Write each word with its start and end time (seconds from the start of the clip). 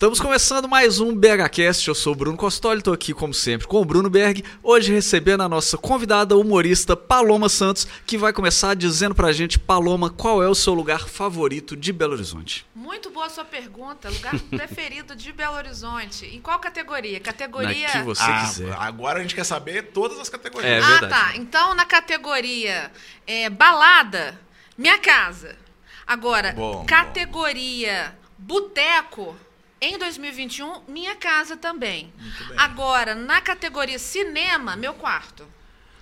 Estamos 0.00 0.18
começando 0.18 0.66
mais 0.66 0.98
um 0.98 1.14
BHCast. 1.14 1.86
Eu 1.86 1.94
sou 1.94 2.14
o 2.14 2.16
Bruno 2.16 2.34
Costoli, 2.34 2.78
estou 2.78 2.94
aqui, 2.94 3.12
como 3.12 3.34
sempre, 3.34 3.66
com 3.66 3.82
o 3.82 3.84
Bruno 3.84 4.08
Berg. 4.08 4.42
Hoje 4.62 4.90
recebendo 4.94 5.42
a 5.42 5.48
nossa 5.48 5.76
convidada 5.76 6.34
humorista 6.38 6.96
Paloma 6.96 7.50
Santos, 7.50 7.86
que 8.06 8.16
vai 8.16 8.32
começar 8.32 8.74
dizendo 8.74 9.14
pra 9.14 9.30
gente, 9.30 9.58
Paloma, 9.58 10.08
qual 10.08 10.42
é 10.42 10.48
o 10.48 10.54
seu 10.54 10.72
lugar 10.72 11.06
favorito 11.06 11.76
de 11.76 11.92
Belo 11.92 12.14
Horizonte? 12.14 12.64
Muito 12.74 13.10
boa 13.10 13.28
sua 13.28 13.44
pergunta. 13.44 14.08
Lugar 14.08 14.40
preferido 14.48 15.14
de 15.14 15.34
Belo 15.34 15.56
Horizonte. 15.56 16.24
Em 16.34 16.40
qual 16.40 16.58
categoria? 16.58 17.20
Categoria. 17.20 17.88
Na 17.88 17.92
que 17.92 18.02
você 18.02 18.22
Ah, 18.22 18.46
quiser. 18.46 18.74
agora 18.78 19.18
a 19.18 19.22
gente 19.22 19.34
quer 19.34 19.44
saber 19.44 19.88
todas 19.92 20.18
as 20.18 20.30
categorias. 20.30 20.72
É 20.72 20.78
ah, 20.78 20.98
verdade. 20.98 21.12
tá. 21.12 21.36
Então, 21.36 21.74
na 21.74 21.84
categoria 21.84 22.90
é, 23.26 23.50
balada, 23.50 24.40
minha 24.78 24.98
casa. 24.98 25.58
Agora, 26.06 26.52
Bom, 26.52 26.86
categoria 26.86 28.18
boteco, 28.38 29.36
em 29.80 29.96
2021, 29.98 30.82
minha 30.88 31.14
casa 31.16 31.56
também. 31.56 32.12
Agora, 32.56 33.14
na 33.14 33.40
categoria 33.40 33.98
cinema, 33.98 34.76
meu 34.76 34.94
quarto. 34.94 35.46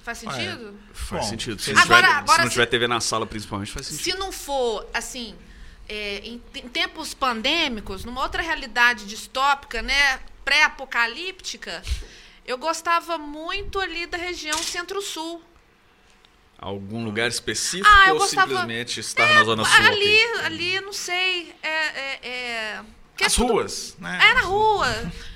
Faz 0.03 0.19
sentido? 0.19 0.79
Faz 0.93 1.23
Bom, 1.25 1.29
sentido. 1.31 1.61
Se, 1.61 1.71
agora- 1.73 1.85
não, 1.85 1.97
tiver, 1.97 2.07
agora 2.17 2.33
se 2.37 2.39
não 2.41 2.47
se- 2.47 2.53
tiver 2.53 2.67
TV 2.67 2.89
na 2.89 3.01
sala, 3.01 3.27
principalmente, 3.27 3.71
faz 3.71 3.87
sentido. 3.87 4.05
Se 4.05 4.15
não 4.19 4.33
for, 4.33 4.89
assim, 4.95 5.37
é, 5.89 6.21
em, 6.25 6.43
em 6.55 6.69
tempos 6.69 7.13
pandêmicos, 7.15 8.05
numa 8.07 8.23
outra 8.23 8.43
realidade 8.43 9.05
distópica, 9.07 9.83
né, 9.83 10.19
pré-apocalíptica, 10.45 11.83
eu 12.47 12.57
gostava 12.57 13.19
muito 13.19 13.79
ali 13.79 14.07
da 14.07 14.17
região 14.17 14.57
centro-sul. 14.59 15.43
Algum 16.59 17.05
lugar 17.05 17.29
específico 17.29 17.87
Ah, 17.89 18.09
eu 18.09 18.15
ou 18.15 18.21
gostava- 18.21 18.49
simplesmente 18.49 18.99
estar 19.01 19.33
na 19.35 19.45
Zona 19.45 19.65
Sul? 19.65 19.87
ali, 19.87 20.23
ali, 20.45 20.81
não 20.81 20.93
sei, 20.93 21.55
é... 21.63 21.69
é, 22.29 22.81
é 23.25 23.25
que 23.25 23.25
é 23.25 23.27
As 23.27 23.35
tudo- 23.35 23.53
ruas, 23.53 23.97
né? 23.99 24.19
É, 24.31 24.35
na 24.35 24.43
rua, 24.43 24.87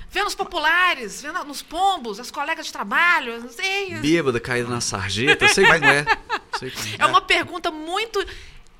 vendo 0.09 0.27
os 0.27 0.35
populares, 0.35 1.21
vendo 1.21 1.43
nos 1.43 1.61
pombos, 1.61 2.19
as 2.19 2.31
colegas 2.31 2.65
de 2.67 2.71
trabalho, 2.73 3.39
não 3.41 3.49
sei. 3.49 3.95
Bêbada, 3.95 4.39
caída 4.39 4.69
na 4.69 4.81
sarjeta, 4.81 5.47
sei 5.49 5.65
como 5.65 5.85
é. 5.85 6.05
Sei 6.59 6.71
como 6.71 6.87
É 6.99 7.05
uma 7.05 7.21
pergunta 7.21 7.69
muito... 7.71 8.23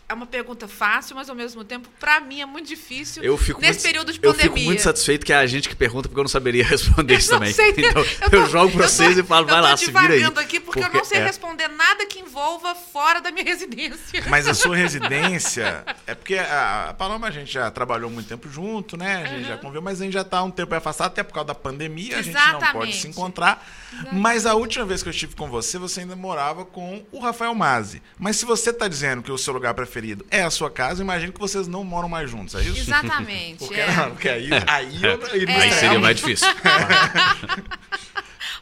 É 0.07 0.13
uma 0.13 0.25
pergunta 0.25 0.67
fácil, 0.67 1.15
mas 1.15 1.29
ao 1.29 1.35
mesmo 1.35 1.63
tempo, 1.63 1.87
pra 1.99 2.19
mim, 2.19 2.41
é 2.41 2.45
muito 2.45 2.67
difícil 2.67 3.23
Eu 3.23 3.37
fico 3.37 3.59
nesse 3.61 3.79
muito, 3.79 3.83
período 3.83 4.11
de 4.13 4.19
Eu 4.21 4.31
pandemia. 4.31 4.53
fico 4.53 4.65
muito 4.65 4.81
satisfeito 4.81 5.25
que 5.25 5.31
é 5.33 5.37
a 5.37 5.47
gente 5.47 5.67
que 5.69 5.75
pergunta, 5.75 6.07
porque 6.09 6.19
eu 6.19 6.23
não 6.23 6.29
saberia 6.29 6.63
responder 6.67 7.15
isso 7.15 7.31
Eu 7.33 7.39
também. 7.39 7.53
sei, 7.53 7.69
Então, 7.77 8.03
eu, 8.21 8.29
tô- 8.29 8.45
jogo 8.47 8.71
pra 8.73 8.81
eu 8.85 8.87
tô- 8.87 8.93
vocês 8.93 9.17
e 9.17 9.23
falo, 9.23 9.47
vai 9.47 9.61
lá, 9.61 9.75
se 9.77 9.85
Eu 9.85 9.93
tô 9.93 9.99
vira 9.99 10.13
aí. 10.13 10.23
aqui 10.23 10.59
porque, 10.59 10.81
eu 10.83 10.89
não 10.93 11.03
sei 11.05 11.19
é. 11.19 11.25
responder 11.25 11.67
nada 11.69 12.05
que 12.05 12.19
envolva 12.19 12.75
fora 12.75 13.21
da 13.21 13.31
minha 13.31 13.45
residência. 13.47 14.23
Mas 14.27 14.47
a 14.47 14.53
sua 14.53 14.75
residência. 14.75 15.85
É 16.05 16.13
porque 16.13 16.35
a, 16.35 16.89
a 16.89 16.93
Paloma 16.93 17.27
a 17.27 17.31
gente 17.31 17.51
já 17.51 17.71
trabalhou 17.71 18.09
muito 18.09 18.27
tempo 18.27 18.49
junto, 18.49 18.97
né? 18.97 19.23
A 19.23 19.27
gente 19.27 19.47
já 19.47 19.57
conviveu, 19.57 19.81
mas 19.81 19.99
a 20.01 20.03
gente 20.03 20.13
já 20.13 20.23
tá 20.23 20.43
um 20.43 20.51
tempo 20.51 20.75
afastado, 20.75 21.07
até 21.07 21.23
por 21.23 21.33
causa 21.33 21.47
da 21.47 21.55
pandemia, 21.55 22.19
a 22.19 22.21
gente 22.21 22.33
não 22.35 22.41
pode 22.43 22.57
Exatamente. 22.65 22.97
se 22.97 23.07
encontrar. 23.07 23.65
Mas 24.11 24.45
a 24.45 24.53
última 24.53 24.85
vez 24.85 25.01
que 25.01 25.09
eu 25.09 25.11
estive 25.11 25.35
com 25.35 25.49
você, 25.49 25.77
você 25.77 26.01
ainda 26.01 26.15
morava 26.15 26.65
com 26.65 27.03
o 27.11 27.19
Rafael 27.19 27.55
Mazzi. 27.55 28.01
Mas 28.19 28.35
se 28.35 28.45
você 28.45 28.73
tá 28.73 28.87
dizendo 28.87 29.23
que 29.23 29.31
o 29.31 29.37
seu 29.37 29.53
lugar 29.53 29.73
preferido 29.73 29.92
é 30.29 30.43
a 30.43 30.49
sua 30.49 30.69
casa, 30.71 31.01
eu 31.01 31.03
imagino 31.03 31.31
que 31.33 31.39
vocês 31.39 31.67
não 31.67 31.83
moram 31.83 32.09
mais 32.09 32.29
juntos, 32.29 32.55
é 32.55 32.61
isso? 32.61 32.79
Exatamente. 32.79 33.59
Porque, 33.59 33.79
é. 33.79 33.95
não, 33.95 34.11
porque 34.11 34.29
aí, 34.29 34.49
aí 34.67 35.03
eu 35.03 35.19
Aí 35.31 35.39
É. 35.39 35.43
estranhar 35.43 35.73
seria 35.79 35.99
mais 35.99 36.17
difícil. 36.17 36.47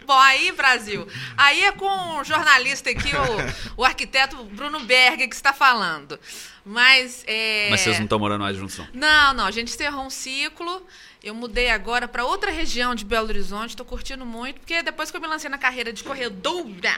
Bom, 0.05 0.17
aí, 0.17 0.51
Brasil, 0.51 1.07
aí 1.37 1.63
é 1.63 1.71
com 1.71 2.19
o 2.19 2.23
jornalista 2.23 2.89
aqui, 2.89 3.11
o, 3.15 3.81
o 3.81 3.85
arquiteto 3.85 4.43
Bruno 4.45 4.79
Berger, 4.81 5.29
que 5.29 5.35
está 5.35 5.53
falando. 5.53 6.19
Mas. 6.65 7.23
É... 7.27 7.67
Mas 7.69 7.81
vocês 7.81 7.97
não 7.97 8.05
estão 8.05 8.19
morando 8.19 8.41
mais 8.41 8.57
juntos, 8.57 8.77
não. 8.77 8.87
Não, 8.93 9.33
não, 9.33 9.45
a 9.45 9.51
gente 9.51 9.73
encerrou 9.73 10.05
um 10.05 10.09
ciclo. 10.09 10.85
Eu 11.23 11.35
mudei 11.35 11.69
agora 11.69 12.07
para 12.07 12.25
outra 12.25 12.49
região 12.49 12.95
de 12.95 13.05
Belo 13.05 13.27
Horizonte, 13.27 13.69
estou 13.71 13.85
curtindo 13.85 14.25
muito, 14.25 14.59
porque 14.59 14.81
depois 14.81 15.11
que 15.11 15.17
eu 15.17 15.21
me 15.21 15.27
lancei 15.27 15.51
na 15.51 15.57
carreira 15.59 15.93
de 15.93 16.03
corredora, 16.03 16.97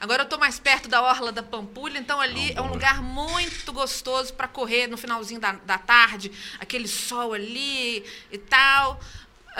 agora 0.00 0.22
eu 0.22 0.24
estou 0.24 0.38
mais 0.38 0.58
perto 0.58 0.88
da 0.88 1.02
Orla 1.02 1.30
da 1.30 1.42
Pampulha, 1.42 1.98
então 1.98 2.18
ali 2.18 2.52
é 2.54 2.60
um 2.62 2.68
lugar 2.68 3.02
muito 3.02 3.70
gostoso 3.70 4.32
para 4.32 4.48
correr 4.48 4.86
no 4.86 4.96
finalzinho 4.96 5.38
da, 5.40 5.52
da 5.52 5.76
tarde, 5.76 6.32
aquele 6.58 6.88
sol 6.88 7.34
ali 7.34 8.02
e 8.32 8.38
tal. 8.38 8.98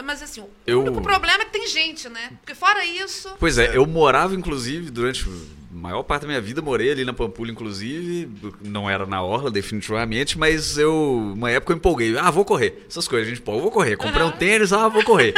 Mas 0.03 0.22
assim, 0.22 0.41
o 0.41 0.49
Eu- 0.66 0.81
único 0.81 1.03
problema 1.03 1.43
é 1.43 1.44
que 1.44 1.50
tem 1.53 1.66
gente, 1.69 2.09
né? 2.09 2.31
Porque 2.41 2.55
fora 2.55 2.83
isso. 2.87 3.37
Pois 3.39 3.59
é, 3.59 3.77
eu 3.77 3.84
morava, 3.87 4.34
inclusive, 4.34 4.91
durante 4.91 5.27
maior 5.71 6.03
parte 6.03 6.23
da 6.23 6.29
minha 6.29 6.41
vida, 6.41 6.61
morei 6.61 6.91
ali 6.91 7.05
na 7.05 7.13
Pampulha, 7.13 7.51
inclusive. 7.53 8.29
Não 8.61 8.91
era 8.91 9.07
na 9.07 9.23
Orla, 9.23 9.51
definitivamente, 9.51 10.39
mas 10.39 10.77
eu, 10.77 11.33
uma 11.35 11.51
época 11.51 11.73
eu 11.73 11.77
empolguei. 11.77 12.19
Ah, 12.19 12.31
vou 12.31 12.45
correr. 12.45 12.85
Essas 12.89 13.07
coisas, 13.07 13.27
a 13.29 13.31
gente, 13.31 13.41
pô, 13.43 13.55
eu 13.55 13.61
vou 13.61 13.71
correr. 13.71 13.97
Comprei 13.97 14.23
um 14.25 14.31
tênis, 14.33 14.73
ah, 14.73 14.89
vou 14.89 15.05
correr. 15.05 15.33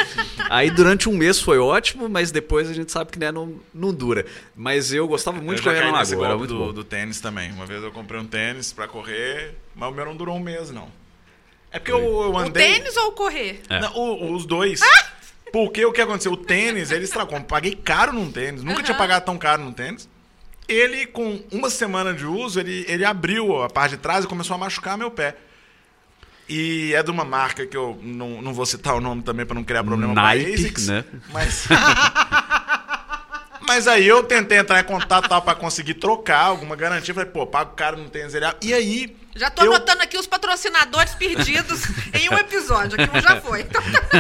Aí 0.49 0.71
durante 0.71 1.09
um 1.09 1.17
mês 1.17 1.41
foi 1.41 1.59
ótimo, 1.59 2.09
mas 2.09 2.31
depois 2.31 2.69
a 2.71 2.73
gente 2.73 2.91
sabe 2.91 3.11
que 3.13 3.19
né, 3.19 3.31
não, 3.31 3.55
não 3.75 3.93
dura. 3.93 4.25
Mas 4.57 4.93
eu 4.93 5.07
gostava 5.07 5.41
muito 5.41 5.61
de 5.63 5.69
eu 5.69 5.73
já 5.75 5.81
correr 5.81 5.93
na 5.93 5.99
lagoa, 5.99 6.27
era 6.27 6.37
muito 6.39 6.55
do, 6.55 6.59
bom. 6.67 6.73
do 6.73 6.85
tênis 6.85 7.21
também. 7.21 7.51
Uma 7.53 7.67
vez 7.67 7.83
eu 7.83 7.93
comprei 7.93 8.21
um 8.21 8.27
tênis 8.27 8.73
pra 8.73 8.89
correr, 8.89 9.55
mas 9.75 9.89
o 9.91 9.93
meu 9.93 10.05
não 10.07 10.17
durou 10.17 10.37
um 10.37 10.41
mês, 10.41 10.71
não. 10.71 10.89
É 11.71 11.79
porque 11.79 11.93
eu, 11.93 11.99
eu 12.01 12.33
O 12.33 12.39
andei... 12.39 12.73
tênis 12.75 12.97
ou 12.97 13.09
o 13.09 13.13
correr? 13.13 13.63
É. 13.69 13.81
Não, 13.81 13.95
o- 13.95 14.35
os 14.35 14.45
dois. 14.47 14.81
Porque 15.53 15.85
o 15.85 15.93
que 15.93 16.01
aconteceu? 16.01 16.33
O 16.33 16.37
tênis, 16.37 16.91
ele 16.91 17.05
estragou. 17.05 17.37
Eu 17.37 17.45
paguei 17.45 17.75
caro 17.75 18.13
num 18.13 18.31
tênis. 18.33 18.63
Nunca 18.63 18.83
tinha 18.83 18.97
pagado 18.97 19.25
tão 19.27 19.37
caro 19.39 19.63
num 19.63 19.73
tênis. 19.73 20.09
Ele, 20.73 21.07
com 21.07 21.43
uma 21.53 21.71
semana 21.71 22.13
de 22.13 22.27
uso, 22.27 22.59
ele, 22.61 22.85
ele 22.89 23.05
abriu 23.05 23.63
a 23.63 23.69
parte 23.69 23.97
de 23.97 24.03
trás 24.03 24.25
e 24.25 24.29
começou 24.29 24.55
a 24.55 24.59
machucar 24.59 24.97
meu 24.97 25.11
pé. 25.11 25.37
E 26.49 26.93
é 26.95 27.03
de 27.03 27.11
uma 27.11 27.25
marca 27.25 27.67
que 27.67 27.77
eu 27.77 27.99
não, 28.03 28.43
não 28.43 28.53
vou 28.53 28.67
citar 28.67 28.95
o 28.95 29.01
nome 29.01 29.23
também 29.23 29.47
pra 29.47 29.55
não 29.55 29.65
criar 29.65 29.85
problema 29.85 30.13
Nike, 30.13 30.55
ASICS, 30.55 30.89
né? 30.89 31.05
Mas... 31.33 31.67
Mas 33.67 33.87
aí 33.87 34.07
eu 34.07 34.23
tentei 34.25 34.59
entrar 34.59 34.81
em 34.81 34.85
contato 34.85 35.29
tal, 35.29 35.41
pra 35.41 35.55
conseguir 35.55 35.95
trocar 35.95 36.47
alguma 36.47 36.77
garantia. 36.77 37.15
Falei, 37.15 37.31
pô, 37.31 37.47
pago 37.47 37.75
caro 37.75 37.97
no 37.97 38.11
tênis. 38.11 38.35
Ele... 38.35 38.45
E 38.61 38.75
aí... 38.75 39.17
Já 39.35 39.51
tô 39.51 39.65
eu- 39.65 39.73
anotando 39.73 40.03
aqui 40.03 40.19
os 40.19 40.27
patrocinadores 40.27 41.15
perdidos 41.15 41.83
em 42.13 42.29
um 42.29 42.35
episódio. 42.35 43.01
Aqui 43.01 43.17
um 43.17 43.21
já 43.21 43.41
foi. 43.41 43.67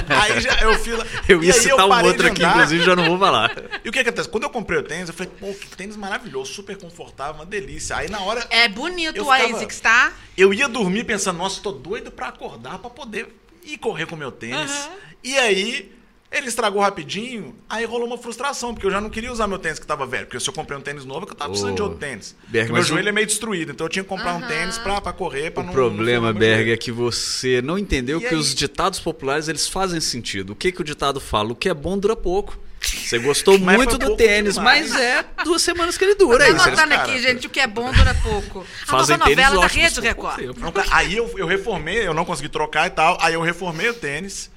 Aí 0.08 0.40
já, 0.40 0.60
eu 0.62 0.78
fiz... 0.78 0.94
Eu 1.28 1.42
e 1.42 1.46
ia 1.48 1.54
aí 1.54 1.60
citar 1.60 1.86
um 1.86 2.04
outro 2.04 2.26
aqui, 2.26 2.42
inclusive, 2.44 2.82
já 2.84 2.96
não 2.96 3.04
vou 3.04 3.18
falar. 3.18 3.52
E 3.84 3.88
o 3.88 3.92
que 3.92 3.98
acontece? 3.98 4.28
Quando 4.28 4.44
eu 4.44 4.50
comprei 4.50 4.78
o 4.78 4.82
tênis, 4.82 5.08
eu 5.08 5.14
falei, 5.14 5.32
pô, 5.38 5.52
que 5.52 5.68
tênis 5.76 5.96
maravilhoso, 5.96 6.52
super 6.52 6.76
confortável, 6.78 7.34
uma 7.34 7.46
delícia. 7.46 7.96
Aí 7.96 8.08
na 8.10 8.20
hora 8.20 8.46
É 8.50 8.68
bonito 8.68 9.16
Eu 9.16 9.26
o 9.26 9.30
ASICS, 9.32 9.80
tá? 9.80 10.12
eu 10.36 10.52
ia 10.54 10.68
dormir 10.68 11.04
pensando, 11.04 11.36
nossa, 11.36 11.60
tô 11.60 11.72
doido 11.72 12.10
pra 12.10 12.28
acordar 12.28 12.78
pra 12.78 12.88
poder 12.90 13.36
ir 13.64 13.76
correr 13.78 14.06
com 14.06 14.14
o 14.14 14.18
meu 14.18 14.32
tênis. 14.32 14.70
Aham. 14.70 14.90
E 15.22 15.38
aí 15.38 15.92
ele 16.32 16.48
estragou 16.48 16.80
rapidinho, 16.80 17.54
aí 17.68 17.84
rolou 17.84 18.06
uma 18.06 18.16
frustração, 18.18 18.72
porque 18.72 18.86
eu 18.86 18.90
já 18.90 19.00
não 19.00 19.10
queria 19.10 19.30
usar 19.30 19.46
meu 19.46 19.58
tênis 19.58 19.78
que 19.78 19.86
tava 19.86 20.06
velho. 20.06 20.26
Porque 20.26 20.40
se 20.40 20.48
eu 20.48 20.54
comprei 20.54 20.78
um 20.78 20.80
tênis 20.80 21.04
novo, 21.04 21.24
é 21.24 21.26
que 21.26 21.32
eu 21.32 21.36
tava 21.36 21.50
precisando 21.50 21.74
de 21.76 21.82
outro 21.82 21.98
tênis. 21.98 22.34
Berg, 22.48 22.66
Porque 22.68 22.72
meu 22.72 22.82
joelho 22.82 23.06
o- 23.06 23.08
é 23.08 23.12
meio 23.12 23.26
destruído, 23.26 23.70
então 23.72 23.84
eu 23.84 23.88
tinha 23.90 24.02
que 24.02 24.08
comprar 24.08 24.34
um 24.34 24.42
tênis 24.42 24.78
pra, 24.78 25.00
pra 25.00 25.12
correr, 25.12 25.50
pra 25.50 25.62
O 25.62 25.66
não 25.66 25.72
problema, 25.72 26.32
não 26.32 26.38
Berg, 26.40 26.72
é 26.72 26.76
que 26.76 26.90
você 26.90 27.60
não 27.62 27.78
entendeu 27.78 28.18
E 28.18 28.22
que 28.22 28.28
aí? 28.28 28.34
os 28.34 28.54
ditados 28.54 28.98
populares 28.98 29.48
eles 29.48 29.68
fazem 29.68 30.00
sentido. 30.00 30.50
O 30.50 30.56
que, 30.56 30.72
que 30.72 30.80
o 30.80 30.84
ditado 30.84 31.20
fala? 31.20 31.52
O 31.52 31.54
que 31.56 31.68
é 31.68 31.74
bom 31.74 31.98
dura 31.98 32.16
pouco. 32.16 32.58
Você 32.80 33.16
gostou 33.18 33.56
Mas 33.60 33.76
muito 33.76 33.96
do 33.96 34.16
tênis, 34.16 34.54
demais. 34.54 34.90
mas 34.90 35.00
é 35.00 35.24
duas 35.44 35.62
semanas 35.62 35.96
que 35.96 36.04
ele 36.04 36.14
dura. 36.16 36.38
Tô 36.38 36.44
É 36.44 36.56
isso. 36.56 36.66
anotando 36.68 36.94
aqui, 36.94 37.20
gente, 37.22 37.46
o 37.46 37.50
que 37.50 37.60
é 37.60 37.66
bom 37.66 37.92
dura 37.92 38.12
pouco. 38.22 38.66
A 38.82 38.86
Fazem 38.86 39.16
nova 39.16 39.30
novela 39.30 39.60
da 39.60 39.66
Rede 39.68 40.00
Record. 40.00 40.56
Não, 40.58 40.72
Aí 40.90 41.16
eu, 41.16 41.30
eu 41.38 41.46
reformei, 41.46 42.04
eu 42.06 42.12
não 42.14 42.24
consegui 42.24 42.48
trocar 42.48 42.88
e 42.88 42.90
tal. 42.90 43.16
Aí 43.20 43.34
eu 43.34 43.40
reformei 43.42 43.88
o 43.90 43.94
tênis. 43.94 44.50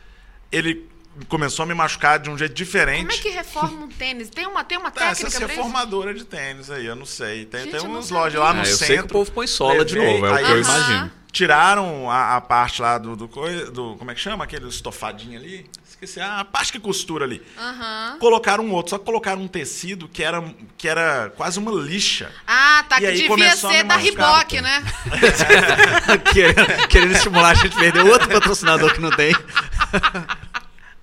Ele 0.52 0.88
começou 1.28 1.64
a 1.64 1.66
me 1.66 1.74
machucar 1.74 2.20
de 2.20 2.30
um 2.30 2.38
jeito 2.38 2.54
diferente. 2.54 3.00
Como 3.00 3.12
é 3.12 3.18
que 3.18 3.30
reforma 3.30 3.86
um 3.86 3.88
tênis? 3.88 4.30
Tem 4.30 4.46
uma, 4.48 4.64
tem 4.64 4.78
uma 4.78 4.90
Ah, 4.90 4.92
técnica 4.92 5.28
essa 5.28 5.44
é 5.44 5.48
reformadora 5.48 6.14
de 6.14 6.24
tênis 6.26 6.70
aí, 6.70 6.86
eu 6.86 6.96
não 6.96 7.06
sei. 7.06 7.46
Tem, 7.46 7.62
Gente, 7.66 7.72
tem 7.78 7.86
eu 7.86 8.02
sabia. 8.02 8.18
lojas 8.20 8.40
lá 8.42 8.54
no 8.54 8.60
Ah, 8.62 8.64
eu 8.64 8.66
centro. 8.68 8.86
sei 8.88 8.98
que 8.98 9.04
o 9.04 9.08
povo 9.08 9.32
põe 9.32 9.48
sola 9.48 9.84
de 9.86 9.96
Levei, 9.96 10.14
novo, 10.14 10.26
é 10.28 10.32
o 10.32 10.36
aí 10.36 10.46
que 10.46 10.52
eu 10.52 10.62
imagino. 10.62 11.12
Tiraram 11.32 12.10
a, 12.10 12.38
a 12.38 12.42
parte 12.42 12.82
lá 12.82 12.98
do, 12.98 13.14
do, 13.16 13.28
do- 13.28 13.96
Como 13.98 14.10
é 14.10 14.16
que 14.16 14.22
chama? 14.22 14.46
Aquele 14.46 14.70
estofadinho 14.70 15.38
ali? 15.38 15.70
Esqueci. 15.86 16.20
A 16.22 16.46
parte 16.46 16.72
que 16.72 16.80
costura 16.80 17.26
ali. 17.26 17.42
Aham. 17.58 18.18
Colocaram 18.20 18.64
um 18.66 18.72
outro, 18.72 18.92
só 18.92 18.98
que 18.98 19.04
colocaram 19.06 19.42
um 19.42 19.48
tecido 19.48 20.08
que 20.08 20.24
era, 20.24 20.42
que 20.78 20.88
era 20.88 21.32
quase 21.36 21.60
uma 21.60 21.72
lixa. 21.72 22.32
Ah, 22.48 22.86
tá. 22.88 22.98
E 22.98 23.00
Que 23.02 23.06
aí 23.08 23.28
devia 23.28 23.56
ser 23.56 23.84
da 23.84 23.98
Riboc, 23.98 24.54
né? 24.62 24.82
querendo, 26.34 26.88
querendo 26.88 27.12
estimular 27.14 27.50
a 27.50 27.54
gente 27.54 27.76
a 27.76 27.80
perder 27.80 28.06
outro 28.06 28.30
patrocinador 28.30 28.94
que 28.94 29.02
não 29.02 29.12
tem. 29.12 29.34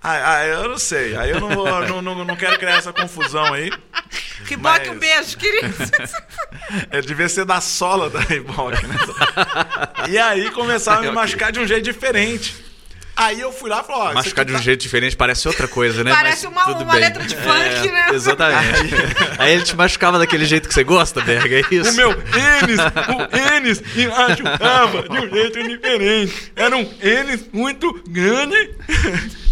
Ah, 0.03 0.37
ah, 0.39 0.47
eu 0.47 0.69
não 0.69 0.79
sei. 0.79 1.17
Aí 1.17 1.31
eu 1.31 1.41
não, 1.41 1.49
vou, 1.51 1.67
não, 1.87 2.03
não, 2.03 2.25
não 2.25 2.37
quero 2.37 2.59
criar 2.59 2.79
essa 2.79 2.93
confusão 2.93 3.53
aí. 3.55 3.71
Riboc, 4.45 4.63
Mas- 4.79 4.89
um 4.89 4.99
beijo, 4.99 5.37
querido. 5.39 5.75
É, 6.91 7.01
devia 7.03 7.29
ser 7.29 7.45
da 7.45 7.61
sola 7.61 8.09
da 8.09 8.21
Reebok, 8.21 8.87
né? 8.87 8.97
e 10.09 10.17
aí 10.17 10.51
começava 10.53 11.01
a 11.01 11.03
me 11.03 11.11
machucar 11.13 11.53
de 11.53 11.61
um 11.61 11.67
jeito 11.67 11.85
diferente. 11.85 12.55
Aí 13.15 13.41
eu 13.41 13.53
fui 13.53 13.69
lá 13.69 13.81
e 13.81 13.85
falei, 13.85 14.01
ó, 14.11 14.15
Machucar 14.15 14.45
de 14.45 14.53
um 14.53 14.57
tá- 14.57 14.63
jeito 14.63 14.81
diferente 14.81 15.15
parece 15.17 15.47
outra 15.47 15.69
coisa, 15.69 16.03
né? 16.03 16.11
Parece 16.13 16.49
Mas 16.49 16.67
uma- 16.67 16.83
uma 16.83 16.95
letra 16.95 17.23
de 17.23 17.37
funk, 17.37 17.91
né? 17.93 18.07
Exatamente. 18.15 18.95
Aí 19.39 19.53
ele 19.53 19.63
te 19.65 19.77
machucava 19.77 20.19
daquele 20.19 20.45
jeito 20.47 20.67
que 20.67 20.75
você 20.75 20.83
gosta, 20.83 21.21
Berga, 21.21 21.57
é 21.57 21.63
isso? 21.71 21.91
O 21.91 21.95
meu 21.95 22.11
Enes, 22.11 22.81
o 22.81 23.55
Enes 23.55 23.83
me 23.95 24.07
machucava 24.09 25.03
de 25.09 25.19
um 25.19 25.29
jeito 25.31 25.69
diferente. 25.69 26.53
Era 26.57 26.77
um 26.77 26.91
Enes 27.03 27.45
muito 27.53 28.03
grande 28.09 28.71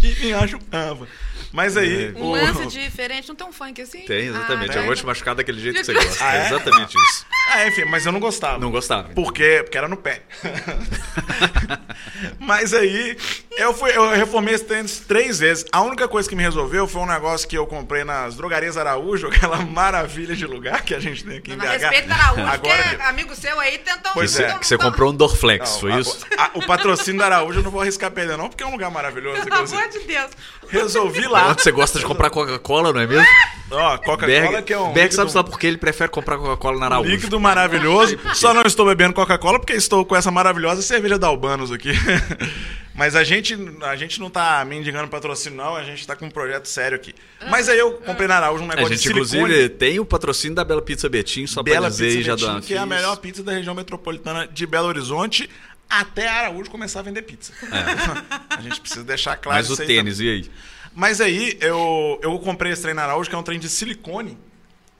e 0.03 0.25
me 0.25 0.33
machucava. 0.33 1.07
Mas 1.51 1.75
aí. 1.77 2.13
Um 2.15 2.23
o- 2.23 2.31
lance 2.31 2.65
diferente. 2.67 3.27
Não 3.29 3.35
tem 3.35 3.47
um 3.47 3.51
funk 3.51 3.81
assim? 3.81 4.01
Tem, 4.01 4.27
exatamente. 4.27 4.71
Ah, 4.71 4.75
eu 4.75 4.81
tá. 4.81 4.85
vou 4.87 4.95
te 4.95 5.05
machucar 5.05 5.35
daquele 5.35 5.59
jeito 5.59 5.77
que 5.79 5.83
você 5.85 5.93
gosta. 5.95 6.23
Ah, 6.25 6.35
é? 6.35 6.41
É 6.43 6.45
exatamente 6.47 6.95
isso. 6.97 7.25
Ah, 7.49 7.67
enfim, 7.67 7.85
mas 7.85 8.05
eu 8.05 8.11
não 8.11 8.19
gostava. 8.19 8.57
Não 8.59 8.71
gostava. 8.71 9.09
Por 9.09 9.33
quê? 9.33 9.59
Porque 9.63 9.77
era 9.77 9.87
no 9.87 9.97
pé. 9.97 10.21
Mas 12.39 12.73
aí, 12.73 13.17
eu, 13.57 13.73
fui, 13.73 13.91
eu 13.95 14.09
reformei 14.11 14.53
esse 14.53 14.63
tênis 14.65 14.99
três 14.99 15.39
vezes. 15.39 15.65
A 15.71 15.81
única 15.81 16.07
coisa 16.07 16.27
que 16.27 16.35
me 16.35 16.43
resolveu 16.43 16.87
foi 16.87 17.01
um 17.01 17.05
negócio 17.05 17.47
que 17.47 17.57
eu 17.57 17.65
comprei 17.67 18.03
nas 18.03 18.35
drogarias 18.35 18.77
Araújo, 18.77 19.27
aquela 19.33 19.57
maravilha 19.57 20.35
de 20.35 20.45
lugar 20.45 20.81
que 20.83 20.93
a 20.93 20.99
gente 20.99 21.23
tem 21.23 21.37
aqui 21.37 21.51
em 21.53 21.57
BH. 21.57 21.63
respeito 21.65 22.07
da 22.07 22.15
Araújo, 22.15 22.41
Agora, 22.47 22.83
porque 22.83 23.01
amigo 23.03 23.35
seu 23.35 23.59
aí 23.59 23.77
tentou... 23.79 24.11
Pois 24.13 24.39
é. 24.39 24.57
Que 24.57 24.67
você 24.67 24.77
comprou 24.77 25.11
um 25.11 25.15
Dorflex, 25.15 25.71
Não, 25.71 25.79
foi 25.79 25.91
a- 25.93 25.99
isso? 25.99 26.25
a- 26.37 26.51
o 26.55 26.65
patrocínio 26.65 27.19
da 27.19 27.25
Araújo 27.27 27.59
eu 27.59 27.63
não 27.63 27.71
vou 27.71 27.81
arriscar 27.81 28.11
perder, 28.11 28.37
não, 28.37 28.49
porque 28.49 28.63
é 28.63 28.67
um 28.67 28.71
lugar 28.71 28.89
maravilhoso. 28.91 29.43
Pelo 29.43 29.55
amor 29.55 29.89
de 29.89 29.99
Deus. 29.99 30.31
Resolvi 30.71 31.27
lá. 31.27 31.53
Você 31.53 31.71
gosta 31.71 31.99
de 31.99 32.05
comprar 32.05 32.29
Coca-Cola, 32.29 32.93
não 32.93 33.01
é 33.01 33.07
mesmo? 33.07 33.25
Ó, 33.69 33.97
Coca-Cola 33.97 34.61
que 34.61 34.73
é 34.73 34.79
um. 34.79 34.93
Berg 34.93 35.13
sabe 35.13 35.31
lá 35.33 35.43
por 35.43 35.59
que 35.59 35.67
ele 35.67 35.77
prefere 35.77 36.09
comprar 36.09 36.37
Coca-Cola 36.37 36.79
na 36.79 36.85
Araújo. 36.87 37.09
Líquido 37.11 37.39
maravilhoso. 37.39 38.17
Só 38.33 38.53
não 38.53 38.63
estou 38.63 38.85
bebendo 38.85 39.13
Coca-Cola 39.13 39.59
porque 39.59 39.73
estou 39.73 40.05
com 40.05 40.15
essa 40.15 40.31
maravilhosa 40.31 40.81
cerveja 40.81 41.17
da 41.17 41.27
Albanos 41.27 41.71
aqui. 41.71 41.91
Mas 42.93 43.15
a 43.15 43.23
gente, 43.23 43.57
a 43.83 43.95
gente 43.95 44.19
não 44.19 44.29
tá 44.29 44.63
mendigando 44.65 45.07
patrocínio, 45.07 45.57
não. 45.57 45.75
A 45.75 45.83
gente 45.83 46.05
tá 46.05 46.15
com 46.15 46.25
um 46.25 46.29
projeto 46.29 46.65
sério 46.67 46.95
aqui. 46.97 47.15
Mas 47.49 47.69
aí 47.69 47.79
eu 47.79 47.93
comprei 47.93 48.27
na 48.27 48.35
Araújo 48.35 48.63
um 48.63 48.69
A 48.69 48.75
negócio 48.75 48.89
gente, 48.89 48.97
de 48.97 49.07
silicone. 49.07 49.41
inclusive, 49.43 49.69
tem 49.69 49.99
o 49.99 50.05
patrocínio 50.05 50.55
da 50.55 50.65
Bela 50.65 50.81
Pizza 50.81 51.07
Betim, 51.07 51.47
só 51.47 51.63
pra 51.63 51.73
Bela 51.73 51.89
dizer 51.89 52.07
Pizza 52.07 52.17
aí 52.17 52.23
já 52.23 52.35
Betim, 52.35 52.59
do 52.59 52.67
que 52.67 52.73
é 52.73 52.77
a 52.77 52.85
melhor 52.85 53.15
pizza 53.17 53.41
da 53.41 53.53
região 53.53 53.73
metropolitana 53.73 54.45
de 54.45 54.67
Belo 54.67 54.87
Horizonte, 54.87 55.49
até 55.99 56.27
a 56.27 56.33
Araújo 56.33 56.69
começar 56.71 56.99
a 56.99 57.03
vender 57.03 57.21
pizza. 57.23 57.53
a 58.49 58.61
gente 58.61 58.79
precisa 58.81 59.03
deixar 59.03 59.35
claro 59.37 59.57
Mas 59.59 59.69
o 59.69 59.73
isso 59.73 59.81
aí 59.81 59.87
tênis, 59.87 60.19
e 60.19 60.29
aí? 60.29 60.51
Mas 60.93 61.21
aí 61.21 61.57
eu, 61.61 62.19
eu 62.23 62.37
comprei 62.39 62.71
esse 62.71 62.81
trem 62.81 62.93
na 62.93 63.03
Araújo, 63.03 63.29
que 63.29 63.35
é 63.35 63.39
um 63.39 63.43
trem 63.43 63.59
de 63.59 63.69
silicone, 63.69 64.37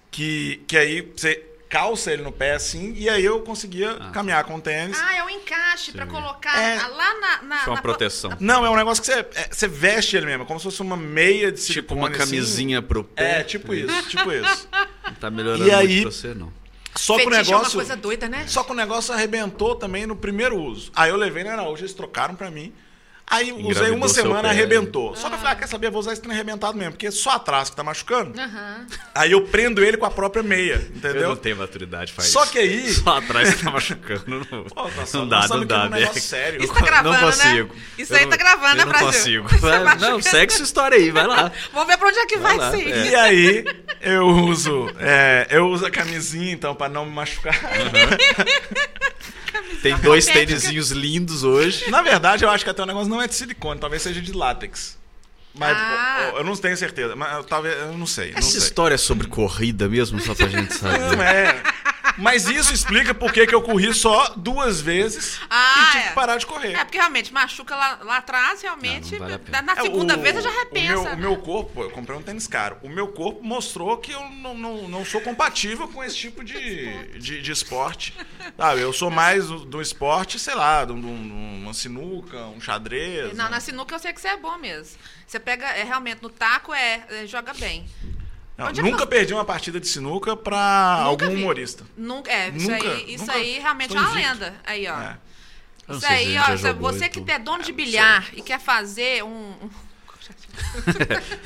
que, 0.10 0.62
que 0.68 0.78
aí 0.78 1.02
você 1.16 1.46
calça 1.70 2.12
ele 2.12 2.22
no 2.22 2.34
pé 2.34 2.54
assim, 2.54 2.94
e 2.98 3.10
aí 3.10 3.24
eu 3.24 3.40
conseguia 3.42 3.94
caminhar 4.12 4.44
com 4.44 4.56
o 4.56 4.62
tênis. 4.62 4.98
Ah, 5.02 5.16
é 5.16 5.24
um 5.24 5.30
encaixe 5.30 5.94
pra 5.94 6.06
colocar 6.06 6.58
É. 6.62 6.76
lá 6.86 7.14
na... 7.20 7.42
na 7.44 7.56
Isso 7.58 7.66
é 7.66 7.70
uma 7.70 7.76
na- 7.76 7.82
proteção. 7.82 8.32
Não, 8.42 8.66
é 8.66 8.70
um 8.70 8.76
negócio 8.76 9.02
que 9.02 9.08
você, 9.10 9.20
é, 9.20 9.48
você 9.50 9.68
veste 9.70 10.18
ele 10.18 10.26
mesmo, 10.26 10.46
como 10.46 10.60
se 10.60 10.66
fosse 10.66 10.82
uma 10.82 10.98
meia 10.98 11.50
de 11.50 11.60
silicone. 11.62 11.84
Tipo 11.88 11.96
uma 11.96 12.10
assim. 12.10 12.18
camisinha 12.18 12.82
pro 12.82 13.06
pé. 13.06 13.40
É, 13.40 13.44
tipo 13.44 13.74
isso, 13.74 14.04
tipo 14.10 14.30
isso. 14.34 14.68
Não 15.06 15.14
tá 15.14 15.30
melhorando 15.32 15.66
E 15.66 15.72
aí- 15.72 15.88
muito 15.88 16.02
pra 16.04 16.12
você, 16.12 16.34
não. 16.34 16.52
Só 16.96 17.16
que 17.18 17.22
o 17.22 17.24
é 17.24 17.28
uma 17.28 17.38
negócio. 17.44 17.74
coisa 17.76 17.96
doida, 17.96 18.28
né? 18.30 18.46
Só 18.48 18.64
que 18.64 18.72
o 18.72 18.76
negócio 18.76 19.14
arrebentou 19.14 19.76
também 19.76 20.06
no 20.06 20.16
primeiro 20.16 20.58
uso. 20.62 20.92
Aí 20.96 21.10
eu 21.10 21.16
levei 21.16 21.44
na 21.44 21.54
Araújo, 21.54 21.82
eles 21.84 21.94
trocaram 21.94 22.36
pra 22.36 22.52
mim. 22.52 22.74
Aí 23.34 23.50
usei 23.54 23.64
Engravidou 23.64 23.96
uma 23.96 24.10
seu 24.10 24.24
semana, 24.24 24.42
pé. 24.42 24.50
arrebentou. 24.50 25.16
Só 25.16 25.30
que 25.30 25.36
eu 25.36 25.38
falei, 25.40 25.54
ah, 25.54 25.56
quer 25.56 25.68
saber, 25.68 25.88
eu 25.88 25.92
vou 25.94 26.02
usar 26.02 26.12
esse 26.12 26.22
trem 26.22 26.34
arrebentado 26.34 26.78
mesmo, 26.78 26.92
porque 26.92 27.08
é 27.08 27.12
só 27.12 27.30
atrás 27.30 27.70
que 27.70 27.76
tá 27.78 27.82
machucando. 27.82 28.38
Aham. 28.38 28.86
Aí 29.16 29.32
eu 29.32 29.46
prendo 29.46 29.82
ele 29.82 29.96
com 29.96 30.06
a 30.06 30.12
própria 30.12 30.44
meia, 30.44 30.74
Eu 30.92 30.98
entendeu? 30.98 31.30
não 31.30 31.36
tenho 31.38 31.56
maturidade, 31.56 32.12
faz 32.12 32.28
Só 32.28 32.46
que 32.46 32.60
aí- 32.60 32.92
Só 32.92 33.20
atrás 33.20 33.48
você 33.56 33.64
tá 33.64 33.72
machucando. 33.72 34.24
Não, 34.28 34.64
Pô, 34.66 34.84
tá 34.90 35.06
só- 35.06 35.20
não 35.20 35.26
nós 35.28 35.48
dá, 35.50 35.56
não 35.56 35.66
dá, 35.66 35.84
negócio 35.84 36.08
Berg. 36.08 36.20
sério. 36.20 36.62
Isso 36.62 36.74
tá 36.74 36.82
gravando, 36.82 37.18
não 37.22 37.28
consigo. 37.32 37.74
né? 37.74 37.82
Isso 38.00 38.12
Eu 38.14 38.18
aí 38.18 38.24
não- 38.26 38.32
tá 38.32 38.36
gravando, 38.38 38.76
né, 38.76 38.82
eu 38.82 38.86
não 38.88 38.92
Brasil? 38.92 39.44
consigo. 39.44 39.50
Você 39.50 39.58
Vai- 39.70 39.84
machuca- 39.86 40.10
não, 40.10 40.22
segue 40.22 40.54
sua 40.54 40.64
história 40.66 40.98
aí, 40.98 41.10
vai 41.12 41.28
lá. 41.28 41.52
Vamos 41.72 41.88
ver 41.88 41.98
pra 41.98 42.08
onde 42.10 42.20
é 42.20 42.26
que 42.26 42.38
vai, 42.38 42.58
Vai 42.58 42.66
lá, 42.70 42.72
sim. 42.78 42.92
é. 42.92 43.08
E 43.12 43.16
aí 43.16 43.64
eu 44.04 44.28
uso, 44.28 44.90
é, 45.00 45.48
eu 45.50 45.68
uso 45.68 45.86
a 45.86 45.92
camisinha, 45.92 46.52
então, 46.52 46.74
pra 46.76 46.90
não 46.90 47.06
me 47.06 47.12
machucar. 47.12 47.58
Tem 49.82 49.98
dois 49.98 50.26
Sintética. 50.26 50.48
tênisinhos 50.54 50.92
lindos 50.92 51.44
hoje. 51.44 51.90
Na 51.90 52.02
verdade, 52.02 52.44
eu 52.44 52.50
acho 52.50 52.64
que 52.64 52.70
até 52.70 52.84
o 52.84 52.86
negócio 52.86 53.10
não 53.10 53.22
é 53.22 53.28
de 53.28 53.34
silicone, 53.36 53.80
talvez 53.80 54.02
seja 54.02 54.22
de 54.22 54.32
látex. 54.32 54.98
Mas 55.54 55.76
Ah. 55.78 56.32
eu- 56.36 56.44
não 56.46 56.56
tenho 56.56 56.78
certeza, 56.78 57.14
mas 57.16 57.34
eu, 57.36 57.44
talvez, 57.44 57.78
eu 57.78 57.98
não 57.98 58.08
sei. 58.08 58.32
não 58.32 58.38
Essa 58.40 58.52
sei. 58.52 58.60
história 58.60 58.96
é 58.96 58.98
sobre 58.98 59.28
corrida 59.28 59.90
mesmo, 59.90 60.20
só 60.22 60.34
pra 60.34 60.48
gente 60.48 60.74
saber. 60.74 61.00
Não 61.18 61.22
é. 61.24 61.62
Mas 62.18 62.48
isso 62.48 62.74
explica 62.74 63.14
por 63.14 63.32
que 63.32 63.46
que 63.48 63.56
eu 63.56 63.62
corri 63.62 63.94
só 63.94 64.30
duas 64.36 64.82
vezes 64.82 65.40
Ah, 65.50 65.76
e 65.78 65.92
tive 65.92 66.04
é. 66.04 66.08
que 66.10 66.14
parar 66.16 66.38
de 66.38 66.46
correr. 66.46 66.74
É, 66.74 66.84
porque 66.84 66.98
realmente 66.98 67.34
machuca 67.34 67.76
lá, 67.76 68.00
lá 68.04 68.18
atrás, 68.18 68.62
realmente. 68.62 69.18
Não, 69.20 69.28
não 69.30 69.38
vale 69.40 69.62
na 69.66 69.74
É, 69.74 69.82
segunda 69.82 70.18
o- 70.18 70.22
vez 70.22 70.36
você 70.36 70.42
já 70.42 70.50
o 70.50 70.54
repensa. 70.60 70.94
meu, 70.94 71.04
né? 71.04 71.14
o 71.14 71.18
meu 71.18 71.38
corpo, 71.38 71.82
eu 71.84 71.90
comprei 71.92 72.18
um 72.18 72.22
tênis 72.22 72.48
caro. 72.48 72.78
O 72.84 72.90
meu 72.90 73.08
corpo 73.10 73.44
mostrou 73.44 73.98
que 73.98 74.12
eu 74.12 74.22
não, 74.30 74.56
não, 74.58 74.88
não 74.88 75.06
sou 75.06 75.22
compatível 75.22 75.88
com 75.88 76.04
esse 76.04 76.16
tipo 76.18 76.44
de, 76.44 77.18
de, 77.20 77.42
de 77.42 77.52
esporte. 77.52 78.14
Sabe, 78.58 78.82
eu 78.82 78.92
sou 78.94 79.10
mais 79.10 79.48
do, 79.48 79.60
do 79.66 79.82
esporte, 79.82 80.38
sei 80.40 80.56
lá, 80.56 80.86
de 80.86 80.92
um- 80.94 80.98
um- 80.98 81.62
uma 81.64 81.74
sinuca, 81.74 82.38
um 82.48 82.60
xadrez. 82.62 83.36
Não, 83.36 83.46
um- 83.48 83.50
na 83.50 83.60
sinuca 83.60 83.96
eu 83.96 84.00
sei 84.00 84.14
que 84.14 84.22
você 84.22 84.30
é 84.30 84.38
bom 84.38 84.58
mesmo. 84.58 84.98
Você 85.26 85.40
pega, 85.40 85.66
é, 85.68 85.84
realmente, 85.84 86.22
no 86.22 86.30
taco, 86.30 86.74
é, 86.74 87.06
é, 87.10 87.26
joga 87.26 87.54
bem. 87.54 87.86
Não, 88.58 88.68
é 88.68 88.74
nunca 88.74 89.00
você- 89.00 89.06
perdi 89.08 89.34
uma 89.34 89.46
partida 89.46 89.80
de 89.80 89.88
sinuca 89.88 90.36
pra 90.36 90.98
Nunca 91.10 91.26
algum 91.26 91.36
vi. 91.36 91.42
humorista. 91.44 91.84
Nunca, 91.98 92.32
é, 92.32 92.50
isso, 92.50 92.70
Nunca, 92.72 92.92
aí, 92.92 93.06
isso 93.14 93.26
nunca 93.26 93.34
aí 93.38 93.60
realmente 93.60 93.96
é 93.96 94.00
uma 94.00 94.10
invicto. 94.12 94.28
lenda. 94.30 94.56
Aí, 94.66 94.88
ó. 94.88 95.00
É. 95.02 95.18
Eu 95.88 95.98
Isso 95.98 96.06
aí, 96.06 96.38
ó, 96.38 96.52
você- 96.58 96.74
você 96.74 97.10
que 97.10 97.20
tudo. 97.20 97.30
é 97.32 97.40
dono 97.40 97.64
de 97.64 97.72
bilhar 97.74 98.30
e 98.34 98.42
quer 98.42 98.60
fazer 98.60 99.24
um. 99.24 99.54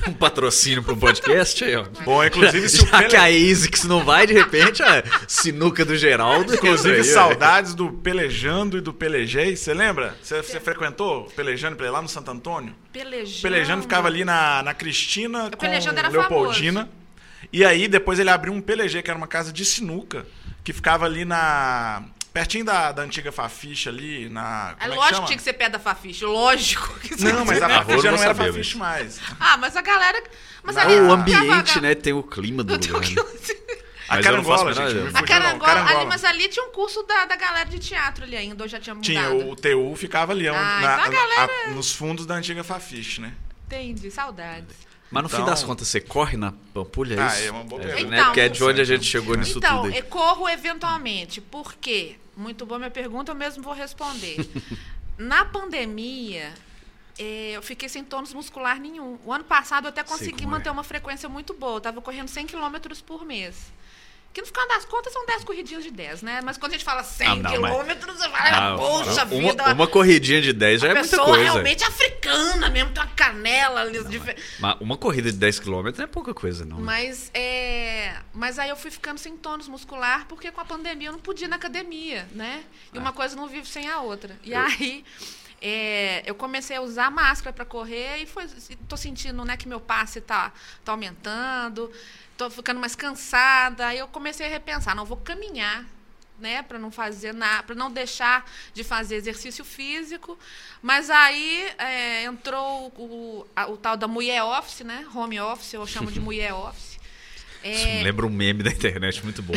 Um- 0.07 0.09
Um 0.11 0.13
patrocínio 0.13 0.83
pro 0.83 0.95
podcast 0.95 1.63
aí, 1.63 1.75
ó. 1.75 1.85
Bom, 2.03 2.23
inclusive, 2.23 2.69
se 2.69 2.83
o 2.83 2.85
Já 2.87 3.03
que 3.03 3.15
Pele... 3.15 3.17
a 3.17 3.51
ASICS 3.51 3.83
não 3.85 4.03
vai, 4.03 4.27
de 4.27 4.33
repente, 4.33 4.83
a 4.83 5.03
sinuca 5.27 5.83
do 5.83 5.95
Geraldo. 5.95 6.53
Inclusive, 6.53 6.95
aí, 6.95 7.01
ó. 7.01 7.13
saudades 7.13 7.73
do 7.73 7.91
Pelejando 7.91 8.77
e 8.77 8.81
do 8.81 8.93
Pelejei. 8.93 9.55
Você 9.55 9.73
lembra? 9.73 10.15
Você, 10.21 10.41
você 10.41 10.59
frequentou 10.59 11.21
o 11.21 11.31
Pelejando 11.31 11.81
lá 11.91 12.01
no 12.01 12.07
Santo 12.07 12.31
Antônio? 12.31 12.75
Pelejando. 12.93 13.39
O 13.39 13.41
Pelejando 13.41 13.81
ficava 13.81 14.07
ali 14.07 14.23
na, 14.23 14.61
na 14.63 14.73
Cristina 14.73 15.49
com 15.49 15.57
Pelejando 15.57 15.99
era 15.99 16.07
Leopoldina. 16.09 16.89
E 17.51 17.63
aí 17.63 17.87
depois 17.87 18.19
ele 18.19 18.29
abriu 18.29 18.53
um 18.53 18.61
Pelegê, 18.61 19.01
que 19.01 19.09
era 19.09 19.17
uma 19.17 19.27
casa 19.27 19.51
de 19.51 19.63
sinuca, 19.65 20.25
que 20.63 20.73
ficava 20.73 21.05
ali 21.05 21.25
na. 21.25 22.03
Pertinho 22.35 22.65
da, 22.65 22.91
da 22.91 23.01
antiga 23.01 23.31
Fafiche 23.31 23.87
ali, 23.87 24.27
na. 24.29 24.75
É 24.77 24.83
como 24.89 24.95
lógico 24.99 25.21
que 25.21 25.27
tinha 25.27 25.37
que 25.37 25.43
ser 25.43 25.53
pé 25.53 25.69
da 25.69 25.79
Fafiche. 25.79 26.25
Lógico 26.25 26.93
que 26.99 27.15
você 27.17 27.31
Não, 27.31 27.45
mas 27.45 27.61
a 27.61 27.69
Fafiche 27.69 28.01
já 28.01 28.11
não 28.11 28.21
era 28.21 28.35
saber, 28.35 28.51
Fafiche 28.51 28.77
mais. 28.77 29.19
Ah, 29.39 29.55
mas 29.57 29.75
a 29.77 29.81
galera. 29.81 30.21
Mas 30.61 30.75
ali 30.75 30.95
o 30.99 31.11
ambiente, 31.13 31.79
né? 31.79 31.95
Tem 31.95 32.11
o 32.11 32.21
clima 32.21 32.61
do 32.63 32.77
Tem 32.77 32.91
lugar. 32.91 33.07
o 33.07 33.27
né? 33.33 33.39
que- 33.39 33.55
A 34.07 34.15
Mas 34.17 34.25
não 34.25 34.31
Carangola, 34.31 34.73
gente. 34.73 34.93
não 34.93 35.03
me 35.03 35.09
A 35.09 35.11
não. 35.13 35.23
Carangola, 35.23 35.65
Carangola. 35.73 35.99
ali, 36.01 36.05
mas 36.09 36.23
ali 36.25 36.47
tinha 36.49 36.63
um 36.65 36.71
curso 36.71 37.01
da, 37.03 37.25
da 37.25 37.35
galera 37.37 37.67
de 37.69 37.79
teatro 37.79 38.23
ali 38.25 38.35
ainda, 38.37 38.63
ou 38.63 38.67
já 38.69 38.79
tinha 38.79 38.93
mudado? 38.93 39.05
Tinha, 39.07 39.29
o 39.31 39.55
TU 39.55 39.95
ficava 39.95 40.31
ali, 40.31 40.47
onde- 40.47 40.59
Ah, 40.59 40.79
na- 40.81 40.93
então 40.93 41.05
a 41.05 41.09
galera- 41.09 41.51
a- 41.65 41.69
nos 41.71 41.91
fundos 41.91 42.25
da 42.27 42.35
antiga 42.35 42.63
Fafiche, 42.63 43.19
né? 43.21 43.33
Entendi, 43.65 44.11
saudades. 44.11 44.75
Mas 45.15 45.23
no 45.23 45.29
fim 45.29 45.35
Então- 45.37 45.45
das 45.45 45.63
contas, 45.63 45.87
você 45.87 46.01
corre 46.01 46.35
na 46.35 46.51
Pampulha, 46.73 47.15
é 47.15 47.21
Ah, 47.21 47.27
isso? 47.27 47.43
é 47.47 47.51
uma 47.51 47.63
boa 47.63 47.81
é, 47.81 47.85
pergunta. 47.85 48.09
né? 48.09 48.23
Porque 48.25 48.39
é 48.41 48.49
de 48.49 48.57
Então, 48.57 48.67
onde 48.67 48.81
a 48.81 48.83
gente 48.83 49.05
chegou 49.05 49.37
nisso 49.37 49.59
então, 49.59 49.83
tudo 49.83 49.95
eu 49.95 50.03
corro 50.03 50.49
eventualmente. 50.49 51.39
Por 51.39 51.73
quê? 51.75 52.17
Muito 52.35 52.65
boa 52.65 52.77
minha 52.77 52.91
pergunta, 52.91 53.31
eu 53.31 53.35
mesmo 53.35 53.63
vou 53.63 53.73
responder. 53.73 54.35
Na 55.17 55.45
pandemia, 55.45 56.53
eh, 57.17 57.51
eu 57.53 57.61
fiquei 57.61 57.87
sem 57.87 58.03
tônus 58.03 58.33
muscular 58.33 58.77
nenhum. 58.77 59.17
O 59.23 59.31
ano 59.31 59.45
passado 59.45 59.85
eu 59.85 59.89
até 59.89 60.03
consegui 60.03 60.45
manter 60.45 60.67
é. 60.67 60.71
uma 60.73 60.83
frequência 60.83 61.29
muito 61.29 61.53
boa. 61.53 61.77
Eu 61.77 61.81
tava 61.81 62.01
correndo 62.01 62.27
100 62.27 62.47
km 62.47 62.75
por 63.05 63.25
mês. 63.25 63.71
Que 64.35 64.41
no 64.41 64.47
final 64.47 64.67
das 64.67 64.83
contas 64.83 65.13
são 65.13 65.25
10 65.25 65.45
corridinhas 65.45 65.81
de 65.81 65.89
10, 65.91 66.21
né? 66.21 66.41
Mas 66.43 66.57
quando 66.57 66.73
a 66.73 66.75
gente 66.75 66.83
fala 66.83 67.03
100 67.05 67.25
Ah, 67.25 67.35
não, 67.35 67.41
mas- 67.43 67.51
quilômetros, 67.53 68.17
você 68.17 68.29
fala, 68.29 68.73
Ah, 68.73 68.75
poxa 68.75 69.23
uma, 69.23 69.51
vida. 69.51 69.73
uma 69.73 69.87
corridinha 69.87 70.41
de 70.41 70.51
10 70.51 70.81
já 70.81 70.89
é 70.89 70.93
muita 70.93 71.07
pessoa 71.09 71.25
coisa. 71.25 71.43
realmente 71.43 71.85
africana 71.85 72.69
mesmo, 72.69 72.91
tem 72.91 73.01
uma 73.01 73.09
canela 73.13 73.79
ali. 73.79 74.03
dife- 74.03 74.35
Mas 74.59 74.75
uma 74.81 74.97
corrida 74.97 75.31
de 75.31 75.37
10 75.37 75.57
km 75.59 75.83
não 75.97 76.03
é 76.03 76.07
pouca 76.07 76.33
coisa, 76.33 76.65
não. 76.65 76.81
Mas, 76.81 77.31
é, 77.33 78.13
mas 78.33 78.59
aí 78.59 78.69
eu 78.69 78.75
fui 78.75 78.91
ficando 78.91 79.17
sem 79.19 79.37
tônus 79.37 79.69
muscular, 79.69 80.25
porque 80.27 80.51
com 80.51 80.59
a 80.59 80.65
pandemia 80.65 81.07
eu 81.07 81.13
não 81.13 81.19
podia 81.19 81.45
ir 81.47 81.49
na 81.49 81.55
academia, 81.55 82.27
né? 82.33 82.61
E 82.93 82.97
uma 82.97 83.13
coisa 83.13 83.37
não 83.37 83.47
vive 83.47 83.67
sem 83.69 83.87
a 83.89 84.01
outra. 84.01 84.37
E 84.43 84.53
aí 84.53 85.05
é, 85.61 86.21
eu 86.25 86.35
comecei 86.35 86.75
a 86.75 86.81
usar 86.81 87.09
máscara 87.09 87.53
para 87.53 87.63
correr 87.63 88.17
e 88.17 88.25
foi, 88.25 88.45
tô 88.89 88.97
sentindo 88.97 89.43
né, 89.45 89.55
que 89.55 89.67
meu 89.67 89.79
passe 89.79 90.19
tá, 90.19 90.51
tá 90.83 90.91
aumentando, 90.91 91.89
tô 92.37 92.49
ficando 92.49 92.79
mais 92.79 92.95
cansada. 92.95 93.87
Aí 93.87 93.97
eu 93.99 94.07
comecei 94.07 94.45
a 94.45 94.49
repensar, 94.49 94.95
não, 94.95 95.05
vou 95.05 95.17
caminhar. 95.17 95.85
Né, 96.37 96.61
para 96.63 96.77
não 96.77 96.91
fazer 96.91 97.33
nada, 97.33 97.63
para 97.63 97.75
não 97.75 97.89
deixar 97.89 98.45
de 98.73 98.83
fazer 98.83 99.15
exercício 99.15 99.63
físico, 99.63 100.37
mas 100.81 101.09
aí 101.09 101.65
é, 101.77 102.25
entrou 102.25 102.87
o, 102.97 103.47
a- 103.55 103.67
o 103.67 103.77
tal 103.77 103.95
da 103.95 104.05
mulher 104.05 104.43
office, 104.43 104.81
né, 104.81 105.05
home 105.15 105.39
office, 105.39 105.71
eu 105.71 105.87
chamo 105.87 106.11
de 106.11 106.19
mulher 106.19 106.51
office, 106.59 106.99
me 107.63 108.03
lembra 108.03 108.25
um 108.25 108.29
meme 108.29 108.63
da 108.63 108.69
internet 108.69 109.23
muito 109.23 109.41
bom. 109.41 109.53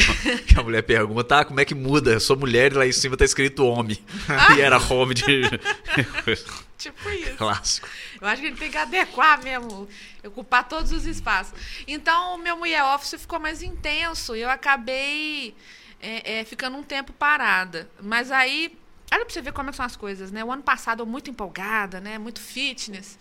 Que 0.47 0.57
a 0.57 0.63
mulher 0.63 0.83
pergunta, 0.83 1.25
tá, 1.25 1.45
como 1.45 1.59
é 1.59 1.65
que 1.65 1.75
muda? 1.75 2.13
Eu 2.13 2.21
sou 2.21 2.37
mulher 2.37 2.71
e 2.71 2.75
lá 2.77 2.87
em 2.87 2.93
cima 2.93 3.17
tá 3.17 3.25
escrito 3.25 3.67
homem. 3.67 3.99
E 4.57 4.61
era 4.61 4.79
home 4.79 5.15
de. 5.15 5.25
Tipo 6.79 7.11
isso. 7.11 7.35
Clássico. 7.37 7.89
Eu 8.21 8.27
acho 8.29 8.43
que 8.43 8.49
ele 8.49 8.57
tem 8.57 8.71
que 8.71 8.77
adequar 8.77 9.43
mesmo, 9.43 9.89
ocupar 10.25 10.69
todos 10.69 10.93
os 10.93 11.07
espaços. 11.07 11.59
Então, 11.87 12.35
o 12.35 12.39
meu 12.39 12.57
mulher 12.57 12.83
office 12.85 13.21
ficou 13.21 13.39
mais 13.39 13.63
intenso 13.63 14.35
e 14.35 14.41
eu 14.41 14.51
acabei 14.51 15.55
é, 16.01 16.41
é, 16.41 16.45
ficando 16.45 16.77
um 16.77 16.83
tempo 16.83 17.13
parada. 17.13 17.89
Mas 18.01 18.31
aí, 18.31 18.77
olha 19.13 19.25
pra 19.25 19.33
você 19.33 19.41
ver 19.41 19.53
como 19.53 19.71
é 19.71 19.73
são 19.73 19.87
as 19.87 19.97
coisas, 19.97 20.31
né? 20.33 20.45
O 20.45 20.51
ano 20.51 20.63
passado 20.63 21.01
eu 21.01 21.07
muito 21.07 21.31
empolgada, 21.31 22.01
né? 22.01 22.19
Muito 22.19 22.41
fitness. 22.41 23.19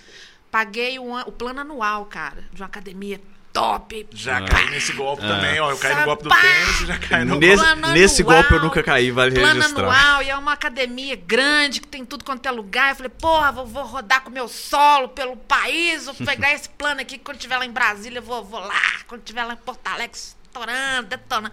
Paguei 0.50 0.98
o 0.98 1.32
plano 1.32 1.60
anual, 1.60 2.06
cara, 2.06 2.44
de 2.51 2.62
uma 2.62 2.68
academia 2.68 3.22
top. 3.58 4.08
Já 4.12 4.38
Ah. 4.38 4.42
caí 4.46 4.70
nesse 4.70 4.92
golpe 4.94 5.22
também, 5.24 5.60
ó. 5.60 5.72
Eu 5.72 5.78
caí 5.78 5.96
no 5.96 6.04
golpe 6.06 6.24
do 6.24 6.30
Sapá! 6.30 6.42
tênis, 6.42 6.78
já 6.88 6.98
caí 6.98 7.26
no 7.26 7.40
Nesse, 7.40 7.64
plano 7.64 7.88
nesse 7.90 8.22
anual, 8.22 8.36
golpe 8.38 8.54
eu 8.54 8.62
nunca 8.62 8.84
caí, 8.84 9.12
vale 9.12 9.32
Plano 9.36 9.54
registrar. 9.62 9.84
anual, 9.84 10.22
e 10.24 10.30
é 10.30 10.38
uma 10.38 10.54
academia 10.54 11.16
grande, 11.16 11.82
que 11.82 11.88
tem 11.88 12.06
tudo 12.06 12.24
quanto 12.24 12.46
é 12.46 12.52
lugar. 12.52 12.90
Eu 12.92 12.96
falei, 12.96 13.10
porra, 13.10 13.52
vou, 13.52 13.66
vou 13.66 13.84
rodar 13.84 14.22
com 14.22 14.30
o 14.30 14.34
meu 14.34 14.48
solo 14.48 15.10
pelo 15.10 15.36
país, 15.36 16.06
vou 16.06 16.14
pegar 16.14 16.54
esse 16.54 16.70
plano 16.70 17.02
aqui, 17.02 17.18
quando 17.18 17.38
estiver 17.38 17.58
lá 17.58 17.66
em 17.66 17.72
Brasília, 17.72 18.20
eu 18.20 18.24
vou, 18.24 18.44
vou 18.44 18.60
lá, 18.60 18.82
quando 19.08 19.22
estiver 19.22 19.44
lá 19.44 19.54
em 19.54 19.58
Porto 19.58 19.88
Alegre, 19.88 20.16
estourando, 20.18 21.08
detonando. 21.10 21.52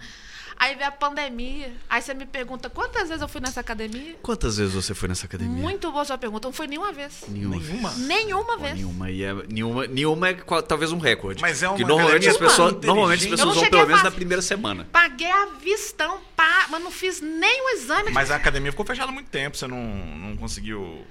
Aí 0.56 0.74
veio 0.74 0.88
a 0.88 0.92
pandemia. 0.92 1.72
Aí 1.88 2.00
você 2.00 2.14
me 2.14 2.26
pergunta, 2.26 2.70
quantas 2.70 3.08
vezes 3.08 3.22
eu 3.22 3.28
fui 3.28 3.40
nessa 3.40 3.60
academia? 3.60 4.16
Quantas 4.22 4.56
vezes 4.56 4.74
você 4.74 4.94
foi 4.94 5.08
nessa 5.08 5.26
academia? 5.26 5.62
Muito 5.62 5.90
boa 5.90 6.04
sua 6.04 6.18
pergunta. 6.18 6.48
Não 6.48 6.52
foi 6.52 6.66
nenhuma 6.66 6.92
vez. 6.92 7.24
Nenhuma. 7.28 7.56
Nenhuma. 7.56 7.92
Nenhuma 7.94 8.56
Pô, 8.56 8.58
vez. 8.58 8.74
Nenhuma, 8.74 9.10
e 9.10 9.22
é, 9.22 9.34
nenhuma, 9.48 9.86
nenhuma 9.86 10.28
é 10.28 10.34
talvez 10.66 10.92
um 10.92 10.98
recorde. 10.98 11.40
Mas 11.40 11.62
é 11.62 11.68
uma 11.68 11.76
que 11.76 11.84
normalmente 11.84 12.28
as 12.28 12.36
pessoas, 12.36 12.74
normalmente 12.84 13.24
as 13.24 13.30
pessoas 13.30 13.54
vão 13.54 13.70
pelo 13.70 13.86
menos 13.86 14.02
na 14.02 14.10
primeira 14.10 14.42
semana. 14.42 14.86
Paguei 14.92 15.30
a 15.30 15.46
vistão, 15.60 16.20
pá, 16.36 16.66
mas 16.70 16.82
não 16.82 16.90
fiz 16.90 17.20
nem 17.20 17.62
o 17.66 17.70
exame. 17.76 18.10
Mas 18.10 18.30
a 18.30 18.36
academia 18.36 18.70
ficou 18.70 18.86
fechada 18.86 19.10
há 19.10 19.14
muito 19.14 19.28
tempo, 19.30 19.56
você 19.56 19.66
não, 19.66 19.78
não 19.78 20.36
conseguiu 20.36 21.04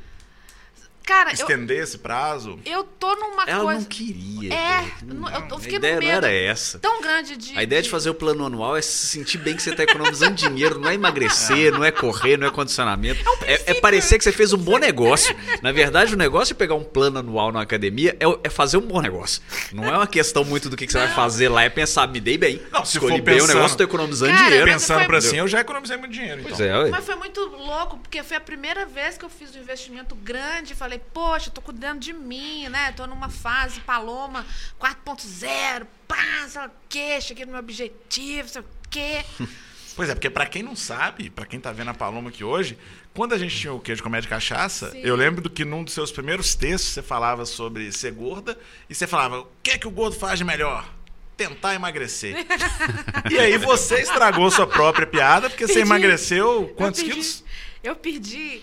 Cara, 1.05 1.31
eu, 1.31 1.33
estender 1.33 1.83
esse 1.83 1.97
prazo. 1.97 2.57
eu 2.65 2.83
tô 2.83 3.13
numa 3.15 3.43
Ela 3.43 3.63
coisa... 3.63 3.79
não 3.81 3.85
queria. 3.87 4.53
É, 4.53 4.91
não- 5.03 5.29
eu, 5.29 5.45
eu 5.49 5.55
a 5.57 5.59
fiquei 5.59 5.77
ideia 5.77 5.95
no 5.95 6.01
não 6.01 6.07
medo 6.07 6.25
era 6.25 6.31
essa. 6.33 6.79
tão 6.79 7.01
grande 7.01 7.35
de... 7.35 7.57
A 7.57 7.63
ideia 7.63 7.81
de 7.81 7.89
fazer 7.89 8.09
o 8.09 8.13
plano 8.13 8.45
anual 8.45 8.77
é 8.77 8.81
se 8.81 9.07
sentir 9.07 9.37
bem 9.37 9.55
que 9.55 9.61
você 9.61 9.71
está 9.71 9.83
economizando 9.83 10.35
dinheiro, 10.35 10.79
não 10.79 10.89
é 10.89 10.93
emagrecer, 10.93 11.71
não 11.73 11.83
é 11.83 11.91
correr, 11.91 12.37
não 12.37 12.47
é 12.47 12.51
condicionamento. 12.51 13.21
É, 13.45 13.71
é 13.71 13.73
parecer 13.73 14.17
que 14.17 14.23
você 14.23 14.31
fez 14.31 14.53
um 14.53 14.57
bom 14.57 14.77
negócio. 14.77 15.35
Na 15.61 15.71
verdade, 15.71 16.13
o 16.13 16.17
negócio 16.17 16.53
de 16.53 16.57
pegar 16.57 16.75
um 16.75 16.83
plano 16.83 17.19
anual 17.19 17.51
na 17.51 17.61
academia 17.61 18.15
é, 18.19 18.27
o- 18.27 18.39
é 18.43 18.49
fazer 18.49 18.77
um 18.77 18.81
bom 18.87 19.01
negócio. 19.01 19.41
Não 19.73 19.83
é 19.85 19.91
uma 19.97 20.07
questão 20.07 20.43
muito 20.45 20.69
do 20.69 20.77
que, 20.77 20.85
que 20.87 20.91
você 20.93 20.99
vai 20.99 21.09
fazer 21.13 21.49
lá, 21.49 21.63
é 21.63 21.69
pensar, 21.69 22.07
me 22.07 22.19
dei 22.21 22.37
bem. 22.37 22.61
Não, 22.71 22.85
se 22.85 22.97
Escolhi 22.97 23.17
for 23.17 23.21
bem 23.23 23.35
o 23.35 23.39
pensando- 23.39 23.55
negócio, 23.55 23.77
tô 23.77 23.83
economizando 23.83 24.31
Cara, 24.31 24.45
dinheiro. 24.45 24.71
mas 24.71 24.81
Pensando 24.81 25.05
pra 25.05 25.17
assim, 25.17 25.37
eu 25.37 25.47
já 25.47 25.59
economizei 25.59 25.97
muito 25.97 26.11
dinheiro. 26.13 26.39
Então. 26.41 26.55
Pois 26.55 26.61
é, 26.61 26.77
ué. 26.77 26.89
Mas 26.89 27.05
foi 27.05 27.15
muito 27.15 27.41
louco, 27.41 27.97
porque 27.97 28.23
foi 28.23 28.37
a 28.37 28.41
primeira 28.41 28.85
vez 28.85 29.17
que 29.17 29.25
eu 29.25 29.29
fiz 29.29 29.53
um 29.55 29.59
investimento 29.59 30.15
grande. 30.15 30.73
Falei, 30.75 30.92
poxa, 30.99 31.49
tô 31.49 31.61
cuidando 31.61 31.99
de 31.99 32.13
mim, 32.13 32.67
né? 32.69 32.91
Tô 32.91 33.07
numa 33.07 33.29
fase 33.29 33.79
Paloma 33.81 34.45
4.0, 34.79 35.85
pá, 36.07 36.47
sei 36.47 36.61
lá 36.61 36.67
o 36.67 36.71
quê, 36.89 37.21
cheguei 37.21 37.45
no 37.45 37.51
meu 37.51 37.59
objetivo, 37.59 38.49
sei 38.49 38.61
o 38.61 38.65
quê. 38.89 39.23
Pois 39.95 40.09
é, 40.09 40.15
porque 40.15 40.29
pra 40.29 40.45
quem 40.45 40.63
não 40.63 40.75
sabe, 40.75 41.29
pra 41.29 41.45
quem 41.45 41.59
tá 41.59 41.71
vendo 41.71 41.91
a 41.91 41.93
Paloma 41.93 42.29
aqui 42.29 42.43
hoje, 42.43 42.77
quando 43.13 43.33
a 43.33 43.37
gente 43.37 43.55
tinha 43.55 43.71
o 43.71 43.79
queijo 43.79 44.01
comédia 44.01 44.27
cachaça, 44.27 44.89
Sim. 44.89 45.01
eu 45.03 45.15
lembro 45.15 45.39
do 45.41 45.49
que 45.49 45.63
num 45.63 45.83
dos 45.83 45.93
seus 45.93 46.11
primeiros 46.11 46.55
textos 46.55 46.93
você 46.93 47.01
falava 47.03 47.45
sobre 47.45 47.91
ser 47.91 48.11
gorda 48.11 48.57
e 48.89 48.95
você 48.95 49.05
falava: 49.05 49.41
o 49.41 49.47
que 49.61 49.71
é 49.71 49.77
que 49.77 49.87
o 49.87 49.91
gordo 49.91 50.15
faz 50.15 50.39
de 50.39 50.45
melhor? 50.45 50.91
Tentar 51.37 51.75
emagrecer. 51.75 52.35
e 53.29 53.37
aí 53.37 53.57
você 53.57 54.01
estragou 54.01 54.49
sua 54.49 54.65
própria 54.65 55.05
piada, 55.05 55.49
porque 55.49 55.67
você 55.67 55.75
Perdi. 55.75 55.87
emagreceu 55.89 56.73
quantos 56.75 57.01
eu 57.01 57.05
perdi, 57.05 57.21
quilos? 57.21 57.43
Eu 57.83 57.95
perdi 57.95 58.61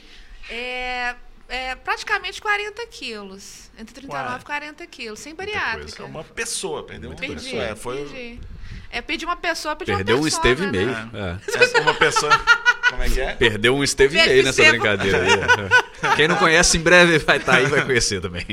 é, 0.50 1.14
é, 1.50 1.74
praticamente 1.74 2.40
40 2.40 2.86
quilos. 2.86 3.70
Entre 3.78 3.94
39 3.94 4.34
Ué. 4.34 4.38
e 4.40 4.44
40 4.44 4.86
quilos, 4.86 5.18
sem 5.20 5.34
bariátrica. 5.34 6.02
É 6.02 6.06
uma 6.06 6.24
pessoa, 6.24 6.84
perdeu 6.84 7.10
uma 7.10 7.16
Perdi, 7.18 7.34
pessoa. 7.44 7.62
É, 7.62 7.74
foi 7.76 7.96
perdi. 7.96 8.40
É, 8.92 9.00
perdi 9.02 9.24
uma 9.24 9.36
pessoa, 9.36 9.76
perdi 9.76 9.94
Perdeu 9.94 10.16
uma 10.16 10.20
um 10.20 10.24
persona, 10.24 10.48
esteve 10.50 10.64
e 10.68 10.70
meio. 10.72 10.86
né? 10.88 11.40
É. 11.74 11.78
é 11.78 11.80
uma 11.80 11.94
pessoa. 11.94 12.32
Como 12.90 13.02
é 13.02 13.08
que 13.08 13.20
é? 13.20 13.34
Perdeu 13.34 13.76
um 13.76 13.84
esteve 13.84 14.18
e 14.18 14.26
meio 14.26 14.42
nessa 14.42 14.64
brincadeira 14.64 15.22
aí. 15.22 15.30
é. 15.32 16.14
Quem 16.16 16.26
não 16.26 16.36
conhece, 16.36 16.76
em 16.76 16.80
breve 16.80 17.18
vai 17.18 17.36
estar 17.36 17.56
aí 17.56 17.64
e 17.64 17.68
vai 17.68 17.84
conhecer 17.84 18.20
também. 18.20 18.44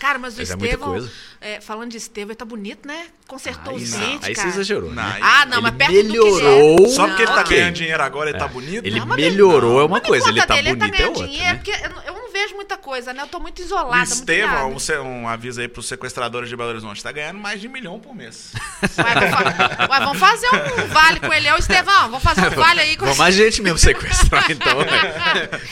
Cara, 0.00 0.18
mas 0.18 0.36
o 0.36 0.40
é 0.40 0.44
Estevão, 0.44 1.08
é, 1.42 1.60
falando 1.60 1.90
de 1.90 1.98
Estevão, 1.98 2.30
ele 2.30 2.34
tá 2.36 2.44
bonito, 2.46 2.88
né? 2.88 3.08
Consertou 3.28 3.76
Aí, 3.76 3.82
os 3.82 3.90
não, 3.92 4.00
dentes, 4.00 4.26
aí 4.28 4.34
você 4.34 4.40
cara. 4.40 4.48
exagerou. 4.48 4.88
Não, 4.88 4.94
né? 5.02 5.12
aí- 5.16 5.20
Ah, 5.22 5.44
não, 5.46 5.58
Ele 5.58 5.62
mas 5.62 5.74
perto 5.74 5.92
do 5.92 5.96
que 6.00 6.02
melhorou. 6.08 6.78
ele 6.78 6.84
é. 6.86 6.88
Só 6.88 7.06
porque 7.06 7.22
ele 7.22 7.32
tá 7.32 7.40
ok. 7.42 7.56
ganhando 7.58 7.74
dinheiro 7.74 8.02
agora, 8.02 8.30
ele 8.30 8.38
tá 8.38 8.48
bonito? 8.48 8.84
Ele 8.86 8.98
Não, 8.98 9.06
melhorou 9.06 9.80
é 9.80 9.84
uma 9.84 9.98
Mas 9.98 10.06
coisa, 10.08 10.24
por 10.24 10.32
ele 10.32 10.46
tá 10.46 10.54
dele, 10.54 10.74
bonito 10.74 10.84
ele 10.94 10.96
é 10.96 11.04
tá 11.04 11.08
outra, 11.08 11.26
ganhando 11.26 11.30
dinheiro, 11.30 11.54
né? 11.54 11.62
porque 11.62 11.84
eu 11.86 11.90
não, 11.90 12.02
eu 12.02 12.14
não 12.14 12.19
vejo 12.42 12.54
muita 12.54 12.76
coisa, 12.76 13.12
né? 13.12 13.22
Eu 13.22 13.26
tô 13.26 13.38
muito 13.40 13.60
isolada, 13.60 13.96
muito 13.96 14.12
Estevão, 14.12 14.70
ilhada. 14.76 15.02
um, 15.02 15.22
um 15.22 15.28
aviso 15.28 15.60
aí 15.60 15.68
pros 15.68 15.86
sequestradores 15.86 16.48
de 16.48 16.56
Belo 16.56 16.70
Horizonte, 16.70 17.02
tá 17.02 17.12
ganhando 17.12 17.38
mais 17.38 17.60
de 17.60 17.68
um 17.68 17.70
milhão 17.72 17.98
por 18.00 18.14
mês. 18.14 18.52
Ué, 18.82 19.14
vamos 19.14 19.30
fa- 19.30 19.86
Ué, 19.90 19.98
vamos 20.00 20.18
fazer 20.18 20.48
um 20.48 20.86
vale 20.88 21.20
com 21.20 21.32
ele. 21.32 21.50
Ô, 21.52 21.56
Estevão, 21.56 22.02
vamos 22.10 22.22
fazer 22.22 22.46
um 22.46 22.50
vale 22.50 22.80
aí 22.80 22.96
com 22.96 23.04
Vamos 23.04 23.20
a 23.20 23.30
gente 23.30 23.60
mesmo 23.62 23.78
sequestrar, 23.78 24.50
então. 24.50 24.78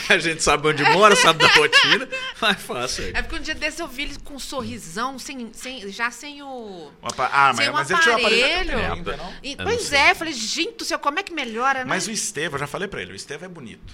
A 0.09 0.17
gente 0.17 0.43
sabe 0.43 0.67
onde 0.67 0.83
mora, 0.83 1.15
sabe 1.15 1.39
da 1.39 1.47
rotina. 1.53 2.07
Mais 2.41 2.61
fácil 2.61 3.05
aí. 3.05 3.11
É 3.15 3.21
porque 3.21 3.35
um 3.37 3.41
dia 3.41 3.55
desse 3.55 3.81
eu 3.81 3.87
vi 3.87 4.03
ele 4.03 4.17
com 4.23 4.35
um 4.35 4.39
sorrisão, 4.39 5.17
sem, 5.19 5.51
sem, 5.53 5.89
já 5.91 6.11
sem 6.11 6.41
o. 6.43 6.91
Uma 7.01 7.11
pa- 7.11 7.29
Ah, 7.31 7.47
mas, 7.53 7.57
Sem 7.57 7.69
um 7.69 7.73
mas 7.73 7.89
ele 7.89 7.99
tirou 7.99 8.15
a 8.15 8.17
aparelho 8.19 8.71
aparelho. 8.71 8.93
ainda, 8.93 9.17
não? 9.17 9.33
E- 9.43 9.55
pois 9.55 9.91
é, 9.93 10.11
eu 10.11 10.15
falei, 10.15 10.33
gente 10.33 10.77
do 10.77 10.85
céu, 10.85 10.99
como 10.99 11.19
é 11.19 11.23
que 11.23 11.33
melhora, 11.33 11.79
né? 11.79 11.85
Mas 11.87 12.07
o 12.07 12.11
Estevão, 12.11 12.55
eu 12.55 12.59
já 12.59 12.67
falei 12.67 12.87
pra 12.87 13.01
ele, 13.01 13.13
o 13.13 13.15
Estevão 13.15 13.45
é 13.45 13.51
bonito. 13.51 13.93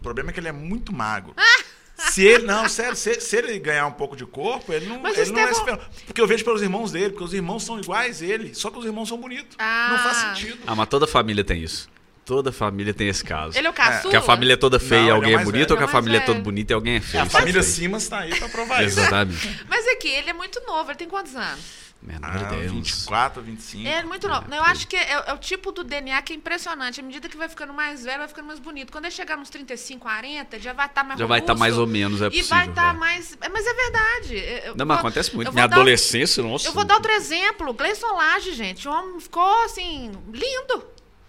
O 0.00 0.02
problema 0.02 0.30
é 0.30 0.32
que 0.32 0.40
ele 0.40 0.48
é 0.48 0.52
muito 0.52 0.92
magro. 0.94 1.34
Se 1.96 2.24
ele, 2.26 2.44
não, 2.44 2.68
sério, 2.68 2.96
se, 2.96 3.20
se 3.20 3.36
ele 3.36 3.58
ganhar 3.58 3.86
um 3.86 3.92
pouco 3.92 4.16
de 4.16 4.26
corpo, 4.26 4.72
ele 4.72 4.86
não, 4.86 4.98
Mas 5.00 5.16
ele 5.16 5.30
não 5.30 5.40
é 5.40 5.50
Estevão-. 5.50 5.78
Porque 6.06 6.20
eu 6.20 6.26
vejo 6.26 6.44
pelos 6.44 6.60
irmãos 6.60 6.90
dele, 6.90 7.10
porque 7.10 7.24
os 7.24 7.32
irmãos 7.32 7.62
são 7.64 7.78
iguais 7.78 8.20
a 8.20 8.26
ele, 8.26 8.54
só 8.54 8.70
que 8.70 8.78
os 8.78 8.84
irmãos 8.84 9.08
são 9.08 9.16
bonitos. 9.16 9.56
Ah. 9.58 9.88
Não 9.90 9.98
faz 9.98 10.16
sentido. 10.16 10.58
Ah, 10.66 10.74
mas 10.74 10.88
toda 10.88 11.06
família 11.06 11.44
tem 11.44 11.62
isso. 11.62 11.88
Toda 12.24 12.50
família 12.50 12.94
tem 12.94 13.08
esse 13.08 13.22
caso. 13.22 13.56
Ele 13.56 13.66
é 13.66 13.70
o 13.70 13.72
caçula? 13.72 14.10
Que 14.10 14.16
a 14.16 14.22
família 14.22 14.54
é 14.54 14.56
toda 14.56 14.80
feia 14.80 15.00
Não, 15.00 15.06
e 15.06 15.10
é 15.10 15.12
alguém 15.12 15.30
o 15.30 15.34
é, 15.34 15.36
mais 15.36 15.46
bonito, 15.46 15.68
velho. 15.68 15.72
ou 15.72 15.76
que 15.76 15.82
a 15.82 15.86
é 15.86 15.88
o 15.88 15.92
mais 15.92 16.04
família 16.04 16.16
é 16.16 16.20
toda 16.20 16.32
velho. 16.32 16.44
bonita 16.44 16.72
e 16.72 16.74
alguém 16.74 16.94
é 16.96 17.00
feio. 17.00 17.22
a 17.22 17.26
é 17.26 17.28
família. 17.28 17.62
Simas 17.62 18.08
tá 18.08 18.20
aí 18.20 18.34
pra 18.34 18.48
provar 18.48 18.82
isso. 18.84 18.98
Exatamente. 18.98 19.64
Mas 19.68 19.86
é 19.86 19.94
que 19.96 20.08
ele 20.08 20.30
é 20.30 20.32
muito 20.32 20.60
novo, 20.66 20.90
ele 20.90 20.98
tem 20.98 21.08
quantos 21.08 21.36
anos? 21.36 21.83
Menor 22.04 22.30
Ah, 22.36 22.40
ideia, 22.42 22.70
uns- 22.70 22.72
24, 22.90 23.40
25. 23.42 23.88
É 23.88 24.02
muito 24.04 24.28
novo. 24.28 24.44
Eu 24.54 24.62
acho 24.64 24.86
que 24.86 24.94
é, 24.94 25.24
é 25.26 25.32
o 25.32 25.38
tipo 25.38 25.72
do 25.72 25.82
DNA 25.82 26.20
que 26.20 26.34
é 26.34 26.36
impressionante. 26.36 27.00
À 27.00 27.02
medida 27.02 27.30
que 27.30 27.36
vai 27.36 27.48
ficando 27.48 27.72
mais 27.72 28.04
velho, 28.04 28.18
vai 28.18 28.28
ficando 28.28 28.46
mais 28.46 28.58
bonito. 28.60 28.92
Quando 28.92 29.06
ele 29.06 29.14
chegar 29.14 29.38
nos 29.38 29.48
35, 29.48 30.02
40, 30.02 30.54
ele 30.56 30.62
já 30.62 30.74
vai 30.74 30.84
estar 30.84 31.02
mais 31.02 31.18
Já 31.18 31.24
vai 31.24 31.38
estar 31.38 31.54
robusto 31.54 31.60
mais 31.60 31.78
ou 31.78 31.86
menos, 31.86 32.20
é 32.20 32.26
E 32.26 32.28
possível. 32.30 32.48
vai 32.50 32.68
estar 32.68 32.94
é. 32.94 32.98
mais... 32.98 33.38
é, 33.40 33.48
Mas 33.48 33.66
é 33.66 33.72
verdade. 33.74 34.36
Eu- 34.66 34.76
Não, 34.76 34.84
mas 34.84 34.98
vou- 34.98 35.06
acontece 35.08 35.34
muito. 35.34 35.50
Minha 35.50 35.62
vou 35.62 35.70
dar- 35.70 35.76
adolescência, 35.76 36.42
nossa. 36.42 36.68
Eu 36.68 36.72
vou 36.72 36.84
dar 36.84 36.96
outro 36.96 37.10
exemplo. 37.10 37.72
Gleison 37.72 38.12
Lage, 38.14 38.52
gente. 38.52 38.86
O 38.86 38.92
homem 38.92 39.18
ficou, 39.18 39.64
assim, 39.64 40.12
lindo. 40.30 40.84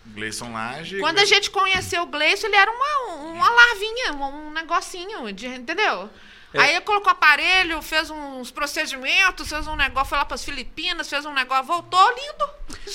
Gleison 0.08 0.52
Lage. 0.52 1.00
Quando 1.00 1.20
a 1.20 1.26
gente 1.26 1.50
conheceu 1.50 2.04
o 2.04 2.06
Gleison, 2.08 2.48
ele 2.48 2.56
era 2.58 2.70
uma, 2.70 3.16
uma 3.32 3.50
larvinha, 3.50 4.14
um, 4.14 4.48
um 4.48 4.52
negocinho, 4.52 5.32
de, 5.32 5.48
entendeu? 5.48 6.10
É. 6.56 6.62
Aí 6.62 6.72
ele 6.72 6.82
colocou 6.82 7.12
aparelho, 7.12 7.82
fez 7.82 8.10
uns 8.10 8.50
procedimentos, 8.52 9.50
fez 9.50 9.68
um 9.68 9.76
negócio, 9.76 10.10
foi 10.10 10.18
lá 10.18 10.26
para 10.26 10.36
as 10.36 10.44
Filipinas, 10.44 11.10
fez 11.10 11.26
um 11.26 11.34
negócio, 11.34 11.66
voltou 11.66 12.00
lindo. 12.10 12.50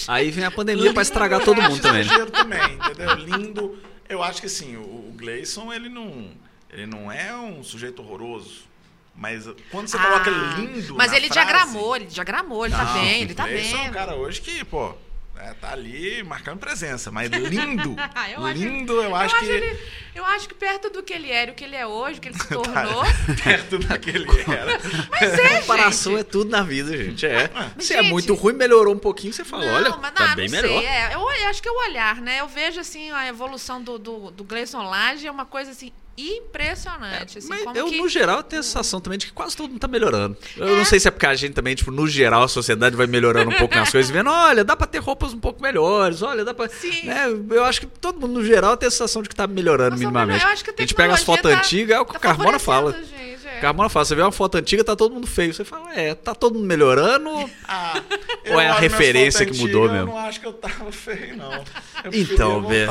Aí 0.09 0.31
vem 0.31 0.45
a 0.45 0.51
pandemia 0.51 0.93
pra 0.93 1.03
estragar 1.03 1.45
todo 1.45 1.61
mundo 1.63 1.81
também. 1.81 2.05
né? 2.05 2.27
Também, 2.27 2.73
entendeu? 2.75 3.15
Lindo. 3.17 3.79
Eu 4.09 4.23
acho 4.23 4.41
que 4.41 4.47
assim, 4.47 4.77
o, 4.77 4.81
o 4.81 5.15
Gleison, 5.17 5.73
ele 5.73 5.89
não, 5.89 6.31
ele 6.71 6.87
não 6.87 7.11
é 7.13 7.35
um 7.37 7.63
sujeito 7.63 8.03
horroroso. 8.03 8.69
Mas 9.15 9.45
quando 9.71 9.89
você 9.89 9.99
coloca 9.99 10.31
Ah, 10.31 10.59
lindo. 10.59 10.95
Mas 10.97 11.11
na 11.11 11.17
ele 11.19 11.29
frase, 11.29 11.47
diagramou, 11.47 11.97
ele 11.97 12.07
diagramou, 12.07 12.65
ele 12.65 12.75
tá 12.75 12.85
Não, 12.85 12.95
bem, 12.95 13.21
o 13.21 13.23
ele 13.25 13.35
tá 13.35 13.47
Gleison 13.47 13.77
bem. 13.77 13.87
é 13.87 13.91
um 13.91 13.93
cara 13.93 14.15
hoje 14.15 14.41
que, 14.41 14.65
pô, 14.65 14.95
né, 15.41 15.55
tá 15.61 15.73
ali 15.73 16.23
marcando 16.23 16.59
presença. 16.59 17.11
Mas 17.11 17.31
lindo, 17.31 17.97
Eu 18.33 18.45
acho 18.47 18.59
lindo, 18.59 18.93
eu 19.03 19.15
acho 19.15 19.39
que. 19.39 19.45
ele- 19.47 19.79
eu 20.15 20.25
acho 20.25 20.49
que 20.49 20.55
perto 20.55 20.91
do 20.91 21.03
que 21.03 21.13
ele 21.13 21.31
era 21.31 21.51
e 21.51 21.53
o 21.53 21.57
que 21.57 21.65
ele 21.65 21.77
é 21.77 21.87
hoje, 21.87 22.19
o 22.19 22.21
que 22.23 22.29
ele 22.29 22.39
se 22.39 22.47
tornou. 22.49 23.03
Perto 23.43 23.79
daquele 23.79 24.27
era. 24.51 24.79
Mas 25.11 25.33
é, 25.39 25.61
Comparação 25.61 26.13
gente. 26.13 26.21
é 26.21 26.25
tudo 26.25 26.51
na 26.51 26.63
vida, 26.63 26.97
gente. 26.97 27.25
É. 27.27 27.49
Se 27.79 27.95
é 27.95 28.03
Gente. 28.03 28.11
muito 28.11 28.35
ruim, 28.35 28.55
melhorou 28.55 28.95
um 28.95 28.99
pouquinho, 28.99 29.33
você 29.33 29.45
fala, 29.45 29.65
Não, 29.67 29.75
olha, 29.75 29.97
mas 29.97 30.13
tá 30.13 30.29
não, 30.29 30.37
bem 30.37 30.49
não 30.49 30.53
melhor. 30.61 30.79
Sei, 30.81 30.87
é, 30.87 31.15
eu, 31.15 31.21
eu 31.21 31.49
acho 31.49 31.63
que 31.63 31.69
é 31.69 31.73
o 31.73 31.79
olhar, 31.89 32.17
né? 32.21 32.41
Eu 32.41 32.49
vejo 32.49 32.81
assim 32.81 33.11
a 33.13 33.27
evolução 33.29 33.83
do, 33.83 33.99
do, 33.99 34.31
do 34.31 34.45
Gleison 34.45 34.83
Lage 34.83 35.27
é 35.27 35.31
uma 35.31 35.47
coisa 35.47 35.71
assim 35.71 35.93
impressionante. 36.29 37.39
assim, 37.39 37.49
Mas 37.49 37.63
como 37.65 37.77
eu, 37.77 37.87
que... 37.87 37.99
no 37.99 38.09
geral, 38.09 38.43
tenho 38.43 38.61
a 38.61 38.63
sensação 38.63 39.01
também 39.01 39.19
de 39.19 39.27
que 39.27 39.33
quase 39.33 39.57
todo 39.57 39.69
mundo 39.71 39.81
tá 39.81 39.89
melhorando. 39.89 40.37
Eu 40.57 40.77
não 40.77 40.85
sei 40.85 40.99
se 41.01 41.09
é 41.09 41.11
porque 41.11 41.27
a 41.27 41.35
gente 41.35 41.53
também, 41.55 41.75
tipo, 41.75 41.91
no 41.91 42.07
geral, 42.09 42.43
a 42.43 42.49
sociedade 42.49 42.97
vai 42.97 43.07
melhorando 43.07 43.51
um 43.51 43.59
pouco 43.59 43.75
nas 43.75 43.91
coisas, 43.91 44.11
vendo, 44.11 44.31
olha, 44.31 44.65
dá 44.65 44.77
pra 44.77 44.87
ter 44.87 44.99
roupas 44.99 45.33
um 45.33 45.39
pouco 45.41 45.63
melhores, 45.63 46.23
olha, 46.23 46.45
dá 46.45 46.53
pra. 46.55 46.69
Sim. 46.69 47.07
Né? 47.07 47.25
Eu 47.51 47.65
acho 47.65 47.81
que 47.81 47.87
todo 47.87 48.21
mundo, 48.21 48.35
no 48.41 48.45
geral, 48.45 48.77
tem 48.77 48.87
a 48.89 48.91
sensação 48.91 49.23
de 49.23 49.29
que 49.29 49.35
tá 49.35 49.47
melhorando 49.47 49.91
Nossa, 49.93 50.01
minimamente. 50.03 50.45
eu 50.45 50.51
acho 50.51 50.65
que 50.65 50.71
a 50.71 50.75
gente 50.81 50.95
pega 50.95 51.15
as 51.15 51.23
fotos 51.23 51.51
tá- 51.51 51.59
antigas, 51.59 51.97
é 51.97 52.01
o 52.01 52.05
que 52.05 52.13
tá 52.13 52.19
o 52.19 52.21
Carmona 52.21 52.59
fala. 52.59 52.91
a 52.91 53.03
gente, 53.03 53.47
é. 53.47 53.61
Carmona 53.61 53.89
fala, 53.89 54.05
você 54.05 54.15
vê 54.15 54.23
uma 54.23 54.33
foto 54.33 54.57
antiga, 54.57 54.83
tá 54.85 54.97
todo 54.97 55.13
mundo 55.15 55.27
feio. 55.27 55.53
Você 55.53 55.65
fala, 55.65 55.95
é, 55.95 56.15
tá 56.15 56.35
todo 56.35 56.55
mundo 56.55 56.67
melhorando. 56.67 57.31
Ah, 57.67 58.01
Ou 58.51 58.61
é 58.61 58.69
a 58.69 58.75
referência 58.75 59.45
que 59.45 59.53
mudou 59.57 59.85
antigas, 59.85 59.93
mesmo? 59.93 60.11
Eu 60.11 60.15
não 60.15 60.19
acho 60.19 60.41
que 60.41 60.47
eu 60.47 60.53
tava 60.53 60.91
feio, 60.93 61.37
não. 61.37 61.53
Eu 62.05 62.11
Então, 62.13 62.67
velho. 62.67 62.91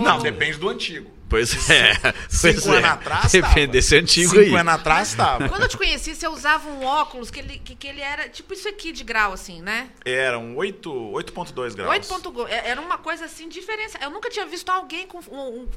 Não, 0.00 0.18
depende 0.18 0.58
do 0.58 0.68
antigo. 0.68 1.10
Pois 1.30 1.70
é. 1.70 1.94
Pois 1.96 2.22
Cinco 2.56 2.74
é. 2.74 2.78
anos 2.78 2.90
atrás 2.90 3.32
Depende 3.32 3.54
tava. 3.54 3.66
desse 3.68 3.96
antigo 3.96 4.30
Cinco 4.30 4.40
aí. 4.42 4.54
anos 4.56 4.74
atrás 4.74 5.14
tava. 5.14 5.48
Quando 5.48 5.62
eu 5.62 5.68
te 5.68 5.76
conheci, 5.78 6.14
você 6.14 6.26
usava 6.28 6.68
um 6.68 6.84
óculos 6.84 7.30
que 7.30 7.38
ele, 7.38 7.58
que, 7.60 7.74
que 7.76 7.86
ele 7.86 8.00
era 8.00 8.28
tipo 8.28 8.52
isso 8.52 8.68
aqui 8.68 8.90
de 8.92 9.04
grau, 9.04 9.32
assim, 9.32 9.62
né? 9.62 9.88
Era 10.04 10.38
um 10.38 10.56
8 10.56 10.90
8.2 10.92 11.74
graus. 11.74 11.90
8 11.90 12.06
ponto 12.08 12.30
go- 12.32 12.46
é- 12.48 12.68
Era 12.68 12.80
uma 12.80 12.98
coisa 12.98 13.24
assim 13.26 13.48
diferenciada. 13.48 14.04
Eu 14.04 14.10
nunca 14.10 14.28
tinha 14.28 14.44
visto 14.44 14.68
alguém 14.68 15.06
com 15.06 15.18
um, 15.30 15.60
um- 15.62 15.68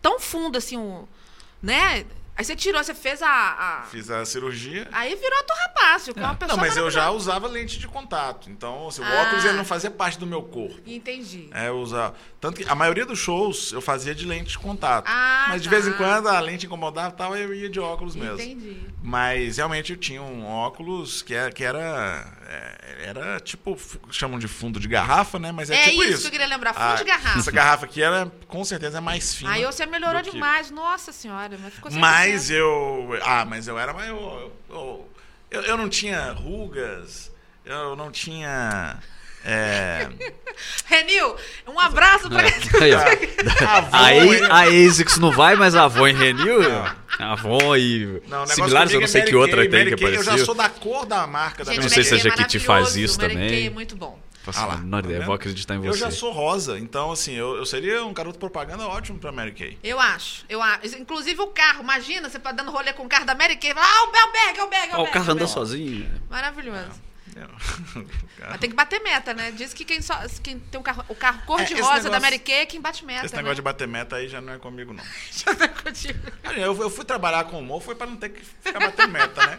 tão 0.00 0.20
fundo 0.20 0.56
assim, 0.56 0.76
um, 0.78 1.04
né? 1.62 2.04
Aí 2.36 2.44
você 2.44 2.56
tirou, 2.56 2.82
você 2.82 2.92
fez 2.94 3.22
a. 3.22 3.28
a- 3.28 3.82
Fiz 3.90 4.10
a 4.10 4.24
cirurgia. 4.24 4.88
Aí 4.90 5.14
virou 5.14 5.38
outro 5.38 5.54
rapaz, 5.56 6.04
ficou 6.04 6.22
uma 6.22 6.34
pessoa. 6.34 6.56
Não, 6.56 6.64
mas 6.64 6.76
eu 6.76 6.90
já 6.90 7.08
usava 7.10 7.46
lente 7.46 7.78
de 7.78 7.86
contato. 7.86 8.50
Então, 8.50 8.88
assim, 8.88 9.02
o 9.02 9.04
Ah. 9.04 9.22
óculos 9.22 9.44
ele 9.44 9.56
não 9.56 9.64
fazia 9.64 9.90
parte 9.90 10.18
do 10.18 10.26
meu 10.26 10.42
corpo. 10.42 10.80
Entendi. 10.84 11.48
É, 11.52 11.68
eu 11.68 11.76
usava. 11.78 12.14
Tanto 12.40 12.60
que 12.60 12.68
a 12.68 12.74
maioria 12.74 13.06
dos 13.06 13.18
shows 13.20 13.72
eu 13.72 13.80
fazia 13.80 14.14
de 14.14 14.26
lente 14.26 14.50
de 14.50 14.58
contato. 14.58 15.06
Ah, 15.08 15.46
mas 15.50 15.62
de 15.62 15.68
tá. 15.68 15.74
vez 15.76 15.86
em 15.86 15.92
quando 15.92 16.28
a 16.28 16.40
lente 16.40 16.66
incomodava 16.66 17.14
e 17.14 17.16
tal, 17.16 17.36
eu 17.36 17.54
ia 17.54 17.70
de 17.70 17.78
óculos 17.78 18.16
mesmo. 18.16 18.34
Entendi. 18.40 18.80
Mas 19.00 19.58
realmente 19.58 19.92
eu 19.92 19.96
tinha 19.96 20.20
um 20.22 20.44
óculos 20.44 21.22
que 21.22 21.34
era, 21.34 21.52
que 21.52 21.62
era, 21.62 22.26
é, 22.43 22.43
era 23.02 23.40
tipo, 23.40 23.78
chamam 24.10 24.38
de 24.38 24.46
fundo 24.48 24.78
de 24.80 24.88
garrafa, 24.88 25.38
né? 25.38 25.50
Mas 25.52 25.70
é, 25.70 25.74
É 25.74 25.90
tipo 25.90 26.02
isso 26.02 26.12
isso. 26.12 26.20
que 26.22 26.26
eu 26.28 26.30
queria 26.32 26.46
lembrar, 26.46 26.72
fundo 26.74 26.84
Ah, 26.84 26.94
de 26.94 27.04
garrafa. 27.04 27.38
Essa 27.38 27.50
garrafa 27.50 27.84
aqui, 27.86 28.02
ela 28.02 28.32
com 28.46 28.64
certeza 28.64 28.98
é 28.98 29.00
mais 29.00 29.34
fina. 29.34 29.50
Aí 29.52 29.64
você 29.64 29.86
melhorou 29.86 30.20
do 30.22 30.24
que- 30.26 30.32
demais, 30.32 30.70
nossa 30.70 31.12
senhora, 31.12 31.56
mas 31.60 31.74
ficou 31.74 31.90
100%. 31.90 31.98
Mas 32.00 32.50
eu. 32.50 33.18
Ah, 33.22 33.44
mas 33.44 33.66
eu 33.68 33.78
era. 33.78 33.92
Eu, 34.06 34.52
eu, 34.70 35.10
eu, 35.50 35.62
eu 35.62 35.76
não 35.76 35.88
tinha 35.88 36.32
rugas, 36.32 37.30
eu 37.64 37.94
não 37.96 38.10
tinha. 38.10 38.98
É, 39.44 40.08
Renil, 40.86 41.36
um 41.66 41.78
abraço 41.78 42.28
pra 42.30 42.42
Aí, 42.80 42.94
ó. 42.94 42.98
avô, 43.68 43.88
A? 43.96 44.56
A- 44.56 44.60
a 44.60 44.62
ASICS 44.62 45.18
não 45.18 45.30
vai, 45.32 45.54
mas 45.56 45.74
a 45.74 45.84
Avon 45.84 46.08
e 46.08 46.12
Renew. 46.12 46.60
A 47.18 47.32
Avon 47.32 47.76
e 47.76 48.04
Não, 48.06 48.38
o 48.38 48.40
negócio 48.40 48.54
similares, 48.54 48.92
eu 48.92 49.00
não 49.00 49.04
é 49.04 49.08
sei 49.08 49.22
que 49.22 49.36
outra 49.36 49.58
Kay, 49.58 49.68
tem 49.68 49.78
Mary 49.84 49.96
que 49.96 50.04
Kay, 50.04 50.16
Eu 50.16 50.22
já 50.24 50.38
sou 50.38 50.54
da 50.54 50.68
cor 50.68 51.04
da 51.06 51.26
marca 51.26 51.64
da 51.64 51.72
Gente, 51.72 51.82
não 51.82 51.88
sei 51.90 52.02
se 52.04 52.14
a 52.14 52.18
Kay 52.18 52.26
é 52.28 52.30
Jequiti 52.30 52.58
faz 52.58 52.96
isso 52.96 53.20
Mary 53.20 53.34
também. 53.34 53.48
Kay 53.50 53.66
é 53.66 53.70
muito 53.70 53.94
bom. 53.96 54.18
Faço 54.42 54.60
Ah 54.60 54.66
lá, 54.66 54.76
menor 54.76 55.02
tá 55.02 55.08
ideia, 55.08 55.24
vou 55.24 55.34
acreditar 55.34 55.74
em 55.74 55.84
Eu 55.84 55.92
você. 55.92 56.00
já 56.00 56.10
sou 56.10 56.30
rosa, 56.30 56.78
então 56.78 57.10
assim, 57.10 57.32
eu, 57.34 57.56
eu 57.56 57.64
seria 57.64 58.04
um 58.04 58.12
garoto 58.12 58.38
propaganda 58.38 58.86
ótimo 58.86 59.18
pra 59.18 59.32
Mary 59.32 59.52
Kay. 59.52 59.78
Eu 59.82 59.98
acho, 59.98 60.44
eu 60.50 60.60
acho. 60.60 60.98
Inclusive 60.98 61.40
o 61.40 61.46
carro, 61.46 61.82
imagina, 61.82 62.28
você 62.28 62.38
tá 62.38 62.52
dando 62.52 62.70
rolê 62.70 62.92
com 62.92 63.04
o 63.04 63.08
carro 63.08 63.24
da 63.24 63.34
Mary 63.34 63.56
Kay, 63.56 63.72
fala, 63.72 63.86
ah, 63.86 64.04
o 64.08 64.12
Belberg, 64.12 64.58
é 64.58 64.62
o 64.64 64.68
Berg, 64.68 64.92
é 64.92 64.96
Ó, 64.96 65.00
o 65.00 65.04
o 65.04 65.10
carro 65.10 65.24
é 65.26 65.28
o 65.28 65.32
anda 65.32 65.46
sozinho. 65.46 66.10
Maravilhoso. 66.30 66.78
Eu- 66.78 67.13
Mas 68.50 68.60
tem 68.60 68.70
que 68.70 68.76
bater 68.76 69.00
meta, 69.00 69.32
né? 69.34 69.50
Diz 69.50 69.72
que 69.74 69.84
quem, 69.84 70.00
só, 70.02 70.14
quem 70.42 70.58
tem 70.58 70.78
um 70.80 70.82
carro, 70.82 71.04
o 71.08 71.14
carro 71.14 71.40
É, 71.42 71.46
cor-de-rosa 71.46 71.88
negócio- 71.94 72.10
da 72.10 72.20
Mary 72.20 72.38
Kay 72.38 72.54
é 72.56 72.66
quem 72.66 72.80
bate 72.80 73.04
meta, 73.04 73.26
Esse 73.26 73.34
né? 73.34 73.38
negócio 73.42 73.56
de 73.56 73.62
bater 73.62 73.88
meta 73.88 74.16
aí 74.16 74.28
já 74.28 74.40
não 74.40 74.52
é 74.52 74.58
comigo, 74.58 74.92
não. 74.92 75.02
Já 75.32 75.54
tá 75.54 75.68
contigo. 75.68 76.18
Olha, 76.44 76.60
Eu, 76.60 76.80
eu 76.80 76.90
fui 76.90 77.04
trabalhar 77.04 77.44
com 77.44 77.58
humor, 77.58 77.82
foi 77.82 77.94
pra 77.94 78.06
não 78.06 78.16
ter 78.16 78.28
que 78.30 78.40
ficar 78.62 78.78
batendo 78.78 79.10
meta, 79.12 79.46
né? 79.46 79.58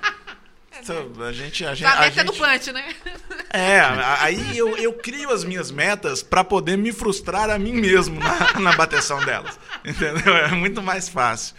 Então, 0.77 1.09
A 1.25 1.31
gente, 1.31 1.65
a 1.65 1.73
gente, 1.73 1.85
A 1.87 1.93
a 1.93 2.01
meta 2.01 2.21
é 2.21 2.23
do 2.25 2.33
gente- 2.33 2.41
punch, 2.43 2.71
né? 2.73 2.93
É, 3.49 3.79
aí 4.19 4.57
eu, 4.57 4.75
eu 4.77 4.91
crio 4.93 5.31
as 5.31 5.43
minhas 5.43 5.71
metas 5.71 6.21
pra 6.21 6.43
poder 6.43 6.77
me 6.77 6.91
frustrar 6.91 7.49
a 7.49 7.57
mim 7.57 7.73
mesmo 7.73 8.19
na, 8.19 8.59
na 8.59 8.73
bateção 8.73 9.23
delas. 9.23 9.57
Entendeu? 9.85 10.35
É 10.35 10.49
muito 10.51 10.83
mais 10.83 11.07
fácil. 11.07 11.55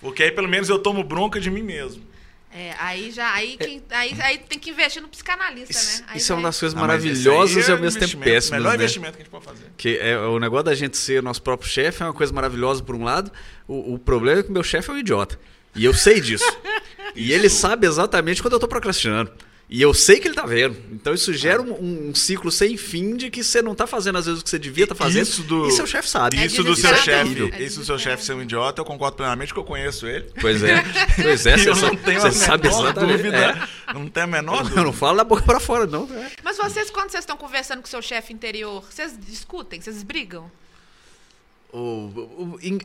Porque 0.00 0.24
aí 0.24 0.30
pelo 0.32 0.48
menos 0.48 0.68
eu 0.68 0.78
tomo 0.78 1.02
bronca 1.04 1.40
de 1.40 1.50
mim 1.50 1.62
mesmo. 1.62 2.04
É, 2.60 2.74
aí 2.76 3.12
já, 3.12 3.32
aí, 3.32 3.56
quem, 3.56 3.80
aí, 3.88 4.16
aí 4.20 4.38
tem 4.38 4.58
que 4.58 4.70
investir 4.70 5.00
no 5.00 5.06
psicanalista, 5.06 5.70
Isso, 5.70 6.00
né? 6.00 6.06
Aí 6.08 6.18
isso 6.18 6.32
é 6.32 6.34
uma 6.34 6.48
das 6.48 6.58
coisas 6.58 6.76
Ah, 6.76 6.80
maravilhosas 6.80 7.68
e 7.68 7.70
é 7.70 7.72
ao 7.72 7.78
mesmo 7.80 8.00
tempo 8.00 8.16
péssimas, 8.16 8.58
melhor 8.58 8.70
né? 8.70 8.82
investimento 8.82 9.12
que 9.12 9.22
a 9.22 9.24
gente 9.24 9.30
pode 9.30 9.44
fazer. 9.44 9.64
Que 9.76 9.96
é 9.98 10.18
o 10.18 10.40
negócio 10.40 10.64
da 10.64 10.74
gente 10.74 10.96
ser 10.96 11.22
nosso 11.22 11.40
próprio 11.40 11.70
chefe 11.70 12.02
é 12.02 12.06
uma 12.06 12.12
coisa 12.12 12.32
maravilhosa 12.32 12.82
por 12.82 12.96
um 12.96 13.04
lado. 13.04 13.30
O, 13.68 13.94
o 13.94 13.98
problema 14.00 14.40
é 14.40 14.42
que 14.42 14.48
o 14.48 14.52
meu 14.52 14.64
chefe 14.64 14.90
é 14.90 14.92
um 14.92 14.98
idiota. 14.98 15.38
E 15.76 15.84
eu 15.84 15.94
sei 15.94 16.20
disso. 16.20 16.52
e 17.14 17.32
ele 17.32 17.48
sabe 17.48 17.86
exatamente 17.86 18.42
quando 18.42 18.54
eu 18.54 18.58
tô 18.58 18.66
procrastinando. 18.66 19.30
E 19.70 19.82
eu 19.82 19.92
sei 19.92 20.18
que 20.18 20.26
ele 20.26 20.34
tá 20.34 20.46
vendo. 20.46 20.76
Então 20.90 21.12
isso 21.12 21.30
gera 21.34 21.60
um, 21.60 22.08
um 22.08 22.14
ciclo 22.14 22.50
sem 22.50 22.76
fim 22.78 23.16
de 23.16 23.28
que 23.30 23.44
você 23.44 23.60
não 23.60 23.74
tá 23.74 23.86
fazendo 23.86 24.16
às 24.16 24.24
vezes 24.24 24.40
o 24.40 24.44
que 24.44 24.48
você 24.48 24.58
devia 24.58 24.84
estar 24.84 24.94
fazendo. 24.94 25.22
Isso 25.24 25.42
do- 25.42 25.68
E 25.68 25.72
seu 25.72 25.86
chefe 25.86 26.08
sabe. 26.08 26.38
É 26.38 26.46
Isso 26.46 26.62
do 26.62 26.74
seu 26.74 26.90
desesperador. 26.90 27.50
chefe, 27.50 27.62
É 27.62 27.66
isso 27.66 27.80
do 27.80 27.84
seu 27.84 27.98
chefe 27.98 28.24
ser 28.24 28.32
um 28.32 28.40
idiota, 28.42 28.80
eu 28.80 28.84
concordo 28.86 29.16
plenamente 29.18 29.52
que 29.52 29.58
eu 29.60 29.64
conheço 29.64 30.06
ele. 30.06 30.24
Pois 30.40 30.62
é. 30.62 30.82
Pois 31.20 31.44
é, 31.44 31.56
E 31.56 31.64
você, 31.66 31.82
não 31.82 31.96
tenho 31.96 32.20
você 32.20 32.32
sabe 32.32 32.66
menor 32.68 32.82
exatamente. 32.84 33.16
dúvida. 33.18 33.68
Não 33.92 34.08
tenho 34.08 34.24
a 34.24 34.26
menor 34.26 34.54
É. 34.54 34.62
dúvida. 34.62 34.80
Eu 34.80 34.84
não 34.84 34.92
falo 34.92 35.16
da 35.18 35.24
boca 35.24 35.42
pra 35.42 35.60
fora, 35.60 35.86
não. 35.86 36.08
É. 36.14 36.30
Mas 36.42 36.56
vocês, 36.56 36.88
quando 36.90 37.10
vocês 37.10 37.22
estão 37.24 37.36
conversando 37.36 37.80
com 37.82 37.86
o 37.86 37.90
seu 37.90 38.00
chefe 38.00 38.32
interior, 38.32 38.82
vocês 38.90 39.18
discutem? 39.28 39.80
Vocês 39.82 40.02
brigam? 40.02 40.50
O, 41.70 41.78
o- 41.78 42.58
in- 42.62 42.78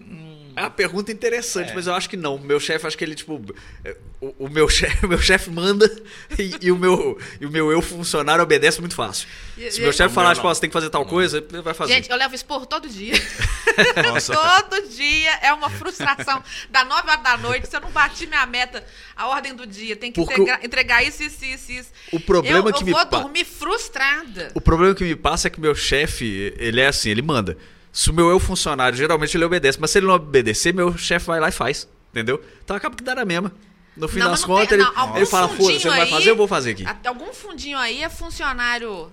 é 0.57 0.61
uma 0.61 0.69
pergunta 0.69 1.09
interessante, 1.09 1.71
mas 1.73 1.87
eu 1.87 1.93
acho 1.93 2.09
que 2.09 2.17
não. 2.17 2.35
O 2.35 2.39
meu 2.39 2.59
chefe, 2.59 2.85
acho 2.85 2.97
que 2.97 3.03
ele, 3.05 3.15
tipo. 3.15 3.41
é, 3.85 3.95
O, 4.19 4.45
o 4.45 4.49
meu 4.49 4.67
chefe 4.69 5.07
meu 5.07 5.19
chefe 5.21 5.49
manda 5.49 5.89
e, 6.37 6.67
e 6.67 6.69
o 6.71 6.77
meu, 6.77 7.17
e 7.39 7.45
o 7.45 7.49
meu 7.49 7.71
eu 7.71 7.81
funcionário 7.81 8.43
obedece 8.43 8.81
muito 8.81 8.93
fácil. 8.93 9.25
E- 9.57 9.71
Se 9.71 9.79
e 9.79 9.83
meu 9.83 9.93
chefe 9.93 10.09
Não, 10.09 10.13
falar, 10.15 10.27
meu 10.29 10.35
tipo, 10.35 10.43
não. 10.43 10.51
ó, 10.51 10.53
você 10.53 10.59
tem 10.61 10.69
que 10.69 10.73
fazer 10.73 10.89
tal 10.89 11.05
coisa, 11.05 11.37
ele 11.37 11.61
vai 11.61 11.73
fazer. 11.73 11.93
Gente, 11.93 12.09
eu 12.11 12.17
levo 12.17 12.35
esporro 12.35 12.65
todo 12.65 12.89
dia. 12.89 13.13
Nossa. 14.03 14.35
todo 14.35 14.87
dia 14.89 15.31
é 15.41 15.53
uma 15.53 15.69
frustração. 15.69 16.43
Da 16.69 16.83
9 16.83 17.09
horas 17.09 17.23
da 17.23 17.37
noite, 17.37 17.69
se 17.69 17.75
eu 17.77 17.81
não 17.81 17.89
bati 17.89 18.27
minha 18.27 18.45
meta, 18.45 18.83
a 19.15 19.27
ordem 19.29 19.55
do 19.55 19.65
dia, 19.65 19.95
tem 19.95 20.11
que 20.11 20.19
entregar, 20.19 20.59
entregar 20.63 21.03
isso, 21.03 21.23
isso, 21.23 21.43
isso, 21.45 21.71
isso. 21.71 21.89
O 22.11 22.19
problema 22.19 22.69
eu, 22.69 22.73
que 22.73 22.81
eu 22.83 22.85
me 22.87 22.91
vou 22.91 23.05
pa- 23.07 23.19
dormir 23.21 23.45
frustrada. 23.45 24.51
O 24.53 24.59
problema 24.61 24.93
que 24.93 25.05
me 25.05 25.15
passa 25.15 25.47
é 25.47 25.49
que 25.49 25.59
meu 25.61 25.73
chefe, 25.73 26.53
ele 26.57 26.81
é 26.81 26.87
assim, 26.87 27.09
ele 27.09 27.21
manda. 27.21 27.57
Se 27.93 28.09
o 28.09 28.13
meu 28.13 28.27
eu 28.29 28.39
funcionário, 28.39 28.97
geralmente 28.97 29.37
ele 29.37 29.45
obedece, 29.45 29.79
mas 29.79 29.91
se 29.91 29.99
ele 29.99 30.07
não 30.07 30.15
obedecer, 30.15 30.73
meu 30.73 30.97
chefe 30.97 31.27
vai 31.27 31.39
lá 31.39 31.47
e 31.47 31.51
faz. 31.51 31.87
Entendeu? 32.11 32.43
Então 32.63 32.75
acaba 32.75 32.95
que 32.95 33.03
dá 33.03 33.15
na 33.15 33.23
mesma. 33.23 33.53
No 33.95 34.07
fim 34.07 34.19
Não, 34.19 34.31
das 34.31 34.43
contas, 34.43 34.67
tem- 34.69 34.79
ele, 34.79 34.89
não, 34.91 35.15
ele 35.15 35.25
fala, 35.27 35.47
foda-se, 35.47 35.63
fundinho 35.63 35.79
você 35.79 35.87
não 35.87 35.97
vai 35.97 36.09
fazer, 36.09 36.29
eu 36.31 36.35
vou 36.35 36.47
fazer 36.47 36.71
aqui. 36.71 36.85
Algum 37.05 37.31
fundinho 37.31 37.77
aí 37.77 38.03
é 38.03 38.09
funcionário 38.09 39.11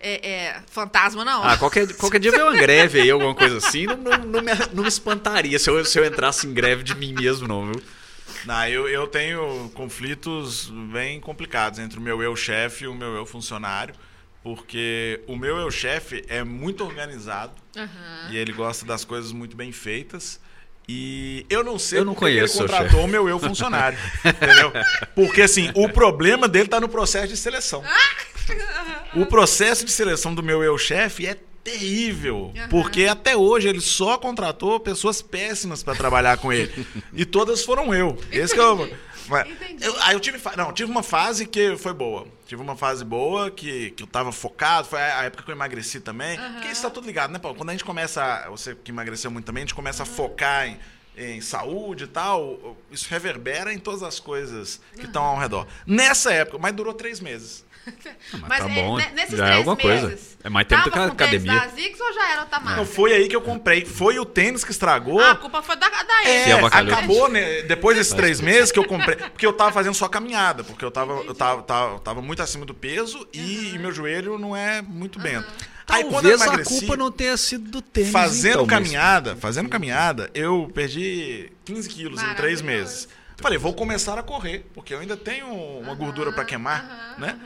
é, 0.00 0.28
é, 0.30 0.62
fantasma, 0.70 1.24
não? 1.24 1.44
Ah, 1.44 1.56
qualquer, 1.58 1.94
qualquer 1.96 2.18
dia 2.18 2.30
vem 2.30 2.42
uma 2.42 2.56
greve 2.56 3.00
aí, 3.00 3.10
alguma 3.10 3.34
coisa 3.34 3.58
assim, 3.58 3.86
não, 3.86 3.96
não, 3.96 4.18
não 4.18 4.42
me, 4.42 4.52
não 4.72 4.82
me 4.82 4.88
espantaria 4.88 5.58
se 5.58 5.68
eu, 5.68 5.84
se 5.84 5.98
eu 5.98 6.04
entrasse 6.04 6.46
em 6.46 6.54
greve 6.54 6.82
de 6.82 6.94
mim 6.94 7.12
mesmo, 7.12 7.46
não, 7.46 7.70
viu? 7.70 7.82
Não, 8.46 8.68
eu, 8.68 8.88
eu 8.88 9.06
tenho 9.06 9.70
conflitos 9.74 10.70
bem 10.92 11.20
complicados 11.20 11.78
entre 11.78 11.98
o 11.98 12.02
meu 12.02 12.22
eu-chefe 12.22 12.84
e 12.84 12.86
o 12.86 12.94
meu 12.94 13.14
eu-funcionário, 13.14 13.94
porque 14.44 15.22
o 15.26 15.36
meu 15.36 15.56
eu-chefe 15.56 16.22
é 16.28 16.44
muito 16.44 16.84
organizado 16.84 17.54
Aham. 17.74 18.28
e 18.30 18.36
ele 18.36 18.52
gosta 18.52 18.84
das 18.84 19.02
coisas 19.02 19.32
muito 19.32 19.56
bem 19.56 19.72
feitas. 19.72 20.38
E 20.86 21.46
eu 21.48 21.64
não 21.64 21.78
sei 21.78 22.00
Eu 22.00 22.04
não 22.04 22.14
conheço 22.14 22.58
ele 22.58 22.68
contratou 22.68 23.04
o 23.04 23.08
meu 23.08 23.26
eu-funcionário. 23.26 23.98
entendeu? 24.22 24.70
Porque, 25.14 25.40
assim, 25.40 25.70
o 25.74 25.88
problema 25.88 26.46
dele 26.46 26.66
está 26.66 26.78
no 26.78 26.90
processo 26.90 27.28
de 27.28 27.38
seleção. 27.38 27.82
O 29.16 29.24
processo 29.24 29.82
de 29.82 29.90
seleção 29.90 30.34
do 30.34 30.42
meu 30.42 30.62
eu-chefe 30.62 31.26
é 31.26 31.38
terrível. 31.64 32.52
Aham. 32.54 32.68
Porque 32.68 33.06
até 33.06 33.34
hoje 33.34 33.66
ele 33.66 33.80
só 33.80 34.18
contratou 34.18 34.78
pessoas 34.78 35.22
péssimas 35.22 35.82
para 35.82 35.94
trabalhar 35.94 36.36
com 36.36 36.52
ele. 36.52 36.86
e 37.14 37.24
todas 37.24 37.64
foram 37.64 37.94
eu. 37.94 38.18
Esse 38.30 38.52
que 38.52 38.60
eu. 38.60 38.94
Mas 39.26 39.48
Entendi. 39.48 39.86
eu, 39.86 39.96
aí 40.02 40.14
eu 40.14 40.20
tive, 40.20 40.38
não, 40.54 40.70
tive 40.70 40.90
uma 40.90 41.02
fase 41.02 41.46
que 41.46 41.78
foi 41.78 41.94
boa. 41.94 42.26
Tive 42.46 42.60
uma 42.60 42.76
fase 42.76 43.04
boa 43.04 43.50
que, 43.50 43.90
que 43.92 44.02
eu 44.02 44.06
tava 44.06 44.30
focado. 44.32 44.86
Foi 44.88 45.00
a 45.00 45.22
época 45.24 45.42
que 45.42 45.50
eu 45.50 45.54
emagreci 45.54 46.00
também. 46.00 46.38
Porque 46.38 46.68
isso 46.68 46.82
tá 46.82 46.90
tudo 46.90 47.06
ligado, 47.06 47.30
né, 47.30 47.38
Paulo? 47.38 47.56
Quando 47.56 47.70
a 47.70 47.72
gente 47.72 47.84
começa. 47.84 48.46
Você 48.50 48.74
que 48.74 48.90
emagreceu 48.90 49.30
muito 49.30 49.46
também, 49.46 49.62
a 49.62 49.66
gente 49.66 49.74
começa 49.74 50.02
a 50.02 50.06
focar 50.06 50.66
em, 50.66 50.78
em 51.16 51.40
saúde 51.40 52.04
e 52.04 52.08
tal. 52.08 52.76
Isso 52.90 53.08
reverbera 53.08 53.72
em 53.72 53.78
todas 53.78 54.02
as 54.02 54.20
coisas 54.20 54.80
que 54.94 55.06
estão 55.06 55.22
ao 55.22 55.38
redor. 55.38 55.66
Nessa 55.86 56.32
época, 56.32 56.58
mas 56.58 56.74
durou 56.74 56.92
três 56.92 57.20
meses. 57.20 57.63
Mas 58.48 58.58
tá 58.58 58.70
é, 58.70 58.74
bom, 58.74 58.96
ne- 58.96 59.10
nesses 59.10 59.36
já 59.38 59.44
é 59.44 59.48
três 59.48 59.58
alguma 59.58 59.76
coisa. 59.76 60.08
meses, 60.08 60.38
É 60.42 60.48
mais 60.48 60.66
tempo 60.66 60.84
do 60.84 60.90
que 60.90 60.98
a 60.98 61.08
com 61.08 61.14
tênis 61.14 61.34
academia. 61.34 61.60
da 61.60 61.68
Ziggs 61.68 62.02
ou 62.02 62.12
já 62.12 62.30
era 62.32 62.40
outra 62.42 62.60
marca? 62.60 62.76
Não 62.78 62.86
foi 62.86 63.12
aí 63.12 63.28
que 63.28 63.36
eu 63.36 63.40
comprei. 63.42 63.84
Foi 63.84 64.18
o 64.18 64.24
tênis 64.24 64.64
que 64.64 64.70
estragou. 64.70 65.20
Ah, 65.20 65.32
a 65.32 65.34
culpa 65.36 65.62
foi 65.62 65.76
da, 65.76 65.88
da 65.88 66.24
É, 66.24 66.52
acabou, 66.52 67.28
né? 67.28 67.62
Depois 67.62 67.96
desses 67.96 68.12
três 68.14 68.40
meses 68.40 68.72
que 68.72 68.78
eu 68.78 68.84
comprei. 68.86 69.16
Porque 69.16 69.46
eu 69.46 69.52
tava 69.52 69.72
fazendo 69.72 69.94
só 69.94 70.08
caminhada, 70.08 70.64
porque 70.64 70.84
eu 70.84 70.90
tava, 70.90 71.12
eu 71.24 71.34
tava, 71.34 71.62
tava, 71.62 71.98
tava 72.00 72.22
muito 72.22 72.42
acima 72.42 72.64
do 72.64 72.74
peso 72.74 73.26
e, 73.32 73.76
meu 73.78 73.92
joelho 73.92 74.38
não 74.38 74.56
é 74.56 74.80
muito 74.82 75.18
bento. 75.18 75.46
Aí 75.86 76.02
quando 76.04 76.30
eu 76.30 76.38
Talvez 76.38 76.60
a 76.60 76.64
culpa 76.64 76.96
não 76.96 77.10
tenha 77.10 77.36
sido 77.36 77.70
do 77.70 77.82
tênis. 77.82 78.10
fazendo 78.10 78.52
então, 78.62 78.66
mas- 78.66 78.70
caminhada, 78.74 79.36
fazendo 79.36 79.68
caminhada, 79.68 80.30
eu 80.32 80.70
perdi 80.74 81.52
15 81.64 81.88
quilos 81.90 82.22
em 82.22 82.34
três 82.34 82.62
meses. 82.62 83.06
Falei, 83.36 83.58
vou 83.58 83.74
começar 83.74 84.18
a 84.18 84.22
correr, 84.22 84.64
porque 84.74 84.94
eu 84.94 85.00
ainda 85.00 85.16
tenho 85.16 85.46
uma 85.52 85.94
gordura 85.94 86.32
para 86.32 86.44
queimar, 86.44 87.16
né? 87.18 87.36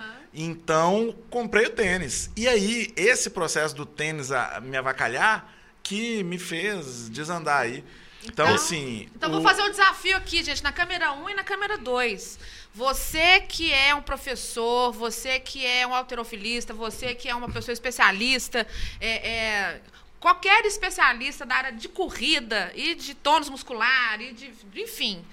Então, 0.40 1.12
comprei 1.30 1.66
o 1.66 1.70
tênis. 1.70 2.30
E 2.36 2.46
aí, 2.46 2.92
esse 2.96 3.28
processo 3.30 3.74
do 3.74 3.84
tênis 3.84 4.30
a 4.30 4.60
me 4.60 4.76
avacalhar 4.76 5.52
que 5.82 6.22
me 6.22 6.38
fez 6.38 7.08
desandar 7.08 7.62
aí. 7.62 7.84
Então, 8.22 8.46
Então- 8.46 8.54
assim. 8.54 9.08
Então, 9.16 9.30
o- 9.30 9.32
vou 9.32 9.42
fazer 9.42 9.62
o 9.62 9.68
desafio 9.70 10.16
aqui, 10.16 10.44
gente, 10.44 10.62
na 10.62 10.70
câmera 10.70 11.12
1 11.12 11.28
e 11.30 11.34
na 11.34 11.42
câmera 11.42 11.76
2. 11.76 12.38
Você 12.72 13.40
que 13.40 13.72
é 13.72 13.92
um 13.94 14.02
professor, 14.02 14.92
você 14.92 15.40
que 15.40 15.66
é 15.66 15.84
um 15.84 15.92
alterofilista, 15.94 16.72
você 16.72 17.14
que 17.16 17.28
é 17.28 17.34
uma 17.34 17.50
pessoa 17.50 17.72
especialista, 17.72 18.64
é, 19.00 19.28
é, 19.28 19.80
qualquer 20.20 20.64
especialista 20.66 21.44
da 21.44 21.56
área 21.56 21.72
de 21.72 21.88
corrida 21.88 22.70
e 22.76 22.94
de 22.94 23.12
tônus 23.14 23.48
muscular, 23.48 24.20
e 24.20 24.32
de, 24.32 24.52
enfim, 24.76 25.24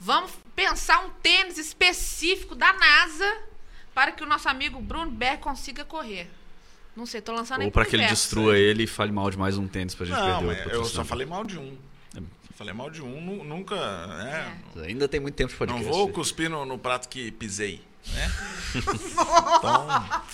vamos 0.00 0.30
pensar 0.54 1.04
um 1.04 1.10
tênis 1.22 1.58
específico 1.58 2.54
da 2.54 2.72
NASA 2.72 3.38
para 3.96 4.12
que 4.12 4.22
o 4.22 4.26
nosso 4.26 4.46
amigo 4.46 4.78
Bruno 4.78 5.10
Berg 5.10 5.38
consiga 5.40 5.82
correr. 5.82 6.28
Não 6.94 7.06
sei, 7.06 7.22
tô 7.22 7.32
lançando 7.32 7.62
Ou 7.64 7.70
pro 7.70 7.80
pra 7.80 7.90
que 7.90 7.96
ele 7.96 8.06
destrua 8.06 8.58
ele 8.58 8.82
e 8.84 8.86
fale 8.86 9.10
mal 9.10 9.30
de 9.30 9.38
mais 9.38 9.56
um 9.56 9.66
tênis 9.66 9.94
pra 9.94 10.04
gente 10.04 10.16
Não, 10.18 10.26
perder 10.26 10.44
mas 10.46 10.58
outro 10.58 10.72
eu 10.74 10.84
só 10.84 11.02
falei 11.04 11.26
mal 11.26 11.44
de 11.44 11.58
um. 11.58 11.76
Só 12.14 12.20
falei 12.58 12.74
mal 12.74 12.90
de 12.90 13.00
um, 13.02 13.20
nu- 13.22 13.42
nunca. 13.44 13.74
né, 14.06 14.58
Ainda 14.84 15.08
tem 15.08 15.18
muito 15.18 15.34
tempo 15.34 15.50
de 15.52 15.58
Não 15.60 15.66
podcast. 15.66 15.90
vou 15.90 16.08
cuspir 16.10 16.50
no, 16.50 16.66
no 16.66 16.78
prato 16.78 17.08
que 17.08 17.30
pisei. 17.32 17.80
Né? 18.12 18.30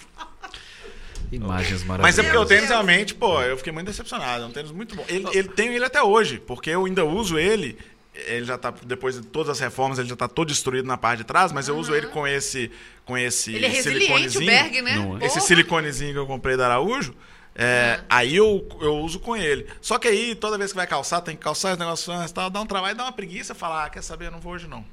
Então, 1.30 1.30
Imagens 1.30 1.82
maravilhosas. 1.84 2.00
mas 2.00 2.18
é 2.18 2.22
porque 2.24 2.36
o 2.36 2.44
tênis 2.44 2.68
realmente, 2.68 3.14
pô, 3.14 3.40
eu 3.42 3.56
fiquei 3.56 3.72
muito 3.72 3.86
decepcionado. 3.86 4.44
É 4.44 4.46
um 4.46 4.50
tênis 4.50 4.70
muito 4.70 4.94
bom. 4.94 5.04
Ele, 5.08 5.26
ele 5.32 5.48
tenho 5.48 5.72
ele 5.72 5.84
até 5.84 6.02
hoje, 6.02 6.38
porque 6.38 6.68
eu 6.70 6.84
ainda 6.84 7.04
uso 7.06 7.38
ele. 7.38 7.78
Ele 8.14 8.44
já 8.44 8.58
tá, 8.58 8.72
depois 8.84 9.14
de 9.14 9.26
todas 9.26 9.50
as 9.50 9.58
reformas, 9.60 9.98
ele 9.98 10.08
já 10.08 10.16
tá 10.16 10.28
todo 10.28 10.48
destruído 10.48 10.86
na 10.86 10.98
parte 10.98 11.18
de 11.18 11.24
trás, 11.24 11.50
mas 11.50 11.66
eu 11.66 11.76
uso 11.76 11.94
ele 11.94 12.08
com 12.08 12.26
esse, 12.26 12.70
com 13.06 13.16
esse 13.16 13.54
Ele 13.54 13.64
é 13.64 13.68
resiliente, 13.68 14.02
o 14.04 14.40
siliconezinho. 14.40 14.46
Berg, 14.46 14.82
né? 14.82 14.96
Não 14.96 15.18
é? 15.18 15.26
Esse 15.26 15.40
siliconezinho 15.40 16.12
que 16.12 16.18
eu 16.18 16.26
comprei 16.26 16.56
da 16.56 16.66
Araújo, 16.66 17.14
é, 17.54 18.00
aí 18.10 18.36
eu, 18.36 18.66
eu 18.80 18.96
uso 18.98 19.18
com 19.18 19.34
ele. 19.34 19.66
Só 19.80 19.98
que 19.98 20.08
aí, 20.08 20.34
toda 20.34 20.58
vez 20.58 20.72
que 20.72 20.76
vai 20.76 20.86
calçar, 20.86 21.22
tem 21.22 21.34
que 21.34 21.42
calçar 21.42 21.70
esse 21.70 21.80
negócio 21.80 22.12
e 22.12 22.28
tal, 22.32 22.50
dá 22.50 22.60
um 22.60 22.66
trabalho, 22.66 22.96
dá 22.96 23.04
uma 23.04 23.12
preguiça, 23.12 23.54
falar, 23.54 23.86
ah, 23.86 23.90
quer 23.90 24.02
saber, 24.02 24.26
eu 24.26 24.30
não 24.30 24.40
vou 24.40 24.52
hoje 24.52 24.66
não. 24.66 24.84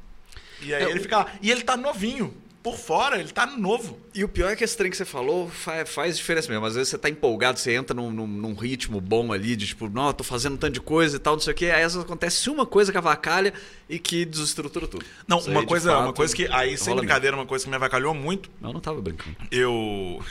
E 0.61 0.73
aí 0.73 0.83
É, 0.83 0.89
ele 0.89 0.99
fica 0.99 1.17
lá. 1.17 1.27
E 1.41 1.51
ele 1.51 1.61
tá 1.61 1.75
novinho. 1.75 2.33
Por 2.61 2.75
fora, 2.77 3.17
ele 3.19 3.29
tá 3.31 3.45
novo. 3.45 3.97
E 4.13 4.21
o 4.21 4.27
pior 4.27 4.49
é 4.51 4.55
que 4.55 4.63
esse 4.65 4.75
trem 4.75 4.91
que 4.91 4.97
você 4.97 5.05
falou 5.05 5.47
fa- 5.49 5.85
faz 5.85 6.17
diferença 6.17 6.49
mesmo. 6.49 6.65
Às 6.65 6.75
vezes 6.75 6.89
você 6.89 6.97
tá 6.97 7.09
empolgado, 7.09 7.57
você 7.57 7.73
entra 7.73 7.95
num, 7.95 8.11
num- 8.11 8.27
num 8.27 8.53
ritmo 8.53 8.99
bom 8.99 9.31
ali, 9.31 9.55
de 9.55 9.65
tipo, 9.67 9.87
não, 9.87 10.11
tô 10.11 10.25
fazendo 10.25 10.55
um 10.55 10.57
tanto 10.57 10.73
de 10.73 10.81
coisa 10.81 11.15
e 11.15 11.19
tal, 11.19 11.35
não 11.35 11.39
sei 11.41 11.53
o 11.53 11.55
quê. 11.55 11.65
Aí 11.67 11.83
às 11.83 11.93
vezes 11.93 12.05
acontece 12.05 12.49
uma 12.49 12.65
coisa 12.65 12.91
que 12.91 12.97
avacalha 12.97 13.53
e 13.87 13.97
que 13.97 14.25
desestrutura 14.25 14.87
tudo. 14.89 15.05
Não, 15.25 15.37
Isso 15.37 15.47
aí, 15.49 15.55
uma 15.55 15.61
de 15.61 15.67
coisa, 15.67 15.91
uma 15.97 16.07
fato, 16.07 16.15
coisa 16.17 16.35
que. 16.35 16.47
Aí, 16.51 16.77
sem 16.77 16.93
brincadeira, 16.95 17.35
uma 17.37 17.45
coisa 17.45 17.63
que 17.63 17.69
me 17.69 17.77
avacalhou 17.77 18.13
muito. 18.13 18.49
mesmo. 18.51 18.67
Eu 18.67 18.73
não 18.73 18.81
tava 18.81 19.01
brincando. 19.01 19.37
Eu. 19.49 20.21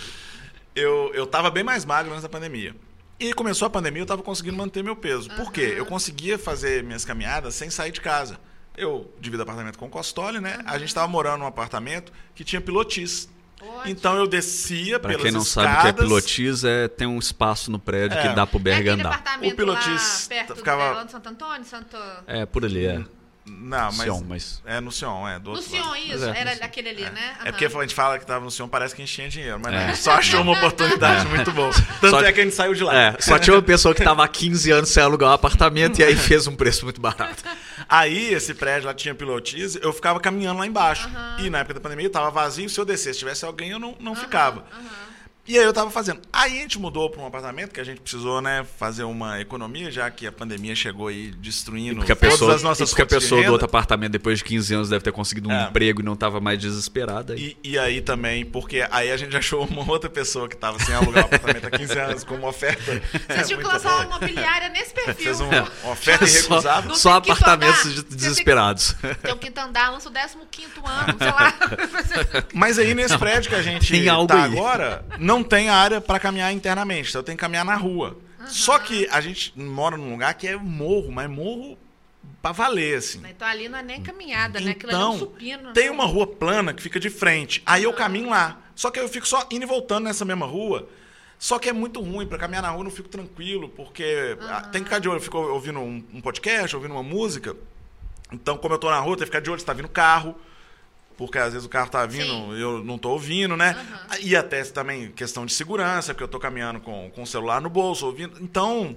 eu, 0.74 1.10
eu 1.14 1.26
tava 1.26 1.50
bem 1.50 1.62
mais 1.64 1.84
magro 1.84 2.10
antes 2.12 2.22
da 2.22 2.28
pandemia. 2.28 2.74
E 3.18 3.32
começou 3.32 3.66
a 3.66 3.70
pandemia, 3.70 4.02
eu 4.02 4.06
tava 4.06 4.22
conseguindo 4.22 4.56
manter 4.56 4.82
meu 4.84 4.94
peso. 4.94 5.30
Por 5.30 5.50
quê? 5.50 5.74
Eu 5.76 5.86
conseguia 5.86 6.38
fazer 6.38 6.82
minhas 6.84 7.04
caminhadas 7.04 7.54
sem 7.54 7.70
sair 7.70 7.90
de 7.90 8.00
casa. 8.00 8.38
Eu 8.76 9.10
divido 9.20 9.42
apartamento 9.42 9.78
com 9.78 9.86
o 9.86 9.90
Costoli, 9.90 10.40
né? 10.40 10.58
A 10.66 10.78
gente 10.78 10.94
tava 10.94 11.08
morando 11.08 11.38
num 11.40 11.46
apartamento 11.46 12.12
que 12.34 12.44
tinha 12.44 12.60
pilotis. 12.60 13.28
Ótimo. 13.60 13.82
Então 13.86 14.14
eu 14.16 14.26
descia 14.26 15.00
Pra 15.00 15.08
pelas 15.08 15.22
quem 15.22 15.32
não 15.32 15.40
escadas. 15.40 15.70
sabe 15.72 15.78
o 15.78 15.94
que 15.94 16.00
é 16.00 16.04
pilotis, 16.04 16.62
é 16.64 16.88
tem 16.88 17.06
um 17.06 17.18
espaço 17.18 17.70
no 17.70 17.78
prédio 17.78 18.18
É. 18.18 18.28
que 18.28 18.34
dá 18.34 18.46
pro 18.46 18.58
é 18.58 18.62
Berg 18.62 18.80
aquele 18.80 19.00
andar. 19.00 19.14
apartamento 19.14 19.52
O 19.52 19.56
pilotis 19.56 20.22
lá 20.24 20.28
perto 20.28 20.56
ficava- 20.56 21.04
do 21.04 21.10
Santo 21.10 21.28
Antônio, 21.30 21.64
Santo... 21.64 21.96
É, 22.26 22.44
por 22.44 22.64
ali, 22.66 22.84
é. 22.84 23.02
Não, 23.48 23.92
mas. 23.92 23.96
Sion, 23.96 24.22
mas- 24.28 24.62
É 24.64 24.80
no 24.80 24.90
Sion, 24.90 25.28
é. 25.28 25.38
Do 25.38 25.52
No 25.52 25.62
Sion, 25.62 25.80
lado. 25.84 25.96
isso, 25.98 26.24
é, 26.24 26.40
era 26.40 26.64
aquele 26.64 26.88
ali, 26.88 27.02
né? 27.04 27.10
É 27.38 27.42
Aham. 27.42 27.52
porque 27.52 27.64
a 27.66 27.68
gente 27.82 27.94
fala 27.94 28.18
que 28.18 28.26
tava 28.26 28.44
no 28.44 28.50
Sion, 28.50 28.66
parece 28.68 28.94
que 28.94 29.02
a 29.02 29.04
gente 29.04 29.14
tinha 29.14 29.28
dinheiro, 29.28 29.60
mas 29.62 29.72
não, 29.72 29.80
É. 29.80 29.86
gente 29.88 29.98
só 29.98 30.12
achou 30.12 30.40
uma 30.42 30.52
oportunidade 30.58 31.26
muito 31.28 31.52
boa. 31.52 31.70
Tanto 32.00 32.10
Só- 32.10 32.20
é 32.22 32.32
que 32.32 32.40
a 32.40 32.44
gente 32.44 32.54
saiu 32.56 32.74
de 32.74 32.82
lá. 32.82 32.94
É, 32.94 33.16
só 33.20 33.38
tinha 33.38 33.54
uma 33.54 33.62
pessoa 33.62 33.94
que 33.94 34.02
tava 34.02 34.24
há 34.24 34.28
15 34.28 34.70
anos 34.70 34.88
sem 34.90 35.02
alugar 35.02 35.30
um 35.30 35.34
apartamento 35.34 35.98
e 36.00 36.04
aí 36.04 36.16
fez 36.16 36.46
um 36.46 36.56
preço 36.56 36.84
muito 36.84 37.00
barato. 37.00 37.42
Aí, 37.88 38.34
esse 38.34 38.52
prédio 38.52 38.88
lá 38.88 38.94
tinha 38.94 39.14
pilotis, 39.14 39.76
eu 39.80 39.92
ficava 39.92 40.18
caminhando 40.18 40.58
lá 40.58 40.66
embaixo. 40.66 41.08
E 41.38 41.48
na 41.48 41.58
época 41.58 41.74
da 41.74 41.80
pandemia 41.80 42.10
tava 42.10 42.30
vazio, 42.30 42.68
se 42.68 42.80
eu 42.80 42.84
descesse, 42.84 43.18
tivesse 43.20 43.44
alguém, 43.44 43.70
eu 43.70 43.78
não, 43.78 43.94
não 44.00 44.14
ficava. 44.16 44.64
E 45.48 45.58
aí 45.58 45.64
eu 45.64 45.72
tava 45.72 45.90
fazendo. 45.90 46.20
Aí 46.32 46.58
a 46.58 46.62
gente 46.62 46.78
mudou 46.78 47.08
para 47.08 47.22
um 47.22 47.26
apartamento 47.26 47.72
que 47.72 47.80
a 47.80 47.84
gente 47.84 48.00
precisou, 48.00 48.40
né, 48.42 48.64
fazer 48.78 49.04
uma 49.04 49.40
economia, 49.40 49.90
já 49.90 50.10
que 50.10 50.26
a 50.26 50.32
pandemia 50.32 50.74
chegou 50.74 51.08
aí 51.08 51.30
destruindo 51.38 51.96
Porque 51.96 52.12
a 52.12 52.16
todas 52.16 52.32
pessoa, 52.34 52.54
as 52.54 52.62
nossas 52.62 52.88
porque 52.90 53.02
a 53.02 53.06
pessoa 53.06 53.42
do 53.44 53.52
outro 53.52 53.66
apartamento, 53.66 54.12
depois 54.12 54.38
de 54.38 54.44
15 54.44 54.74
anos, 54.74 54.88
deve 54.88 55.04
ter 55.04 55.12
conseguido 55.12 55.48
um 55.48 55.52
É. 55.52 55.64
emprego 55.64 56.00
e 56.00 56.04
não 56.04 56.16
tava 56.16 56.40
mais 56.40 56.58
desesperada. 56.58 57.34
aí. 57.34 57.56
E, 57.62 57.70
e 57.72 57.78
aí 57.78 58.00
também, 58.00 58.44
porque 58.44 58.86
aí 58.90 59.10
a 59.10 59.16
gente 59.16 59.36
achou 59.36 59.64
uma 59.66 59.88
outra 59.90 60.10
pessoa 60.10 60.48
que 60.48 60.56
tava 60.56 60.78
sem 60.80 60.94
alugar 60.94 61.24
o 61.24 61.26
apartamento 61.26 61.66
há 61.66 61.70
15 61.70 61.98
anos 61.98 62.24
com 62.24 62.34
uma 62.34 62.48
oferta. 62.48 63.00
Vocês 63.28 63.46
tinham 63.46 63.60
que 63.60 63.66
lançar 63.66 63.94
uma 63.94 64.04
imobiliária 64.04 64.68
nesse 64.68 64.92
perfil. 64.92 65.14
Fez 65.14 65.40
um- 65.40 65.48
uma 65.48 65.92
oferta 65.92 66.24
irrecusável. 66.24 66.88
Não 66.88 66.96
Só, 66.96 67.12
só 67.14 67.20
tem 67.20 67.34
que 67.34 67.42
apartamentos 67.42 68.02
desesperados. 68.04 68.96
Tem 69.22 69.32
o 69.32 69.36
quinto 69.36 69.60
andar, 69.60 69.90
lança 69.90 70.08
o 70.08 70.12
15 70.12 70.66
ano, 70.84 71.18
sei 71.18 71.30
lá. 71.30 71.54
Mas 72.52 72.78
aí 72.78 72.94
nesse 72.94 73.16
prédio 73.18 73.50
que 73.50 73.56
a 73.56 73.62
gente 73.62 73.90
Tem 73.90 74.08
algo 74.08 74.26
tá 74.26 74.44
aí. 74.44 74.52
agora, 74.52 75.04
não 75.18 75.35
tem 75.42 75.68
área 75.68 76.00
pra 76.00 76.18
caminhar 76.18 76.52
internamente, 76.52 77.08
então 77.10 77.20
eu 77.20 77.24
tenho 77.24 77.36
que 77.36 77.40
caminhar 77.40 77.64
na 77.64 77.76
rua. 77.76 78.16
Só 78.46 78.78
que 78.78 79.08
a 79.10 79.20
gente 79.20 79.52
mora 79.58 79.96
num 79.96 80.10
lugar 80.12 80.34
que 80.34 80.46
é 80.46 80.56
morro, 80.56 81.10
mas 81.10 81.28
morro 81.28 81.76
pra 82.40 82.52
valer, 82.52 82.98
assim. 82.98 83.20
então 83.28 83.46
ali 83.46 83.68
não 83.68 83.78
é 83.78 83.82
nem 83.82 84.00
caminhada, 84.00 84.60
né? 84.60 84.70
Aquilo 84.70 84.92
ali 84.92 85.00
é 85.00 85.04
um 85.04 85.08
Então, 85.08 85.18
supino. 85.18 85.72
tem 85.72 85.84
né? 85.86 85.90
uma 85.90 86.04
rua 86.04 86.26
plana 86.26 86.72
que 86.72 86.80
fica 86.82 87.00
de 87.00 87.10
frente. 87.10 87.62
Aí 87.66 87.82
eu 87.82 87.92
caminho 87.92 88.30
lá. 88.30 88.60
Só 88.74 88.90
que 88.90 89.00
eu 89.00 89.08
fico 89.08 89.26
só 89.26 89.46
indo 89.50 89.64
e 89.64 89.66
voltando 89.66 90.04
nessa 90.04 90.24
mesma 90.24 90.46
rua. 90.46 90.88
Só 91.38 91.58
que 91.58 91.68
é 91.68 91.72
muito 91.72 92.00
ruim. 92.00 92.26
Pra 92.26 92.38
caminhar 92.38 92.62
na 92.62 92.70
rua 92.70 92.80
eu 92.80 92.84
não 92.84 92.90
fico 92.90 93.08
tranquilo, 93.08 93.68
porque 93.70 94.36
ah, 94.42 94.60
tem 94.62 94.82
que 94.82 94.88
ficar 94.88 94.98
de 95.00 95.08
olho. 95.08 95.16
Eu 95.18 95.22
fico 95.22 95.38
ouvindo 95.38 95.80
um, 95.80 96.04
um 96.14 96.20
podcast, 96.20 96.76
ouvindo 96.76 96.92
uma 96.92 97.02
música. 97.02 97.56
Então, 98.32 98.56
como 98.58 98.74
eu 98.74 98.78
tô 98.78 98.90
na 98.90 98.98
rua, 99.00 99.16
tem 99.16 99.20
que 99.20 99.26
ficar 99.26 99.40
de 99.40 99.50
olho 99.50 99.58
se 99.58 99.66
tá 99.66 99.72
vindo 99.72 99.88
carro. 99.88 100.36
Porque 101.16 101.38
às 101.38 101.52
vezes 101.52 101.64
o 101.64 101.68
carro 101.68 101.90
tá 101.90 102.04
vindo 102.04 102.26
Sim. 102.26 102.56
e 102.56 102.60
eu 102.60 102.84
não 102.84 102.98
tô 102.98 103.10
ouvindo, 103.10 103.56
né? 103.56 103.74
E 104.20 104.36
até 104.36 104.62
também 104.64 105.10
questão 105.10 105.46
de 105.46 105.52
segurança, 105.52 106.12
porque 106.12 106.24
eu 106.24 106.28
tô 106.28 106.38
caminhando 106.38 106.80
com, 106.80 107.10
com 107.10 107.22
o 107.22 107.26
celular 107.26 107.60
no 107.60 107.70
bolso, 107.70 108.04
ouvindo. 108.06 108.36
Então, 108.40 108.94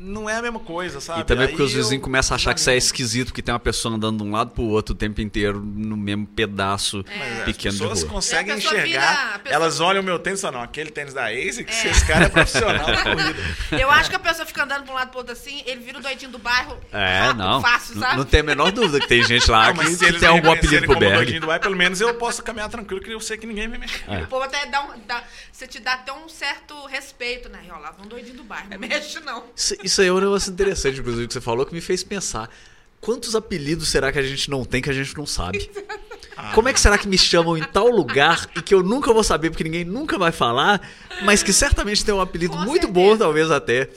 não 0.00 0.28
é 0.28 0.36
a 0.36 0.42
mesma 0.42 0.60
coisa, 0.60 1.00
sabe? 1.00 1.20
E 1.20 1.24
também 1.24 1.44
Aí 1.46 1.48
porque 1.50 1.62
os 1.62 1.72
eu 1.74 1.78
vizinhos 1.82 2.02
começam 2.02 2.34
a 2.34 2.36
achar 2.36 2.54
que 2.54 2.60
isso 2.60 2.70
é 2.70 2.76
esquisito, 2.76 3.32
que 3.32 3.42
tem 3.42 3.52
uma 3.52 3.58
pessoa 3.60 3.94
andando 3.94 4.18
de 4.18 4.22
um 4.24 4.32
lado 4.32 4.50
pro 4.52 4.62
outro 4.64 4.94
o 4.94 4.96
tempo 4.96 5.20
inteiro 5.20 5.60
no 5.60 5.96
mesmo 5.96 6.26
pedaço 6.26 7.04
é, 7.08 7.44
pequeno 7.44 7.68
as 7.70 7.74
de 7.74 7.80
pessoas 7.82 8.02
rua. 8.02 8.10
conseguem 8.10 8.48
E 8.48 8.52
a 8.52 8.54
pessoa 8.56 8.74
enxergar. 8.80 9.16
vira- 9.26 9.38
pessoa- 9.40 9.54
Elas 9.54 9.80
olham 9.80 10.02
o 10.02 10.04
meu 10.04 10.18
tênis 10.18 10.38
e 10.38 10.42
falam, 10.42 10.58
não, 10.58 10.64
aquele 10.64 10.90
tênis 10.90 11.14
da 11.14 11.26
ASICS, 11.26 11.84
esse 11.84 12.06
cara 12.06 12.26
é 12.26 12.28
profissional 12.28 12.86
da 12.86 13.02
corrida. 13.02 13.36
Eu 13.72 13.90
acho 13.90 14.10
que 14.10 14.16
a 14.16 14.18
pessoa 14.18 14.46
fica 14.46 14.64
andando 14.64 14.84
pra 14.84 14.92
um 14.92 14.96
lado 14.96 15.08
pro 15.10 15.18
outro 15.18 15.32
assim, 15.32 15.62
ele 15.66 15.80
vira 15.80 15.98
o 15.98 16.02
doidinho 16.02 16.30
do 16.30 16.38
bairro. 16.38 16.76
É, 16.92 17.20
rápido, 17.20 17.38
não. 17.38 17.60
Fácil, 17.60 17.98
sabe? 17.98 18.16
Não 18.16 18.24
tem 18.24 18.40
a 18.40 18.42
menor 18.44 18.70
dúvida 18.72 19.00
que 19.00 19.06
tem 19.08 19.22
gente 19.24 19.50
lá 19.50 19.72
Não, 19.72 19.82
que, 19.84 19.90
se 19.90 19.98
que 19.98 20.12
tem 20.12 20.20
me 20.20 20.26
algum 20.26 20.52
apelido 20.52 20.86
pro 20.86 20.98
Berg. 20.98 21.14
doidinho 21.16 21.40
do 21.40 21.46
bairro, 21.46 21.62
pelo 21.62 21.76
menos 21.76 22.00
eu 22.00 22.14
posso 22.14 22.42
caminhar 22.42 22.68
tranquilo, 22.68 23.00
que 23.00 23.10
eu 23.10 23.20
sei 23.20 23.36
que 23.36 23.46
ninguém 23.46 23.68
vai 23.68 23.78
mexer. 23.78 24.02
É. 24.08 24.22
O 24.22 24.26
povo 24.26 24.44
até 24.44 24.66
dá 24.66 24.82
um. 24.82 24.98
dá- 25.06 25.22
você 25.52 25.66
te 25.66 25.80
dá 25.80 25.94
até 25.94 26.12
um 26.12 26.28
certo 26.28 26.86
respeito, 26.86 27.48
né? 27.48 27.60
E 27.66 27.70
ó, 27.70 27.78
lá 27.78 27.90
vão 27.90 28.06
doidinho 28.06 28.36
do 28.36 28.44
bairro. 28.44 28.68
Não 28.70 28.78
mexe, 28.78 29.18
não. 29.20 29.44
Isso, 29.56 29.74
isso 29.88 30.00
aí 30.00 30.08
é 30.08 30.12
um 30.12 30.20
negócio 30.20 30.52
interessante, 30.52 31.00
inclusive, 31.00 31.26
que 31.26 31.32
você 31.32 31.40
falou, 31.40 31.66
que 31.66 31.74
me 31.74 31.80
fez 31.80 32.04
pensar. 32.04 32.48
Quantos 33.00 33.34
apelidos 33.34 33.88
será 33.88 34.12
que 34.12 34.18
a 34.18 34.22
gente 34.22 34.50
não 34.50 34.64
tem 34.64 34.82
que 34.82 34.90
a 34.90 34.92
gente 34.92 35.16
não 35.16 35.26
sabe? 35.26 35.70
Ah. 36.36 36.52
Como 36.54 36.68
é 36.68 36.72
que 36.72 36.78
será 36.78 36.96
que 36.96 37.08
me 37.08 37.18
chamam 37.18 37.56
em 37.56 37.64
tal 37.64 37.88
lugar 37.88 38.48
e 38.56 38.62
que 38.62 38.72
eu 38.72 38.80
nunca 38.80 39.12
vou 39.12 39.24
saber, 39.24 39.50
porque 39.50 39.64
ninguém 39.64 39.84
nunca 39.84 40.16
vai 40.16 40.30
falar, 40.30 40.80
mas 41.24 41.42
que 41.42 41.52
certamente 41.52 42.04
tem 42.04 42.14
um 42.14 42.20
apelido 42.20 42.52
Com 42.52 42.60
muito 42.60 42.86
certeza. 42.86 42.92
bom, 42.92 43.16
talvez 43.16 43.50
até. 43.50 43.90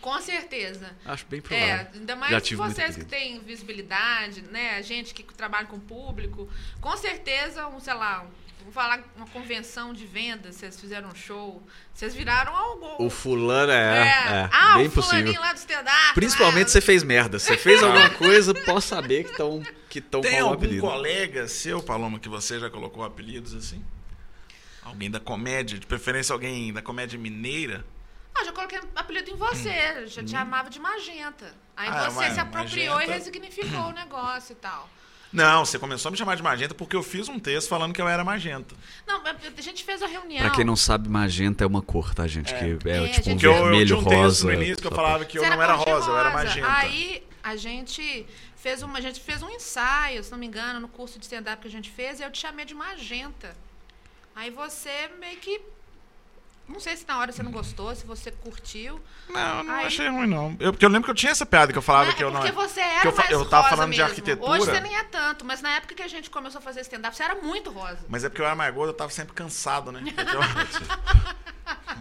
Com 0.00 0.20
certeza. 0.20 0.90
Acho 1.04 1.24
bem 1.30 1.40
provável. 1.40 1.66
É, 1.66 1.88
ainda 1.94 2.16
mais 2.16 2.50
vocês 2.50 2.96
que 2.96 3.04
têm 3.04 3.38
visibilidade, 3.40 4.42
né? 4.50 4.76
A 4.76 4.82
gente 4.82 5.14
que 5.14 5.22
trabalha 5.22 5.66
com 5.66 5.76
o 5.76 5.80
público. 5.80 6.48
Com 6.80 6.96
certeza, 6.96 7.68
um, 7.68 7.80
sei 7.80 7.94
lá, 7.94 8.26
vou 8.64 8.72
falar 8.72 9.00
uma 9.16 9.26
convenção 9.28 9.92
de 9.92 10.04
vendas, 10.06 10.56
vocês 10.56 10.80
fizeram 10.80 11.08
um 11.08 11.14
show, 11.14 11.62
vocês 11.92 12.14
viraram 12.14 12.54
algo. 12.56 12.96
O 13.04 13.08
fulano 13.10 13.70
é, 13.70 14.08
é, 14.08 14.48
ah, 14.52 14.74
bem 14.78 14.86
o 14.86 14.90
fulaninho 14.90 15.24
possível. 15.26 15.40
lá 15.40 15.52
do 15.52 15.56
stand-up. 15.58 16.14
Principalmente 16.14 16.66
lá. 16.66 16.72
você 16.72 16.80
fez 16.80 17.02
merda. 17.02 17.38
Você 17.38 17.56
fez 17.56 17.80
alguma 17.84 18.10
coisa, 18.10 18.52
posso 18.54 18.88
saber 18.88 19.24
que 19.24 19.30
estão 19.30 19.62
que 19.88 20.00
tão 20.00 20.20
Tem 20.22 20.40
algum 20.40 20.54
apelido. 20.54 20.80
colega 20.80 21.46
seu, 21.46 21.80
Paloma, 21.82 22.18
que 22.18 22.28
você 22.28 22.58
já 22.58 22.68
colocou 22.68 23.04
apelidos 23.04 23.54
assim? 23.54 23.84
Alguém 24.82 25.10
da 25.10 25.20
comédia, 25.20 25.78
de 25.78 25.86
preferência 25.86 26.32
alguém 26.32 26.72
da 26.72 26.82
comédia 26.82 27.18
mineira? 27.18 27.84
Ah, 28.34 28.44
já 28.44 28.52
coloquei 28.52 28.80
apelido 28.96 29.30
em 29.30 29.36
você, 29.36 30.06
já 30.08 30.22
te 30.24 30.32
chamava 30.32 30.68
de 30.68 30.80
Magenta. 30.80 31.54
Aí 31.76 31.88
Hum. 31.88 31.92
Ah, 31.94 32.10
você 32.10 32.30
se 32.32 32.40
apropriou 32.40 32.94
Magenta- 32.96 33.12
e 33.12 33.18
resignificou 33.18 33.80
o 33.88 33.92
negócio 33.92 34.52
e 34.52 34.56
tal. 34.56 34.88
Não, 35.34 35.64
você 35.64 35.80
começou 35.80 36.08
a 36.08 36.12
me 36.12 36.16
chamar 36.16 36.36
de 36.36 36.42
magenta 36.44 36.74
porque 36.74 36.94
eu 36.94 37.02
fiz 37.02 37.28
um 37.28 37.40
texto 37.40 37.68
falando 37.68 37.92
que 37.92 38.00
eu 38.00 38.06
era 38.06 38.22
magenta. 38.22 38.72
Não, 39.04 39.20
a 39.26 39.60
gente 39.60 39.82
fez 39.82 40.00
a 40.00 40.06
reunião. 40.06 40.40
Pra 40.42 40.50
quem 40.50 40.64
não 40.64 40.76
sabe, 40.76 41.08
magenta 41.08 41.64
é 41.64 41.66
uma 41.66 41.82
cor, 41.82 42.14
tá, 42.14 42.24
gente? 42.28 42.54
Que 42.54 42.64
é, 42.64 42.68
É, 42.68 42.76
tipo 42.76 42.88
um 42.88 43.06
gente, 43.06 43.30
Porque 43.30 43.46
eu, 43.46 43.52
eu 43.52 43.62
vermelho, 43.64 43.86
tinha 43.86 43.98
um 43.98 44.04
texto 44.04 44.22
rosa. 44.22 44.46
no 44.46 44.52
início 44.54 44.76
que 44.76 44.86
eu 44.86 44.92
falava 44.92 45.24
que 45.24 45.36
eu 45.36 45.42
não 45.42 45.60
era 45.60 45.76
de 45.76 45.84
rosa, 45.84 46.08
eu 46.08 46.16
era 46.16 46.30
magenta. 46.30 46.72
Aí 46.72 47.26
a 47.42 47.56
gente 47.56 48.26
fez 48.54 48.80
uma, 48.82 48.96
a 48.96 49.00
gente 49.00 49.18
fez 49.20 49.42
um 49.42 49.50
ensaio, 49.50 50.22
se 50.22 50.30
não 50.30 50.38
me 50.38 50.46
engano, 50.46 50.78
no 50.78 50.88
curso 50.88 51.18
de 51.18 51.24
stand-up 51.24 51.60
que 51.60 51.68
a 51.68 51.70
gente 51.70 51.90
fez, 51.90 52.20
e 52.20 52.22
eu 52.22 52.30
te 52.30 52.38
chamei 52.38 52.64
de 52.64 52.74
magenta. 52.74 53.56
Aí 54.36 54.50
você 54.50 55.10
meio 55.18 55.38
que 55.38 55.60
Não 56.66 56.80
sei 56.80 56.96
se 56.96 57.06
na 57.06 57.18
hora 57.18 57.30
você 57.30 57.42
não 57.42 57.52
gostou, 57.52 57.94
se 57.94 58.06
você 58.06 58.30
curtiu. 58.30 58.98
Não, 59.28 59.62
não 59.64 59.74
Aí- 59.74 59.86
achei 59.86 60.08
ruim, 60.08 60.26
não. 60.26 60.56
Eu, 60.58 60.72
porque 60.72 60.84
eu 60.84 60.88
lembro 60.88 61.04
que 61.04 61.10
eu 61.10 61.14
tinha 61.14 61.30
essa 61.32 61.44
piada 61.44 61.70
que 61.72 61.78
eu 61.78 61.82
falava 61.82 62.06
Né? 62.06 62.14
que 62.14 62.24
eu 62.24 62.28
é 62.28 62.32
não. 62.32 62.40
porque 62.40 62.52
você 62.52 62.80
era 62.80 63.00
que 63.02 63.08
eu, 63.08 63.14
mais 63.14 63.30
eu 63.30 63.44
tava 63.44 63.64
rosa 63.64 63.76
falando 63.76 63.92
de 63.92 63.98
mesmo. 63.98 64.08
arquitetura. 64.10 64.50
Hoje 64.50 64.64
você 64.64 64.80
nem 64.80 64.96
é 64.96 65.04
tanto, 65.04 65.44
mas 65.44 65.60
na 65.60 65.70
época 65.76 65.94
que 65.94 66.02
a 66.02 66.08
gente 66.08 66.30
começou 66.30 66.58
a 66.58 66.62
fazer 66.62 66.80
stand-up, 66.80 67.14
você 67.14 67.22
era 67.22 67.34
muito 67.34 67.70
rosa. 67.70 67.98
Mas 68.08 68.24
é 68.24 68.28
porque 68.30 68.40
eu 68.40 68.46
era 68.46 68.54
mais 68.54 68.74
gordo, 68.74 68.90
eu 68.90 68.94
tava 68.96 69.10
sempre 69.10 69.34
cansado, 69.34 69.92
né? 69.92 70.00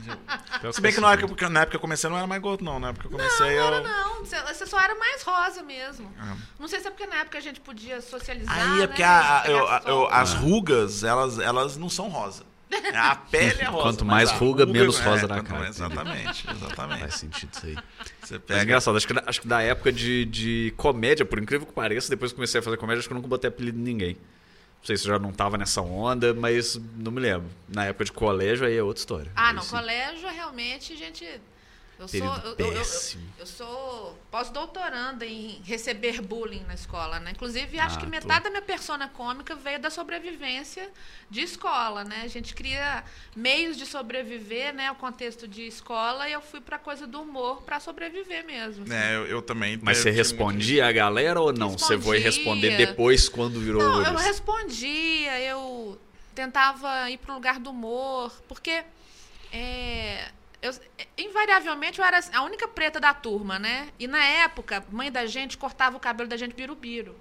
Eu- 0.07 0.59
Pior 0.59 0.71
Se 0.73 0.81
bem 0.81 0.91
que 0.91 0.97
eu 0.97 1.01
na 1.01 1.07
sei. 1.09 1.13
época, 1.17 1.27
porque 1.27 1.47
na 1.49 1.59
época 1.61 1.71
que 1.71 1.75
eu 1.77 1.79
comecei 1.81 2.07
eu 2.07 2.11
não 2.11 2.17
era 2.17 2.27
mais 2.27 2.41
gordo, 2.41 2.63
não. 2.63 2.79
Na 2.79 2.89
época 2.89 3.07
que 3.07 3.13
eu 3.13 3.17
comecei 3.17 3.45
Não, 3.45 3.53
eu. 3.53 3.61
não 3.71 3.77
era 3.77 3.81
não. 3.87 4.19
Você, 4.25 4.41
você 4.41 4.65
só 4.65 4.79
era 4.79 4.95
mais 4.95 5.21
rosa 5.23 5.61
mesmo. 5.63 6.11
Ah. 6.19 6.35
Não 6.59 6.67
sei 6.67 6.79
se 6.79 6.87
é 6.87 6.89
porque 6.91 7.05
na 7.05 7.17
época 7.17 7.37
a 7.37 7.41
gente 7.41 7.59
podia 7.61 8.01
socializar, 8.01 8.55
Aí 8.57 8.77
é 8.77 8.81
né? 8.81 8.87
porque 8.87 9.03
a- 9.03 9.41
a- 9.41 9.47
eu- 9.47 9.67
a- 9.67 9.81
eu- 9.85 10.07
as 10.09 10.33
rugas, 10.33 11.03
elas, 11.03 11.37
elas 11.39 11.77
não 11.77 11.89
são 11.89 12.07
rosa. 12.09 12.43
A 12.95 13.15
pele 13.15 13.61
é 13.61 13.65
rosa. 13.65 13.83
Quanto 13.83 14.05
mais 14.05 14.29
a 14.29 14.33
ruga, 14.35 14.65
menos 14.65 14.99
é, 14.99 15.03
rosa 15.03 15.27
na 15.27 15.41
cara. 15.43 15.59
mais- 15.59 15.75
Exatamente, 15.75 16.45
exatamente. 16.49 16.99
Faz 16.99 17.15
sentido 17.15 17.49
isso 17.55 17.65
aí. 17.65 17.75
Você 18.21 18.33
Mas 18.35 18.43
pega. 18.43 18.63
engraçado, 18.63 18.97
acho 18.97 19.07
que, 19.07 19.13
acho 19.25 19.41
que 19.41 19.47
da 19.47 19.61
época 19.61 19.91
de, 19.91 20.25
de 20.25 20.73
comédia, 20.77 21.25
por 21.25 21.39
incrível 21.39 21.65
que 21.67 21.73
pareça, 21.73 22.09
depois 22.09 22.31
que 22.31 22.35
comecei 22.35 22.59
a 22.59 22.63
fazer 22.63 22.77
comédia, 22.77 22.99
acho 22.99 23.07
que 23.07 23.13
eu 23.13 23.17
nunca 23.17 23.27
botei 23.27 23.47
apelido 23.47 23.77
em 23.79 23.83
ninguém. 23.83 24.13
Não 24.13 24.85
sei 24.87 24.97
se 24.97 25.07
eu 25.07 25.13
já 25.13 25.19
não 25.19 25.31
tava 25.31 25.57
nessa 25.57 25.81
onda, 25.81 26.33
mas 26.33 26.79
não 26.97 27.11
me 27.11 27.21
lembro. 27.21 27.47
Na 27.69 27.85
época 27.85 28.03
de 28.05 28.11
colégio, 28.11 28.65
aí 28.67 28.75
é 28.75 28.83
outra 28.83 28.99
história. 28.99 29.31
Ah, 29.35 29.47
Aí 29.49 29.53
não, 29.55 29.61
sim. 29.63 29.69
colégio 29.71 30.27
realmente, 30.29 30.95
gente. 30.97 31.25
Eu 32.03 32.07
sou, 32.07 32.19
eu, 32.19 32.55
eu- 32.57 32.73
eu- 32.73 32.83
eu 33.39 33.45
sou 33.45 34.19
pós-doutoranda 34.29 35.25
em 35.25 35.61
receber 35.63 36.21
bullying 36.21 36.63
na 36.67 36.73
escola, 36.73 37.19
né? 37.19 37.31
Inclusive, 37.31 37.79
acho 37.79 37.95
Ah, 37.95 37.99
que 37.99 38.05
tô. 38.05 38.11
metade 38.11 38.43
da 38.43 38.49
minha 38.49 38.61
persona 38.61 39.07
cômica 39.07 39.55
veio 39.55 39.79
da 39.79 39.89
sobrevivência 39.89 40.89
de 41.29 41.41
escola, 41.41 42.03
né? 42.03 42.21
A 42.23 42.27
gente 42.27 42.53
cria 42.53 43.03
meios 43.35 43.77
de 43.77 43.85
sobreviver, 43.85 44.73
né? 44.73 44.91
O 44.91 44.95
contexto 44.95 45.47
de 45.47 45.65
escola, 45.65 46.27
e 46.27 46.33
eu 46.33 46.41
fui 46.41 46.59
pra 46.61 46.77
coisa 46.77 47.07
do 47.07 47.21
humor 47.21 47.61
pra 47.63 47.79
sobreviver 47.79 48.45
mesmo. 48.45 48.83
assim. 48.83 48.93
É, 48.93 49.15
eu, 49.15 49.25
eu 49.27 49.41
também. 49.41 49.79
Mas 49.81 49.99
você 49.99 50.09
respondia 50.11 50.87
a 50.87 50.91
galera 50.91 51.39
ou 51.39 51.53
não? 51.53 51.69
Você 51.77 51.97
foi 51.99 52.19
Respondia. 52.19 52.69
responder 52.71 52.77
depois 52.77 53.29
quando 53.29 53.59
virou 53.59 53.81
Não, 53.81 54.03
eu 54.05 54.15
respondia, 54.17 55.39
eu 55.41 55.99
tentava 56.35 57.09
ir 57.09 57.17
pro 57.17 57.33
lugar 57.33 57.59
do 57.59 57.69
humor, 57.69 58.31
porque 58.47 58.83
é, 59.51 60.29
eu- 60.63 60.73
invariavelmente 61.17 61.99
eu 61.99 62.05
era 62.05 62.19
a 62.33 62.41
única 62.43 62.67
preta 62.67 62.99
da 62.99 63.13
turma, 63.13 63.59
né? 63.59 63.89
E 63.99 64.07
na 64.07 64.23
época, 64.23 64.77
a 64.77 64.83
mãe 64.95 65.11
da 65.11 65.25
gente 65.25 65.57
cortava 65.57 65.97
o 65.97 65.99
cabelo 65.99 66.29
da 66.29 66.37
gente 66.37 66.55
birubiru. 66.55 67.15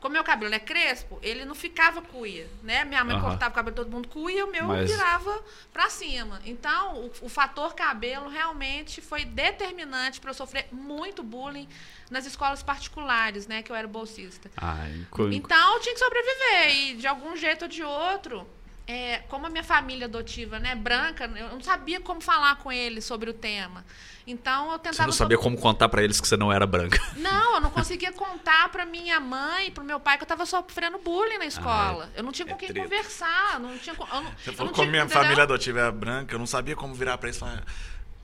Como 0.00 0.12
meu 0.12 0.22
cabelo 0.24 0.54
é 0.54 0.58
crespo, 0.58 1.18
ele 1.22 1.46
não 1.46 1.54
ficava 1.54 2.02
cuia, 2.02 2.46
né? 2.62 2.84
Minha 2.84 3.02
mãe 3.02 3.18
cortava 3.18 3.50
o 3.52 3.54
cabelo 3.54 3.74
de 3.74 3.82
todo 3.82 3.90
mundo 3.90 4.06
cuia, 4.08 4.44
o 4.44 4.50
meu 4.50 4.66
Mas- 4.66 4.90
virava 4.90 5.42
pra 5.72 5.88
cima. 5.88 6.42
Então, 6.44 6.96
o, 7.06 7.12
o 7.22 7.28
fator 7.30 7.74
cabelo 7.74 8.28
realmente 8.28 9.00
foi 9.00 9.24
determinante 9.24 10.20
para 10.20 10.28
eu 10.28 10.34
sofrer 10.34 10.68
muito 10.70 11.22
bullying 11.22 11.66
nas 12.10 12.26
escolas 12.26 12.62
particulares, 12.62 13.46
né? 13.46 13.62
Que 13.62 13.72
eu 13.72 13.76
era 13.76 13.88
bolsista. 13.88 14.50
Ah, 14.58 14.86
enco- 14.90 15.28
Então 15.32 15.74
eu 15.76 15.80
tinha 15.80 15.94
que 15.94 16.00
sobreviver. 16.00 16.76
E 16.76 16.94
de 16.96 17.06
algum 17.06 17.34
jeito 17.34 17.62
ou 17.62 17.68
de 17.68 17.82
outro, 17.82 18.46
é, 18.86 19.18
como 19.28 19.46
a 19.46 19.50
minha 19.50 19.64
família 19.64 20.06
adotiva, 20.06 20.58
né, 20.58 20.74
branca, 20.74 21.24
eu 21.36 21.48
não 21.50 21.60
sabia 21.62 22.00
como 22.00 22.20
falar 22.20 22.56
com 22.56 22.70
eles 22.70 23.04
sobre 23.04 23.30
o 23.30 23.32
tema. 23.34 23.84
Então 24.26 24.72
eu 24.72 24.78
tentava. 24.78 24.94
Você 24.96 25.02
não 25.06 25.12
sabia 25.12 25.36
como 25.38 25.56
contar 25.58 25.88
pra 25.88 26.02
eles 26.02 26.18
que 26.20 26.26
você 26.26 26.36
não 26.36 26.50
era 26.52 26.66
branca. 26.66 26.98
Não, 27.16 27.56
eu 27.56 27.60
não 27.60 27.70
conseguia 27.70 28.10
contar 28.10 28.70
pra 28.70 28.86
minha 28.86 29.20
mãe, 29.20 29.70
pro 29.70 29.84
meu 29.84 30.00
pai 30.00 30.16
que 30.16 30.22
eu 30.24 30.26
tava 30.26 30.46
sofrendo 30.46 30.96
bullying 30.98 31.36
na 31.36 31.44
escola. 31.44 32.10
eu 32.16 32.22
não 32.22 32.32
tinha 32.32 32.46
com 32.46 32.54
é 32.54 32.56
quem 32.56 32.68
treta. 32.68 32.88
conversar, 32.88 33.60
não 33.60 33.76
tinha. 33.78 33.94
Eu 33.94 34.06
não, 34.22 34.32
Você 34.32 34.48
eu 34.50 34.54
falou 34.54 34.66
não 34.70 34.72
como 34.72 34.72
tinha- 34.74 34.86
minha 34.90 35.02
entendeu? 35.04 35.22
família 35.22 35.42
adotiva 35.42 35.80
era 35.80 35.92
branca, 35.92 36.34
eu 36.34 36.38
não 36.38 36.46
sabia 36.46 36.74
como 36.74 36.94
virar 36.94 37.18
pra 37.18 37.28
eles 37.28 37.36
e 37.36 37.40
falar: 37.40 37.62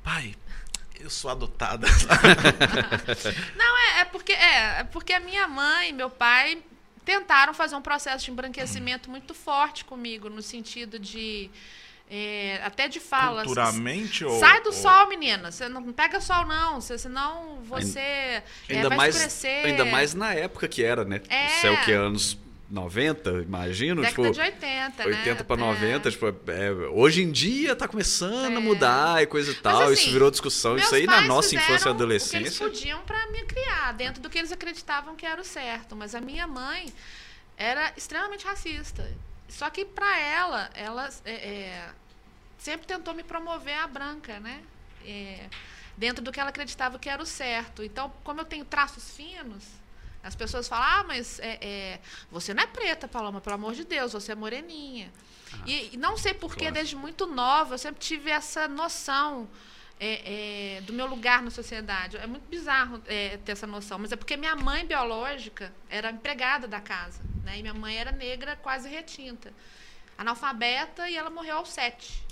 pai, 0.03 0.35
eu 0.99 1.11
sou 1.11 1.31
adotada. 1.31 1.87
Não, 3.57 3.79
é, 3.79 4.01
é 4.01 4.05
porque 4.07 4.33
é, 4.33 4.81
é 4.81 4.85
porque 4.85 5.13
a 5.13 5.21
minha 5.21 5.47
mãe 5.49 5.93
meu 5.93 6.11
pai 6.11 6.63
tentaram 7.05 7.53
fazer 7.55 7.77
um 7.77 7.83
processo 7.83 8.25
de 8.25 8.31
embranquecimento 8.31 9.11
muito 9.11 9.35
forte 9.35 9.85
comigo, 9.85 10.29
no 10.29 10.43
sentido 10.43 10.99
de. 10.99 11.51
é, 12.11 12.61
até 12.65 12.89
de 12.89 13.01
fala. 13.01 13.45
Culturalmente 13.45 14.25
ou. 14.25 14.39
Sai 14.39 14.61
do 14.63 14.67
ou- 14.69 14.73
sol, 14.73 15.09
menina. 15.09 15.51
Você 15.51 15.69
não 15.69 15.93
pega 15.93 16.21
sol, 16.21 16.45
não. 16.47 16.81
Você, 16.81 16.99
senão 16.99 17.59
você 17.63 17.99
é, 18.01 18.43
Ainda 18.69 18.89
vai 18.89 18.99
mais, 18.99 19.45
ainda 19.45 19.85
mais 19.85 20.15
na 20.15 20.35
época 20.35 20.67
que 20.69 20.83
era, 20.85 21.05
né? 21.05 21.21
É. 21.29 21.67
É 21.67 21.71
o 21.71 21.81
que? 21.85 21.93
Anos 21.93 22.37
90, 22.71 23.31
imagino? 23.43 24.03
Década 24.03 24.23
tipo, 24.31 24.35
de 24.35 24.41
80, 24.41 25.05
80 25.07 25.35
né? 25.35 25.43
pra 25.43 25.57
É. 25.57 25.59
90, 25.59 26.11
tipo, 26.11 26.27
é, 26.27 26.71
hoje 26.93 27.23
em 27.23 27.31
dia 27.33 27.75
tá 27.75 27.89
começando 27.89 28.57
a 28.57 28.61
É. 28.61 28.63
mudar 28.63 29.23
e 29.23 29.27
coisa 29.27 29.51
e 29.51 29.55
tal, 29.55 29.93
isso 29.93 30.03
assim, 30.03 30.13
virou 30.13 30.31
discussão, 30.31 30.77
isso 30.77 30.95
aí 30.95 31.05
na 31.07 31.21
nossa 31.23 31.55
infância 31.55 31.73
e 31.73 31.79
fizeram 31.79 31.93
O 31.93 31.97
que 31.99 32.03
eles 32.05 32.23
adolescência. 32.31 32.67
podiam 32.69 33.01
pra 33.03 33.27
me 33.31 33.43
criar, 33.45 33.93
dentro 33.95 34.23
do 34.23 34.31
que 34.31 34.39
eles 34.39 34.53
acreditavam 34.53 35.17
que 35.17 35.27
era 35.27 35.41
o 35.41 35.45
certo. 35.45 35.97
Mas 35.97 36.15
a 36.15 36.21
minha 36.21 36.47
mãe 36.47 36.93
era 37.57 37.93
extremamente 37.97 38.45
racista. 38.47 39.11
Só 39.49 39.69
que 39.69 39.85
pra 39.85 40.19
ela, 40.21 40.71
ela 40.75 41.09
é, 41.25 41.33
é, 41.33 41.89
sempre 42.59 42.87
tentou 42.87 43.13
me 43.15 43.25
promover 43.25 43.75
a 43.79 43.87
branca, 43.89 44.39
né? 44.39 44.61
É, 45.05 45.41
dentro 45.97 46.23
do 46.23 46.31
que 46.31 46.39
ela 46.39 46.51
acreditava 46.51 46.99
que 47.01 47.09
era 47.09 47.21
o 47.21 47.27
certo. 47.27 47.83
Então, 47.83 48.13
como 48.23 48.41
eu 48.41 48.45
tenho 48.45 48.65
traços 48.65 49.11
finos, 49.17 49.65
as 50.23 50.35
pessoas 50.35 50.69
falam, 50.69 50.87
ah, 50.87 51.05
mas 51.05 51.39
é, 51.41 51.59
é, 51.61 52.01
você 52.31 52.53
não 52.53 52.63
é 52.63 52.67
preta, 52.67 53.09
Paloma, 53.09 53.41
pelo 53.41 53.55
amor 53.55 53.75
de 53.75 53.85
Deus, 53.85 54.13
você 54.13 54.33
é 54.33 54.35
moreninha. 54.35 55.11
e, 55.67 55.91
e 55.95 55.97
não 55.97 56.17
sei 56.17 56.35
porquê, 56.35 56.61
claro. 56.61 56.75
desde 56.75 56.95
muito 56.95 57.27
nova, 57.27 57.75
eu 57.75 57.79
sempre 57.79 58.01
tive 58.01 58.31
essa 58.31 58.69
noção 58.69 59.49
é, 60.01 60.79
é, 60.79 60.81
do 60.81 60.95
meu 60.95 61.07
lugar 61.07 61.43
na 61.43 61.51
sociedade. 61.51 62.17
É 62.17 62.27
muito 62.27 62.49
bizarro 62.49 63.03
é, 63.07 63.37
ter 63.39 63.53
essa 63.53 63.67
noção, 63.67 63.99
mas 63.99 64.11
é 64.11 64.17
porque 64.17 64.37
minha 64.37 64.57
mãe 64.57 64.87
biológica 64.87 65.73
era 65.91 66.11
empregada 66.11 66.67
da 66.67 66.81
casa, 66.81 67.21
né? 67.45 67.59
E 67.59 67.63
minha 67.63 67.75
mãe 67.75 67.97
era 67.97 68.11
negra, 68.11 68.57
quase 68.57 68.89
retinta, 68.89 69.53
analfabeta, 70.17 71.09
e 71.11 71.17
ela 71.17 71.29
morreu 71.29 71.59
aos 71.59 71.69
sete. 71.69 72.27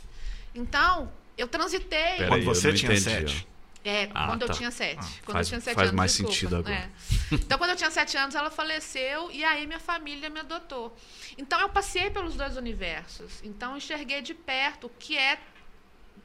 Então, 0.54 1.12
eu 1.36 1.46
transitei. 1.46 2.26
Quando 2.26 2.44
você 2.44 2.72
tinha 2.72 2.92
entendi, 2.92 3.02
sete. 3.02 3.48
É, 3.84 4.08
Ah, 4.12 4.26
quando 4.26 4.44
tá. 4.46 4.52
eu 4.52 4.56
tinha 4.56 4.70
sete. 4.70 4.98
Ah, 5.00 5.08
quando 5.24 5.36
faz- 5.36 5.46
eu 5.46 5.50
tinha 5.50 5.60
sete 5.60 5.74
faz 5.76 5.88
anos, 5.88 5.96
mais 5.96 6.10
desculpa. 6.12 6.32
sentido 6.34 6.56
agora. 6.56 6.74
É. 6.74 6.88
Então, 7.32 7.58
quando 7.58 7.70
eu 7.70 7.76
tinha 7.76 7.90
sete 7.90 8.16
anos, 8.16 8.34
ela 8.34 8.50
faleceu 8.50 9.30
e 9.30 9.44
aí 9.44 9.66
minha 9.66 9.78
família 9.80 10.28
me 10.28 10.40
adotou. 10.40 10.96
Então, 11.38 11.58
eu 11.60 11.68
passei 11.68 12.10
pelos 12.10 12.34
dois 12.34 12.56
universos. 12.56 13.40
Então, 13.42 13.76
enxerguei 13.76 14.20
de 14.20 14.34
perto 14.34 14.88
o 14.88 14.90
que 14.90 15.16
é 15.16 15.38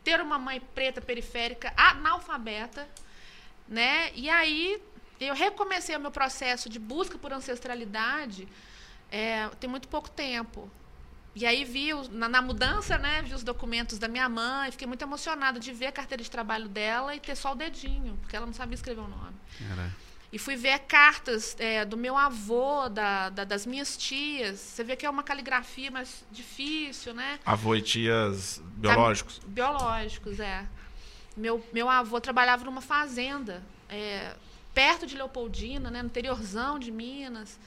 ter 0.04 0.20
uma 0.20 0.38
mãe 0.40 0.60
preta 0.74 1.00
periférica 1.00 1.72
analfabeta, 1.78 2.88
né? 3.68 4.12
E 4.16 4.30
aí 4.30 4.82
eu 5.20 5.34
recomecei 5.34 5.96
o 5.96 6.00
meu 6.00 6.12
processo 6.12 6.68
de 6.68 6.80
busca 6.80 7.18
por 7.18 7.32
ancestralidade 7.32 8.48
é, 9.10 9.48
tem 9.60 9.70
muito 9.70 9.88
pouco 9.88 10.10
tempo. 10.10 10.70
E 11.36 11.46
aí 11.46 11.64
vi 11.66 11.90
na, 12.12 12.30
na 12.30 12.42
mudança, 12.42 12.98
né, 12.98 13.22
vi 13.24 13.34
os 13.34 13.44
documentos 13.44 13.98
da 13.98 14.08
minha 14.08 14.30
mãe, 14.30 14.70
fiquei 14.72 14.86
muito 14.88 15.02
emocionada 15.02 15.60
de 15.60 15.72
ver 15.72 15.88
a 15.88 15.92
carteira 15.92 16.22
de 16.24 16.30
trabalho 16.30 16.68
dela 16.70 17.16
e 17.16 17.20
ter 17.20 17.36
só 17.36 17.54
o 17.54 17.56
dedinho, 17.56 18.18
porque 18.22 18.36
ela 18.36 18.46
não 18.46 18.54
sabia 18.54 18.76
escrever 18.76 19.02
o 19.02 19.08
nome. 19.08 19.36
Era- 19.72 19.90
E 20.32 20.38
fui 20.40 20.56
ver 20.56 20.80
cartas 20.80 21.56
é, 21.60 21.86
do 21.86 21.96
meu 21.98 22.18
avô, 22.18 22.90
da, 22.90 23.30
da- 23.30 23.44
das 23.44 23.66
minhas 23.68 23.96
tias. 23.96 24.60
Você 24.60 24.84
vê 24.84 24.96
que 24.96 25.06
é 25.06 25.10
uma 25.10 25.22
caligrafia 25.24 25.92
mais 25.92 26.24
difícil, 26.32 27.14
né? 27.14 27.40
Avô 27.46 27.76
e 27.76 27.82
tias 27.84 28.60
biológicos. 28.78 29.40
Biológicos, 29.46 30.40
é. 30.40 30.66
Meu, 31.38 31.64
meu 31.74 31.88
avô 31.90 32.20
trabalhava 32.22 32.64
numa 32.66 32.82
fazenda, 32.82 33.62
é, 33.90 34.36
perto 34.74 35.06
de 35.08 35.16
Leopoldina, 35.16 35.90
né, 35.92 36.02
no 36.02 36.08
interiorzão 36.10 36.78
de 36.80 36.92
Minas. 36.92 37.60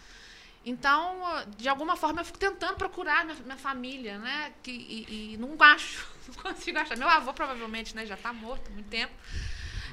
Então, 0.68 1.16
de 1.56 1.68
alguma 1.68 1.94
forma, 1.96 2.20
eu 2.22 2.24
fico 2.24 2.38
tentando 2.38 2.74
procurar 2.76 3.24
minha, 3.24 3.36
minha 3.44 3.56
família, 3.56 4.18
né? 4.18 4.52
Que, 4.64 4.72
e, 4.72 5.34
e 5.34 5.36
não 5.36 5.56
acho, 5.60 6.04
não 6.28 6.42
consigo 6.52 6.76
achar. 6.78 6.96
Meu 6.98 7.08
avô 7.08 7.32
provavelmente 7.32 7.94
né, 7.94 8.04
já 8.04 8.14
está 8.16 8.32
morto 8.32 8.68
há 8.68 8.74
muito 8.74 8.88
tempo. 8.88 9.12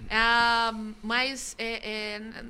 Ah, 0.09 0.73
mas 1.03 1.55
é, 1.59 2.15
é, 2.15 2.43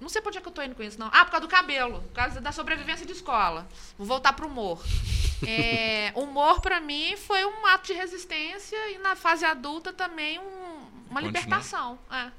não 0.00 0.08
sei 0.08 0.22
por 0.22 0.28
onde 0.28 0.38
é 0.38 0.40
que 0.40 0.46
eu 0.46 0.50
estou 0.50 0.64
indo 0.64 0.76
com 0.76 0.82
isso, 0.84 0.98
não. 0.98 1.08
Ah, 1.12 1.24
por 1.24 1.32
causa 1.32 1.46
do 1.46 1.50
cabelo, 1.50 2.00
por 2.02 2.12
causa 2.12 2.40
da 2.40 2.52
sobrevivência 2.52 3.04
de 3.04 3.12
escola. 3.12 3.66
Vou 3.98 4.06
voltar 4.06 4.32
para 4.32 4.46
o 4.46 4.48
humor. 4.48 4.80
É, 5.46 6.12
humor, 6.14 6.60
para 6.60 6.80
mim, 6.80 7.16
foi 7.16 7.44
um 7.44 7.66
ato 7.66 7.88
de 7.88 7.92
resistência 7.94 8.90
e 8.92 8.98
na 8.98 9.16
fase 9.16 9.44
adulta 9.44 9.92
também 9.92 10.38
um- 10.38 10.86
uma 11.10 11.20
libertação. 11.20 11.98
É. 12.10 12.30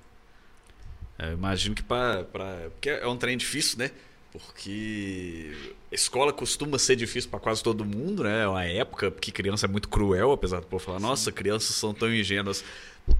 É, 1.20 1.28
eu 1.30 1.34
imagino 1.34 1.76
que 1.76 1.84
para. 1.84 2.24
Porque 2.72 2.90
é 2.90 3.08
um 3.08 3.18
trem 3.18 3.38
difícil, 3.38 3.78
né? 3.80 3.92
Porque 4.32 5.52
escola 5.92 6.34
costuma 6.34 6.78
ser 6.78 6.96
difícil 6.96 7.30
para 7.30 7.40
quase 7.40 7.63
todo 7.63 7.86
mundo, 7.86 8.24
né? 8.24 8.44
É 8.44 8.48
uma 8.48 8.66
época 8.66 9.10
que 9.12 9.32
criança 9.32 9.66
é 9.66 9.70
muito 9.70 9.88
cruel, 9.88 10.32
apesar 10.32 10.60
do 10.60 10.68
povo 10.68 10.84
falar, 10.84 11.00
nossa, 11.00 11.32
crianças 11.32 11.76
são 11.76 11.94
tão 11.94 12.13
ingênuas. 12.13 12.63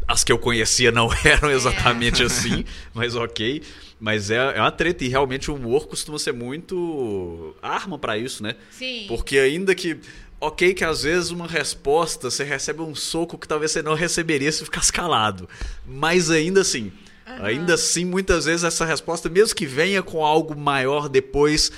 As 0.08 0.24
que 0.24 0.32
eu 0.32 0.38
conhecia 0.38 0.92
não 0.92 1.10
eram 1.24 1.50
exatamente 1.50 2.22
assim, 2.22 2.66
mas 2.94 3.16
ok. 3.16 3.62
Mas 4.00 4.30
é, 4.30 4.36
é 4.36 4.60
uma 4.60 4.72
treta 4.72 5.06
e 5.06 5.08
realmente 5.08 5.50
o 5.50 5.56
humor 5.56 5.88
costuma 5.88 6.20
ser 6.20 6.34
muito 6.34 7.56
arma 7.62 7.98
para 7.98 8.18
isso, 8.18 8.44
né? 8.44 8.56
Sim. 8.70 9.06
Porque 9.08 9.40
ainda 9.40 9.74
que 9.74 10.00
Ok, 10.40 10.76
que 10.76 10.84
às 10.84 11.02
vezes 11.02 11.32
uma 11.32 11.48
resposta 11.48 12.30
você 12.30 12.44
recebe 12.44 12.82
um 12.82 12.94
soco 12.94 13.40
que 13.40 13.48
talvez 13.48 13.72
você 13.72 13.82
não 13.82 13.96
receberia 13.96 14.52
se 14.52 14.64
ficasse 14.64 14.94
calado. 14.94 15.50
Mas 15.84 16.30
ainda 16.30 16.62
assim, 16.62 16.92
ainda 17.42 17.74
assim, 17.74 18.06
muitas 18.06 18.46
vezes 18.46 18.64
essa 18.64 18.86
resposta, 18.86 19.30
mesmo 19.30 19.56
que 19.56 19.66
venha 19.66 20.02
com 20.02 20.24
algo 20.26 20.56
maior 20.56 21.10
depois, 21.10 21.72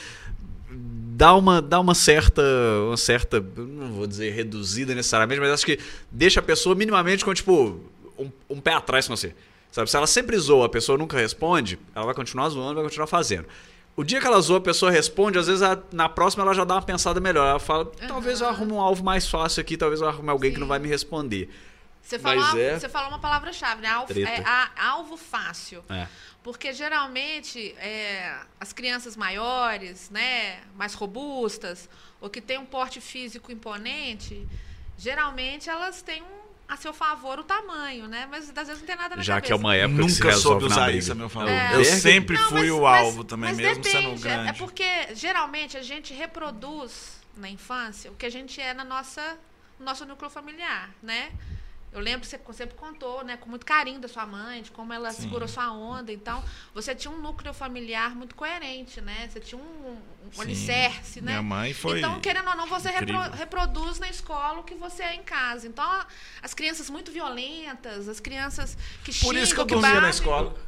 dá 0.71 1.35
uma, 1.35 1.61
dá 1.61 1.79
uma 1.79 1.95
certa, 1.95 2.41
uma 2.87 2.97
certa, 2.97 3.39
não 3.57 3.91
vou 3.93 4.07
dizer 4.07 4.31
reduzida 4.31 4.93
necessariamente, 4.95 5.39
mas 5.41 5.51
acho 5.51 5.65
que 5.65 5.79
deixa 6.11 6.39
a 6.39 6.43
pessoa 6.43 6.75
minimamente 6.75 7.25
com, 7.25 7.33
tipo, 7.33 7.79
um, 8.17 8.29
um 8.49 8.59
pé 8.61 8.73
atrás 8.73 9.07
com 9.07 9.15
você. 9.15 9.33
Sabe? 9.71 9.89
Se 9.89 9.95
ela 9.97 10.07
sempre 10.07 10.37
zoa, 10.37 10.65
a 10.65 10.69
pessoa 10.69 10.97
nunca 10.97 11.17
responde, 11.17 11.77
ela 11.93 12.05
vai 12.05 12.15
continuar 12.15 12.49
zoando, 12.49 12.75
vai 12.75 12.83
continuar 12.83 13.07
fazendo. 13.07 13.45
O 13.95 14.03
dia 14.03 14.19
que 14.21 14.25
ela 14.25 14.39
zoa, 14.39 14.57
a 14.57 14.61
pessoa 14.61 14.89
responde, 14.89 15.37
às 15.37 15.47
vezes 15.47 15.61
ela- 15.61 15.83
na 15.91 16.07
próxima 16.07 16.43
ela 16.43 16.53
já 16.53 16.63
dá 16.63 16.75
uma 16.75 16.81
pensada 16.81 17.19
melhor. 17.19 17.45
Ela 17.45 17.59
fala, 17.59 17.85
talvez 18.07 18.39
eu 18.39 18.47
arrume 18.47 18.71
um 18.71 18.79
alvo 18.79 19.03
mais 19.03 19.27
fácil 19.27 19.59
aqui, 19.61 19.75
talvez 19.75 19.99
eu 20.01 20.07
arrume 20.07 20.29
alguém 20.29 20.51
que 20.53 20.57
não 20.59 20.65
Sim. 20.67 20.69
vai 20.69 20.79
me 20.79 20.87
responder. 20.87 21.49
Você 22.09 22.17
falou, 22.19 22.43
Mas 22.43 22.53
uma, 22.53 22.59
é- 22.61 22.79
você 22.79 22.89
falou 22.89 23.09
uma 23.09 23.19
palavra-chave, 23.19 23.81
né? 23.83 23.87
Alvo, 23.89 24.11
é, 24.19 24.41
a- 24.43 24.71
alvo 24.89 25.15
fácil. 25.15 25.83
É. 25.89 26.07
Porque 26.41 26.73
geralmente 26.73 27.75
é, 27.77 28.35
as 28.59 28.73
crianças 28.73 29.15
maiores, 29.15 30.09
né, 30.09 30.59
mais 30.75 30.93
robustas, 30.95 31.87
ou 32.19 32.27
que 32.29 32.41
têm 32.41 32.57
um 32.57 32.65
porte 32.65 32.99
físico 32.99 33.51
imponente, 33.51 34.47
geralmente 34.97 35.69
elas 35.69 36.01
têm 36.01 36.21
um, 36.23 36.39
a 36.67 36.75
seu 36.77 36.93
favor 36.93 37.39
o 37.39 37.43
tamanho, 37.43 38.07
né? 38.07 38.27
Mas 38.29 38.49
às 38.49 38.67
vezes 38.67 38.79
não 38.79 38.87
tem 38.87 38.95
nada 38.95 39.15
na 39.15 39.21
Já 39.21 39.35
cabeça. 39.35 39.47
que 39.47 39.53
é 39.53 39.55
uma 39.55 39.75
época 39.75 40.03
que 40.03 40.09
se 40.09 40.19
Nunca 40.19 40.29
resolve 40.31 40.61
soube 40.61 40.73
usar 40.73 40.91
isso 40.91 41.11
a 41.11 41.15
meu 41.15 41.29
favor. 41.29 41.49
É. 41.49 41.75
Eu 41.75 41.83
sempre 41.85 42.35
Não, 42.37 42.49
fui 42.49 42.61
mas- 42.61 42.71
o 42.71 42.81
mas- 42.81 43.05
alvo 43.05 43.23
também, 43.23 43.49
mas 43.49 43.57
mesmo 43.57 43.83
sendo 43.83 43.93
depende, 43.93 44.27
é- 44.27 44.31
grande. 44.31 44.49
É 44.49 44.53
porque 44.53 45.15
geralmente 45.15 45.77
a 45.77 45.81
gente 45.81 46.13
reproduz 46.13 47.19
na 47.37 47.49
infância 47.49 48.11
o 48.11 48.15
que 48.15 48.25
a 48.25 48.29
gente 48.31 48.59
é 48.61 48.73
na 48.73 48.83
nossa, 48.85 49.37
no 49.79 49.85
nosso 49.85 50.05
núcleo 50.05 50.29
familiar, 50.29 50.89
né? 51.03 51.31
Eu 51.91 51.99
lembro 51.99 52.21
que 52.21 52.27
você 52.27 52.39
sempre 52.53 52.75
contou, 52.75 53.23
né, 53.23 53.35
com 53.37 53.49
muito 53.49 53.65
carinho 53.65 53.99
da 53.99 54.07
sua 54.07 54.25
mãe, 54.25 54.61
de 54.61 54.69
como 54.71 54.93
ela 54.93 55.11
Sim. 55.11 55.23
segurou 55.23 55.47
sua 55.47 55.71
onda. 55.71 56.11
Então, 56.13 56.43
você 56.73 56.93
tinha 56.93 57.11
um 57.11 57.19
núcleo 57.19 57.53
familiar 57.53 58.15
muito 58.15 58.35
coerente, 58.35 59.01
né? 59.01 59.27
Você 59.27 59.39
tinha 59.39 59.59
um, 59.59 59.97
um 60.37 60.41
alicerce, 60.41 61.21
né? 61.21 61.31
Minha 61.31 61.41
mãe 61.43 61.73
foi 61.73 61.99
Então, 61.99 62.19
querendo 62.19 62.49
ou 62.49 62.55
não, 62.55 62.67
você 62.67 62.89
repro- 62.89 63.31
reproduz 63.37 63.99
na 63.99 64.09
escola 64.09 64.59
o 64.59 64.63
que 64.63 64.75
você 64.75 65.03
é 65.03 65.15
em 65.15 65.23
casa. 65.23 65.67
Então, 65.67 65.85
as 66.41 66.53
crianças 66.53 66.89
muito 66.89 67.11
violentas, 67.11 68.07
as 68.07 68.19
crianças 68.19 68.77
que 69.03 69.13
Por 69.19 69.35
isso 69.35 69.53
que 69.53 69.59
eu 69.61 69.65
xingam, 69.65 69.81
dormia 69.81 70.01
na 70.01 70.09
escola. 70.09 70.55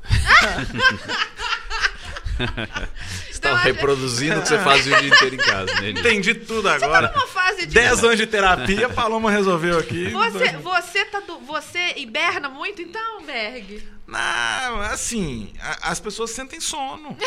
Você 2.41 3.37
Então, 3.37 3.51
tá 3.55 3.61
reproduzindo 3.61 4.39
o 4.39 4.41
que 4.41 4.47
você 4.47 4.57
fazia 4.59 4.97
o 4.97 4.99
dia 5.01 5.09
inteiro 5.13 5.35
em 5.35 5.37
casa, 5.37 5.73
né? 5.81 5.89
Entendi 5.91 6.33
tudo 6.33 6.69
agora. 6.69 7.11
Uma 7.15 7.27
fase 7.27 7.67
de 7.67 7.73
10 7.73 8.03
anos 8.03 8.17
de 8.17 8.25
terapia, 8.25 8.87
a 8.87 8.89
Paloma 8.89 9.29
resolveu 9.29 9.77
aqui. 9.77 10.09
Você, 10.09 10.51
você, 10.57 11.05
tá 11.05 11.19
do- 11.19 11.39
você 11.39 11.93
hiberna 11.97 12.49
muito, 12.49 12.81
então, 12.81 13.21
Berg? 13.23 13.83
Não, 14.11 14.81
assim, 14.81 15.53
a- 15.61 15.89
as 15.91 15.99
pessoas 15.99 16.31
sentem 16.31 16.59
sono. 16.59 17.17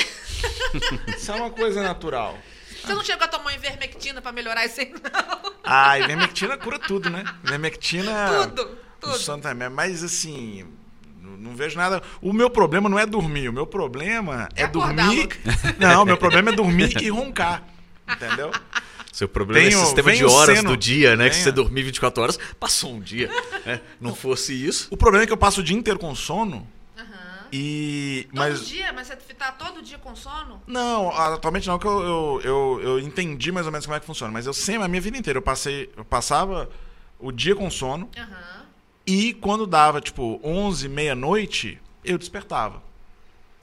Isso 1.17 1.33
é 1.33 1.35
uma 1.35 1.51
coisa 1.51 1.83
natural. 1.83 2.39
Você 2.85 2.93
não 2.93 3.03
chegou 3.03 3.25
a 3.25 3.29
tomar 3.29 3.45
uma 3.45 3.55
ivermectina 3.55 4.21
pra 4.21 4.31
melhorar 4.31 4.67
isso 4.67 4.79
aí, 4.81 4.93
não? 4.93 5.53
A 5.65 5.99
ivermectina 5.99 6.55
cura 6.59 6.79
tudo, 6.79 7.09
né? 7.09 7.25
Ivermectina. 7.43 8.47
Tudo, 8.51 8.63
O 9.03 9.19
tudo. 9.19 9.41
Mas 9.73 10.05
assim, 10.05 10.67
não, 11.19 11.31
não 11.39 11.57
vejo 11.57 11.79
nada. 11.79 12.03
O 12.21 12.31
meu 12.35 12.51
problema 12.51 12.87
não 12.91 12.99
é 12.99 13.07
dormir. 13.07 13.49
O 13.49 13.53
meu 13.55 13.67
problema 13.67 14.51
é, 14.55 14.65
É 14.65 14.67
dormir. 14.67 15.31
Não, 15.81 16.03
o 16.03 16.05
meu 16.05 16.19
problema 16.19 16.51
é 16.51 16.55
dormir 16.55 16.95
e 17.03 17.09
roncar. 17.09 17.63
Entendeu? 18.07 18.51
Seu 19.11 19.29
problema 19.29 19.65
é 19.65 19.69
esse 19.69 19.79
sistema 19.81 20.13
de 20.13 20.25
o 20.25 20.31
horas 20.31 20.59
seno. 20.59 20.71
do 20.73 20.77
dia, 20.77 21.17
né? 21.17 21.25
Que 21.31 21.37
Venha. 21.37 21.45
você 21.45 21.53
dormir 21.53 21.85
24 21.85 22.23
horas, 22.23 22.39
passou 22.61 22.93
um 22.95 23.01
dia. 23.01 23.31
né? 23.65 23.81
Não 23.99 24.15
fosse 24.15 24.53
isso. 24.53 24.89
O 24.91 24.97
problema 24.97 25.23
é 25.25 25.27
que 25.27 25.33
eu 25.33 25.37
passo 25.39 25.61
o 25.61 25.65
dia 25.65 25.77
inteiro 25.77 25.99
com 25.99 26.15
sono. 26.15 26.69
E. 27.57 28.25
Todo 28.31 28.39
Mas. 28.39 28.67
dia? 28.67 28.93
Mas 28.93 29.07
você 29.07 29.17
tá 29.33 29.53
todo 29.53 29.81
dia 29.81 29.97
com 29.97 30.17
sono? 30.17 30.61
Não, 30.67 31.09
atualmente 31.11 31.69
não, 31.69 31.79
que 31.79 31.87
eu, 31.87 32.03
eu, 32.03 32.41
eu, 32.43 32.81
eu 32.83 32.99
entendi 32.99 33.53
mais 33.53 33.65
ou 33.65 33.71
menos 33.71 33.87
como 33.87 33.97
é 33.97 34.01
que 34.01 34.07
funciona. 34.07 34.33
Mas 34.33 34.45
eu 34.45 34.53
sempre, 34.53 34.83
a 34.83 34.89
minha 34.89 35.01
vida 35.01 35.17
inteira, 35.17 35.39
eu 35.39 35.43
passei. 35.43 35.89
Eu 35.97 36.05
passava 36.05 36.69
o 37.17 37.31
dia 37.31 37.55
com 37.55 37.71
sono 37.71 38.11
Aham. 38.19 38.67
e 39.07 39.35
quando 39.35 39.69
dava, 39.69 40.01
tipo, 40.01 40.41
11, 40.43 40.89
meia-noite, 40.89 41.81
eu 42.05 42.19
despertava. 42.19 42.83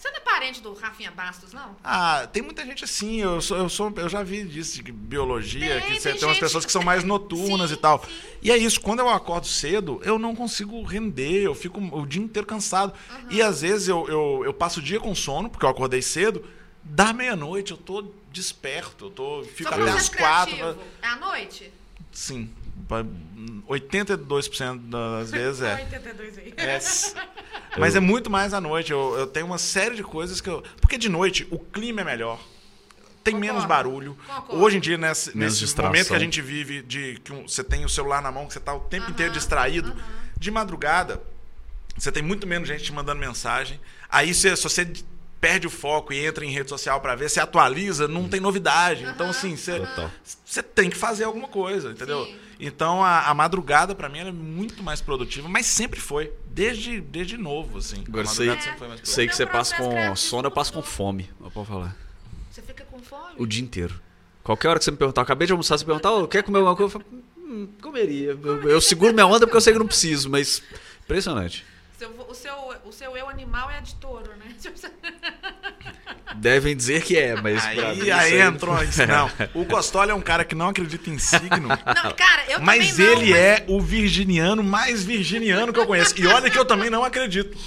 Você 0.02 0.10
não 0.10 0.18
é 0.18 0.20
parente 0.22 0.62
do 0.62 0.74
Rafinha 0.74 1.12
Bastos, 1.12 1.54
não? 1.54 1.76
Ah, 1.84 2.28
tem 2.34 2.42
muita 2.42 2.66
gente 2.66 2.84
assim, 2.84 3.22
eu, 3.22 3.40
sou, 3.40 3.56
eu, 3.56 3.70
sou, 3.70 3.94
eu 3.98 4.10
já 4.10 4.24
vi 4.24 4.44
disso 4.44 4.82
de 4.82 4.92
biologia, 4.92 5.80
Tem, 5.80 5.82
que 5.94 6.02
você 6.02 6.10
tem 6.10 6.18
tem 6.18 6.28
umas 6.28 6.36
gente- 6.38 6.40
pessoas 6.44 6.66
que 6.66 6.72
são 6.72 6.82
mais 6.82 7.04
noturnas 7.04 7.70
Sim, 7.70 7.76
e 7.76 7.80
tal. 7.80 8.04
sim. 8.04 8.12
E 8.42 8.52
é 8.52 8.58
isso, 8.58 8.82
quando 8.82 9.02
eu 9.02 9.10
acordo 9.10 9.46
cedo, 9.46 10.02
eu 10.04 10.18
não 10.18 10.36
consigo 10.36 10.82
render, 10.82 11.44
eu 11.44 11.54
fico 11.54 11.80
o 11.80 12.08
dia 12.08 12.20
inteiro 12.24 12.48
cansado. 12.48 12.94
E 13.30 13.44
às 13.44 13.62
vezes 13.62 13.90
eu, 13.90 14.08
eu, 14.10 14.42
eu 14.44 14.54
passo 14.56 14.80
o 14.80 14.84
dia 14.84 15.00
com 15.00 15.14
sono, 15.14 15.52
porque 15.52 15.64
eu 15.66 15.70
acordei 15.70 16.02
cedo, 16.02 16.44
da 16.84 17.14
meia-noite 17.14 17.70
eu 17.72 17.78
tô 17.78 18.04
desperto, 18.32 19.06
eu 19.06 19.10
tô, 19.12 19.44
fico 19.44 19.70
Seu 19.72 19.84
até 19.84 19.92
as 19.92 20.10
quatro. 20.10 20.56
criativo 20.56 20.82
É 21.04 21.08
à 21.10 21.16
noite? 21.18 21.72
Sim, 22.12 22.50
82% 23.68 24.90
das 24.90 25.32
vezes 25.32 25.62
é. 25.62 25.74
82 25.76 26.38
aí. 26.38 26.54
É. 26.58 26.80
Mas 27.80 27.96
é 27.96 28.00
muito 28.00 28.30
mais 28.30 28.54
à 28.54 28.60
noite. 28.60 28.92
Eu, 28.92 29.16
eu 29.18 29.28
tenho 29.28 29.46
uma 29.46 29.58
série 29.58 29.96
de 29.96 30.04
coisas 30.04 30.42
que 30.42 30.50
eu. 30.50 30.62
Porque 30.82 30.98
de 30.98 31.08
noite 31.10 31.48
o 31.50 31.58
clima 31.58 32.02
é 32.02 32.04
melhor. 32.04 32.40
Tem 33.24 33.34
Concordo. 33.36 33.54
menos 33.54 33.66
barulho. 33.66 34.18
Concordo. 34.28 34.64
Hoje 34.64 34.78
em 34.78 34.80
dia, 34.80 34.98
nesse, 34.98 35.38
nesse 35.38 35.82
momento 35.82 36.08
que 36.08 36.16
a 36.16 36.20
gente 36.20 36.42
vive, 36.42 36.82
de 36.82 37.20
que 37.24 37.32
um- 37.32 37.48
você 37.48 37.64
tem 37.64 37.86
o 37.86 37.90
celular 37.90 38.22
na 38.22 38.32
mão, 38.32 38.48
que 38.48 38.54
você 38.54 38.60
tá 38.60 38.74
o 38.74 38.80
tempo 38.80 39.10
inteiro 39.12 39.32
distraído, 39.32 39.96
de 40.38 40.50
madrugada, 40.50 41.22
você 41.96 42.12
tem 42.12 42.24
muito 42.24 42.48
menos 42.48 42.68
gente 42.68 42.84
te 42.84 42.92
mandando 42.92 43.20
mensagem. 43.20 43.80
Aí, 44.10 44.34
você, 44.34 44.56
se 44.56 44.64
você 44.64 44.92
perde 45.40 45.68
o 45.68 45.70
foco 45.70 46.12
e 46.12 46.26
entra 46.26 46.44
em 46.44 46.50
rede 46.52 46.70
social 46.70 47.00
para 47.00 47.16
ver, 47.16 47.30
você 47.30 47.40
atualiza, 47.40 48.08
não 48.08 48.28
tem 48.28 48.40
novidade. 48.40 49.04
Então, 49.06 49.30
assim, 49.30 49.56
você, 49.56 49.82
você 50.44 50.64
tem 50.64 50.90
que 50.90 50.98
fazer 50.98 51.24
alguma 51.24 51.48
coisa, 51.48 51.92
entendeu? 51.92 52.26
Sim. 52.26 52.38
Então, 52.64 53.04
a, 53.04 53.28
a 53.28 53.34
madrugada, 53.34 53.96
para 53.96 54.08
mim, 54.08 54.20
ela 54.20 54.30
é 54.30 54.32
muito 54.34 54.84
mais 54.84 55.02
produtiva, 55.02 55.50
mas 55.50 55.66
sempre 55.66 56.00
foi. 56.00 56.32
Desde, 56.46 57.02
desde 57.02 57.36
novo, 57.38 57.80
assim. 57.80 58.04
Agora, 58.08 58.24
a 58.28 58.30
sei, 58.30 58.46
madrugada 58.48 58.62
sempre 58.62 58.78
foi 58.80 58.88
mais 58.88 59.00
produtiva. 59.02 59.16
sei 59.16 59.28
que 59.28 59.36
você 59.36 59.46
passa 59.48 59.76
com 59.76 60.16
sono, 60.16 60.48
eu 60.48 60.52
passo 60.52 60.72
com 60.72 60.82
fome. 60.84 61.30
Eu 61.42 61.50
posso 61.50 61.70
falar. 61.72 61.96
Você 62.52 62.62
fica 62.62 62.84
com 62.86 63.00
fome? 63.00 63.34
O 63.38 63.46
dia 63.48 63.64
inteiro. 63.64 64.00
Qualquer 64.44 64.68
hora 64.70 64.78
que 64.80 64.86
você 64.86 64.92
me 64.92 64.98
perguntar, 64.98 65.22
acabei 65.24 65.46
de 65.48 65.54
almoçar, 65.54 65.78
você 65.78 65.86
perguntar, 65.86 66.12
"Ô, 66.12 66.28
quer 66.28 66.44
comer 66.44 66.60
alguma 66.60 66.76
coisa? 66.76 66.96
Eu 66.96 67.00
falo, 67.02 67.06
hum, 67.38 67.68
comeria. 67.82 68.38
Eu, 68.42 68.70
eu 68.70 68.80
seguro 68.82 69.14
minha 69.14 69.26
onda 69.26 69.40
porque 69.48 69.58
eu 69.58 69.62
sei 69.62 69.74
que 69.74 69.80
não 69.80 69.88
preciso, 69.88 70.30
mas 70.30 70.62
impressionante. 71.04 71.66
Seu- 71.98 72.10
o, 72.28 72.34
seu, 72.34 72.54
o 72.86 72.92
seu 72.92 73.16
eu 73.18 73.30
animal 73.30 73.70
é 73.72 73.80
de 73.82 73.96
touro, 73.96 74.32
né? 74.36 74.56
Devem 76.36 76.76
dizer 76.76 77.04
que 77.04 77.18
é, 77.18 77.40
mas. 77.42 77.64
pra 77.66 77.94
mim 77.94 78.02
Aí, 78.02 78.12
aí 78.12 78.34
aí- 78.34 78.42
entrou 78.42 78.82
isso. 78.84 79.06
Não, 79.06 79.30
o 79.54 79.66
Costoli 79.66 80.12
é 80.12 80.14
um 80.14 80.22
cara 80.22 80.44
que 80.46 80.56
não 80.56 80.70
acredita 80.70 81.10
em 81.10 81.18
signo. 81.18 81.68
Não, 81.70 82.12
cara, 82.14 82.44
eu 82.50 82.62
Mas 82.62 82.92
também 82.92 83.06
não, 83.06 83.22
ele 83.22 83.32
mas- 83.32 83.40
é 83.40 83.66
o 83.68 83.82
virginiano 83.82 84.64
mais 84.64 85.04
virginiano 85.04 85.72
que 85.74 85.80
eu 85.80 85.86
conheço. 85.88 86.14
E 86.20 86.26
olha 86.28 86.50
que 86.50 86.58
eu 86.58 86.66
também 86.66 86.90
não 86.90 87.04
acredito. 87.04 87.58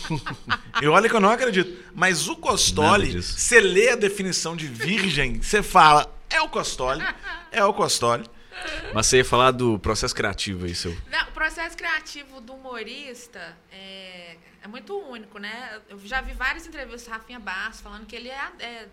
E 0.82 0.86
olha 0.86 1.08
que 1.08 1.14
eu 1.16 1.20
não 1.20 1.30
acredito. 1.30 1.84
Mas 1.94 2.28
o 2.28 2.36
Costoli, 2.36 3.20
você 3.22 3.60
lê 3.60 3.90
a 3.90 3.96
definição 3.96 4.56
de 4.56 4.66
virgem, 4.66 5.40
você 5.40 5.62
fala, 5.62 6.12
é 6.30 6.40
o 6.40 6.48
Costoli, 6.48 7.04
é 7.52 7.64
o 7.64 7.72
Costoli. 7.72 8.24
Mas 8.94 9.06
você 9.06 9.18
ia 9.18 9.24
falar 9.24 9.50
do 9.50 9.78
processo 9.78 10.14
criativo 10.14 10.64
aí, 10.64 10.74
seu. 10.74 10.96
Não, 11.10 11.22
o 11.28 11.32
processo 11.32 11.76
criativo 11.76 12.40
do 12.40 12.54
humorista 12.54 13.40
é, 13.70 14.36
é 14.64 14.68
muito 14.68 14.98
único, 14.98 15.38
né? 15.38 15.80
Eu 15.88 15.98
já 16.06 16.20
vi 16.22 16.32
várias 16.32 16.66
entrevistas 16.66 17.04
do 17.04 17.10
Rafinha 17.10 17.38
Bastos 17.38 17.82
falando 17.82 18.06
que 18.06 18.16
ele 18.16 18.30
é, 18.30 18.50
é, 18.58 18.88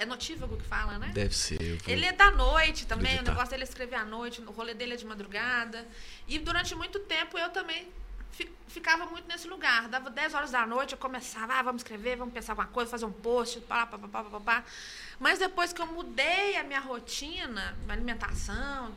é 0.00 0.04
notívago 0.04 0.56
que 0.56 0.64
fala, 0.64 0.98
né? 0.98 1.12
Deve 1.14 1.34
ser. 1.34 1.80
Ele 1.86 2.04
é 2.04 2.12
da 2.12 2.30
noite 2.32 2.84
também, 2.84 3.12
acreditar. 3.12 3.30
o 3.30 3.34
negócio 3.34 3.50
dele 3.52 3.62
é 3.62 3.66
escrever 3.68 3.94
à 3.96 4.04
noite, 4.04 4.40
o 4.40 4.50
rolê 4.50 4.74
dele 4.74 4.94
é 4.94 4.96
de 4.96 5.06
madrugada. 5.06 5.86
E 6.26 6.38
durante 6.38 6.74
muito 6.74 6.98
tempo 6.98 7.38
eu 7.38 7.48
também 7.50 7.88
fi- 8.32 8.50
ficava 8.66 9.06
muito 9.06 9.28
nesse 9.28 9.46
lugar. 9.46 9.88
Dava 9.88 10.10
10 10.10 10.34
horas 10.34 10.50
da 10.50 10.66
noite, 10.66 10.92
eu 10.92 10.98
começava, 10.98 11.54
ah, 11.54 11.62
vamos 11.62 11.80
escrever, 11.82 12.16
vamos 12.16 12.34
pensar 12.34 12.52
alguma 12.52 12.68
coisa, 12.68 12.90
fazer 12.90 13.04
um 13.06 13.12
post, 13.12 13.60
pá, 13.60 13.86
pá, 13.86 13.96
pá, 13.96 14.08
pá, 14.08 14.24
pá, 14.24 14.40
pá. 14.40 14.64
Mas 15.20 15.38
depois 15.38 15.72
que 15.72 15.80
eu 15.80 15.86
mudei 15.86 16.56
a 16.56 16.64
minha 16.64 16.80
rotina, 16.80 17.76
minha 17.84 17.92
alimentação, 17.94 18.92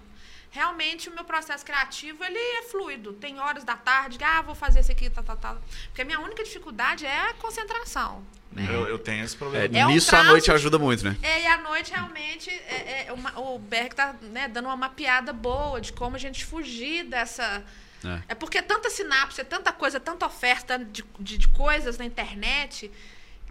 realmente 0.50 1.10
o 1.10 1.14
meu 1.14 1.24
processo 1.24 1.66
criativo 1.66 2.24
ele 2.24 2.38
é 2.38 2.64
fluido. 2.64 3.14
Tem 3.14 3.40
horas 3.40 3.64
da 3.64 3.76
tarde 3.76 4.18
que, 4.18 4.24
ah, 4.24 4.42
vou 4.42 4.56
fazer 4.56 4.80
isso 4.80 4.92
aqui, 4.92 5.10
tá, 5.10 5.22
tá, 5.24 5.36
tá. 5.36 5.58
Porque 5.88 6.02
a 6.02 6.06
minha 6.06 6.20
única 6.20 6.44
dificuldade 6.44 7.06
é 7.06 7.30
a 7.30 7.34
concentração. 7.36 8.24
né? 8.52 8.66
Eu, 8.70 8.88
eu 8.88 8.98
tenho 8.98 9.24
esse 9.24 9.36
É, 9.36 9.38
problema. 9.38 9.78
É 9.78 9.86
um 9.86 9.90
nisso 9.90 10.08
a 10.08 10.12
traço 10.12 10.30
noite 10.32 10.46
de- 10.46 10.52
ajuda 10.52 10.80
muito, 10.80 11.04
né? 11.04 11.16
É, 11.22 11.42
e 11.44 11.48
à 11.48 11.58
noite, 11.58 11.92
realmente, 11.92 12.50
é, 12.50 13.06
é 13.08 13.14
uma- 13.14 13.38
o 13.40 13.60
Berg 13.60 13.94
tá 13.94 14.16
né, 14.22 14.48
dando 14.48 14.66
uma 14.66 14.76
mapeada 14.78 15.32
boa 15.34 15.80
de 15.82 15.92
como 15.94 16.16
a 16.16 16.20
gente 16.20 16.44
fugir 16.46 17.04
dessa. 17.04 17.64
É. 18.04 18.22
É 18.30 18.36
porque 18.36 18.58
é 18.60 18.62
tanta 18.62 18.90
sinapse, 18.90 19.42
é 19.42 19.44
tanta 19.44 19.72
coisa, 19.74 20.00
tanta 20.00 20.26
oferta 20.26 20.80
de, 20.80 21.04
de, 21.20 21.38
de 21.38 21.48
coisas 21.50 21.98
na 21.98 22.06
internet 22.06 22.90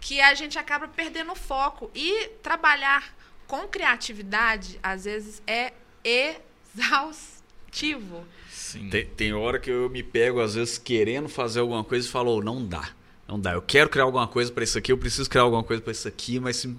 que 0.01 0.19
a 0.21 0.33
gente 0.33 0.57
acaba 0.57 0.87
perdendo 0.87 1.31
o 1.31 1.35
foco. 1.35 1.91
E 1.93 2.29
trabalhar 2.41 3.03
com 3.45 3.67
criatividade, 3.67 4.79
às 4.81 5.05
vezes, 5.05 5.41
é 5.47 5.73
exaustivo. 6.77 8.25
Sim. 8.49 8.89
Tem, 8.89 9.05
tem 9.05 9.33
hora 9.33 9.59
que 9.59 9.69
eu 9.69 9.89
me 9.89 10.03
pego, 10.03 10.41
às 10.41 10.55
vezes, 10.55 10.77
querendo 10.77 11.29
fazer 11.29 11.59
alguma 11.59 11.83
coisa 11.83 12.07
e 12.07 12.11
falo, 12.11 12.37
"Oh, 12.37 12.41
não 12.41 12.65
dá. 12.65 12.89
Não 13.27 13.39
dá. 13.39 13.53
Eu 13.53 13.61
quero 13.61 13.89
criar 13.89 14.05
alguma 14.05 14.27
coisa 14.27 14.51
pra 14.51 14.63
isso 14.63 14.77
aqui, 14.77 14.91
eu 14.91 14.97
preciso 14.97 15.29
criar 15.29 15.43
alguma 15.43 15.63
coisa 15.63 15.81
pra 15.81 15.91
isso 15.91 16.07
aqui, 16.07 16.39
mas 16.39 16.57
se- 16.57 16.75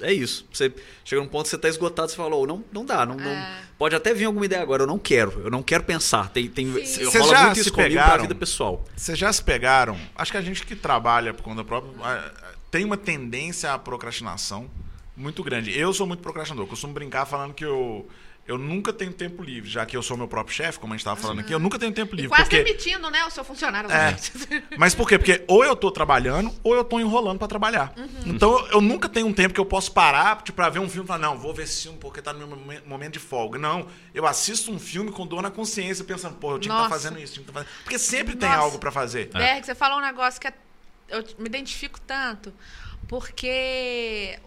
é 0.00 0.12
isso. 0.12 0.46
Você 0.52 0.72
chega 1.04 1.20
num 1.22 1.28
ponto 1.28 1.44
que 1.44 1.50
você 1.50 1.58
tá 1.58 1.68
esgotado, 1.68 2.10
você 2.10 2.16
fala, 2.16 2.34
"Oh, 2.36 2.46
não, 2.46 2.64
não 2.72 2.84
dá. 2.84 3.04
Não, 3.06 3.16
não- 3.16 3.30
É. 3.30 3.62
Pode 3.78 3.94
até 3.96 4.12
vir 4.12 4.26
alguma 4.26 4.44
ideia 4.44 4.60
agora, 4.62 4.82
eu 4.82 4.86
não 4.86 4.98
quero. 4.98 5.40
Eu 5.42 5.50
não 5.50 5.62
quero 5.62 5.84
pensar. 5.84 6.28
Tem, 6.30 6.48
tem, 6.48 6.66
rola 6.70 6.84
já 6.84 7.42
muito 7.44 7.54
se 7.54 7.60
isso 7.62 7.72
comigo 7.72 7.88
pegaram? 7.90 8.10
pra 8.12 8.22
vida 8.22 8.34
pessoal. 8.34 8.84
Vocês 8.94 9.18
já 9.18 9.32
se 9.32 9.42
pegaram? 9.42 9.98
Acho 10.14 10.32
que 10.32 10.36
a 10.38 10.42
gente 10.42 10.64
que 10.66 10.76
trabalha 10.76 11.32
por 11.32 11.42
conta 11.42 11.64
própria 11.64 11.92
tem 12.70 12.84
uma 12.84 12.96
tendência 12.98 13.72
à 13.72 13.78
procrastinação 13.78 14.70
muito 15.16 15.42
grande. 15.42 15.76
Eu 15.78 15.92
sou 15.94 16.06
muito 16.06 16.20
procrastinador. 16.20 16.64
Eu 16.64 16.68
costumo 16.68 16.92
brincar 16.92 17.24
falando 17.24 17.54
que 17.54 17.64
eu, 17.64 18.06
eu 18.46 18.58
nunca 18.58 18.92
tenho 18.92 19.12
tempo 19.12 19.42
livre, 19.42 19.70
já 19.70 19.86
que 19.86 19.96
eu 19.96 20.02
sou 20.02 20.16
meu 20.16 20.26
próprio 20.26 20.56
chefe, 20.56 20.78
como 20.80 20.92
a 20.92 20.96
gente 20.96 21.02
estava 21.02 21.20
falando 21.20 21.38
aqui, 21.40 21.52
eu 21.54 21.58
nunca 21.60 21.78
tenho 21.78 21.92
tempo 21.92 22.14
E 22.14 22.22
livre. 22.22 22.30
quase 22.30 22.42
porque... 22.50 22.64
demitindo, 22.64 23.08
né, 23.08 23.24
o 23.24 23.30
seu 23.30 23.44
funcionário. 23.44 23.88
É. 23.92 24.16
Mas 24.76 24.92
por 24.94 25.08
quê? 25.08 25.18
Porque 25.18 25.44
ou 25.46 25.64
eu 25.64 25.76
tô 25.76 25.90
trabalhando 25.92 26.52
ou 26.64 26.74
eu 26.74 26.82
tô 26.82 26.98
enrolando 26.98 27.38
pra 27.38 27.46
trabalhar. 27.46 27.92
Uhum. 27.96 28.08
Então 28.26 28.58
eu, 28.58 28.66
eu 28.72 28.80
nunca 28.80 29.08
tenho 29.08 29.26
um 29.28 29.32
tempo 29.32 29.54
que 29.54 29.60
eu 29.60 29.64
posso 29.66 29.92
parar 29.92 30.42
tipo, 30.42 30.56
pra 30.56 30.68
ver 30.68 30.80
um 30.80 30.88
filme 30.88 31.04
e 31.04 31.06
falar, 31.06 31.20
não, 31.20 31.38
vou 31.38 31.54
ver 31.54 31.62
esse 31.62 31.82
filme 31.82 31.98
porque 31.98 32.20
tá 32.20 32.32
no 32.32 32.40
meu 32.46 32.56
momen- 32.56 32.82
momento 32.86 33.12
de 33.12 33.18
folga. 33.20 33.58
Não, 33.58 33.86
eu 34.12 34.26
assisto 34.26 34.72
um 34.72 34.78
filme 34.80 35.12
com 35.12 35.24
dor 35.26 35.42
na 35.42 35.50
consciência, 35.50 36.04
pensando, 36.04 36.34
pô, 36.36 36.52
eu 36.52 36.58
tinha 36.58 36.74
que 36.74 36.80
estar 36.80 36.88
Nossa. 36.90 37.02
fazendo 37.08 37.20
isso, 37.22 37.34
tinha 37.34 37.44
que 37.46 37.52
tá 37.52 37.60
fazendo. 37.60 37.72
Porque 37.84 37.98
sempre 37.98 38.34
tem 38.34 38.48
Nossa. 38.48 38.60
algo 38.62 38.78
pra 38.78 38.90
fazer. 38.90 39.28
Berg, 39.32 39.64
você 39.64 39.74
falou 39.76 39.98
um 39.98 40.02
negócio 40.02 40.40
que 40.40 40.48
é- 40.48 40.54
eu 41.08 41.22
me 41.38 41.46
identifico 41.46 42.00
tanto, 42.00 42.52
porque 43.06 43.46
é, 43.46 44.40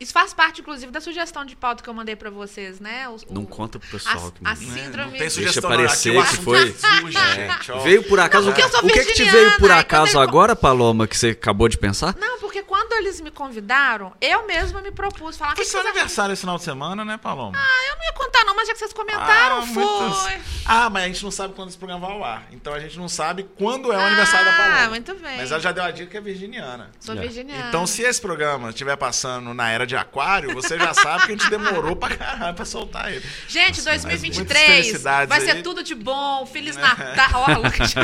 isso 0.00 0.12
faz 0.12 0.32
parte, 0.32 0.60
inclusive, 0.60 0.90
da 0.92 1.00
sugestão 1.00 1.44
de 1.44 1.56
pauta 1.56 1.82
que 1.82 1.88
eu 1.88 1.94
mandei 1.94 2.14
pra 2.16 2.30
vocês, 2.30 2.78
né? 2.80 3.08
O- 3.08 3.16
Não 3.30 3.42
o- 3.42 3.46
conta 3.46 3.78
pro 3.78 3.88
pessoal. 3.88 4.32
a, 4.44 4.52
a 4.52 4.56
que- 4.56 4.64
Né? 4.66 4.82
síndrome... 4.82 5.10
Não 5.12 5.18
tem 5.18 5.30
sugestão 5.30 5.70
parecer 5.70 6.12
não, 6.14 6.20
aqui 6.22 6.34
o 6.34 6.38
que 6.38 6.44
foi. 6.44 6.68
é 6.68 6.72
sujo, 6.72 7.12
gente. 7.12 7.82
Veio 7.84 8.02
por 8.04 8.20
acaso. 8.20 8.46
Não, 8.46 8.52
porque 8.52 8.64
eu 8.64 8.70
sou 8.70 8.80
o 8.84 8.92
que, 8.92 9.04
que 9.04 9.12
te 9.14 9.24
veio 9.24 9.58
por 9.58 9.70
acaso 9.70 10.12
ele- 10.12 10.18
agora, 10.22 10.54
Paloma, 10.54 11.06
que 11.06 11.16
você 11.16 11.28
acabou 11.30 11.68
de 11.68 11.76
pensar? 11.78 12.14
Não, 12.18 12.38
porque 12.38 12.62
quando 12.62 12.92
eles 12.94 13.20
me 13.20 13.30
convidaram, 13.30 14.12
eu 14.20 14.46
mesma 14.46 14.80
me 14.80 14.90
propus 14.92 15.36
falar... 15.36 15.56
Foi 15.56 15.64
"Que 15.64 15.70
seu 15.70 15.80
aniversário 15.80 16.32
esse 16.32 16.40
final 16.40 16.56
de 16.58 16.64
semana, 16.64 17.04
né, 17.04 17.16
Paloma? 17.18 17.58
Eu 17.88 17.96
não 17.96 18.04
ia 18.04 18.12
contar, 18.12 18.44
não, 18.44 18.54
mas 18.54 18.66
já 18.68 18.72
que 18.74 18.78
vocês 18.78 18.92
comentaram, 18.92 19.58
Ah, 19.58 19.62
foi. 19.66 19.84
muitas- 19.84 20.42
Ah, 20.64 20.90
mas 20.90 21.04
a 21.04 21.06
gente 21.06 21.24
não 21.24 21.30
sabe 21.30 21.54
quando 21.54 21.68
esse 21.70 21.78
programa 21.78 22.06
vai 22.06 22.16
ao 22.16 22.24
ar. 22.24 22.46
Então 22.52 22.72
a 22.74 22.78
gente 22.80 22.96
não 22.98 23.08
sabe 23.08 23.48
quando 23.56 23.92
é 23.92 23.96
o 23.96 24.00
aniversário 24.00 24.46
da 24.46 24.52
Paloma. 24.56 24.78
Ah, 24.84 24.88
muito 24.90 25.14
bem. 25.14 25.36
Mas 25.38 25.50
ela 25.50 25.60
já 25.60 25.72
deu 25.72 25.82
a 25.84 25.90
dica 25.90 26.10
que 26.10 26.16
é 26.16 26.20
virginiana. 26.20 26.90
Sou 27.00 27.14
É. 27.16 27.20
virginiana. 27.20 27.68
Então, 27.68 27.86
se 27.86 28.02
esse 28.02 28.20
programa 28.20 28.68
estiver 28.70 28.96
passando 28.96 29.52
na 29.54 29.70
era 29.70 29.86
de 29.88 29.96
aquário, 29.96 30.54
você 30.54 30.78
já 30.78 30.94
sabe 30.94 31.26
que 31.26 31.32
a 31.32 31.36
gente 31.36 31.50
demorou 31.50 31.96
pra 31.96 32.14
caralho 32.16 32.54
pra 32.54 32.64
soltar 32.64 33.10
ele. 33.12 33.24
Gente, 33.48 33.80
muitas 33.82 33.84
2023 34.04 34.66
felicidades 34.66 35.28
vai 35.28 35.40
ser 35.40 35.56
aí. 35.56 35.62
tudo 35.62 35.82
de 35.82 35.94
bom. 35.94 36.46
Feliz 36.46 36.76
Natal. 36.76 37.44
Ó, 37.48 37.52
Lucas. 37.58 37.94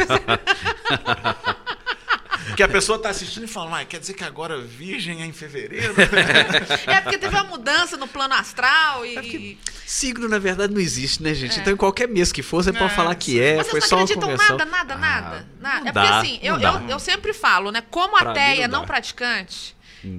Porque 2.46 2.62
a 2.62 2.68
pessoa 2.68 2.98
tá 2.98 3.08
assistindo 3.08 3.44
e 3.44 3.48
falando, 3.48 3.74
ah, 3.74 3.84
quer 3.84 3.98
dizer 3.98 4.12
que 4.14 4.22
agora 4.22 4.60
virgem 4.60 5.22
é 5.22 5.26
em 5.26 5.32
fevereiro? 5.32 5.94
É 6.86 7.00
porque 7.00 7.18
teve 7.18 7.34
uma 7.34 7.44
mudança 7.44 7.96
no 7.96 8.06
plano 8.06 8.34
astral 8.34 9.04
e. 9.04 9.58
Signo, 9.86 10.28
na 10.28 10.38
verdade, 10.38 10.72
não 10.72 10.80
existe, 10.80 11.22
né, 11.22 11.34
gente? 11.34 11.58
É. 11.58 11.60
Então, 11.62 11.72
em 11.72 11.76
qualquer 11.76 12.06
mês 12.08 12.30
que 12.32 12.42
for, 12.42 12.62
você 12.62 12.72
pode 12.72 12.92
É, 12.92 12.96
falar 12.96 13.14
que 13.16 13.40
é, 13.40 13.56
Vocês 13.56 13.68
foi 13.70 13.80
não 13.80 13.86
só 13.88 13.96
uma 13.96 14.04
acreditam 14.04 14.28
convenção. 14.30 14.56
nada, 14.58 14.70
nada, 14.70 14.96
nada? 14.96 15.46
Ah, 15.46 15.60
nada. 15.60 15.80
não 15.80 15.88
É 15.88 15.92
dá, 15.92 16.00
porque 16.02 16.14
assim, 16.18 16.38
eu, 16.42 16.54
não 16.54 16.60
dá. 16.60 16.82
eu, 16.84 16.90
eu 16.90 16.98
sempre 16.98 17.32
falo, 17.32 17.70
né? 17.72 17.82
Como 17.90 18.16
Pra 18.18 18.30
ateia 18.30 18.68
não 18.68 18.80
não, 18.80 18.86
dá. 18.86 18.86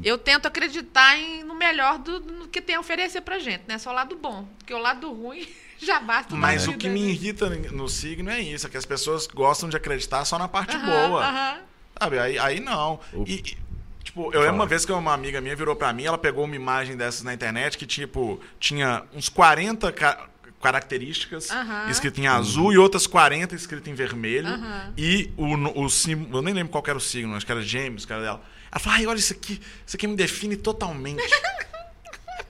Eu 0.03 0.17
tento 0.17 0.45
acreditar 0.47 1.17
em, 1.17 1.43
no 1.43 1.55
melhor 1.55 1.97
do, 1.99 2.19
no 2.19 2.47
que 2.47 2.61
tem 2.61 2.75
a 2.75 2.79
oferecer 2.79 3.21
pra 3.21 3.39
gente, 3.39 3.63
né? 3.67 3.77
Só 3.77 3.91
o 3.91 3.93
lado 3.93 4.15
bom. 4.15 4.47
Porque 4.57 4.73
o 4.73 4.77
lado 4.77 5.11
ruim 5.11 5.47
já 5.81 5.99
basta. 5.99 6.35
Mas 6.35 6.67
o 6.67 6.73
que 6.77 6.87
me 6.89 7.01
irrita 7.11 7.49
no 7.49 7.87
signo 7.89 8.29
é 8.29 8.39
isso, 8.39 8.67
é 8.67 8.69
que 8.69 8.77
as 8.77 8.85
pessoas 8.85 9.27
gostam 9.27 9.69
de 9.69 9.75
acreditar 9.77 10.23
só 10.25 10.37
na 10.39 10.47
parte 10.47 10.75
Aham, 10.75 10.85
boa. 10.85 11.23
aham. 11.25 11.57
Sabe? 11.99 12.19
Aí, 12.19 12.37
aí 12.39 12.59
não. 12.59 12.99
O- 13.13 13.23
E, 13.27 13.35
e, 13.35 13.57
tipo, 14.03 14.31
eu 14.33 14.41
lembro 14.41 14.55
uma 14.55 14.65
vez 14.65 14.85
que 14.85 14.91
uma 14.91 15.13
amiga 15.13 15.39
minha 15.41 15.55
virou 15.55 15.75
pra 15.75 15.91
mim, 15.93 16.03
ela 16.05 16.17
pegou 16.17 16.43
uma 16.45 16.55
imagem 16.55 16.95
dessas 16.97 17.23
na 17.23 17.33
internet 17.33 17.77
que, 17.77 17.85
tipo, 17.85 18.39
tinha 18.59 19.03
uns 19.13 19.29
40 19.29 19.91
ca- 19.91 20.27
características 20.61 21.49
Aham. 21.51 21.89
escrito 21.89 22.19
em 22.19 22.27
azul 22.27 22.73
e 22.73 22.77
outras 22.77 23.07
40 23.07 23.55
escrito 23.55 23.89
em 23.89 23.93
vermelho. 23.93 24.47
Aham. 24.49 24.93
E 24.97 25.31
o, 25.37 25.83
o 25.83 25.89
símbolo, 25.89 26.37
eu 26.39 26.41
nem 26.41 26.53
lembro 26.53 26.71
qual 26.71 26.83
era 26.87 26.97
o 26.97 27.01
signo, 27.01 27.35
acho 27.35 27.45
que 27.45 27.51
era 27.51 27.61
gêmeos, 27.61 28.05
cara 28.05 28.21
dela. 28.21 28.41
Ela 28.75 28.79
falou, 28.81 28.99
ai, 28.99 29.07
olha 29.07 29.17
isso 29.17 29.31
aqui, 29.31 29.61
isso 29.87 29.95
aqui 29.95 30.05
me 30.05 30.17
define 30.17 30.57
totalmente. 30.57 31.23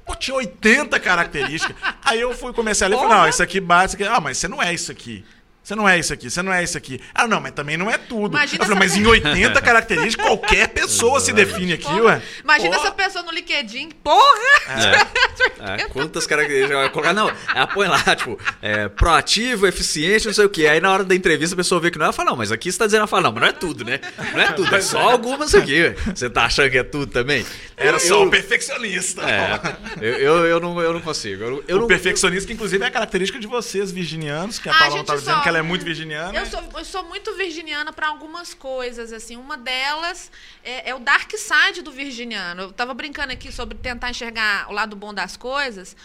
Pô, 0.03 0.15
tinha 0.15 0.36
80 0.36 0.99
características. 0.99 1.76
Aí 2.03 2.19
eu 2.19 2.34
fui 2.36 2.51
comecei 2.51 2.86
a 2.86 2.89
ler 2.89 2.95
e 2.95 2.99
falei, 2.99 3.15
não, 3.15 3.28
isso 3.28 3.43
aqui 3.43 3.59
bate, 3.59 3.89
isso 3.89 3.95
aqui. 3.95 4.05
Ah, 4.05 4.19
mas 4.19 4.39
você 4.39 4.47
não 4.47 4.61
é 4.61 4.73
isso 4.73 4.91
aqui. 4.91 5.23
Você 5.66 5.74
não 5.74 5.89
é 5.89 5.97
isso 5.97 6.13
aqui, 6.13 6.30
você 6.30 6.43
não 6.43 6.53
é 6.53 6.63
isso 6.63 6.78
aqui. 6.78 7.01
Ah, 7.11 7.28
não, 7.28 7.41
mas 7.41 7.51
também 7.53 7.76
não 7.76 7.89
é 7.89 7.97
tudo. 7.97 8.38
Imagina 8.38 8.61
eu 8.63 8.68
falei, 8.68 8.80
mas 8.80 8.95
em 8.95 9.03
80 9.03 9.59
características, 9.63 10.24
qualquer 10.24 10.68
pessoa 10.68 11.20
se 11.20 11.34
define 11.34 11.74
aqui, 11.74 11.86
Porra. 11.86 12.03
ué. 12.03 12.22
Imagina 12.43 12.76
Pô. 12.76 12.84
essa 12.84 12.91
pessoa 12.91 13.24
no 13.24 13.32
LinkedIn. 13.32 13.89
Porra! 14.03 14.22
É. 14.70 15.26
É, 15.57 15.86
quantas 15.86 16.28
características 16.28 16.78
vai 16.78 16.89
colocar? 16.89 17.13
Não, 17.13 17.32
ela 17.53 17.68
põe 17.68 17.88
lá, 17.88 17.99
tipo, 18.16 18.39
é, 18.61 18.88
proativo, 18.88 19.66
eficiente, 19.68 20.28
não 20.28 20.34
sei 20.34 20.45
o 20.45 20.49
quê. 20.49 20.68
Aí 20.68 20.80
na 20.80 20.91
hora 20.91 21.03
da 21.03 21.16
entrevista 21.16 21.55
a 21.55 21.57
pessoa 21.57 21.82
vê 21.82 21.89
que 21.89 21.97
não 21.97 22.05
é, 22.05 22.07
ela 22.07 22.13
fala, 22.13 22.30
não, 22.32 22.38
mas 22.38 22.51
aqui 22.51 22.72
você 22.72 22.78
tá 22.78 22.86
dizendo, 22.86 22.99
ela 22.99 23.07
fala, 23.07 23.24
não, 23.24 23.32
mas 23.32 23.41
não 23.41 23.47
é 23.49 23.51
tudo, 23.51 23.84
né? 23.84 23.99
Não 24.34 24.39
é 24.41 24.51
tudo, 24.51 24.74
é 24.76 24.82
só 24.82 24.99
algumas 25.11 25.53
aqui. 25.55 25.82
ué. 25.84 25.95
Você 26.13 26.30
tá 26.30 26.45
achando 26.45 26.70
que 26.70 26.78
é 26.78 26.84
tudo 26.84 27.07
também? 27.07 27.45
Era 27.76 27.97
Eu- 27.97 27.99
só 27.99 28.24
o 28.24 28.30
perfeccionista. 28.30 29.22
É, 29.24 29.59
eu, 29.99 30.13
eu, 30.13 30.45
eu 30.45 30.59
não, 30.59 30.80
eu 30.82 30.93
não 30.93 31.01
consigo. 31.01 31.43
Eu, 31.43 31.63
eu 31.68 31.78
o 31.78 31.82
não, 31.82 31.88
perfeccionista, 31.88 32.47
que 32.47 32.53
inclusive 32.53 32.84
é 32.84 32.88
a 32.88 32.91
característica 32.91 33.39
de 33.39 33.47
vocês, 33.47 33.91
virginianos, 33.91 34.59
que 34.59 34.70
a 34.70 34.74
Paula 34.74 34.97
gente, 34.97 35.05
tava 35.07 35.20
dizendo 35.20 35.41
que 35.41 35.49
ela 35.49 35.55
é 35.58 35.62
muito 35.62 35.84
virginiana. 35.86 36.38
Eu 36.38 36.45
sou, 36.45 36.64
eu 36.76 36.86
sou 36.86 37.03
muito 37.03 37.36
virginiana 37.36 37.91
para 37.91 38.08
algumas 38.08 38.53
coisas, 38.53 39.12
assim. 39.12 39.36
Uma 39.36 39.58
delas 39.58 40.32
é, 40.64 40.89
é 40.89 40.95
o 40.95 40.99
dark 40.99 41.32
side 41.32 41.82
do 41.82 41.91
virginiano. 41.91 42.64
Eu 42.64 42.72
tava 42.72 42.93
brincando 42.93 43.34
aqui 43.34 43.51
sobre 43.51 43.78
tentar 43.78 44.10
enxergar 44.10 44.70
o 44.70 44.74
lado 44.74 44.95
bom 44.95 45.14
das 45.14 45.36
coisas, 45.38 45.95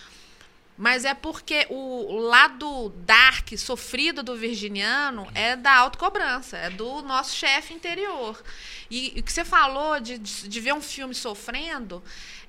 mas 0.77 1.05
é 1.05 1.13
porque 1.13 1.67
o, 1.69 2.15
o 2.15 2.19
lado 2.21 2.89
dark, 3.05 3.57
sofrido 3.59 4.23
do 4.23 4.35
virginiano 4.35 5.29
é 5.35 5.55
da 5.55 5.75
autocobrança, 5.77 6.57
é 6.57 6.71
do 6.71 7.03
nosso 7.03 7.37
chefe 7.37 7.75
interior. 7.75 8.43
E 8.91 9.15
o 9.19 9.23
que 9.23 9.33
você 9.33 9.45
falou 9.45 10.01
de, 10.01 10.19
de, 10.19 10.49
de 10.49 10.61
ver 10.61 10.73
um 10.73 10.81
filme 10.81 11.15
sofrendo 11.15 12.03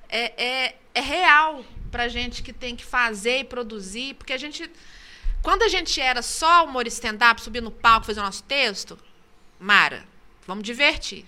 é, 0.08 0.43
é, 0.43 0.76
é 0.93 1.02
real 1.02 1.66
pra 1.91 2.08
gente 2.08 2.41
que 2.41 2.54
tem 2.54 2.76
que 2.76 2.86
fazer 2.86 3.39
e 3.39 3.43
produzir, 3.43 4.14
porque 4.14 4.34
a 4.34 4.38
gente 4.38 4.70
quando 5.42 5.64
a 5.64 5.68
gente 5.68 6.00
era 6.00 6.22
só 6.22 6.66
humor 6.66 6.86
stand-up, 6.88 7.42
subir 7.42 7.62
no 7.62 7.72
palco, 7.72 8.06
fazer 8.06 8.20
o 8.20 8.24
nosso 8.24 8.44
texto, 8.44 8.98
Mara, 9.60 10.04
vamos 10.46 10.64
divertir. 10.64 11.26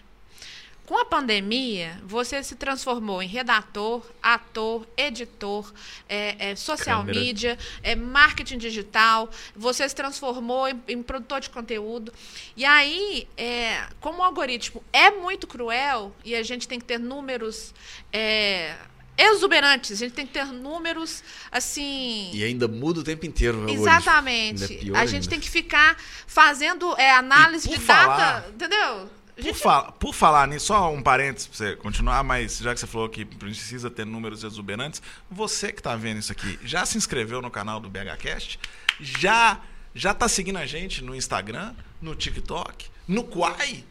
Com 0.86 0.98
a 0.98 1.06
pandemia, 1.06 1.98
você 2.04 2.44
se 2.44 2.56
transformou 2.56 3.24
em 3.24 3.28
redator, 3.28 4.06
ator, 4.22 4.86
editor, 4.98 5.74
é, 6.10 6.52
é, 6.52 6.56
social 6.58 7.00
Câmera. 7.00 7.20
media, 7.20 7.58
é, 7.82 7.96
marketing 7.96 8.58
digital, 8.58 9.30
você 9.56 9.88
se 9.88 9.96
transformou 9.96 10.68
em, 10.68 10.84
em 10.90 11.02
produtor 11.02 11.40
de 11.40 11.50
conteúdo. 11.50 12.12
E 12.58 12.66
aí, 12.66 13.30
é, 13.38 13.88
como 14.02 14.20
o 14.20 14.24
algoritmo 14.24 14.84
é 14.92 15.10
muito 15.10 15.48
cruel 15.48 16.14
e 16.26 16.36
a 16.36 16.44
gente 16.44 16.68
tem 16.68 16.80
que 16.80 16.86
ter 16.86 17.00
números 17.00 17.74
é, 18.12 18.76
exuberantes, 19.18 19.92
a 19.92 19.96
gente 19.96 20.14
tem 20.14 20.26
que 20.26 20.34
ter 20.34 20.46
números 20.46 21.24
assim. 21.52 22.32
E 22.34 22.44
ainda 22.44 22.68
muda 22.68 23.00
o 23.00 23.04
tempo 23.04 23.26
inteiro. 23.26 23.58
algoritmo. 23.60 23.86
Exatamente. 23.88 24.64
É 24.94 24.98
a 24.98 25.06
gente 25.06 25.16
ainda. 25.24 25.30
tem 25.30 25.40
que 25.40 25.50
ficar 25.50 25.98
fazendo 26.28 26.96
é, 26.98 27.12
análise 27.12 27.70
de 27.70 27.80
falar- 27.80 28.18
data, 28.18 28.50
entendeu? 28.50 29.10
A 29.36 29.36
Por, 29.36 29.44
gente- 29.44 29.60
fala- 29.60 29.92
por 29.94 30.14
falar 30.14 30.48
nisso, 30.48 30.68
só 30.68 30.94
um 30.94 31.02
parênteses 31.02 31.48
pra 31.48 31.58
você 31.58 31.76
continuar, 31.76 32.24
mas 32.24 32.60
já 32.60 32.72
que 32.74 32.80
você 32.80 32.86
falou 32.88 33.10
que 33.10 33.26
precisa 33.26 33.90
ter 33.90 34.06
números 34.06 34.44
exuberantes, 34.44 35.02
você 35.30 35.72
que 35.72 35.82
tá 35.82 35.96
vendo 35.96 36.20
isso 36.20 36.32
aqui, 36.32 36.60
já 36.64 36.86
se 36.86 36.98
inscreveu 37.00 37.42
no 37.42 37.50
canal 37.50 37.80
do 37.80 37.90
BHCast? 37.90 38.60
Já, 39.00 39.60
já 39.96 40.14
tá 40.14 40.28
seguindo 40.28 40.58
a 40.58 40.68
gente 40.68 41.04
no 41.04 41.16
Instagram, 41.16 41.74
no 42.00 42.14
TikTok, 42.16 42.86
no 43.08 43.24
Quai? 43.24 43.84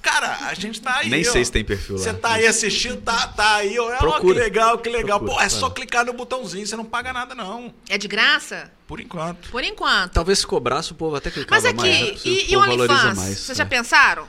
Cara, 0.00 0.38
a 0.48 0.54
gente 0.54 0.80
tá 0.80 0.98
aí. 0.98 1.10
Nem 1.10 1.26
ó. 1.26 1.32
sei 1.32 1.44
se 1.44 1.50
tem 1.50 1.64
perfil 1.64 1.96
lá. 1.96 2.02
Você 2.02 2.14
tá 2.14 2.32
aí 2.34 2.46
assistindo, 2.46 3.00
tá, 3.00 3.26
tá 3.28 3.56
aí, 3.56 3.76
ó. 3.78 3.86
Ó, 3.86 3.92
que 3.92 3.98
Procura. 3.98 4.38
legal, 4.38 4.78
que 4.78 4.88
legal. 4.88 5.18
Procura, 5.18 5.40
Pô, 5.40 5.44
é 5.44 5.48
só 5.48 5.66
vai. 5.66 5.74
clicar 5.76 6.04
no 6.04 6.12
botãozinho, 6.12 6.66
você 6.66 6.76
não 6.76 6.84
paga 6.84 7.12
nada, 7.12 7.34
não. 7.34 7.74
É 7.88 7.98
de 7.98 8.06
graça? 8.06 8.70
Por 8.86 9.00
enquanto. 9.00 9.50
Por 9.50 9.64
enquanto. 9.64 10.12
Talvez 10.12 10.38
se 10.38 10.46
cobrasse, 10.46 10.92
o 10.92 10.94
povo 10.94 11.16
até 11.16 11.30
clicava 11.30 11.60
Mas 11.60 11.74
mais. 11.74 12.02
aqui, 12.02 12.12
né? 12.12 12.18
e, 12.24 12.30
o 12.30 12.52
e 12.52 12.56
o 12.56 12.60
OnlyFans? 12.60 13.16
mais. 13.16 13.38
Vocês 13.38 13.48
né? 13.48 13.54
já 13.56 13.66
pensaram? 13.66 14.28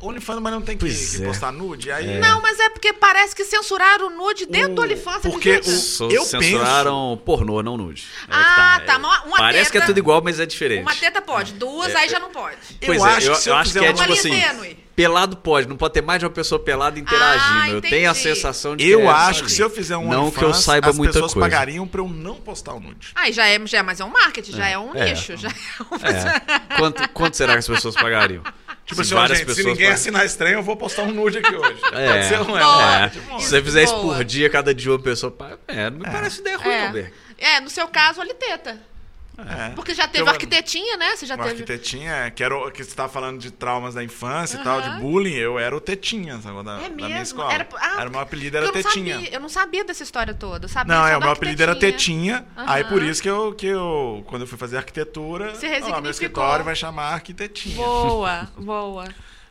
OnlyFans, 0.00 0.40
mas 0.40 0.52
não 0.52 0.62
tem 0.62 0.76
que, 0.76 0.88
que 0.88 1.22
é. 1.22 1.26
postar 1.26 1.50
nude. 1.52 1.90
Aí, 1.90 2.18
Não, 2.18 2.40
mas 2.40 2.58
é 2.60 2.68
porque 2.68 2.92
parece 2.92 3.34
que 3.34 3.44
censuraram 3.44 4.06
o 4.06 4.10
nude 4.10 4.46
dentro 4.46 4.74
do 4.74 4.82
O- 4.82 4.84
OnlyFans. 4.84 5.22
você 5.22 5.28
porque 5.30 5.50
o- 5.50 6.10
Eu 6.12 6.24
censuraram 6.24 7.20
pornô, 7.24 7.62
não 7.62 7.76
nude. 7.76 8.06
Aí 8.28 8.42
Ah, 8.42 8.76
que 8.80 8.86
tá, 8.86 8.94
É, 8.94 8.96
uma- 8.96 9.36
Parece 9.36 9.70
que 9.70 9.76
é 9.76 9.80
teta- 9.80 9.92
tudo 9.92 9.98
igual, 9.98 10.20
mas 10.22 10.38
é 10.40 10.46
diferente. 10.46 10.82
Uma 10.82 10.94
teta 10.94 11.20
pode, 11.20 11.52
duas 11.54 11.92
É, 11.92 11.96
aí 11.96 12.06
é- 12.06 12.08
já 12.10 12.18
não 12.18 12.30
pode. 12.30 12.56
Eu 12.80 12.86
Pois 12.86 13.02
é, 13.02 13.06
acho 13.08 13.26
eu- 13.28 13.34
que 13.34 13.40
se 13.40 13.48
eu 13.48 13.52
eu 13.54 13.58
acho 13.58 13.68
fizer 13.70 13.80
que 13.80 13.86
é 13.86 13.90
uma 13.90 13.98
tipo 14.06 14.12
assim, 14.12 14.30
tênue. 14.40 14.88
Pelado 14.98 15.36
pode, 15.36 15.68
não 15.68 15.76
pode 15.76 15.94
ter 15.94 16.02
mais 16.02 16.18
de 16.18 16.24
uma 16.26 16.30
pessoa 16.32 16.58
pelada 16.58 16.98
interagindo. 16.98 17.60
Ah, 17.62 17.68
eu 17.70 17.80
tenho 17.80 18.10
a 18.10 18.14
sensação 18.14 18.76
de 18.76 18.84
Eu 18.88 19.00
que 19.02 19.06
é 19.06 19.10
acho 19.10 19.44
que 19.44 19.52
se 19.52 19.60
eu 19.60 19.70
fizer 19.70 19.96
um 19.96 20.08
Não 20.08 20.28
que 20.30 20.38
eu 20.38 20.48
OnlyFans, 20.48 20.64
saiba 20.64 20.90
as 20.90 20.96
muita 20.96 21.12
pessoas 21.12 21.32
coisa. 21.34 21.48
pagariam 21.48 21.86
pra 21.86 22.00
eu 22.00 22.08
não 22.08 22.34
postar 22.34 22.74
o 22.74 22.80
nude. 22.80 23.12
Aí 23.14 23.32
já 23.32 23.46
é, 23.46 23.64
já 23.64 23.78
é 23.78 23.82
mais 23.84 24.00
é 24.00 24.04
um 24.04 24.10
marketing, 24.10 24.52
já 24.56 24.68
é, 24.68 24.76
um 24.76 24.92
É. 24.96 25.04
nicho. 25.10 25.36
Já 25.36 25.48
é 25.48 25.52
um... 25.82 25.96
É. 26.04 26.40
Quanto, 26.78 27.08
quanto 27.10 27.36
será 27.36 27.52
que 27.52 27.58
as 27.60 27.68
pessoas 27.68 27.94
pagariam? 27.94 28.42
Tipo 28.88 28.94
Se 28.96 29.00
assim, 29.02 29.14
ó, 29.14 29.18
várias 29.18 29.38
gente, 29.38 29.48
se 29.50 29.54
pessoas 29.56 29.66
ninguém 29.66 29.86
pagam- 29.86 29.94
assinar 30.00 30.24
estranho, 30.24 30.54
eu 30.58 30.62
vou 30.62 30.74
postar 30.74 31.02
um 31.02 31.12
nude 31.12 31.38
aqui 31.38 31.54
hoje. 31.54 31.78
É. 31.92 32.06
Pode 32.12 32.24
ser, 32.26 32.38
não 32.38 32.58
é? 32.58 32.62
Boa. 32.62 32.96
É. 33.04 33.08
Tipo, 33.10 33.40
Se 33.40 33.48
você 33.48 33.62
fizer 33.62 33.82
isso 33.84 34.00
por 34.00 34.24
dia, 34.24 34.48
cada 34.48 34.74
dia 34.74 34.90
uma 34.92 34.98
pessoa. 34.98 35.36
É, 35.68 35.90
não 35.90 35.98
me 35.98 36.04
parece 36.04 36.40
ideia 36.40 36.56
ruim, 36.56 36.66
não. 36.68 36.96
É. 36.98 37.12
é, 37.56 37.60
no 37.60 37.68
seu 37.68 37.86
caso, 37.88 38.20
olha 38.20 38.34
teta. 38.34 38.80
É. 39.38 39.68
Porque 39.70 39.94
já 39.94 40.08
teve 40.08 40.24
Eu- 40.24 40.28
arquitetinha, 40.32 40.96
né? 40.96 41.14
Você 41.14 41.24
já 41.24 41.36
Uma 41.36 41.44
teve. 41.44 41.62
arquitetinha, 41.62 42.30
que, 42.34 42.42
era, 42.42 42.56
o- 42.56 42.70
que 42.72 42.82
você 42.82 42.92
tava 42.94 43.08
falando 43.08 43.38
de 43.38 43.52
traumas 43.52 43.94
da 43.94 44.02
infância 44.02 44.58
e 44.58 44.64
tal, 44.64 44.80
de 44.82 44.90
bullying, 45.00 45.34
eu 45.34 45.58
era 45.60 45.76
o 45.76 45.80
Tetinha, 45.80 46.40
sabe? 46.40 46.60
Da, 46.64 46.78
É 46.80 46.88
da 46.88 46.94
minha 46.94 47.22
escola. 47.22 47.52
Era- 47.52 47.68
ah, 47.76 48.04
o 48.04 48.10
meu 48.10 48.18
apelido 48.20 48.56
Eu 48.56 48.62
era 48.64 48.66
não, 48.66 48.72
Tetinha. 48.82 49.14
sabia, 49.14 49.32
eu 49.34 49.40
não 49.40 49.48
sabia 49.48 49.84
dessa 49.84 50.02
história 50.02 50.34
toda. 50.34 50.64
eu 50.64 50.68
Sabia 50.68 50.92
Não, 50.92 51.06
é, 51.06 51.16
o 51.16 51.20
meu 51.20 51.30
apelido 51.30 51.62
era. 51.62 51.76
Tetinha. 51.76 52.44
Aí 52.56 52.82
por 52.84 53.00
isso 53.02 53.22
que 53.22 53.30
eu, 53.30 53.54
que 53.54 53.66
eu, 53.66 54.24
quando 54.26 54.42
eu 54.42 54.48
fui 54.48 54.58
fazer 54.58 54.76
arquitetura, 54.78 55.52
ó, 55.92 56.00
meu 56.00 56.10
escritório 56.10 56.64
vai 56.64 56.74
chamar 56.74 57.12
Arquitetinha. 57.14 57.76
Boa, 57.76 58.48
boa. 58.58 59.04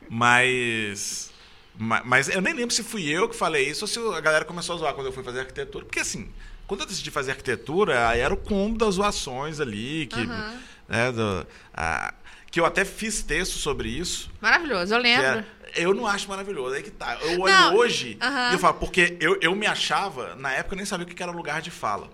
Mas. 0.09 1.31
ma- 1.77 2.01
Mas 2.03 2.27
eu 2.29 2.41
nem 2.41 2.53
lembro 2.53 2.73
se 2.73 2.83
fui 2.83 3.07
eu 3.09 3.29
que 3.29 3.35
falei 3.35 3.69
isso 3.69 3.83
ou 3.83 3.87
se 3.87 3.99
a 4.17 4.19
galera 4.19 4.43
começou 4.45 4.75
a 4.75 4.79
zoar 4.79 4.93
quando 4.93 5.07
eu 5.07 5.13
fui 5.13 5.23
fazer 5.23 5.39
arquitetura. 5.41 5.85
Porque 5.85 5.99
assim, 5.99 6.29
quando 6.67 6.81
eu 6.81 6.85
decidi 6.87 7.09
fazer 7.09 7.31
arquitetura, 7.31 8.09
aí 8.09 8.19
era 8.19 8.33
o 8.33 8.37
combo 8.37 8.77
das 8.77 8.95
zoações 8.95 9.59
ali, 9.59 10.05
que. 10.07 10.19
Aham. 10.19 10.53
né, 10.87 11.11
do- 11.11 11.45
a- 11.73 12.13
que 12.49 12.59
eu 12.61 12.65
até 12.65 12.85
fiz 12.85 13.21
texto 13.21 13.57
sobre 13.57 13.89
isso. 13.89 14.29
Maravilhoso, 14.41 14.93
eu 14.93 14.97
que 15.01 15.03
lembro. 15.07 15.25
era- 15.25 15.47
eu 15.75 15.93
não 15.93 16.07
acho 16.07 16.29
maravilhoso, 16.29 16.75
aí 16.75 16.81
que 16.81 16.89
tá. 16.91 17.17
Eu 17.21 17.41
olho 17.41 17.53
Não, 17.53 17.75
hoje 17.75 18.17
aham. 18.21 18.49
e 18.51 18.53
eu 18.53 18.59
falo, 18.59 18.75
porque 18.75 19.17
eu, 19.19 19.37
eu 19.41 19.53
me 19.53 19.67
achava, 19.67 20.33
na 20.35 20.51
época 20.53 20.73
eu 20.73 20.77
nem 20.77 20.85
sabia 20.85 21.05
o 21.05 21.09
que 21.09 21.21
era 21.21 21.31
lugar 21.31 21.61
de 21.61 21.69
fala. 21.71 22.09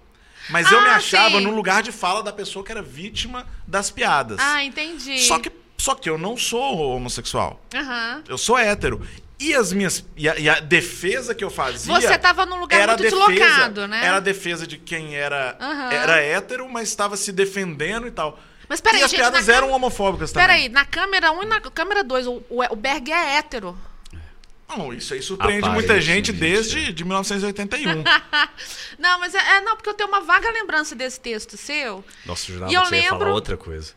Mas 0.49 0.69
eu 0.71 0.81
me 0.81 0.87
Ah, 0.89 0.95
achava 0.95 1.37
sim. 1.37 1.43
no 1.43 1.55
lugar 1.55 1.81
de 1.83 1.91
fala 1.91 2.21
da 2.23 2.33
pessoa 2.33 2.65
que 2.65 2.71
era 2.71 2.81
vítima 2.81 3.45
das 3.67 3.89
piadas. 3.91 4.39
Ah, 4.41 4.63
entendi. 4.63 5.19
Só 5.19 5.37
que, 5.39 5.49
só 5.77 5.93
que 5.95 6.09
eu 6.09 6.17
não 6.17 6.35
sou 6.35 6.95
homossexual. 6.95 7.63
Aham. 7.73 8.23
Eu 8.27 8.37
sou 8.37 8.57
hétero. 8.57 9.07
E 9.45 9.53
as 9.53 9.73
minhas. 9.73 10.05
E 10.15 10.29
a, 10.29 10.37
e 10.39 10.47
a 10.47 10.59
defesa 10.61 11.35
que 11.35 11.43
eu 11.43 11.49
fazia. 11.49 11.93
Você 11.93 12.17
tava 12.17 12.45
num 12.45 12.59
lugar 12.59 12.87
muito 12.87 13.01
defesa, 13.03 13.25
deslocado, 13.27 13.87
né? 13.87 14.05
Era 14.05 14.17
a 14.17 14.19
defesa 14.21 14.65
de 14.65 14.77
quem 14.77 15.15
era, 15.15 15.57
Aham. 15.59 15.91
era 15.91 16.21
hétero, 16.21 16.69
mas 16.69 16.87
estava 16.87 17.17
se 17.17 17.31
defendendo 17.31 18.07
e 18.07 18.11
tal. 18.11 18.39
Mas 18.69 18.79
peraí, 18.79 19.01
e 19.01 19.03
as 19.03 19.11
gente, 19.11 19.19
piadas 19.19 19.49
eram 19.49 19.61
câmera- 19.61 19.75
homofóbicas 19.75 20.31
também. 20.31 20.47
Peraí, 20.47 20.69
na 20.69 20.85
câmera 20.85 21.31
1 21.33 21.43
e 21.43 21.45
na 21.45 21.59
câmera 21.59 22.03
2, 22.03 22.25
o, 22.27 22.41
o, 22.49 22.75
Berg 22.75 23.11
é 23.11 23.35
hétero. 23.37 23.77
Não, 24.69 24.93
isso 24.93 25.13
aí 25.13 25.21
surpreende 25.21 25.69
muita 25.69 25.99
gente 26.01 26.31
Aparentemente, 26.31 26.71
desde 26.71 26.93
de 26.93 27.03
1981. 27.03 28.03
Não, 28.97 29.19
mas 29.19 29.35
é, 29.35 29.57
é- 29.57 29.61
não, 29.61 29.75
porque 29.75 29.89
eu 29.89 29.93
tenho 29.93 30.09
uma 30.09 30.21
vaga 30.21 30.49
lembrança 30.51 30.95
desse 30.95 31.19
texto 31.19 31.57
seu. 31.57 32.03
Nossa, 32.25 32.51
eu 32.51 32.67
E 32.69 32.73
eu 32.73 32.81
que 32.81 32.87
você 32.87 32.95
ia 32.95 33.03
falar 33.09 33.17
lembro- 33.19 33.33
outra 33.33 33.57
coisa. 33.57 33.93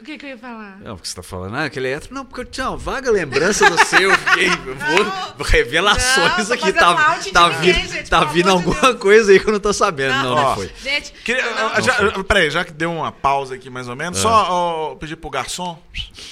O 0.00 0.04
que, 0.04 0.16
que 0.16 0.24
eu 0.26 0.30
ia 0.30 0.38
falar? 0.38 0.78
Não, 0.80 0.94
porque 0.94 1.08
você 1.08 1.14
tá 1.16 1.22
falando, 1.24 1.56
ah, 1.56 1.64
aquele 1.64 1.88
é 1.88 1.92
hétero. 1.94 2.14
Não, 2.14 2.24
porque 2.24 2.40
eu 2.42 2.44
tinha 2.44 2.68
uma 2.70 2.76
vaga 2.76 3.10
lembrança 3.10 3.68
do 3.68 3.84
seu. 3.84 4.10
Eu 4.10 4.16
fiquei. 4.16 4.48
vou, 4.48 5.44
revelações 5.44 6.48
Não, 6.48 6.54
aqui. 6.54 6.72
Tá, 6.72 6.94
tá, 7.32 7.48
ninguém, 7.50 7.72
vindo, 7.72 7.92
gente, 7.92 8.10
tá 8.10 8.24
vindo 8.24 8.48
alguma 8.50 8.94
coisa 8.94 9.32
aí 9.32 9.40
que 9.40 9.48
eu 9.48 9.52
não 9.52 9.60
tô 9.60 9.72
sabendo. 9.72 10.14
Não, 10.14 10.34
não, 10.36 10.44
Ó, 10.44 10.54
foi. 10.54 10.70
Gente, 10.82 11.12
Queria- 11.24 11.50
não, 11.50 11.82
já, 11.82 12.24
peraí, 12.24 12.50
já 12.50 12.64
que 12.64 12.72
deu 12.72 12.92
uma 12.92 13.10
pausa 13.10 13.54
aqui 13.56 13.68
mais 13.68 13.88
ou 13.88 13.96
menos, 13.96 14.18
É. 14.18 14.22
só 14.22 14.46
ó, 14.50 14.94
pedir 14.94 15.16
pro 15.16 15.30
garçom. 15.30 15.76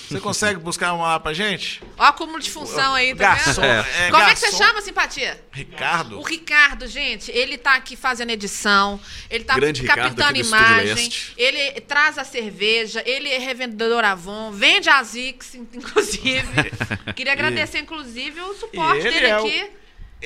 Você 0.08 0.20
consegue 0.20 0.60
buscar 0.60 0.92
uma 0.92 1.06
lá 1.08 1.20
pra 1.20 1.32
gente? 1.32 1.82
ó, 1.98 2.04
acúmulo 2.04 2.38
de 2.38 2.50
função 2.50 2.94
aí, 2.94 3.14
tá 3.16 3.34
garçom. 3.34 3.60
vendo? 3.62 3.86
É, 3.98 4.10
Como 4.10 4.22
é 4.22 4.32
que 4.32 4.38
você 4.38 4.46
garçom. 4.46 4.64
chama, 4.64 4.80
simpatia? 4.80 5.40
Ricardo? 5.50 6.20
O 6.20 6.22
Ricardo, 6.22 6.86
gente, 6.86 7.30
ele 7.32 7.58
tá 7.58 7.74
aqui 7.74 7.96
fazendo 7.96 8.30
edição, 8.30 9.00
ele 9.28 9.42
tá 9.42 9.54
Grande 9.56 9.82
Ricardo 9.82 10.02
captando 10.02 10.22
aqui 10.30 10.32
do 10.34 10.40
Estúdio 10.44 10.66
imagem, 10.86 11.12
ele 11.36 11.80
traz 11.80 12.16
a 12.18 12.24
cerveja, 12.24 13.02
ele 13.04 13.28
é 13.28 13.38
revendedor 13.56 14.04
Avon, 14.04 14.52
vende 14.52 14.88
a 14.90 15.02
Zix, 15.02 15.54
inclusive. 15.72 16.70
Queria 17.16 17.32
agradecer, 17.32 17.78
inclusive, 17.78 18.40
o 18.42 18.54
suporte 18.54 19.00
ele 19.06 19.10
dele 19.10 19.26
é 19.26 19.40
o- 19.40 19.46
aqui. 19.46 19.70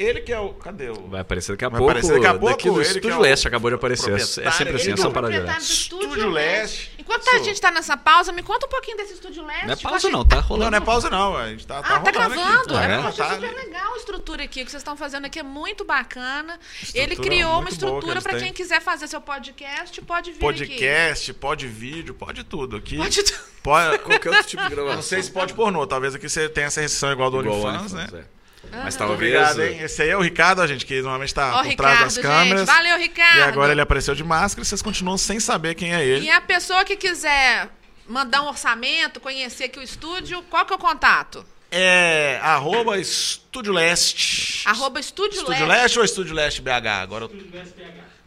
Ele 0.02 0.20
que 0.20 0.32
é 0.32 0.38
o. 0.40 0.54
Cadê 0.54 0.88
o. 0.88 1.08
Vai 1.08 1.20
aparecer 1.20 1.52
daqui 1.52 1.64
a 1.64 1.68
Vai 1.68 1.78
pouco. 1.78 1.90
aparecer 1.90 2.12
daqui 2.14 2.26
a 2.26 2.30
pouco, 2.38 2.46
Daqui 2.46 2.70
do 2.70 2.80
Estúdio 2.82 3.10
é 3.10 3.16
o 3.16 3.20
Leste 3.20 3.48
acabou 3.48 3.70
de 3.70 3.74
aparecer. 3.76 4.12
É 4.14 4.18
sempre 4.18 4.42
assim, 4.76 4.90
aqui 4.92 5.00
essa 5.00 5.10
parada 5.10 5.56
Estúdio, 5.58 6.30
Leste. 6.30 6.92
Enquanto 6.98 7.28
a 7.28 7.32
Sou. 7.32 7.44
gente 7.44 7.60
tá 7.60 7.70
nessa 7.70 7.96
pausa, 7.96 8.32
me 8.32 8.42
conta 8.42 8.66
um 8.66 8.68
pouquinho 8.68 8.96
desse 8.96 9.14
Estúdio 9.14 9.44
Leste. 9.44 9.66
Não 9.66 9.72
é 9.72 9.76
pausa, 9.76 9.96
achei- 9.96 10.10
não, 10.10 10.24
tá 10.24 10.36
Não, 10.36 10.42
rolando. 10.42 10.70
não 10.70 10.78
é 10.78 10.80
pausa, 10.80 11.10
não. 11.10 11.36
A 11.36 11.48
gente 11.48 11.66
tá, 11.66 11.82
tá 11.82 11.96
Ah, 11.96 12.00
tá 12.00 12.10
gravando? 12.10 12.40
Aqui. 12.40 12.74
Ah, 12.74 12.84
é, 12.84 12.94
é? 12.94 13.02
Tá 13.02 13.12
super 13.12 13.24
ali. 13.48 13.54
legal 13.56 13.94
a 13.94 13.96
estrutura 13.96 14.42
aqui. 14.44 14.62
O 14.62 14.64
que 14.64 14.70
vocês 14.70 14.80
estão 14.80 14.96
fazendo 14.96 15.24
aqui 15.26 15.38
é 15.38 15.42
muito 15.42 15.84
bacana. 15.84 16.58
Estrutura 16.82 17.02
Ele 17.04 17.16
criou 17.16 17.60
uma 17.60 17.68
estrutura 17.68 18.20
para 18.22 18.38
quem 18.38 18.52
quiser 18.52 18.80
fazer 18.80 19.06
seu 19.08 19.20
podcast, 19.20 20.00
pode 20.02 20.30
vir 20.30 20.36
aqui. 20.36 20.40
Podcast, 20.40 21.32
pode 21.34 21.66
vídeo, 21.66 22.14
pode 22.14 22.44
tudo. 22.44 22.76
Aqui. 22.76 22.96
Pode 22.96 23.22
Pode- 23.62 23.98
Qualquer 23.98 24.30
outro 24.30 24.46
tipo 24.46 24.62
de 24.62 24.70
gravação. 24.70 24.94
Não 24.96 25.02
sei 25.02 25.22
se 25.22 25.30
pode 25.30 25.52
pornô. 25.52 25.86
Talvez 25.86 26.14
aqui 26.14 26.28
você 26.28 26.48
tenha 26.48 26.68
essa 26.68 26.80
restrição 26.80 27.12
igual 27.12 27.30
do 27.30 27.40
Igual 27.42 27.60
OnlyFans, 27.60 27.92
né? 27.92 28.02
OnlyFans, 28.10 28.26
é. 28.72 28.76
Mas 28.84 28.96
talvez. 28.96 29.16
Obrigado, 29.18 29.62
hein? 29.62 29.80
Esse 29.80 30.02
aí 30.02 30.10
é 30.10 30.16
o 30.16 30.20
Ricardo, 30.20 30.60
a 30.62 30.66
gente, 30.66 30.84
que 30.86 30.94
normalmente 31.00 31.34
tá 31.34 31.60
Ó, 31.60 31.64
por 31.64 31.74
trás 31.74 32.00
das 32.00 32.14
gente. 32.14 32.22
câmeras. 32.22 32.66
Valeu, 32.66 32.98
Ricardo. 32.98 33.38
E 33.38 33.42
agora 33.42 33.72
ele 33.72 33.80
apareceu 33.80 34.14
de 34.14 34.22
máscara 34.24 34.62
e 34.62 34.66
vocês 34.66 34.82
continuam 34.82 35.16
sem 35.18 35.40
saber 35.40 35.74
quem 35.74 35.94
é 35.94 36.04
ele. 36.04 36.26
E 36.26 36.30
a 36.30 36.40
pessoa 36.40 36.84
que 36.84 36.96
quiser 36.96 37.68
mandar 38.08 38.42
um 38.42 38.48
orçamento, 38.48 39.20
conhecer 39.20 39.64
aqui 39.64 39.78
o 39.78 39.82
estúdio, 39.82 40.42
qual 40.50 40.64
que 40.66 40.72
é 40.72 40.76
o 40.76 40.78
contato? 40.78 41.44
É 41.72 42.40
arroba 42.42 42.98
Estúdio 42.98 43.72
Leste. 43.72 44.66
Arroba 44.68 44.98
Estúdio, 44.98 45.38
Estúdio 45.38 45.66
Leste. 45.66 45.82
Leste 45.82 45.98
ou 46.00 46.04
Estúdio 46.04 46.34
Leste 46.34 46.60
BH? 46.62 46.86
Agora 47.02 47.24
eu... 47.26 47.30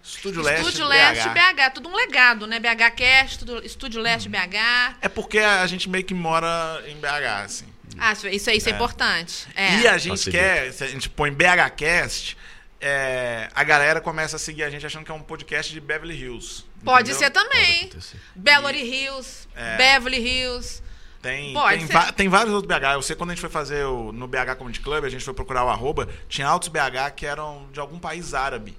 Estúdio 0.02 0.42
Leste 0.42 0.62
Estúdio 0.70 0.88
BH. 0.88 0.92
Leste 0.92 1.30
BH. 1.30 1.70
Tudo 1.74 1.90
um 1.90 1.96
legado, 1.96 2.48
né? 2.48 2.60
BH 2.60 2.92
Cast, 2.96 3.32
Estúdio- 3.38 3.66
Estúdio 3.66 4.02
Leste 4.02 4.30
BH. 4.30 4.96
É 5.02 5.10
porque 5.10 5.40
a 5.40 5.66
gente 5.68 5.90
meio 5.90 6.04
que 6.06 6.14
mora 6.14 6.82
em 6.88 6.96
BH, 6.96 7.44
assim. 7.46 7.73
Ah, 7.98 8.14
isso, 8.14 8.50
aí 8.50 8.58
isso 8.58 8.70
é, 8.70 8.72
importante. 8.72 9.48
É. 9.56 9.80
E 9.80 9.88
a 9.88 9.98
gente 9.98 10.30
quer, 10.30 10.72
se 10.72 10.84
a 10.84 10.88
gente 10.88 11.10
põe 11.10 11.32
BHcast, 11.32 12.38
é, 12.80 13.50
a 13.54 13.64
galera 13.64 14.02
começa 14.02 14.36
a 14.36 14.40
seguir 14.40 14.64
a 14.64 14.70
gente 14.70 14.86
achando 14.86 15.06
que 15.06 15.12
é 15.12 15.14
um 15.14 15.22
podcast 15.22 15.72
de 15.72 15.80
Beverly 15.80 16.16
Hills. 16.16 16.66
Pode 16.84 17.12
entendeu? 17.12 17.28
ser 17.28 17.32
também. 17.32 17.90
Beverly 18.36 18.84
Hills, 18.84 19.48
É. 19.56 19.78
Beverly 19.78 20.20
Hills. 20.20 20.84
Tem, 21.22 21.54
tem, 21.54 22.14
tem 22.18 22.28
vários 22.28 22.54
outros 22.54 22.68
BH. 22.68 22.84
Eu 22.96 23.02
sei 23.02 23.16
quando 23.16 23.30
a 23.30 23.34
gente 23.34 23.40
foi 23.40 23.50
fazer 23.50 23.86
o, 23.86 24.12
no 24.12 24.28
BH 24.28 24.58
Comedy 24.58 24.82
Club, 24.82 25.06
a 25.06 25.10
gente 25.10 25.24
foi 25.24 25.34
procurar 25.34 25.64
o 25.64 25.70
arroba, 25.70 26.10
tinha 26.28 26.46
altos 26.46 26.68
BH 26.68 27.12
que 27.16 27.26
eram 27.26 27.70
de 27.72 27.80
algum 27.80 27.98
país 27.98 28.34
árabe. 28.34 28.78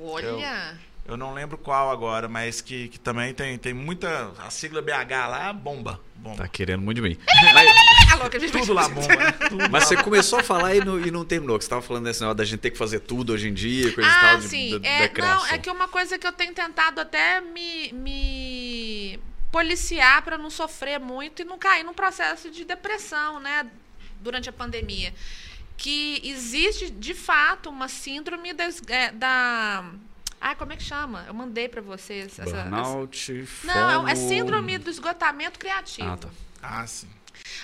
Olha. 0.00 0.24
Eu 0.24 0.40
não 1.18 1.34
lembro 1.34 1.58
qual 1.58 1.90
agora, 1.90 2.28
mas 2.28 2.60
que, 2.62 2.88
que 2.88 2.98
também 2.98 3.34
tem, 3.34 3.58
tem 3.58 3.74
muita. 3.74 4.32
A 4.38 4.48
sigla 4.50 4.80
BH 4.80 5.10
lá, 5.28 5.52
bomba. 5.52 6.00
bomba. 6.16 6.38
Tá 6.38 6.48
querendo 6.48 6.80
muito 6.80 6.96
de 6.96 7.02
mim. 7.08 7.18
Louca, 8.18 8.38
a 8.38 8.40
gente 8.40 8.52
Tudo 8.52 8.72
lá 8.72 8.88
bomba, 8.88 9.14
né? 9.16 9.32
Tudo 9.50 9.58
Mas 9.70 9.72
lá 9.72 9.80
você 9.80 9.96
começou 10.02 10.38
a 10.38 10.42
falar 10.42 10.74
e 10.74 10.82
não, 10.84 10.98
e 10.98 11.10
não 11.10 11.24
terminou. 11.24 11.58
Que 11.58 11.64
você 11.64 11.70
tava 11.70 11.82
falando 11.82 12.04
desse 12.04 12.20
negócio 12.20 12.36
da 12.38 12.44
gente 12.44 12.60
ter 12.60 12.70
que 12.70 12.78
fazer 12.78 13.00
tudo 13.00 13.34
hoje 13.34 13.48
em 13.48 13.52
dia, 13.54 13.92
coisa 13.92 14.08
e 14.08 14.12
Ah, 14.12 14.20
tal, 14.20 14.38
de, 14.38 14.48
sim. 14.48 14.78
da, 14.80 14.88
É, 14.88 15.08
da 15.08 15.26
não, 15.36 15.46
é 15.48 15.58
que 15.58 15.68
uma 15.68 15.88
coisa 15.88 16.18
que 16.18 16.26
eu 16.26 16.32
tenho 16.32 16.54
tentado 16.54 17.00
até 17.00 17.40
me, 17.42 17.92
me 17.92 19.20
policiar 19.52 20.22
para 20.22 20.38
não 20.38 20.48
sofrer 20.48 20.98
muito 20.98 21.42
e 21.42 21.44
não 21.44 21.58
cair 21.58 21.84
num 21.84 21.92
processo 21.94 22.50
de 22.50 22.64
depressão, 22.64 23.38
né? 23.40 23.66
Durante 24.20 24.48
a 24.48 24.52
pandemia. 24.52 25.12
Que 25.76 26.20
existe, 26.24 26.88
de 26.88 27.12
fato, 27.14 27.68
uma 27.68 27.88
síndrome 27.88 28.52
das- 28.54 28.80
é, 28.88 29.10
da. 29.10 29.84
Ah, 30.40 30.54
como 30.54 30.72
é 30.72 30.76
que 30.76 30.82
chama? 30.82 31.24
Eu 31.26 31.34
mandei 31.34 31.68
para 31.68 31.80
vocês. 31.80 32.38
essa- 32.38 32.42
essa- 32.42 32.62
Burnout, 32.68 33.46
Não, 33.64 34.06
é, 34.08 34.12
é 34.12 34.14
síndrome 34.14 34.78
do 34.78 34.90
esgotamento 34.90 35.58
criativo. 35.58 36.08
Ah, 36.08 36.16
tá. 36.16 36.28
Ah, 36.62 36.86
sim. 36.86 37.08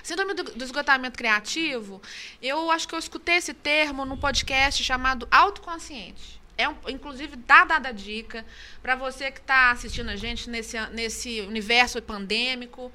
Síndrome 0.03 0.35
do, 0.35 0.43
do 0.45 0.65
esgotamento 0.65 1.17
criativo, 1.17 2.01
eu 2.43 2.71
acho 2.71 2.89
que 2.89 2.95
eu 2.95 2.99
escutei 2.99 3.37
esse 3.37 3.55
termo 3.55 4.05
num 4.05 4.17
podcast 4.17 4.83
chamado 4.83 5.29
Autoconsciente. 5.31 6.41
É 6.59 6.69
um, 6.69 6.77
inclusive, 6.89 7.37
dá 7.37 7.65
dada 7.65 7.91
dica 7.93 8.45
para 8.83 8.95
você 8.95 9.31
que 9.31 9.41
está 9.41 9.71
assistindo 9.71 10.11
a 10.11 10.17
gente 10.17 10.51
nesse, 10.51 10.79
nesse 10.91 11.41
universo 11.43 12.03
pandêmico. 12.03 12.93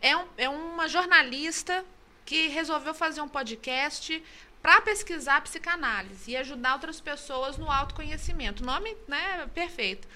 É, 0.00 0.16
um, 0.16 0.24
é 0.36 0.48
uma 0.48 0.86
jornalista 0.88 1.84
que 2.24 2.48
resolveu 2.48 2.94
fazer 2.94 3.20
um 3.20 3.28
podcast 3.28 4.22
para 4.62 4.80
pesquisar 4.80 5.40
psicanálise 5.40 6.30
e 6.30 6.36
ajudar 6.36 6.74
outras 6.74 7.00
pessoas 7.00 7.56
no 7.56 7.70
autoconhecimento. 7.70 8.64
Nome 8.64 8.96
né, 9.06 9.48
perfeito. 9.54 10.06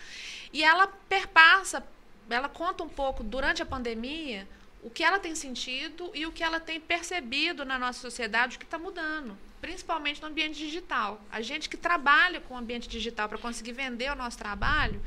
E 0.53 0.63
ela 0.63 0.87
perpassa, 1.09 1.83
ela 2.29 2.49
conta 2.49 2.83
um 2.83 2.89
pouco 2.89 3.23
durante 3.23 3.63
a 3.63 3.67
pandemia 3.67 4.47
o 4.83 4.91
que 4.91 5.05
ela 5.05 5.19
tem 5.19 5.35
sentido 5.35 6.11
e 6.13 6.27
o 6.27 6.33
que 6.33 6.43
ela 6.43 6.59
tem 6.59 6.81
percebido 6.81 7.65
na 7.65 7.79
nossa 7.79 8.01
sociedade, 8.01 8.57
o 8.57 8.59
que 8.59 8.65
está 8.65 8.79
mudando, 8.79 9.39
principalmente 9.61 10.21
no 10.21 10.29
ambiente 10.29 10.59
digital. 10.59 11.21
A 11.31 11.41
gente 11.41 11.69
que 11.69 11.77
trabalha 11.77 12.41
com 12.41 12.55
o 12.55 12.59
ambiente 12.59 12.89
digital 12.89 13.29
para 13.29 13.39
conseguir 13.39 13.73
vender 13.73 14.11
o 14.11 14.17
nosso 14.17 14.37
trabalho, 14.37 15.01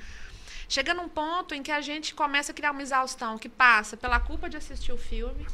chega 0.69 0.93
num 0.93 1.09
ponto 1.09 1.53
em 1.53 1.61
que 1.61 1.71
a 1.71 1.81
gente 1.81 2.15
começa 2.15 2.53
a 2.53 2.55
criar 2.55 2.71
uma 2.71 2.81
exaustão 2.81 3.38
que 3.38 3.49
passa 3.49 3.97
pela 3.97 4.17
culpa 4.17 4.49
de 4.49 4.55
assistir 4.55 4.93
o 4.93 4.97
filme, 4.97 5.45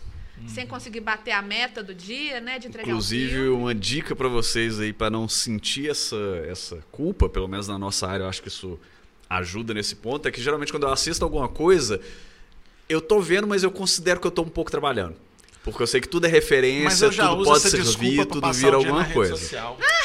sem 0.47 0.65
conseguir 0.67 0.99
bater 1.01 1.31
a 1.31 1.41
meta 1.41 1.81
do 1.83 1.93
dia, 1.93 2.39
né? 2.41 2.59
De 2.59 2.67
entregar 2.67 2.87
o 2.87 2.91
Inclusive, 2.91 3.31
filme. 3.31 3.49
uma 3.49 3.73
dica 3.73 4.15
pra 4.15 4.27
vocês 4.27 4.79
aí 4.79 4.91
pra 4.91 5.09
não 5.09 5.27
sentir 5.27 5.89
essa, 5.89 6.15
essa 6.47 6.77
culpa, 6.91 7.29
pelo 7.29 7.47
menos 7.47 7.67
na 7.67 7.77
nossa 7.77 8.07
área, 8.07 8.23
eu 8.23 8.29
acho 8.29 8.41
que 8.41 8.47
isso 8.47 8.79
ajuda 9.29 9.73
nesse 9.73 9.95
ponto, 9.95 10.27
é 10.27 10.31
que 10.31 10.41
geralmente 10.41 10.71
quando 10.71 10.83
eu 10.83 10.91
assisto 10.91 11.23
alguma 11.23 11.47
coisa, 11.47 12.01
eu 12.89 12.99
tô 12.99 13.21
vendo, 13.21 13.47
mas 13.47 13.63
eu 13.63 13.71
considero 13.71 14.19
que 14.19 14.27
eu 14.27 14.31
tô 14.31 14.41
um 14.41 14.49
pouco 14.49 14.69
trabalhando. 14.69 15.15
Porque 15.63 15.81
eu 15.83 15.87
sei 15.87 16.01
que 16.01 16.07
tudo 16.09 16.25
é 16.25 16.27
referência, 16.27 16.85
Mas 16.85 17.01
eu 17.03 17.11
já 17.11 17.27
tudo 17.29 17.41
uso 17.41 17.49
pode 17.51 17.59
essa 17.59 17.69
ser 17.69 17.77
desculpa 17.83 18.03
revido, 18.03 18.25
pra 18.27 18.33
tudo 18.41 18.53
vira 18.53 18.75
alguma 18.75 19.03
rede 19.03 19.13
coisa. 19.13 19.35
social. 19.37 19.77
É, 19.79 20.00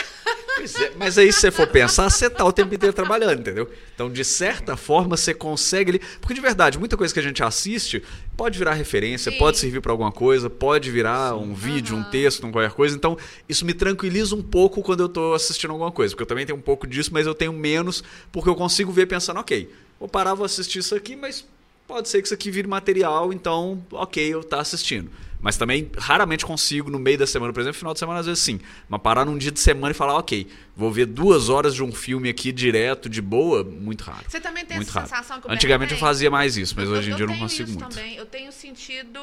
mas 0.96 1.18
aí 1.18 1.32
se 1.32 1.40
você 1.40 1.50
for 1.50 1.66
pensar, 1.66 2.08
você 2.10 2.28
tá 2.30 2.44
o 2.44 2.52
tempo 2.52 2.74
inteiro 2.74 2.92
trabalhando, 2.92 3.40
entendeu? 3.40 3.70
Então, 3.94 4.10
de 4.10 4.24
certa 4.24 4.76
forma, 4.76 5.16
você 5.16 5.34
consegue 5.34 5.90
ali. 5.90 6.00
Porque 6.20 6.34
de 6.34 6.40
verdade, 6.40 6.78
muita 6.78 6.96
coisa 6.96 7.12
que 7.12 7.20
a 7.20 7.22
gente 7.22 7.42
assiste 7.42 8.02
pode 8.36 8.58
virar 8.58 8.74
referência, 8.74 9.32
Sim. 9.32 9.38
pode 9.38 9.58
servir 9.58 9.80
pra 9.80 9.92
alguma 9.92 10.12
coisa, 10.12 10.48
pode 10.48 10.90
virar 10.90 11.34
um 11.36 11.54
vídeo, 11.54 11.96
um 11.96 12.04
texto, 12.04 12.46
um 12.46 12.52
qualquer 12.52 12.72
coisa. 12.72 12.96
Então, 12.96 13.16
isso 13.48 13.64
me 13.64 13.74
tranquiliza 13.74 14.34
um 14.34 14.42
pouco 14.42 14.82
quando 14.82 15.00
eu 15.00 15.08
tô 15.08 15.34
assistindo 15.34 15.70
alguma 15.70 15.92
coisa. 15.92 16.14
Porque 16.14 16.22
eu 16.22 16.26
também 16.26 16.46
tenho 16.46 16.58
um 16.58 16.62
pouco 16.62 16.86
disso, 16.86 17.10
mas 17.12 17.26
eu 17.26 17.34
tenho 17.34 17.52
menos, 17.52 18.02
porque 18.32 18.48
eu 18.48 18.54
consigo 18.54 18.92
ver 18.92 19.06
pensando, 19.06 19.40
ok, 19.40 19.70
vou 19.98 20.08
parar, 20.08 20.34
vou 20.34 20.44
assistir 20.44 20.80
isso 20.80 20.94
aqui, 20.94 21.16
mas 21.16 21.44
pode 21.86 22.08
ser 22.08 22.20
que 22.20 22.26
isso 22.26 22.34
aqui 22.34 22.50
vire 22.50 22.66
material, 22.66 23.32
então, 23.32 23.82
ok, 23.92 24.34
eu 24.34 24.42
tá 24.42 24.60
assistindo. 24.60 25.10
Mas 25.40 25.56
também 25.56 25.90
raramente 25.98 26.44
consigo, 26.44 26.90
no 26.90 26.98
meio 26.98 27.18
da 27.18 27.26
semana, 27.26 27.52
por 27.52 27.60
exemplo, 27.60 27.78
final 27.78 27.92
de 27.92 27.98
semana, 28.00 28.20
às 28.20 28.26
vezes 28.26 28.42
sim. 28.42 28.58
Mas 28.88 29.00
parar 29.00 29.24
num 29.24 29.36
dia 29.38 29.50
de 29.52 29.60
semana 29.60 29.90
e 29.92 29.94
falar, 29.94 30.16
ok, 30.16 30.48
vou 30.74 30.90
ver 30.90 31.06
duas 31.06 31.48
horas 31.48 31.74
de 31.74 31.82
um 31.82 31.92
filme 31.92 32.28
aqui 32.28 32.50
direto, 32.52 33.08
de 33.08 33.20
boa, 33.22 33.62
muito 33.62 34.02
raro. 34.02 34.24
Você 34.28 34.40
também 34.40 34.64
tem 34.64 34.76
muito 34.78 34.88
essa 34.88 35.00
raro. 35.00 35.08
sensação 35.10 35.40
que 35.40 35.46
o 35.46 35.50
Antigamente 35.52 35.92
eu 35.92 35.98
fazia 35.98 36.30
mais 36.30 36.56
isso, 36.56 36.74
mas 36.76 36.88
hoje 36.88 37.10
em 37.10 37.14
dia 37.14 37.24
eu 37.24 37.28
não 37.28 37.38
consigo 37.38 37.68
isso 37.70 37.78
muito. 37.78 37.94
Também. 37.94 38.16
Eu 38.16 38.26
tenho 38.26 38.50
sentido. 38.50 39.20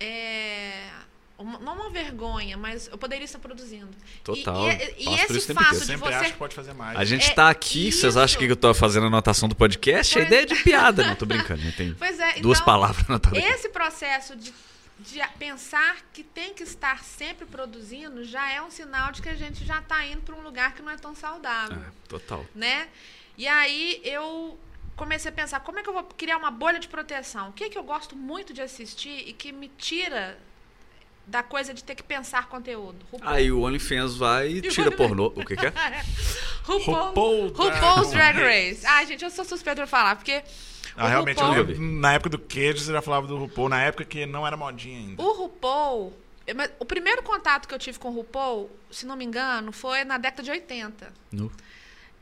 é, 0.00 0.88
uma- 1.38 1.58
não 1.58 1.74
uma 1.74 1.90
vergonha, 1.90 2.56
mas 2.56 2.88
eu 2.88 2.98
poderia 2.98 3.24
estar 3.24 3.38
produzindo. 3.38 3.88
E- 3.88 4.20
Total. 4.24 4.68
E, 4.70 4.72
e, 4.98 5.04
Passo 5.04 5.26
por 5.26 5.36
esse 5.36 5.38
isso 5.38 5.54
fato 5.54 5.70
de 5.78 5.84
Sempre 5.86 6.08
você. 6.08 6.14
acho 6.14 6.32
que 6.32 6.38
pode 6.38 6.54
fazer 6.54 6.72
mais. 6.74 6.98
A 6.98 7.04
gente 7.04 7.30
É 7.30 7.34
tá 7.34 7.48
aqui, 7.50 7.92
vocês 7.92 8.16
acham 8.16 8.26
isso. 8.26 8.46
que 8.46 8.52
eu 8.52 8.56
tô 8.56 8.72
fazendo 8.74 9.06
anotação 9.06 9.48
do 9.48 9.54
podcast? 9.54 10.12
A 10.14 10.16
Pois- 10.16 10.26
ideia 10.26 10.42
é 10.42 10.46
de 10.46 10.54
piada. 10.62 11.06
Não, 11.06 11.14
tô 11.14 11.24
brincando. 11.26 11.60
Tem 11.72 11.94
Pois 11.94 12.18
é, 12.18 12.40
duas 12.40 12.58
então, 12.58 12.64
palavras 12.66 13.08
anotadas. 13.08 13.42
Esse 13.42 13.68
processo 13.68 14.34
de, 14.36 14.52
de 14.98 15.20
pensar 15.38 15.98
que 16.12 16.22
tem 16.22 16.54
que 16.54 16.62
estar 16.62 17.04
sempre 17.04 17.44
produzindo 17.44 18.24
já 18.24 18.50
é 18.50 18.62
um 18.62 18.70
sinal 18.70 19.12
de 19.12 19.20
que 19.20 19.28
a 19.28 19.34
gente 19.34 19.64
já 19.64 19.78
está 19.78 20.04
indo 20.06 20.22
para 20.22 20.34
um 20.34 20.40
lugar 20.40 20.74
que 20.74 20.82
não 20.82 20.90
é 20.90 20.96
tão 20.96 21.14
saudável. 21.14 21.78
É, 21.78 21.90
total. 22.08 22.46
né? 22.54 22.88
E 23.36 23.46
aí 23.46 24.00
eu 24.02 24.58
comecei 24.96 25.30
a 25.30 25.34
pensar, 25.34 25.60
como 25.60 25.78
é 25.78 25.82
que 25.82 25.88
eu 25.88 25.92
vou 25.92 26.04
criar 26.04 26.38
uma 26.38 26.50
bolha 26.50 26.78
de 26.78 26.88
proteção? 26.88 27.50
O 27.50 27.52
que 27.52 27.64
é 27.64 27.68
que 27.68 27.76
eu 27.76 27.82
gosto 27.84 28.16
muito 28.16 28.54
de 28.54 28.62
assistir 28.62 29.28
e 29.28 29.32
que 29.34 29.52
me 29.52 29.68
tira 29.68 30.38
da 31.26 31.42
coisa 31.42 31.74
de 31.74 31.84
ter 31.84 31.94
que 31.94 32.02
pensar 32.02 32.48
conteúdo? 32.48 33.04
RuPaul. 33.12 33.34
Aí 33.34 33.52
o 33.52 33.60
OnlyFans 33.60 34.16
vai 34.16 34.48
e 34.48 34.62
tira 34.62 34.90
pornô. 34.90 35.26
O 35.36 35.44
que, 35.44 35.56
que 35.56 35.66
é? 35.66 35.72
RuPaul, 36.64 37.08
RuPaul 37.08 37.48
RuPaul's 37.48 38.10
Drag 38.10 38.38
Race. 38.38 38.86
Ai, 38.86 39.06
gente, 39.06 39.22
eu 39.22 39.30
sou 39.30 39.44
suspeita 39.44 39.82
pra 39.82 39.86
falar, 39.86 40.16
porque 40.16 40.42
Ah, 40.96 41.08
realmente, 41.08 41.38
eu 41.40 41.46
RuPaul, 41.46 41.66
lembro, 41.66 41.82
na 42.00 42.12
época 42.14 42.30
do 42.30 42.38
queijo, 42.38 42.78
você 42.84 42.92
já 42.92 43.02
falava 43.02 43.26
do 43.26 43.36
RuPaul, 43.36 43.68
na 43.68 43.82
época 43.82 44.04
que 44.04 44.24
não 44.26 44.46
era 44.46 44.56
modinha 44.56 44.98
ainda. 44.98 45.22
o 45.22 45.32
RuPaul... 45.32 46.12
mas 46.54 46.70
O 46.78 46.84
primeiro 46.84 47.22
contato 47.22 47.68
que 47.68 47.74
eu 47.74 47.78
tive 47.78 47.98
com 47.98 48.08
o 48.08 48.12
RuPaul, 48.14 48.70
se 48.90 49.04
não 49.06 49.16
me 49.16 49.24
engano, 49.24 49.72
foi 49.72 50.04
na 50.04 50.16
década 50.18 50.42
de 50.42 50.50
80. 50.50 51.12
No. 51.32 51.52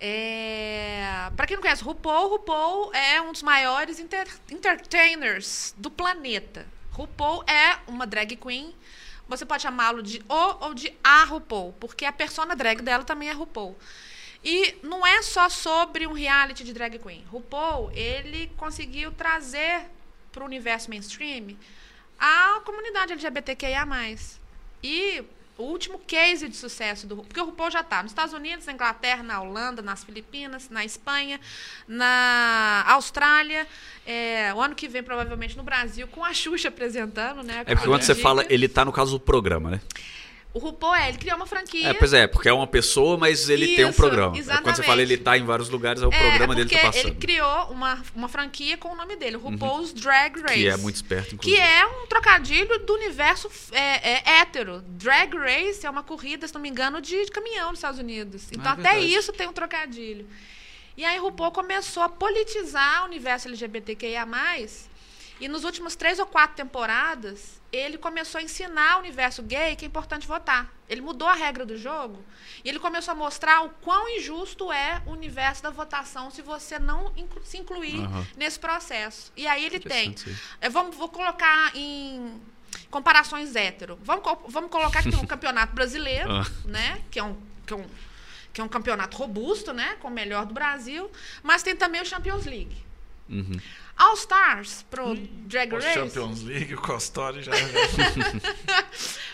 É... 0.01 1.31
Para 1.37 1.47
quem 1.47 1.57
não 1.57 1.63
conhece, 1.63 1.83
RuPaul, 1.83 2.29
RuPaul 2.31 2.93
é 2.95 3.21
um 3.23 3.33
dos 3.33 3.43
maiores 3.43 3.99
enter- 3.99 4.29
entertainers 4.51 5.75
do 5.79 5.91
planeta. 5.91 6.67
RuPaul 6.93 7.43
é 7.47 7.79
uma 7.87 8.07
drag 8.07 8.37
queen. 8.37 8.75
Você 9.29 9.47
pode 9.47 9.63
chamá-lo 9.63 10.03
de 10.03 10.23
o 10.29 10.65
ou 10.67 10.75
de 10.75 10.93
a 11.03 11.25
RuPaul, 11.25 11.73
porque 11.81 12.05
a 12.05 12.13
persona 12.13 12.55
drag 12.55 12.83
dela 12.83 13.05
também 13.05 13.29
é 13.29 13.33
RuPaul. 13.33 13.77
E 14.45 14.77
não 14.83 15.07
é 15.07 15.23
só 15.23 15.49
sobre 15.49 16.07
um 16.07 16.13
reality 16.13 16.65
de 16.65 16.73
drag 16.73 16.99
queen. 16.99 17.25
RuPaul, 17.31 17.91
ele 17.93 18.51
conseguiu 18.57 19.11
trazer 19.11 19.87
para 20.31 20.43
o 20.43 20.47
universo 20.47 20.91
mainstream 20.91 21.57
a 22.19 22.61
comunidade 22.65 23.13
LGBTQIA+. 23.13 23.87
E 24.83 25.25
o 25.57 25.63
último 25.63 26.01
case 26.01 26.49
de 26.49 26.57
sucesso 26.57 27.07
do 27.07 27.15
RuPaul, 27.15 27.29
porque 27.29 27.41
o 27.41 27.45
RuPaul 27.47 27.71
já 27.71 27.81
está 27.81 28.03
nos 28.03 28.13
Estados 28.13 28.35
Unidos, 28.35 28.67
na 28.67 28.73
Inglaterra, 28.73 29.23
na 29.23 29.41
Holanda, 29.41 29.81
nas 29.81 30.05
Filipinas, 30.05 30.69
na 30.69 30.85
Espanha, 30.85 31.41
na 31.87 32.85
Austrália, 32.89 33.67
é, 34.05 34.53
o 34.53 34.61
ano 34.61 34.75
que 34.75 34.89
vem 34.89 35.03
provavelmente 35.03 35.57
no 35.57 35.63
Brasil, 35.63 36.07
com 36.09 36.25
a 36.25 36.35
Xuxa 36.35 36.69
apresentando, 36.69 37.43
né? 37.43 37.63
É 37.67 37.75
porque 37.75 37.89
quando 37.89 38.03
você 38.03 38.15
fala, 38.15 38.45
ele 38.51 38.69
tá 38.69 38.85
no 38.85 38.93
caso 38.93 39.13
do 39.13 39.21
programa, 39.21 39.71
né? 39.71 39.81
O 40.55 40.61
RuPaul 40.61 40.95
é, 40.95 41.09
ele 41.09 41.19
criou 41.19 41.35
uma 41.37 41.47
franquia. 41.47 41.89
É, 41.89 41.93
pois 41.93 42.13
é, 42.13 42.29
porque 42.29 42.49
é 42.49 42.53
uma 42.53 42.67
pessoa, 42.69 43.17
mas 43.19 43.49
ele 43.49 43.75
tem 43.75 43.85
um 43.85 43.91
Isso, 43.91 43.97
programa. 43.97 44.29
É 44.29 44.39
Quando 44.39 44.45
você 44.45 44.51
exatamente. 44.53 44.87
fala 44.87 45.03
ele 45.03 45.17
tá 45.19 45.37
em 45.37 45.45
vários 45.45 45.69
lugares, 45.69 46.01
é 46.01 46.07
o 46.07 46.13
É, 46.15 46.17
programa 46.17 46.55
é 46.55 46.57
dele 46.57 46.71
tá 46.71 46.79
passando. 46.79 47.07
ele 47.09 47.15
criou 47.17 47.65
uma, 47.73 48.01
uma 48.15 48.29
franquia 48.29 48.79
com 48.79 48.91
o 48.93 48.95
nome 48.95 49.17
dele, 49.17 49.35
o 49.37 49.41
RuPaul's 49.41 49.93
Drag 49.93 50.41
Race. 50.41 50.55
Que 50.55 50.69
é 50.69 50.77
muito 50.77 50.95
esperto, 50.95 51.35
inclusive. 51.35 51.61
Que 51.61 51.61
é 51.61 51.85
um 51.85 52.07
trocadilho 52.07 52.79
do 52.87 52.95
universo 52.95 53.51
é, 53.73 54.13
é, 54.13 54.39
hétero. 54.39 54.81
Drag 54.91 55.37
Race 55.37 55.85
é 55.85 55.91
uma 55.91 56.05
corrida, 56.05 56.47
se 56.47 56.55
não 56.55 56.61
me 56.61 56.69
engano, 56.69 57.01
de 57.01 57.27
caminhão 57.33 57.71
nos 57.71 57.81
Estados 57.81 57.99
Unidos. 57.99 58.45
Então, 58.53 58.71
Ah, 58.71 58.75
até 58.75 58.93
verdade. 58.93 59.13
isso 59.13 59.33
tem 59.33 59.49
um 59.49 59.53
trocadilho. 59.53 60.25
E 60.97 61.05
aí, 61.05 61.19
RuPaul 61.19 61.51
começou 61.51 62.05
a 62.05 62.09
politizar 62.09 63.03
o 63.03 63.07
universo 63.07 63.49
LGBTQIA. 63.49 64.25
E 65.41 65.49
nos 65.49 65.65
últimos 65.65 65.97
três 65.97 66.21
ou 66.21 66.27
quatro 66.27 66.57
temporadas, 66.57 67.61
ele 67.75 67.99
começou 67.99 68.39
a 68.39 68.43
ensinar 68.43 68.97
o 68.97 69.01
universo 69.01 69.43
gay 69.43 69.75
que 69.77 69.85
é 69.85 69.89
importante 69.89 70.27
votar. 70.27 70.73
Ele 70.89 71.01
mudou 71.01 71.27
a 71.29 71.35
regra 71.35 71.65
do 71.67 71.77
jogo 71.77 72.23
e 72.65 72.69
ele 72.69 72.79
começou 72.79 73.13
a 73.13 73.15
mostrar 73.15 73.63
o 73.65 73.71
quão 73.71 74.09
injusto 74.09 74.71
é 74.73 75.03
o 75.07 75.11
universo 75.13 75.63
da 75.63 75.71
votação 75.71 76.31
se 76.31 76.43
você 76.43 76.79
não 76.79 77.13
inclu- 77.17 77.43
se 77.45 77.57
incluir 77.59 78.01
Aham. 78.01 78.27
nesse 78.37 78.59
processo. 78.59 79.33
E 79.37 79.47
aí 79.47 79.65
ele 79.65 79.81
tem. 79.81 80.15
É, 80.61 80.69
vamos, 80.69 80.95
vou 80.97 81.09
colocar 81.09 81.75
em 81.75 82.41
comparações 82.91 83.57
hétero. 83.57 83.99
Vamos, 84.03 84.23
vamos 84.49 84.71
colocar 84.71 85.03
que 85.03 85.11
tem 85.11 85.19
um 85.19 85.27
campeonato 85.27 85.75
brasileiro, 85.75 86.31
Ah. 86.31 86.47
né? 86.65 87.03
Que 87.11 87.19
é 87.19 87.25
um. 87.25 87.37
Que 87.67 87.73
é 87.73 87.77
um 87.77 87.87
que 88.53 88.61
é 88.61 88.65
um 88.65 88.69
campeonato 88.69 89.17
robusto, 89.17 89.73
né? 89.73 89.97
Com 90.01 90.07
o 90.07 90.11
melhor 90.13 90.47
do 90.47 90.55
Brasil. 90.55 91.11
Mas 91.43 91.65
tem 91.65 91.75
também 91.75 92.01
o 92.01 92.07
Champions 92.07 92.45
League. 92.47 92.77
Uhum. 93.29 93.59
All 93.97 94.15
Stars 94.15 94.85
pro 94.91 95.15
Drag 95.15 95.73
O 95.73 95.79
Race. 95.79 95.95
Champions 95.95 96.43
League, 96.43 96.75
o 96.75 96.81
Costori 96.81 97.43
já. 97.43 97.53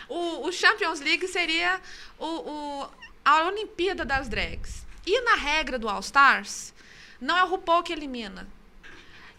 O, 0.09 0.49
o 0.49 0.53
Champions 0.53 0.99
League 1.01 1.27
seria 1.29 1.81
o, 2.19 2.27
o- 2.27 2.89
a 3.25 3.45
Olimpíada 3.45 4.05
das 4.05 4.29
Drags. 4.29 4.85
E 5.07 5.21
na 5.23 5.37
regra 5.37 5.79
do 5.79 5.89
All 5.89 6.01
Stars, 6.01 6.75
não 7.21 7.37
é 7.39 7.45
o 7.45 7.49
RuPaul 7.49 7.83
que 7.85 7.93
elimina. 7.93 8.49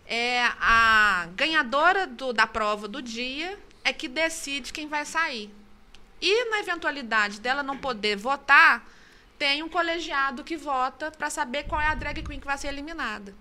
É 0.06 0.44
a 0.62 1.28
ganhadora 1.36 2.08
do- 2.08 2.32
da 2.32 2.48
prova 2.48 2.88
do 2.88 3.02
dia 3.02 3.60
é 3.84 3.92
que 3.92 4.08
decide 4.08 4.72
quem 4.72 4.88
vai 4.88 5.04
sair. 5.06 5.54
E 6.22 6.46
na 6.50 6.60
eventualidade 6.60 7.42
dela 7.42 7.64
não 7.64 7.78
poder 7.78 8.16
votar, 8.16 8.88
tem 9.42 9.64
um 9.64 9.70
colegiado 9.70 10.44
que 10.44 10.56
vota 10.56 11.10
para 11.10 11.28
saber 11.28 11.64
qual 11.64 11.82
é 11.82 11.88
a 11.88 11.96
drag 11.96 12.22
queen 12.22 12.40
que 12.40 12.46
vai 12.46 12.60
ser 12.60 12.68
eliminada. 12.68 13.34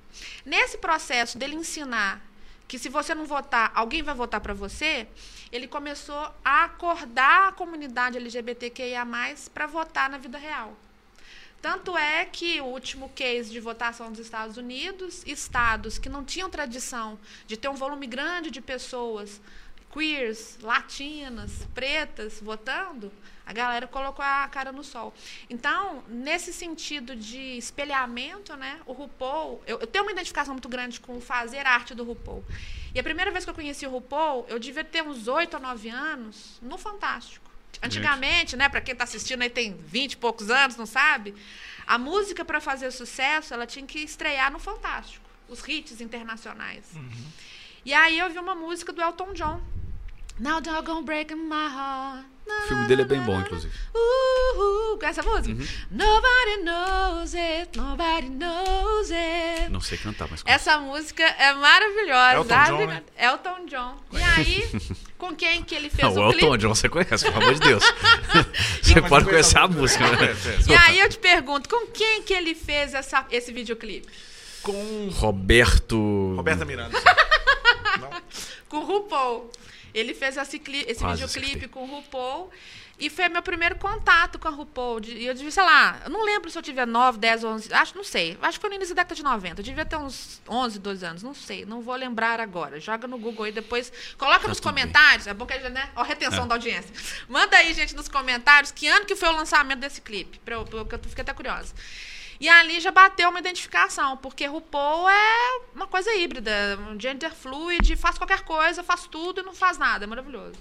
Nesse 0.47 0.79
processo 0.79 1.37
dele 1.37 1.55
ensinar 1.55 2.23
que 2.67 2.79
se 2.79 2.89
você 2.89 3.15
não 3.15 3.27
votar, 3.27 3.71
alguém 3.75 4.03
vai 4.03 4.15
votar 4.15 4.41
para 4.41 4.55
você, 4.55 5.07
ele 5.53 5.69
começou 5.69 6.35
a 6.43 6.65
acordar 6.65 7.49
a 7.49 7.53
comunidade 7.53 8.17
LGBTQIA+, 8.17 9.07
para 9.53 9.67
votar 9.67 10.09
na 10.09 10.17
vida 10.17 10.39
real. 10.39 10.75
Tanto 11.61 11.95
é 11.99 12.25
que 12.25 12.63
o 12.63 12.65
último 12.65 13.11
case 13.11 13.51
de 13.51 13.61
votação 13.61 14.11
dos 14.11 14.21
Estados 14.21 14.57
Unidos, 14.57 15.23
estados 15.27 15.99
que 15.99 16.09
não 16.09 16.25
tinham 16.25 16.49
tradição 16.49 17.19
de 17.47 17.59
ter 17.59 17.69
um 17.69 17.75
volume 17.75 18.07
grande 18.07 18.51
de 18.51 18.63
pessoas 18.63 19.39
queers, 19.93 20.59
latinas, 20.63 21.67
pretas 21.75 22.41
votando, 22.41 23.13
a 23.45 23.53
galera 23.53 23.89
colocou 23.89 24.25
a 24.25 24.47
cara 24.47 24.71
no 24.71 24.85
sol. 24.85 25.13
Então, 25.49 26.05
nesse 26.09 26.53
sentido 26.53 27.17
de 27.17 27.59
espelhamento, 27.59 28.55
né, 28.57 28.81
o 28.87 28.93
RuPaul, 28.93 29.61
eu, 29.67 29.81
eu 29.81 29.87
tenho 29.89 30.05
uma 30.05 30.13
identificação 30.13 30.55
muito 30.55 30.69
grande 30.69 31.01
com 31.01 31.17
o 31.17 31.21
fazer 31.21 31.67
arte 31.67 31.93
do 31.95 32.05
RuPaul. 32.05 32.45
E 32.95 33.01
a 33.01 33.03
primeira 33.03 33.31
vez 33.33 33.45
que 33.45 33.51
eu 33.51 33.55
conheci 33.55 33.85
o 33.87 33.91
RuPaul, 33.91 34.47
eu 34.49 34.59
devia 34.59 34.85
ter 34.85 35.03
uns 35.03 35.27
8 35.27 35.55
ou 35.55 35.61
9 35.61 35.89
anos, 35.89 36.59
no 36.63 36.79
Fantástico. 36.79 37.51
Antigamente, 37.83 38.57
né, 38.57 38.69
para 38.69 38.81
quem 38.81 38.93
está 38.93 39.05
assistindo 39.05 39.43
aí 39.43 39.51
tem 39.51 39.77
20 39.77 40.13
e 40.13 40.17
poucos 40.17 40.51
anos, 40.51 40.77
não 40.77 40.87
sabe? 40.87 41.35
A 41.87 41.99
música 41.99 42.45
para 42.45 42.61
fazer 42.61 42.91
sucesso, 42.93 43.53
ela 43.53 43.67
tinha 43.67 43.85
que 43.85 43.99
estrear 43.99 44.53
no 44.53 44.61
Fantástico, 44.61 45.25
os 45.49 45.67
hits 45.67 46.01
internacionais. 46.01 46.85
E 47.85 47.93
aí 47.95 48.19
eu 48.19 48.31
vi 48.31 48.39
uma 48.39 48.55
música 48.55 48.93
do 48.93 49.01
Elton 49.01 49.33
John. 49.33 49.61
Now 50.41 50.59
gonna 50.63 51.03
break 51.03 51.35
my 51.35 51.69
heart. 51.69 52.25
O 52.49 52.69
filme 52.69 52.87
dele 52.87 53.03
é 53.03 53.05
bem 53.05 53.21
bom, 53.21 53.39
inclusive. 53.39 53.73
Uh, 53.95 54.95
uh, 54.95 54.99
com 54.99 55.07
essa 55.07 55.23
música? 55.23 55.51
Uhum. 55.51 55.69
Nobody 55.91 56.63
knows 56.65 57.35
it, 57.35 57.79
nobody 57.79 58.29
knows 58.31 59.11
it. 59.11 59.71
Não 59.71 59.83
sei 59.83 59.99
cantar, 59.99 60.27
mas. 60.31 60.43
Essa 60.47 60.79
música 60.79 61.23
é 61.23 61.53
maravilhosa. 61.53 62.35
Elton 62.37 62.49
sabe? 62.49 62.71
John, 62.71 62.87
né? 62.87 63.03
Elton 63.19 63.67
John. 63.67 63.97
E 64.13 64.23
aí, 64.23 64.71
com 65.19 65.37
quem 65.37 65.63
que 65.63 65.75
ele 65.75 65.91
fez 65.91 66.03
Não, 66.03 66.23
o 66.23 66.27
o 66.27 66.33
Elton 66.33 66.39
clipe. 66.39 66.59
John 66.59 66.75
você 66.75 66.89
conhece, 66.89 67.25
pelo 67.25 67.37
amor 67.37 67.55
de 67.55 67.61
Deus. 67.61 67.85
você 68.83 69.01
mas 69.01 69.09
pode 69.11 69.25
conhecer 69.27 69.59
a 69.59 69.69
música, 69.69 70.11
né? 70.11 70.17
É, 70.27 70.73
é. 70.73 70.73
E 70.73 70.75
aí 70.75 71.01
eu 71.01 71.09
te 71.11 71.19
pergunto, 71.19 71.69
com 71.69 71.87
quem 71.89 72.23
que 72.23 72.33
ele 72.33 72.55
fez 72.55 72.95
essa, 72.95 73.27
esse 73.31 73.53
videoclipe? 73.53 74.09
Com 74.63 75.09
Roberto. 75.13 76.35
Roberta 76.35 76.65
Miranda. 76.65 76.99
Não? 78.01 78.11
Com 78.69 78.79
o 78.79 78.85
RuPaul. 78.85 79.51
Ele 79.95 80.15
fez 80.15 80.37
esse, 80.37 80.57
esse 80.87 81.01
Quase 81.01 81.23
videoclipe 81.23 81.47
acertei. 81.47 81.69
com 81.69 81.83
o 81.83 81.87
RuPaul. 81.87 82.51
E 83.03 83.09
foi 83.09 83.31
meu 83.31 83.43
primeiro 83.43 83.77
contato 83.77 84.39
com 84.39 84.47
a 84.47 84.51
RuPaul. 84.51 85.01
E 85.07 85.25
eu 85.25 85.33
devia, 85.33 85.51
sei 85.51 85.63
lá, 85.63 86.03
eu 86.05 86.11
não 86.11 86.23
lembro 86.23 86.51
se 86.51 86.59
eu 86.59 86.63
tiver 86.63 86.87
9, 86.87 87.17
10, 87.19 87.45
11, 87.45 87.73
acho, 87.73 87.97
não 87.97 88.05
sei. 88.05 88.37
Acho 88.43 88.59
que 88.59 88.61
foi 88.61 88.69
no 88.69 88.77
início 88.77 88.95
da 88.95 89.01
década 89.03 89.15
de 89.15 89.23
90. 89.23 89.61
Eu 89.61 89.65
devia 89.65 89.87
ter 89.87 89.97
uns 89.97 90.43
11, 90.47 90.79
12 90.79 91.07
anos, 91.07 91.23
não 91.23 91.33
sei. 91.33 91.65
Não 91.65 91.81
vou 91.81 91.95
lembrar 91.97 92.39
agora. 92.41 92.79
Joga 92.79 93.09
no 93.09 93.17
Google 93.19 93.47
aí 93.47 93.53
depois. 93.53 93.91
Coloca 94.19 94.47
nos 94.47 94.61
Tá 94.61 94.71
bem. 94.71 94.85
comentários. 94.85 95.27
É 95.27 95.33
bom 95.33 95.47
que 95.47 95.55
a 95.55 95.59
gente, 95.59 95.73
né? 95.73 95.89
Ó, 95.97 96.03
retenção 96.03 96.45
É. 96.45 96.47
da 96.47 96.55
audiência. 96.57 96.91
Manda 97.27 97.57
aí, 97.57 97.73
gente, 97.73 97.97
nos 97.97 98.07
comentários 98.07 98.71
que 98.71 98.87
ano 98.87 99.07
que 99.07 99.17
foi 99.17 99.31
o 99.31 99.33
lançamento 99.33 99.79
desse 99.79 100.03
clipe. 100.03 100.39
Pra 100.45 100.57
eu, 100.57 100.65
pra 100.67 100.81
eu- 100.81 100.85
que 100.85 100.95
eu 100.97 101.01
fiquei 101.05 101.23
até 101.23 101.33
curiosa. 101.33 101.73
E 102.41 102.49
ali 102.49 102.81
já 102.81 102.91
bateu 102.91 103.29
uma 103.29 103.39
identificação, 103.39 104.17
porque 104.17 104.47
RuPaul 104.47 105.09
é 105.11 105.61
uma 105.75 105.87
coisa 105.87 106.13
híbrida, 106.15 106.79
um 106.91 106.99
gender 106.99 107.35
fluid, 107.35 107.95
faz 107.97 108.17
qualquer 108.17 108.41
coisa, 108.43 108.83
faz 108.83 109.07
tudo 109.07 109.43
e 109.43 109.45
não 109.45 109.55
faz 109.55 109.77
nada, 109.77 110.05
é 110.05 110.07
maravilhoso. 110.07 110.59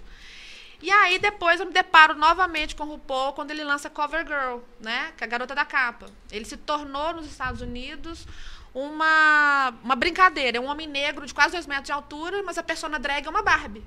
E 0.81 0.91
aí 0.91 1.17
depois 1.19 1.59
eu 1.59 1.65
me 1.65 1.71
deparo 1.71 2.15
novamente 2.15 2.75
com 2.75 2.83
o 2.83 2.87
RuPaul 2.87 3.31
quando 3.31 3.51
ele 3.51 3.63
lança 3.63 3.89
Cover 3.89 4.27
Girl, 4.27 4.59
né, 4.79 5.13
que 5.17 5.23
é 5.23 5.27
a 5.27 5.29
garota 5.29 5.55
da 5.55 5.63
capa. 5.63 6.07
Ele 6.29 6.43
se 6.43 6.57
tornou 6.57 7.13
nos 7.13 7.25
Estados 7.25 7.61
Unidos 7.61 8.27
uma, 8.73 9.73
uma 9.81 9.95
brincadeira, 9.95 10.57
é 10.57 10.61
um 10.61 10.67
homem 10.67 10.87
negro 10.87 11.25
de 11.25 11.33
quase 11.33 11.53
dois 11.53 11.65
metros 11.65 11.85
de 11.85 11.91
altura, 11.93 12.43
mas 12.43 12.57
a 12.57 12.63
persona 12.63 12.99
drag 12.99 13.25
é 13.25 13.29
uma 13.29 13.41
Barbie. 13.41 13.83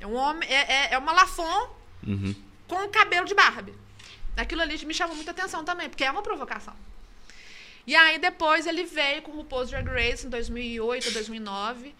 É 0.00 0.06
um 0.06 0.14
homem, 0.14 0.48
é, 0.48 0.72
é, 0.72 0.94
é 0.94 0.98
uma 0.98 1.12
Lafon 1.12 1.76
Uhum. 2.06 2.34
com 2.68 2.84
o 2.84 2.88
cabelo 2.88 3.26
de 3.26 3.34
Barbie. 3.34 3.74
Aquilo 4.36 4.62
ali 4.62 4.82
me 4.86 4.94
chamou 4.94 5.16
muita 5.16 5.32
atenção 5.32 5.64
também, 5.64 5.88
porque 5.90 6.04
é 6.04 6.10
uma 6.10 6.22
provocação. 6.22 6.74
E 7.88 7.96
aí 7.96 8.18
depois 8.18 8.66
ele 8.66 8.84
veio 8.84 9.22
com 9.22 9.32
o 9.32 9.36
RuPaul's 9.36 9.70
Drag 9.70 9.88
Race 9.88 10.26
em 10.26 10.28
2008, 10.28 11.10
2009, 11.10 11.94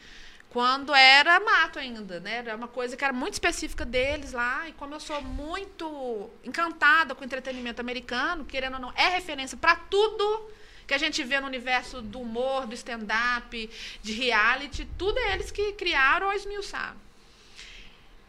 quando 0.51 0.95
era 0.95 1.41
mato 1.41 1.79
ainda, 1.79 2.21
né? 2.21 2.37
Era 2.41 2.57
uma 2.57 2.69
coisa 2.69 2.95
que 2.95 3.03
era 3.03 3.13
muito 3.15 3.33
específica 3.33 3.87
deles 3.87 4.33
lá. 4.33 4.69
E 4.69 4.73
como 4.73 4.95
eu 4.95 5.01
sou 5.01 5.23
muito 5.23 6.29
encantada 6.45 7.15
com 7.15 7.23
o 7.23 7.25
entretenimento 7.25 7.81
americano, 7.81 8.45
querendo 8.45 8.75
ou 8.75 8.81
não, 8.81 8.93
é 8.95 9.09
referência 9.09 9.57
para 9.57 9.77
tudo 9.77 10.51
que 10.87 10.93
a 10.93 10.99
gente 10.99 11.25
vê 11.25 11.41
no 11.41 11.47
universo 11.47 12.03
do 12.03 12.21
humor, 12.21 12.67
do 12.67 12.75
stand-up, 12.75 13.71
de 14.03 14.13
reality, 14.13 14.87
tudo 14.99 15.19
é 15.19 15.33
eles 15.33 15.51
que 15.51 15.73
criaram 15.73 16.27
ou 16.27 16.35
esmiuçaram. 16.35 17.01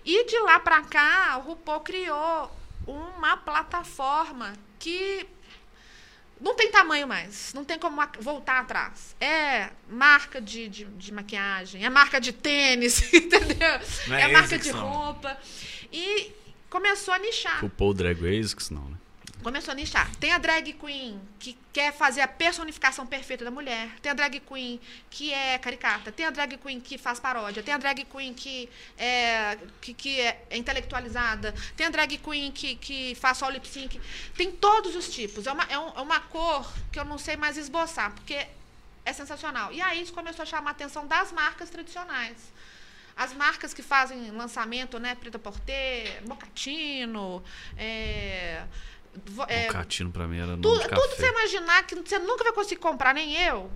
E 0.05 0.24
de 0.24 0.39
lá 0.39 0.62
para 0.62 0.82
cá, 0.84 1.38
o 1.39 1.49
RuPaul 1.49 1.82
criou 1.82 2.57
uma 2.88 3.36
plataforma 3.36 4.53
que 4.80 5.28
não 6.40 6.56
tem 6.56 6.72
tamanho 6.72 7.08
mais, 7.08 7.54
não 7.54 7.66
tem 7.66 7.78
como 7.78 8.02
voltar 8.20 8.60
atrás. 8.60 9.16
É 9.20 9.70
marca 9.90 10.40
de, 10.40 10.70
de, 10.70 10.86
de 10.86 11.14
maquiagem, 11.14 11.86
é 11.86 11.90
marca 11.90 12.20
de 12.20 12.32
tênis, 12.32 13.02
entendeu? 13.14 13.80
Não 14.08 14.16
é 14.16 14.22
é 14.24 14.28
marca 14.28 14.58
de 14.58 14.72
roupa. 14.72 15.38
E 15.92 16.32
começou 16.70 17.14
a 17.14 17.20
nichar. 17.20 17.64
O 17.66 17.70
Paul 17.70 17.94
Drag 17.94 18.20
Race, 18.22 18.56
que 18.56 18.74
não, 18.74 18.86
né? 18.90 18.98
Começou 19.42 19.72
a 19.72 19.76
nichar. 19.76 20.14
Tem 20.18 20.34
a 20.34 20.38
drag 20.38 20.74
queen 20.74 21.20
que 21.40 21.58
quer 21.72 21.94
fazer 21.94 22.20
a 22.20 22.28
personificação 22.28 23.08
perfeita 23.08 23.46
da 23.46 23.50
mulher. 23.52 23.90
Tem 24.02 24.12
a 24.12 24.14
drag 24.14 24.38
queen 24.42 24.82
que 25.10 25.32
é 25.34 25.58
caricata. 25.58 26.12
Tem 26.12 26.26
a 26.26 26.30
drag 26.30 26.58
queen 26.58 26.82
que 26.82 26.98
faz 26.98 27.22
paródia. 27.22 27.64
Tem 27.64 27.74
a 27.74 27.78
drag 27.78 28.04
queen 28.04 28.34
que 28.34 28.70
é, 28.98 29.58
que, 29.80 29.94
que 29.94 30.20
é 30.20 30.46
intelectualizada. 30.52 31.54
Tem 31.78 31.88
a 31.88 31.90
drag 31.90 32.18
queen 32.18 32.52
que, 32.52 32.76
que 32.76 33.16
faz 33.16 33.38
só 33.38 33.48
lip 33.50 33.66
sync. 33.66 34.00
Tem 34.36 34.52
todos 34.52 34.94
os 34.94 35.08
tipos. 35.10 35.48
É 35.48 35.52
uma, 35.54 35.64
é, 35.70 35.80
um- 35.80 35.98
é 35.98 36.02
uma 36.02 36.20
cor 36.20 36.70
que 36.92 37.00
eu 37.00 37.06
não 37.06 37.18
sei 37.18 37.38
mais 37.38 37.56
esboçar, 37.56 38.12
porque 38.12 38.46
é 39.06 39.14
sensacional. 39.14 39.72
E 39.72 39.82
aí 39.82 40.02
isso 40.02 40.12
começou 40.12 40.44
a 40.44 40.46
chamar 40.46 40.72
a 40.72 40.74
atenção 40.74 41.08
das 41.08 41.32
marcas 41.32 41.70
tradicionais. 41.70 42.36
As 43.16 43.34
marcas 43.34 43.74
que 43.74 43.82
fazem 43.82 44.32
lançamento, 44.32 45.00
né? 45.00 45.16
Preta 45.16 45.40
Porter, 45.40 46.22
Mocatino, 46.28 47.42
é, 47.78 48.64
é, 49.47 49.70
o 49.70 49.74
Catino 49.74 50.12
pra 50.12 50.28
mim 50.28 50.38
era 50.38 50.47
nome 50.47 50.62
tudo, 50.62 50.82
de 50.82 50.88
tudo 50.88 51.10
que 51.10 51.16
você 51.16 51.30
imaginar 51.30 51.84
que 51.84 51.95
você 51.95 52.20
nunca 52.20 52.43
vai 52.43 52.53
conseguir 52.53 52.82
comprar, 52.82 53.14
nem 53.14 53.36
eu. 53.36 53.72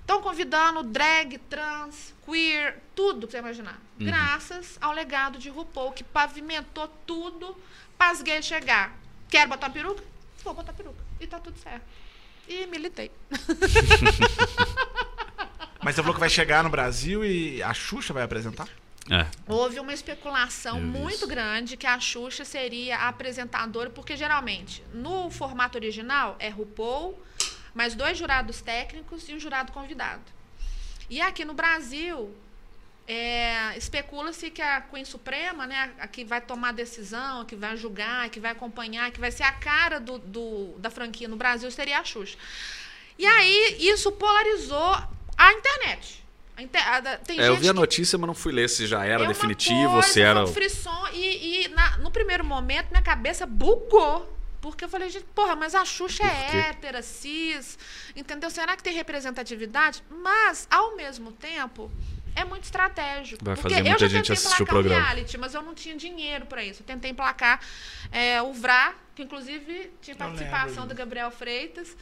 Estão 0.00 0.22
convidando 0.22 0.84
drag, 0.84 1.38
trans, 1.50 2.14
queer, 2.24 2.80
tudo 2.94 3.26
que 3.26 3.32
você 3.32 3.38
imaginar. 3.38 3.80
Uhum. 3.98 4.06
Graças 4.06 4.78
ao 4.80 4.92
legado 4.92 5.38
de 5.38 5.48
RuPaul, 5.48 5.92
que 5.92 6.04
pavimentou 6.04 6.86
tudo 7.04 7.56
para 7.98 8.12
as 8.12 8.22
gays 8.22 8.46
chegar. 8.46 8.96
Quero 9.28 9.50
botar 9.50 9.70
peruca? 9.70 10.04
Vou 10.44 10.54
botar 10.54 10.72
peruca. 10.72 11.02
E 11.20 11.26
tá 11.26 11.40
tudo 11.40 11.58
certo. 11.58 11.84
E 12.46 12.66
militei. 12.66 13.10
Mas 15.82 15.94
você 15.94 16.02
falou 16.02 16.14
que 16.14 16.20
vai 16.20 16.30
chegar 16.30 16.64
no 16.64 16.70
Brasil 16.70 17.24
e 17.24 17.62
a 17.62 17.72
Xuxa 17.72 18.12
vai 18.12 18.22
apresentar? 18.22 18.68
É. 19.10 19.26
Houve 19.46 19.78
uma 19.78 19.92
especulação 19.92 20.80
muito 20.80 21.26
grande 21.28 21.76
que 21.76 21.86
a 21.86 21.98
Xuxa 22.00 22.44
seria 22.44 22.96
a 22.98 23.08
apresentadora, 23.08 23.88
porque 23.90 24.16
geralmente 24.16 24.82
no 24.92 25.30
formato 25.30 25.78
original 25.78 26.34
é 26.40 26.48
RuPaul, 26.48 27.16
mais 27.74 27.94
dois 27.94 28.18
jurados 28.18 28.60
técnicos 28.60 29.28
e 29.28 29.34
um 29.34 29.38
jurado 29.38 29.70
convidado. 29.70 30.22
E 31.08 31.20
aqui 31.20 31.44
no 31.44 31.54
Brasil, 31.54 32.34
é, 33.06 33.76
especula-se 33.78 34.50
que 34.50 34.60
a 34.60 34.80
Queen 34.80 35.04
Suprema, 35.04 35.66
né, 35.68 35.92
a 36.00 36.08
que 36.08 36.24
vai 36.24 36.40
tomar 36.40 36.72
decisão, 36.72 37.42
a 37.42 37.44
que 37.44 37.54
vai 37.54 37.76
julgar, 37.76 38.26
a 38.26 38.28
que 38.28 38.40
vai 38.40 38.50
acompanhar, 38.50 39.06
a 39.06 39.10
que 39.12 39.20
vai 39.20 39.30
ser 39.30 39.44
a 39.44 39.52
cara 39.52 40.00
do, 40.00 40.18
do- 40.18 40.74
da 40.78 40.90
franquia 40.90 41.28
no 41.28 41.36
Brasil, 41.36 41.70
seria 41.70 42.00
a 42.00 42.04
Xuxa. 42.04 42.36
E 43.16 43.24
aí, 43.24 43.76
isso 43.78 44.10
polarizou 44.10 44.96
a 45.38 45.52
internet. 45.52 46.24
A 46.56 46.62
inter- 46.62 46.88
a 46.88 47.00
da- 47.00 47.18
tem 47.18 47.38
É, 47.40 47.48
eu 47.48 47.56
vi 47.56 47.68
a 47.68 47.72
que- 47.72 47.78
notícia, 47.78 48.16
mas 48.18 48.26
não 48.26 48.34
fui 48.34 48.52
ler 48.52 48.68
se 48.68 48.86
já 48.86 49.04
era 49.04 49.24
é 49.24 49.26
definitivo 49.28 49.78
ou 49.88 49.92
coisa, 49.94 50.08
se 50.08 50.20
era. 50.22 50.42
um 50.42 50.46
frisson 50.46 51.06
e, 51.12 51.64
e 51.64 51.68
na- 51.68 51.98
no 51.98 52.10
primeiro 52.10 52.42
momento 52.44 52.90
minha 52.90 53.02
cabeça 53.02 53.44
bugou. 53.46 54.32
Porque 54.60 54.84
eu 54.84 54.88
falei, 54.88 55.08
gente, 55.10 55.26
porra, 55.34 55.54
mas 55.54 55.74
a 55.76 55.84
Xuxa 55.84 56.24
é 56.24 56.68
hétera, 56.70 57.00
cis, 57.02 57.78
entendeu? 58.16 58.50
Será 58.50 58.74
que 58.76 58.82
tem 58.82 58.92
representatividade? 58.94 60.02
Mas, 60.10 60.66
ao 60.68 60.96
mesmo 60.96 61.30
tempo, 61.30 61.88
é 62.34 62.44
muito 62.44 62.64
estratégico. 62.64 63.44
Vai 63.44 63.54
porque 63.54 63.68
fazer 63.74 63.80
eu 63.82 63.84
muita 63.90 63.98
já 64.00 64.08
gente 64.08 64.26
tentei 64.28 64.34
assistir 64.42 64.62
o 64.62 64.66
programa. 64.66 65.00
reality, 65.04 65.38
mas 65.38 65.54
eu 65.54 65.62
não 65.62 65.72
tinha 65.74 65.94
dinheiro 65.94 66.46
pra 66.46 66.64
isso. 66.64 66.82
Eu 66.82 66.86
tentei 66.86 67.10
emplacar 67.12 67.60
é, 68.10 68.42
o 68.42 68.52
VRA, 68.54 68.94
que 69.14 69.22
inclusive 69.22 69.92
tinha 70.00 70.14
Eu 70.14 70.18
participação 70.18 70.86
do 70.86 70.94
Gabriel 70.96 71.30
Freitas. 71.30 71.96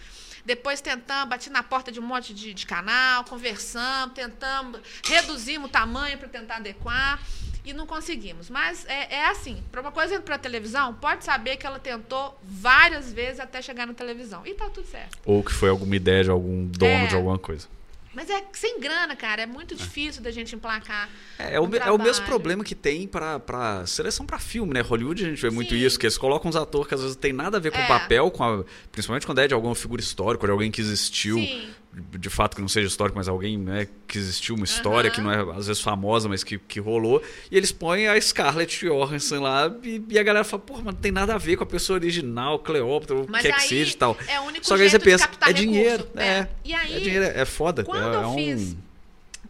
Depois 0.45 0.80
tentamos, 0.80 1.28
bati 1.28 1.49
na 1.51 1.62
porta 1.62 1.90
de 1.90 1.99
um 1.99 2.03
monte 2.03 2.34
de, 2.34 2.53
de 2.53 2.66
canal, 2.66 3.24
conversamos, 3.24 4.14
tentamos, 4.14 4.80
reduzimos 5.05 5.68
o 5.68 5.72
tamanho 5.72 6.18
para 6.18 6.28
tentar 6.28 6.57
adequar 6.57 7.18
e 7.64 7.72
não 7.72 7.86
conseguimos. 7.86 8.51
Mas 8.51 8.84
é, 8.86 9.14
é 9.14 9.26
assim, 9.28 9.62
para 9.72 9.80
uma 9.80 9.90
coisa 9.90 10.20
para 10.20 10.36
televisão, 10.36 10.92
pode 10.95 11.24
saber 11.24 11.57
que 11.57 11.66
ela 11.66 11.78
tentou 11.78 12.38
várias 12.42 13.12
vezes 13.12 13.40
até 13.40 13.62
chegar 13.62 13.86
na 13.86 13.95
televisão. 13.95 14.47
E 14.47 14.53
tá 14.55 14.68
tudo 14.68 14.86
certo. 14.86 15.18
Ou 15.24 15.42
que 15.42 15.53
foi 15.53 15.70
alguma 15.70 15.97
ideia 15.97 16.24
de 16.24 16.30
algum 16.30 16.66
dono 16.66 16.90
É. 16.92 17.07
de 17.07 17.14
alguma 17.16 17.38
coisa. 17.38 17.66
Mas 18.15 18.31
é 18.31 18.43
sem 18.53 18.81
grana, 18.81 19.15
cara, 19.17 19.43
é 19.43 19.47
muito 19.47 19.75
difícil 19.75 20.23
da 20.23 20.31
gente 20.31 20.55
emplacar. 20.55 21.09
É, 21.39 21.55
é 21.57 21.61
o, 21.61 21.65
um 21.65 21.75
é 21.75 21.91
o 21.91 21.99
mesmo 21.99 22.25
problema 22.25 22.62
que 22.65 22.75
tem 22.75 23.07
pra, 23.07 23.41
pra 23.41 23.85
seleção 23.87 24.25
pra 24.25 24.39
filme, 24.39 24.73
né? 24.73 24.81
Hollywood 24.81 25.25
a 25.25 25.29
gente 25.29 25.43
vê 25.43 25.51
muito 25.51 25.71
Sim. 25.75 25.85
isso, 25.85 25.99
que 25.99 26.07
eles 26.07 26.17
colocam 26.19 26.49
uns 26.49 26.57
atores 26.57 26.89
que 26.89 26.95
às 26.95 27.01
vezes 27.01 27.17
não 27.17 27.21
tem 27.21 27.33
nada 27.33 27.57
a 27.57 27.61
ver 27.61 27.71
com 27.73 27.79
É. 27.79 27.85
o 27.85 27.89
papel, 27.89 28.31
com 28.31 28.45
a- 28.45 28.65
principalmente 28.93 29.27
quando 29.27 29.39
é 29.41 29.49
de 29.49 29.55
alguma 29.55 29.75
figura 29.75 30.01
histórica, 30.01 30.47
de 30.47 30.53
alguém 30.53 30.71
que 30.71 30.81
existiu, 30.81 31.37
Sim. 31.37 31.69
De, 32.18 32.28
fato 32.30 32.55
que 32.57 32.61
não 32.61 32.68
seja 32.68 32.88
histórico, 32.88 33.16
mas 33.16 33.28
alguém 33.28 33.57
né, 33.59 33.86
que 34.09 34.18
existiu, 34.18 34.55
uma 34.55 34.64
história 34.64 35.09
Aham. 35.09 35.14
que 35.14 35.20
não 35.20 35.30
é 35.30 35.57
às 35.59 35.66
vezes 35.66 35.80
famosa, 35.82 36.28
mas 36.28 36.42
que, 36.42 36.59
que 36.59 36.80
rolou, 36.80 37.22
e 37.51 37.57
eles 37.57 37.70
põem 37.72 38.09
a 38.09 38.20
Scarlett 38.20 38.84
Johansson 38.86 39.40
lá 39.40 39.74
e, 39.82 40.03
e 40.09 40.18
a 40.18 40.22
galera 40.22 40.45
fala, 40.45 40.62
porra, 40.62 40.82
mas 40.84 40.95
não 40.95 41.01
tem 41.01 41.12
nada 41.12 41.34
a 41.34 41.38
ver 41.38 41.57
com 41.57 41.62
a 41.64 41.66
pessoa 41.66 41.97
original, 41.99 42.59
Cleópatra, 42.59 43.16
o 43.16 43.26
que 43.26 43.40
quer 43.40 43.55
que 43.55 43.62
seja 43.62 43.92
e 43.92 43.97
tal. 43.97 44.16
é 44.26 44.40
o 44.40 44.45
único 44.45 44.66
Só 44.66 44.76
que 44.76 44.82
aí 44.82 44.90
você 44.90 44.99
pensa, 44.99 45.28
é 45.47 45.53
dinheiro, 45.53 46.05
recurso. 46.05 46.18
é, 46.18 46.49
E 46.64 46.74
aí, 46.74 46.97
é 46.97 47.01
dinheiro, 47.01 47.24
é 47.24 47.45
foda. 47.45 47.84
Quando 47.84 48.03
é, 48.03 48.16
eu 48.16 48.22
é 48.22 48.26
um- 48.26 48.34
fiz 48.34 48.76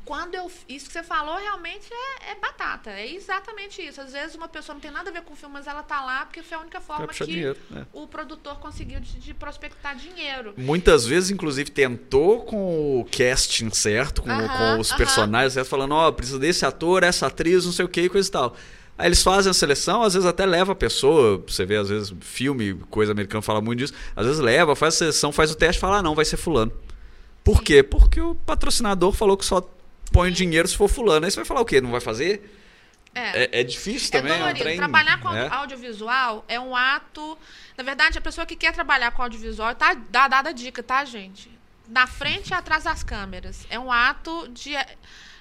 quando 0.05 0.35
eu. 0.35 0.51
Isso 0.69 0.87
que 0.87 0.93
você 0.93 1.03
falou 1.03 1.37
realmente 1.37 1.89
é, 1.93 2.33
é 2.33 2.35
batata. 2.35 2.91
É 2.91 3.11
exatamente 3.11 3.83
isso. 3.83 4.01
Às 4.01 4.13
vezes 4.13 4.35
uma 4.35 4.49
pessoa 4.49 4.75
não 4.75 4.81
tem 4.81 4.91
nada 4.91 5.11
a 5.11 5.13
ver 5.13 5.23
com 5.23 5.33
o 5.33 5.37
filme, 5.37 5.55
mas 5.55 5.67
ela 5.67 5.83
tá 5.83 6.05
lá 6.05 6.27
porque 6.27 6.43
foi 6.43 6.57
a 6.57 6.61
única 6.61 6.81
forma 6.81 7.07
que 7.09 7.25
dinheiro, 7.25 7.57
é. 7.75 7.85
o 7.93 8.07
produtor 8.07 8.59
conseguiu 8.59 9.01
de, 9.01 9.19
de 9.19 9.35
prospectar 9.35 9.97
dinheiro. 9.97 10.55
Muitas 10.57 11.07
vezes, 11.07 11.31
inclusive, 11.31 11.71
tentou 11.71 12.43
com 12.45 13.01
o 13.01 13.05
casting 13.07 13.71
certo, 13.71 14.23
com, 14.23 14.31
Aham, 14.31 14.49
com 14.49 14.81
os 14.81 14.91
aham. 14.91 14.99
personagens 14.99 15.53
certo, 15.55 15.69
falando, 15.69 15.93
ó, 15.95 16.13
precisa 16.13 16.39
desse 16.39 16.67
ator, 16.67 17.03
essa 17.03 17.27
atriz, 17.27 17.65
não 17.65 17.73
sei 17.73 17.85
o 17.85 17.89
que, 17.89 18.09
coisa 18.09 18.29
e 18.29 18.33
tal. 18.33 18.57
Aí 18.97 19.09
eles 19.09 19.23
fazem 19.23 19.51
a 19.51 19.55
seleção, 19.55 20.03
às 20.03 20.15
vezes 20.15 20.27
até 20.27 20.47
leva 20.47 20.73
a 20.73 20.77
pessoa, 20.77 21.43
você 21.47 21.65
vê, 21.67 21.77
às 21.77 21.89
vezes, 21.89 22.15
filme, 22.21 22.75
coisa 22.91 23.11
americana 23.11 23.43
fala 23.43 23.61
muito 23.61 23.81
disso, 23.81 23.93
às 24.15 24.25
vezes 24.25 24.41
leva, 24.41 24.77
faz 24.77 24.95
a 24.95 24.99
seleção, 24.99 25.33
faz 25.33 25.51
o 25.51 25.57
teste 25.57 25.79
e 25.79 25.81
fala, 25.81 25.99
ah, 25.99 26.03
não, 26.03 26.15
vai 26.15 26.25
ser 26.25 26.37
fulano. 26.37 26.73
Por 27.43 27.63
quê? 27.63 27.83
Porque 27.83 28.21
o 28.21 28.35
patrocinador 28.35 29.13
falou 29.13 29.37
que 29.37 29.45
só 29.45 29.61
põe 30.13 30.31
dinheiro 30.33 30.67
se 30.69 30.77
for 30.77 30.89
fulano. 30.89 31.25
Aí 31.25 31.31
você 31.31 31.37
vai 31.37 31.45
falar 31.45 31.61
o 31.61 31.65
quê? 31.65 31.81
Não 31.81 31.91
vai 31.91 32.01
fazer? 32.01 32.61
É. 33.15 33.45
É, 33.45 33.61
é 33.61 33.65
difícil 33.65 34.09
É 34.13 34.21
também. 34.21 34.33
um 34.33 34.39
dolorido. 34.39 34.61
trem, 34.61 34.77
Trabalhar 34.77 35.21
com 35.21 35.31
né? 35.31 35.49
audiovisual 35.51 36.45
é 36.49 36.59
um 36.59 36.75
ato. 36.75 37.39
Na 37.77 37.85
verdade, 37.85 38.19
a 38.19 38.21
pessoa 38.21 38.45
que 38.47 38.57
quer 38.57 38.73
trabalhar 38.73 39.11
com 39.13 39.23
audiovisual 39.23 39.75
tá 39.75 39.95
dá 39.95 40.27
dada 40.29 40.49
a 40.51 40.53
dica, 40.53 40.83
tá, 40.83 41.05
gente? 41.05 41.51
Na 41.89 42.07
frente 42.07 42.51
e 42.51 42.55
atrás 42.55 42.85
das 42.85 43.03
câmeras. 43.05 43.67
É 43.71 43.79
um 43.79 43.93
ato 43.93 44.49
de 44.49 44.73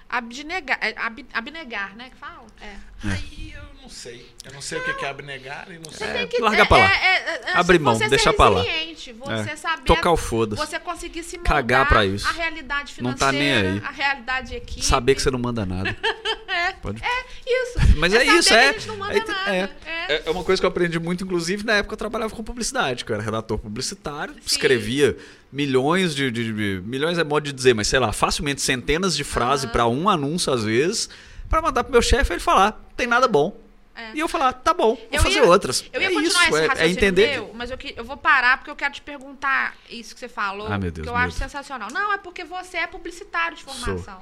abnegar, 0.09 0.78
é, 0.82 0.93
ab- 0.97 1.26
abnegar, 1.34 1.95
né? 1.95 2.09
Que 2.09 2.18
fala? 2.18 2.45
É. 2.61 2.76
Aí 3.03 3.53
eu 3.55 3.63
não 3.81 3.89
sei. 3.89 4.25
Eu 4.45 4.53
não 4.53 4.61
sei 4.61 4.77
o 4.79 4.83
que 4.83 5.05
é 5.05 5.09
abnegar 5.09 5.67
e 5.69 5.79
não 5.79 5.91
sei. 5.91 6.07
É, 6.07 6.13
Tem 6.13 6.27
que- 6.27 6.39
larga 6.41 6.65
pra 6.65 6.77
lá. 6.77 6.83
é- 6.85 6.87
é- 6.97 7.41
é- 7.51 7.57
Abre 7.57 7.75
assim, 7.77 7.83
mão, 7.85 7.95
você 7.95 8.09
deixa 8.09 8.33
pra 8.33 8.49
lá. 8.49 8.61
Você 8.63 9.49
É. 9.51 9.55
saber. 9.55 9.83
Tocar 9.83 10.11
o 10.11 10.17
foda-se. 10.17 10.61
Você 10.65 10.79
conseguir 10.79 11.23
se 11.23 11.37
moldar 11.37 11.53
Cagar 11.55 11.87
pra 11.87 12.05
isso. 12.05 12.27
a 12.27 12.31
realidade 12.31 12.91
Não 13.01 13.15
financeira, 13.15 13.25
tá 13.25 13.31
nem 13.31 13.53
aí. 13.53 13.81
a 13.85 13.91
realidade 13.91 14.49
de 14.49 14.55
equipe. 14.57 14.85
Saber 14.85 15.15
que 15.15 15.21
você 15.21 15.31
não 15.31 15.39
manda 15.39 15.65
nada. 15.65 15.95
É, 16.53 16.71
Pode- 16.73 17.01
é 17.03 17.25
isso. 17.47 17.97
Mas 17.97 18.13
é, 18.13 18.19
saber 18.19 18.37
isso, 18.37 18.49
que 18.49 18.53
é. 18.53 18.69
A 18.69 18.73
gente 18.73 18.87
não 18.87 18.97
manda 18.97 19.13
é, 19.17 19.19
nada. 19.25 19.51
é. 19.51 19.69
É. 20.13 20.23
É 20.27 20.29
uma 20.29 20.43
coisa 20.43 20.61
que 20.61 20.65
eu 20.65 20.69
aprendi 20.69 20.99
muito, 20.99 21.23
inclusive, 21.23 21.65
na 21.65 21.73
época 21.73 21.89
que 21.89 21.93
eu 21.93 21.97
trabalhava 21.97 22.33
com 22.35 22.43
publicidade, 22.43 23.03
que 23.03 23.11
eu 23.11 23.15
era 23.15 23.23
redator 23.23 23.57
publicitário, 23.57 24.35
escrevia 24.45 25.17
milhões 25.51 26.13
de, 26.13 26.29
de- 26.29 26.53
de- 26.53 26.81
Milhões 26.85 27.17
é 27.17 27.23
modo 27.23 27.43
de 27.43 27.51
dizer, 27.53 27.73
mas 27.73 27.87
sei 27.87 27.97
lá, 27.99 28.13
facilmente 28.13 28.61
centenas 28.61 29.15
de 29.17 29.23
frases 29.23 29.69
pra 29.69 29.87
um 29.87 30.07
anúncio, 30.07 30.53
às 30.53 30.63
vezes, 30.63 31.09
pra 31.53 31.61
mandar 31.61 31.83
pro 31.83 31.91
meu 31.93 32.01
chefe 32.01 32.33
ele 32.33 32.39
falar, 32.39 32.81
tem 32.97 33.05
nada 33.05 33.27
bom. 33.27 33.55
É. 33.95 34.09
E 34.15 34.19
eu 34.19 34.27
falar, 34.27 34.53
tá 34.53 34.73
bom, 34.73 34.95
vou 34.95 35.07
Eu 35.11 35.21
fazer 35.21 35.35
ia- 35.35 35.43
outras. 35.45 35.85
Eu 35.93 36.01
ia 36.01 36.07
é 36.07 36.11
continuar 36.11 36.47
isso, 36.47 36.57
esse 36.57 36.81
é, 36.81 36.85
é 36.85 36.89
entender. 36.89 37.27
que- 37.29 37.35
meu, 37.35 37.51
mas 37.53 37.69
eu, 37.69 37.77
que- 37.77 37.93
eu 37.95 38.03
vou 38.03 38.17
parar 38.17 38.57
porque 38.57 38.71
eu 38.71 38.75
quero 38.75 38.91
te 38.91 39.01
perguntar 39.01 39.75
isso 39.87 40.15
que 40.15 40.19
você 40.19 40.27
falou, 40.27 40.65
Ah, 40.67 40.79
meu 40.79 40.89
Deus, 40.89 41.05
que 41.05 41.09
eu 41.11 41.15
acho 41.15 41.37
sensacional. 41.37 41.89
Não, 41.91 42.11
é 42.11 42.17
porque 42.17 42.43
você 42.43 42.77
é 42.77 42.87
publicitário 42.87 43.55
de 43.55 43.63
formação. 43.63 44.21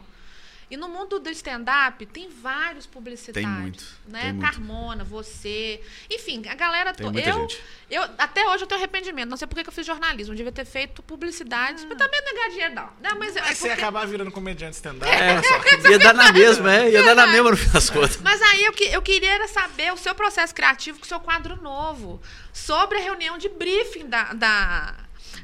E 0.72 0.78
no 0.78 0.88
mundo 0.88 1.20
do 1.20 1.30
stand-up 1.30 2.06
tem 2.06 2.30
vários 2.30 2.86
publicitários. 2.88 3.52
Tem 3.52 3.62
muito, 3.62 3.84
Né? 4.08 4.22
tem 4.22 4.34
muito. 4.34 4.50
Carmona, 4.50 5.04
você. 5.04 5.82
Enfim, 6.10 6.44
a 6.48 6.56
galera. 6.56 6.94
Tem 6.94 7.06
to- 7.06 7.12
muita 7.12 7.30
eu, 7.30 7.36
gente. 7.42 7.62
eu 7.90 8.02
Até 8.18 8.48
hoje 8.48 8.64
eu 8.64 8.68
tenho 8.68 8.80
arrependimento. 8.80 9.30
Não 9.30 9.36
sei 9.36 9.48
por 9.48 9.62
que 9.62 9.68
eu 9.68 9.74
fiz 9.74 9.86
jornalismo. 9.86 10.32
Eu 10.34 10.38
devia 10.38 10.52
ter 10.54 10.64
feito 10.64 11.04
publicidade. 11.04 11.86
Mas 11.88 11.98
também 11.98 12.22
não 12.22 12.30
é 12.30 12.34
ganhar 12.34 12.50
dinheiro, 12.50 12.74
não. 12.76 12.90
não 13.12 13.20
mas, 13.20 13.36
é 13.36 13.42
Mas 13.42 13.58
você 13.58 13.68
ia 13.68 13.72
porque- 13.72 13.82
acabar 13.84 14.08
virando 14.08 14.32
comediante 14.32 14.76
stand-up. 14.78 15.12
É, 15.12 15.42
só. 15.44 15.56
ia 15.92 16.00
dar 16.00 16.14
na 16.14 16.32
mesma, 16.32 16.74
é, 16.74 16.90
ia 16.90 17.04
dar 17.04 17.16
na 17.16 17.28
mesma 17.28 17.52
no 17.52 17.58
fim 17.58 17.70
das 17.70 17.90
contas. 17.90 18.18
Mas 18.22 18.42
aí 18.42 18.64
eu, 18.64 18.72
que- 18.72 18.86
eu 18.86 19.02
queria 19.02 19.46
saber 19.50 19.92
o 19.92 19.98
seu 19.98 20.16
processo 20.16 20.56
criativo 20.56 21.00
com 21.00 21.04
o 21.06 21.08
seu 21.08 21.20
quadro 21.20 21.62
novo. 21.62 22.22
Sobre 22.54 22.98
a 22.98 23.02
reunião 23.02 23.38
de 23.38 23.50
briefing 23.50 24.08
da. 24.08 24.32
da- 24.34 24.96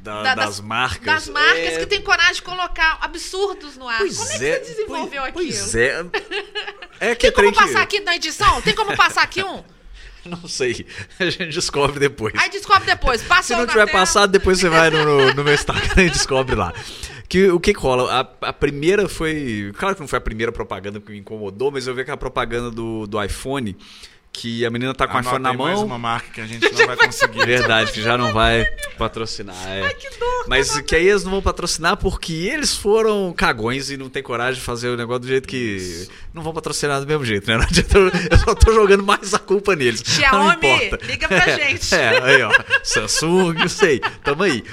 Da- 0.02 0.24
da- 0.24 0.36
das 0.36 0.60
marcas. 0.62 1.06
Das 1.06 1.28
marcas 1.28 1.58
É, 1.74 1.80
que 1.80 1.86
tem 1.86 2.02
coragem 2.02 2.36
de 2.36 2.42
colocar 2.42 2.98
absurdos 3.02 3.76
no 3.78 3.88
ar. 3.88 3.98
Pois 4.00 4.18
como 4.18 4.32
é 4.32 4.38
que 4.38 4.46
é, 4.46 4.60
você 4.60 4.72
desenvolveu 4.74 5.22
pois, 5.34 5.48
aquilo? 5.48 5.72
Pois 5.72 5.76
é. 5.76 6.06
É 7.00 7.16
que 7.16 7.30
Tem 7.30 7.32
como 7.32 7.52
trem 7.52 7.52
que- 7.52 7.60
passar 7.60 7.82
aqui 7.82 8.00
na 8.00 8.16
edição? 8.16 8.62
Tem 8.62 8.74
como 8.74 8.96
passar 8.96 9.24
aqui 9.24 9.44
um? 9.44 9.64
Não 10.26 10.48
sei. 10.48 10.86
A 11.20 11.26
gente 11.30 11.46
descobre 11.54 12.00
depois. 12.00 12.34
Aí 12.38 12.50
descobre 12.50 12.86
depois. 12.86 13.22
Se 13.22 13.28
Passou 13.28 13.58
não 13.58 13.66
na 13.66 13.72
tiver 13.72 13.86
tela. 13.86 13.98
passado, 14.00 14.30
depois 14.30 14.60
você 14.60 14.68
vai 14.68 14.90
no, 14.90 15.04
no, 15.06 15.34
no 15.34 15.44
meu 15.44 15.54
Instagram 15.54 16.04
e 16.04 16.10
descobre 16.10 16.54
lá. 16.54 16.74
Que, 17.30 17.50
o 17.50 17.60
que 17.62 17.74
que 17.74 17.80
rola? 17.80 18.28
A, 18.42 18.50
a 18.50 18.54
primeira 18.54 19.08
foi. 19.08 19.72
Claro 19.78 19.96
que 19.96 20.02
não 20.02 20.08
foi 20.08 20.18
a 20.18 20.22
primeira 20.22 20.52
propaganda 20.52 21.00
que 21.00 21.12
me 21.12 21.18
incomodou, 21.20 21.72
mas 21.72 21.88
eu 21.88 21.96
vi 21.96 22.02
aquela 22.02 22.18
propaganda 22.18 22.70
do, 22.70 23.08
do 23.08 23.22
iPhone, 23.24 23.78
que 24.40 24.64
a 24.66 24.70
menina 24.70 24.94
tá 24.94 25.08
com 25.08 25.16
o 25.16 25.18
Anota 25.18 25.30
iPhone 25.30 25.44
na 25.44 25.50
aí 25.50 25.58
mais 25.58 25.76
mão. 25.80 25.86
uma 25.88 25.98
marca 25.98 26.30
que 26.32 26.42
a 26.42 26.46
gente 26.46 26.72
não 26.72 26.86
vai 26.88 26.96
conseguir. 26.96 27.44
Verdade, 27.46 27.92
que 27.92 28.02
já 28.02 28.16
não 28.18 28.32
vai 28.32 28.66
patrocinar. 28.98 29.56
É. 29.68 29.84
Ai, 29.84 29.94
que 29.96 30.10
dor. 30.20 30.46
Mas 30.48 30.80
que 30.82 30.96
aí 30.96 31.08
eles 31.08 31.24
não 31.24 31.32
vão 31.32 31.42
patrocinar 31.42 31.98
porque 31.98 32.34
eles 32.34 32.76
foram 32.76 33.34
cagões 33.36 33.90
e 33.90 33.98
não 33.98 34.10
tem 34.10 34.22
coragem 34.22 34.56
de 34.56 34.62
fazer 34.62 34.90
o 34.90 34.96
negócio 34.96 35.22
do 35.22 35.28
jeito 35.28 35.48
que. 35.48 36.08
Não 36.34 36.44
vão 36.44 36.54
patrocinar 36.54 37.00
do 37.02 37.08
mesmo 37.08 37.26
jeito, 37.26 37.48
né? 37.50 37.58
Não 37.58 37.64
adianta, 37.64 37.98
eu- 37.98 38.38
só 38.46 38.54
tô 38.54 38.72
jogando 38.74 39.04
mais 39.04 39.34
a 39.34 39.40
culpa 39.40 39.76
neles. 39.76 40.04
não 40.04 40.14
Xiaomi, 40.14 40.56
importa. 40.56 41.06
liga 41.06 41.28
pra 41.28 41.38
É, 41.50 41.56
gente. 41.70 41.96
É, 41.96 42.24
aí, 42.24 42.44
ó. 42.44 42.52
Samsung, 42.84 43.54
não 43.54 43.68
sei. 43.70 44.00
Tamo 44.24 44.44
aí. 44.44 44.64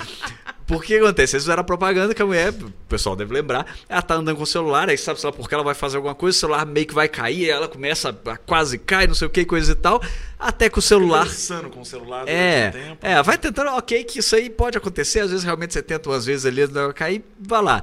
Porque 0.66 0.98
que 0.98 1.04
acontece? 1.04 1.36
Eles 1.36 1.44
fizeram 1.44 1.60
a 1.60 1.64
propaganda 1.64 2.14
que 2.14 2.22
a 2.22 2.26
mulher, 2.26 2.50
o 2.50 2.70
pessoal 2.88 3.14
deve 3.14 3.34
lembrar, 3.34 3.66
ela 3.86 4.00
tá 4.00 4.14
andando 4.14 4.36
com 4.36 4.44
o 4.44 4.46
celular, 4.46 4.88
aí 4.88 4.96
sabe, 4.96 5.20
sei 5.20 5.28
lá, 5.28 5.36
porque 5.36 5.54
ela 5.54 5.62
vai 5.62 5.74
fazer 5.74 5.96
alguma 5.96 6.14
coisa, 6.14 6.36
o 6.36 6.40
celular 6.40 6.64
meio 6.64 6.86
que 6.86 6.94
vai 6.94 7.06
cair, 7.06 7.44
aí 7.44 7.50
ela 7.50 7.68
começa 7.68 8.16
a 8.24 8.36
quase 8.38 8.78
cai, 8.78 9.06
não 9.06 9.14
sei 9.14 9.26
o 9.26 9.30
que, 9.30 9.44
coisa 9.44 9.72
e 9.72 9.74
tal, 9.74 10.02
até 10.38 10.70
que 10.70 10.78
o 10.78 10.82
celular 10.82 11.24
Conversando 11.24 11.68
com 11.68 11.80
o 11.82 11.84
celular 11.84 12.26
é, 12.26 12.70
tempo. 12.70 12.98
é, 13.02 13.22
vai 13.22 13.36
tentando, 13.36 13.72
ok, 13.72 14.04
que 14.04 14.20
isso 14.20 14.34
aí 14.34 14.48
pode 14.48 14.78
acontecer, 14.78 15.20
às 15.20 15.30
vezes 15.30 15.44
realmente 15.44 15.74
você 15.74 15.82
tenta 15.82 16.08
umas 16.08 16.24
vezes 16.24 16.46
ali, 16.46 16.66
não 16.66 16.84
vai 16.84 16.92
cair, 16.94 17.24
vai 17.38 17.62
lá. 17.62 17.82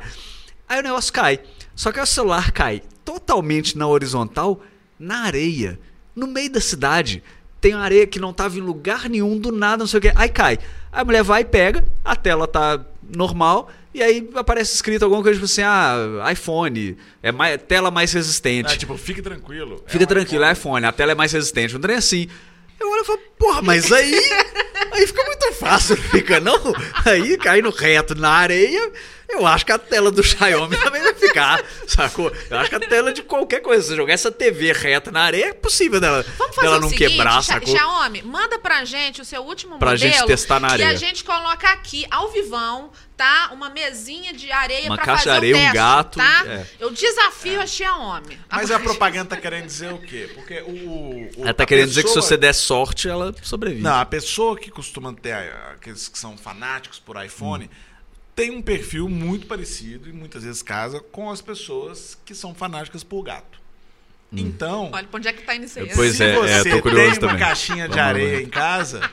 Aí 0.67 0.79
o 0.79 0.83
negócio 0.83 1.13
cai. 1.13 1.39
Só 1.75 1.91
que 1.91 1.99
o 1.99 2.05
celular 2.05 2.51
cai 2.51 2.81
totalmente 3.05 3.77
na 3.77 3.87
horizontal, 3.87 4.61
na 4.97 5.23
areia, 5.25 5.79
no 6.15 6.27
meio 6.27 6.51
da 6.51 6.61
cidade. 6.61 7.23
Tem 7.61 7.75
uma 7.75 7.83
areia 7.83 8.07
que 8.07 8.19
não 8.19 8.33
tava 8.33 8.57
em 8.57 8.61
lugar 8.61 9.07
nenhum, 9.07 9.37
do 9.37 9.51
nada, 9.51 9.77
não 9.77 9.87
sei 9.87 9.99
o 9.99 10.01
que. 10.01 10.11
Aí 10.15 10.27
cai. 10.29 10.57
Aí 10.91 11.01
a 11.01 11.05
mulher 11.05 11.23
vai 11.23 11.41
e 11.41 11.45
pega, 11.45 11.85
a 12.03 12.15
tela 12.15 12.47
tá 12.47 12.83
normal, 13.15 13.69
e 13.93 14.01
aí 14.01 14.27
aparece 14.35 14.73
escrito 14.73 15.03
alguma 15.03 15.21
coisa 15.21 15.37
tipo 15.39 15.45
assim, 15.45 15.61
ah, 15.61 15.95
iPhone, 16.31 16.97
é 17.21 17.31
mais, 17.31 17.61
tela 17.67 17.91
mais 17.91 18.11
resistente. 18.11 18.73
Ah, 18.73 18.77
tipo, 18.77 18.97
fique 18.97 19.21
tranquilo. 19.21 19.83
Fica 19.85 20.03
É 20.03 20.05
um 20.05 20.07
tranquilo, 20.07 20.43
é 20.43 20.51
iPhone. 20.51 20.77
iPhone, 20.79 20.85
a 20.87 20.91
tela 20.91 21.11
é 21.11 21.15
mais 21.15 21.31
resistente. 21.31 21.77
Um 21.77 21.79
trem 21.79 21.95
assim. 21.97 22.27
Eu 22.79 22.89
olho 22.89 23.01
e 23.03 23.05
falo, 23.05 23.19
porra, 23.37 23.61
mas 23.61 23.91
aí. 23.91 24.15
Aí 24.91 25.05
fica 25.05 25.23
muito 25.23 25.53
fácil, 25.53 25.95
não 25.97 26.03
fica 26.09 26.39
não? 26.39 26.57
Aí 27.05 27.37
caindo 27.37 27.69
reto 27.69 28.15
na 28.15 28.29
areia, 28.31 28.91
eu 29.33 29.45
acho 29.47 29.65
que 29.65 29.71
a 29.71 29.77
tela 29.79 30.11
do 30.11 30.21
Xiaomi 30.23 30.77
também 30.81 31.01
vai 31.01 31.13
ficar, 31.13 31.63
sacou? 31.87 32.31
Eu 32.49 32.57
acho 32.59 32.69
que 32.69 32.75
a 32.75 32.79
tela 32.79 33.11
de 33.13 33.21
qualquer 33.23 33.61
coisa, 33.61 33.87
se 33.87 33.95
jogar 33.95 34.13
essa 34.13 34.31
TV 34.31 34.71
reta 34.73 35.11
na 35.11 35.21
areia, 35.21 35.45
é 35.49 35.53
possível 35.53 35.99
dela, 35.99 36.23
Vamos 36.37 36.55
fazer 36.55 36.67
dela 36.67 36.79
não 36.81 36.89
seguinte, 36.89 37.11
quebrar, 37.11 37.43
sacou? 37.43 37.67
Xiaomi, 37.75 38.21
manda 38.23 38.59
pra 38.59 38.83
gente 38.85 39.21
o 39.21 39.25
seu 39.25 39.41
último 39.43 39.77
Pra 39.79 39.91
modelo. 39.91 40.11
gente 40.13 40.25
testar 40.25 40.59
na 40.59 40.69
E 40.69 40.71
areia. 40.73 40.89
a 40.89 40.95
gente 40.95 41.23
coloca 41.23 41.67
aqui, 41.69 42.05
ao 42.11 42.31
vivão, 42.31 42.91
tá? 43.17 43.49
Uma 43.53 43.69
mesinha 43.69 44.33
de 44.33 44.51
areia 44.51 44.85
Uma 44.87 44.95
pra 44.95 45.05
caixa 45.05 45.23
fazer 45.25 45.39
de 45.41 45.53
areia, 45.53 45.55
o 45.55 45.57
um 45.57 45.61
teste, 45.61 45.75
gato, 45.77 46.17
tá? 46.17 46.43
é. 46.47 46.65
Eu 46.79 46.89
desafio 46.91 47.61
a 47.61 47.67
Xiaomi. 47.67 48.39
Mas 48.51 48.71
a 48.71 48.79
propaganda 48.79 49.29
tá 49.35 49.37
querendo 49.37 49.65
dizer 49.65 49.93
o 49.93 49.99
quê? 49.99 50.29
Porque 50.33 50.59
o. 50.61 50.71
o 51.37 51.43
Ela 51.43 51.53
tá 51.53 51.65
querendo 51.65 51.87
dizer 51.89 52.01
que 52.03 52.09
se 52.09 52.15
pessoa- 52.15 52.27
você 52.29 52.37
der 52.37 52.53
sorte, 52.53 53.07
ela 53.09 53.33
sobrevive. 53.43 53.81
Não, 53.81 53.99
a 53.99 54.05
pessoa 54.05 54.57
que 54.57 54.71
costuma 54.71 55.13
ter 55.13 55.33
aqueles 55.73 56.07
que 56.07 56.17
são 56.17 56.37
fanáticos 56.37 56.99
por 56.99 57.23
iPhone 57.23 57.69
tem 58.41 58.49
um 58.49 58.59
perfil 58.61 59.07
muito 59.07 59.45
parecido 59.45 60.09
e 60.09 60.11
muitas 60.11 60.43
vezes 60.43 60.63
casa 60.63 60.99
com 60.99 61.29
as 61.29 61.41
pessoas 61.41 62.17
que 62.25 62.33
são 62.33 62.55
fanáticas 62.55 63.03
por 63.03 63.21
gato. 63.21 63.61
Então, 64.33 64.89
Olha, 64.91 65.05
pra 65.05 65.17
onde 65.19 65.27
é 65.27 65.33
que 65.33 65.43
tá 65.43 65.55
indo 65.55 65.65
isso 65.65 65.77
aí? 65.77 65.85
Hum. 65.85 65.91
Pois 65.93 66.15
se 66.15 66.23
é, 66.23 66.33
você 66.35 66.69
tô 66.71 66.81
curioso 66.81 67.19
tem 67.19 67.19
uma 67.19 67.19
também. 67.19 67.37
caixinha 67.37 67.87
de 67.87 67.89
Vamos 67.89 67.97
lá. 67.97 68.03
areia 68.05 68.41
em 68.41 68.49
casa, 68.49 69.11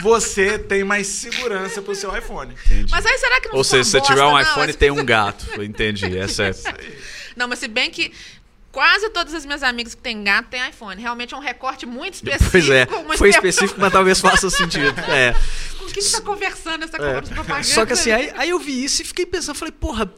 você 0.00 0.60
tem 0.60 0.84
mais 0.84 1.08
segurança 1.08 1.82
pro 1.82 1.92
seu 1.92 2.16
iPhone. 2.16 2.54
Entendi. 2.66 2.88
Mas 2.88 3.04
aí 3.04 3.18
será 3.18 3.40
que 3.40 3.48
não 3.48 3.56
Ou 3.56 3.64
seja, 3.64 3.82
se 3.82 3.90
você 3.90 4.00
tiver 4.00 4.22
um 4.22 4.30
não? 4.30 4.40
iPhone, 4.40 4.72
tem 4.74 4.90
um 4.92 5.04
gato. 5.04 5.60
Entendi, 5.60 6.16
essa 6.16 6.44
é. 6.44 6.52
Não, 7.34 7.48
mas 7.48 7.58
se 7.60 7.66
bem 7.66 7.90
que 7.90 8.12
quase 8.72 9.10
todas 9.10 9.34
as 9.34 9.44
minhas 9.44 9.62
amigas 9.62 9.94
que 9.94 10.02
têm 10.02 10.24
gato 10.24 10.48
têm 10.48 10.66
iPhone. 10.68 11.00
Realmente 11.00 11.34
é 11.34 11.36
um 11.36 11.40
recorte 11.40 11.86
muito 11.86 12.14
específico. 12.14 12.50
Pois 12.50 12.68
é, 12.70 12.86
foi 13.16 13.28
específico, 13.28 13.78
mas 13.80 13.92
talvez 13.92 14.18
faça 14.20 14.50
sentido. 14.50 14.94
É. 15.08 15.34
Com 15.78 15.86
quem 15.86 16.02
que 16.02 16.10
tá 16.10 16.20
conversando 16.20 16.84
essa 16.84 16.96
É. 16.96 17.20
propaganda? 17.20 17.62
Só 17.64 17.84
que 17.84 17.92
assim, 17.92 18.10
aí, 18.10 18.32
aí 18.34 18.50
eu 18.50 18.58
vi 18.58 18.82
isso 18.82 19.02
e 19.02 19.04
fiquei 19.04 19.26
pensando, 19.26 19.54
falei, 19.56 19.72
porra, 19.72 20.10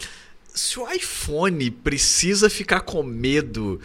se 0.55 0.79
o 0.79 0.89
iPhone 0.93 1.69
precisa 1.69 2.49
ficar 2.49 2.81
com 2.83 3.03
medo 3.03 3.81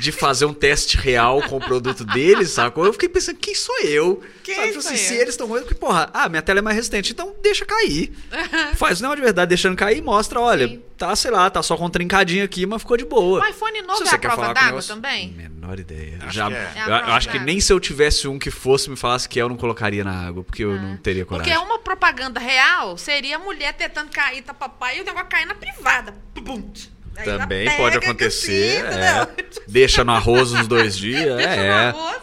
de 0.00 0.12
fazer 0.12 0.44
um 0.44 0.54
teste 0.54 0.96
real 0.96 1.42
com 1.48 1.56
o 1.56 1.60
produto 1.60 2.04
deles, 2.04 2.50
sacou? 2.50 2.86
Eu 2.86 2.92
fiquei 2.92 3.08
pensando, 3.08 3.38
quem 3.38 3.56
sou 3.56 3.76
eu? 3.80 4.22
Quem 4.44 4.54
Sabe, 4.54 4.76
assim, 4.76 4.96
se 4.96 5.14
eles 5.14 5.30
estão 5.30 5.48
com 5.48 5.54
medo, 5.54 5.66
porque, 5.66 5.78
porra, 5.78 6.08
ah, 6.14 6.28
minha 6.28 6.40
tela 6.40 6.60
é 6.60 6.62
mais 6.62 6.76
resistente, 6.76 7.10
então 7.10 7.34
deixa 7.42 7.64
cair. 7.64 8.12
Faz 8.76 9.00
o 9.00 9.02
negócio 9.02 9.16
de 9.16 9.22
verdade, 9.22 9.48
deixando 9.48 9.76
cair 9.76 9.98
e 9.98 10.02
mostra, 10.02 10.38
olha, 10.38 10.68
Sim. 10.68 10.82
Tá, 11.02 11.16
sei 11.16 11.32
lá, 11.32 11.50
tá 11.50 11.60
só 11.62 11.76
com 11.76 11.86
um 11.86 11.90
trincadinho 11.90 12.44
aqui, 12.44 12.64
mas 12.64 12.80
ficou 12.80 12.96
de 12.96 13.04
boa. 13.04 13.40
O 13.40 13.44
iPhone 13.44 13.82
novo 13.82 14.04
é 14.04 14.14
a 14.14 14.18
prova 14.18 14.54
d'água 14.54 14.82
também? 14.82 15.32
Menor 15.32 15.80
ideia. 15.80 16.18
Acho 16.22 16.32
Já, 16.32 16.46
que 16.46 16.54
é. 16.54 16.72
É 16.76 16.80
a 16.80 16.84
eu, 16.84 16.90
eu 16.90 17.12
acho 17.14 17.28
que 17.28 17.38
nem 17.40 17.60
se 17.60 17.72
eu 17.72 17.80
tivesse 17.80 18.28
um 18.28 18.38
que 18.38 18.52
fosse 18.52 18.88
me 18.88 18.96
falasse 18.96 19.28
que 19.28 19.40
é, 19.40 19.42
eu 19.42 19.48
não 19.48 19.56
colocaria 19.56 20.04
na 20.04 20.28
água, 20.28 20.44
porque 20.44 20.62
eu 20.62 20.80
não 20.80 20.96
teria 20.96 21.26
coragem. 21.26 21.52
Porque 21.52 21.66
uma 21.66 21.80
propaganda 21.80 22.38
real 22.38 22.96
seria 22.96 23.36
a 23.36 23.38
mulher 23.40 23.72
tentando 23.74 24.10
cair, 24.10 24.42
tá 24.42 24.54
papai, 24.54 24.98
e 24.98 25.00
o 25.00 25.04
negócio 25.04 25.28
cair 25.28 25.46
na 25.46 25.54
privada. 25.54 26.14
Pum. 26.34 26.70
Aí 27.16 27.24
Também 27.24 27.76
pode 27.76 27.96
acontecer. 27.98 28.84
é. 28.84 29.26
Deixa 29.66 30.04
no 30.04 30.12
arroz 30.12 30.52
uns 30.52 30.68
dois 30.68 30.96
dias. 30.96 31.36
Deixa 31.36 31.56
no 31.56 31.62
é. 31.62 31.88
arroz. 31.88 32.21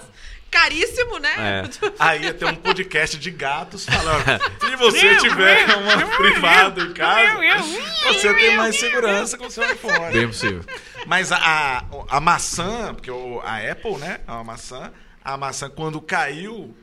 Caríssimo, 0.50 1.20
né? 1.20 1.34
É. 1.38 1.70
Aí 2.00 2.24
ia 2.24 2.34
ter 2.34 2.46
um 2.46 2.56
podcast 2.56 3.18
de 3.18 3.32
gatos 3.32 3.86
falando: 3.86 4.24
se 4.60 4.76
você 4.76 5.16
tiver 5.18 5.66
uma 5.76 6.18
privada 6.18 6.82
em 6.82 6.94
casa, 6.94 7.40
você 8.04 8.34
tem 8.34 8.58
mais 8.58 8.80
segurança 8.80 9.38
com 9.38 9.46
o 9.46 9.52
seu 9.52 9.64
iPhone. 9.72 10.12
Bem 10.12 10.28
possível. 10.28 10.64
Mas 11.06 11.32
a, 11.32 11.86
a, 12.10 12.20
maçã, 12.20 12.94
porque 12.94 13.12
a 13.44 13.72
Apple, 13.72 13.98
né? 13.98 14.20
A 14.28 14.44
maçã, 14.44 14.92
a 15.24 15.38
maçã 15.38 15.70
quando 15.70 16.02
caiu, 16.02 16.76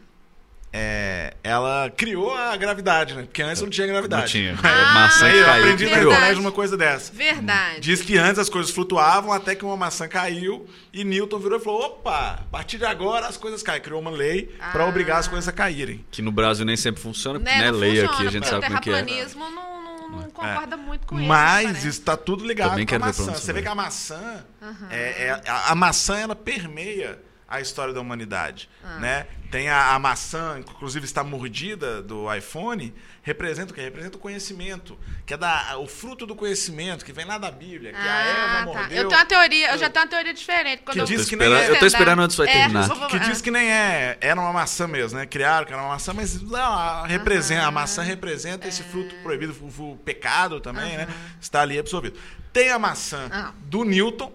é, 0.79 1.33
ela 1.43 1.91
criou 1.97 2.35
a 2.37 2.55
gravidade, 2.55 3.15
né? 3.15 3.23
Porque 3.23 3.41
antes 3.43 3.63
não 3.63 3.71
tinha 3.71 3.87
gravidade. 3.87 4.23
Não 4.23 4.29
tinha. 4.29 4.59
Ah, 4.63 4.93
maçã 4.95 5.25
Aí 5.27 5.39
eu 5.39 5.45
caiu. 5.47 5.63
aprendi 5.65 5.85
na 5.87 5.91
verdade. 5.97 6.15
internet 6.17 6.39
uma 6.41 6.53
coisa 6.53 6.77
dessa. 6.77 7.11
Verdade. 7.15 7.81
Diz 7.81 8.03
que 8.03 8.19
antes 8.19 8.39
as 8.39 8.51
coisas 8.51 8.71
flutuavam 8.71 9.33
até 9.33 9.55
que 9.55 9.65
uma 9.65 9.77
maçã 9.77 10.07
caiu 10.07 10.69
e 10.93 11.03
Newton 11.03 11.39
virou 11.39 11.59
e 11.59 11.63
falou: 11.65 11.83
opa, 11.87 12.41
a 12.41 12.45
partir 12.51 12.77
de 12.77 12.85
agora 12.85 13.27
as 13.27 13.39
coisas 13.39 13.63
caem. 13.63 13.81
Criou 13.81 14.01
uma 14.01 14.11
lei 14.11 14.55
pra 14.73 14.85
Ah. 14.85 14.89
obrigar 14.89 15.19
as 15.19 15.27
coisas 15.29 15.49
a 15.49 15.53
caírem. 15.53 16.05
Que 16.11 16.21
no 16.21 16.31
Brasil 16.31 16.67
nem 16.67 16.77
sempre 16.77 17.01
funciona, 17.01 17.39
porque, 17.41 17.51
Né? 17.55 17.65
né? 17.65 17.71
Não 17.73 17.79
Lei 17.79 17.91
funciona, 17.93 18.13
aqui, 18.13 18.27
a 18.27 18.31
gente 18.31 18.47
sabe 18.47 18.63
como 18.67 18.75
o 18.75 18.79
é 18.79 18.81
que 18.83 18.91
é. 18.91 18.93
terraplanismo 18.93 19.45
não, 19.51 19.83
não, 19.83 20.11
não 20.11 20.31
concorda 20.31 20.77
muito 20.77 21.07
com. 21.07 21.15
Mas 21.17 21.67
parece. 21.69 21.89
isso 21.89 22.03
tá 22.03 22.17
tudo 22.19 22.45
ligado 22.47 22.71
Também 22.71 22.85
com 22.87 22.97
a 22.97 22.99
maçã. 22.99 23.23
isso 23.33 23.41
Você 23.41 23.53
vê 23.53 23.63
que 23.63 23.69
a 23.69 23.75
maçã, 23.75 24.45
é, 24.91 24.97
é- 25.29 25.43
a, 25.49 25.73
a 25.73 25.75
maçã 25.75 26.19
ela 26.19 26.37
permeia 26.37 27.19
a 27.49 27.61
história 27.61 27.95
da 27.95 28.01
humanidade, 28.01 28.69
Ah. 28.83 28.99
né? 28.99 29.27
Tem 29.51 29.69
a, 29.69 29.95
a 29.95 29.99
maçã, 30.01 30.59
inclusive 30.59 31.05
está 31.05 31.23
mordida 31.23 32.03
do 32.03 32.33
iPhone, 32.35 32.93
representa 33.23 33.71
o 33.71 33.75
quê? 33.75 33.83
Representa 33.83 34.17
o 34.17 34.21
conhecimento, 34.21 34.99
que 35.25 35.33
é 35.33 35.37
da, 35.37 35.79
o 35.79 35.87
fruto 35.87 36.27
do 36.27 36.35
conhecimento, 36.35 37.05
que 37.05 37.13
vem 37.13 37.25
lá 37.25 37.39
da 37.39 37.49
Bíblia, 37.51 37.93
que 37.93 37.99
a 37.99 38.17
Eva 38.27 38.41
Ah, 38.41 38.57
tá. 38.59 38.65
mordeu. 38.65 38.97
Eu 38.99 39.09
tenho 39.09 39.21
uma 39.21 39.25
teoria, 39.27 39.71
eu 39.71 39.79
já 39.79 39.89
tenho 39.89 40.05
uma 40.05 40.11
teoria 40.11 40.35
diferente. 40.35 40.83
Quando 40.83 40.95
Que 40.97 41.01
eu 41.01 41.05
diz 41.05 41.29
que 41.29 41.37
nem 41.37 41.47
esperando- 41.47 41.71
é- 41.71 41.71
eu 41.77 41.79
tô 41.79 41.87
esperando 41.87 42.27
isso 42.29 42.37
vai 42.45 42.49
É, 42.49 42.53
terminar. 42.59 42.89
vou- 42.89 42.97
vou- 42.97 43.09
Que 43.09 43.17
ah. 43.17 43.21
diz 43.21 43.41
que 43.41 43.51
nem 43.53 43.71
é. 43.71 44.19
Era 44.21 44.41
uma 44.41 44.53
maçã 44.53 44.89
mesmo, 44.89 45.17
né? 45.17 45.27
Criaram 45.27 45.65
que 45.65 45.73
era 45.73 45.81
uma 45.83 45.91
maçã, 45.91 46.13
mas 46.13 46.43
não, 46.43 46.59
a, 46.61 47.07
representa, 47.07 47.65
a 47.67 47.71
maçã 47.71 48.03
representa 48.03 48.67
esse 48.67 48.83
fruto 48.83 49.15
proibido, 49.23 49.55
o, 49.79 49.93
o 49.93 49.97
pecado 49.99 50.61
também, 50.61 50.97
né? 50.97 51.07
Está 51.41 51.61
ali 51.63 51.79
absorvido. 51.79 52.19
Tem 52.53 52.71
a 52.73 52.79
maçã 52.81 53.29
Ah. 53.31 53.53
do 53.61 53.85
Newton, 53.85 54.33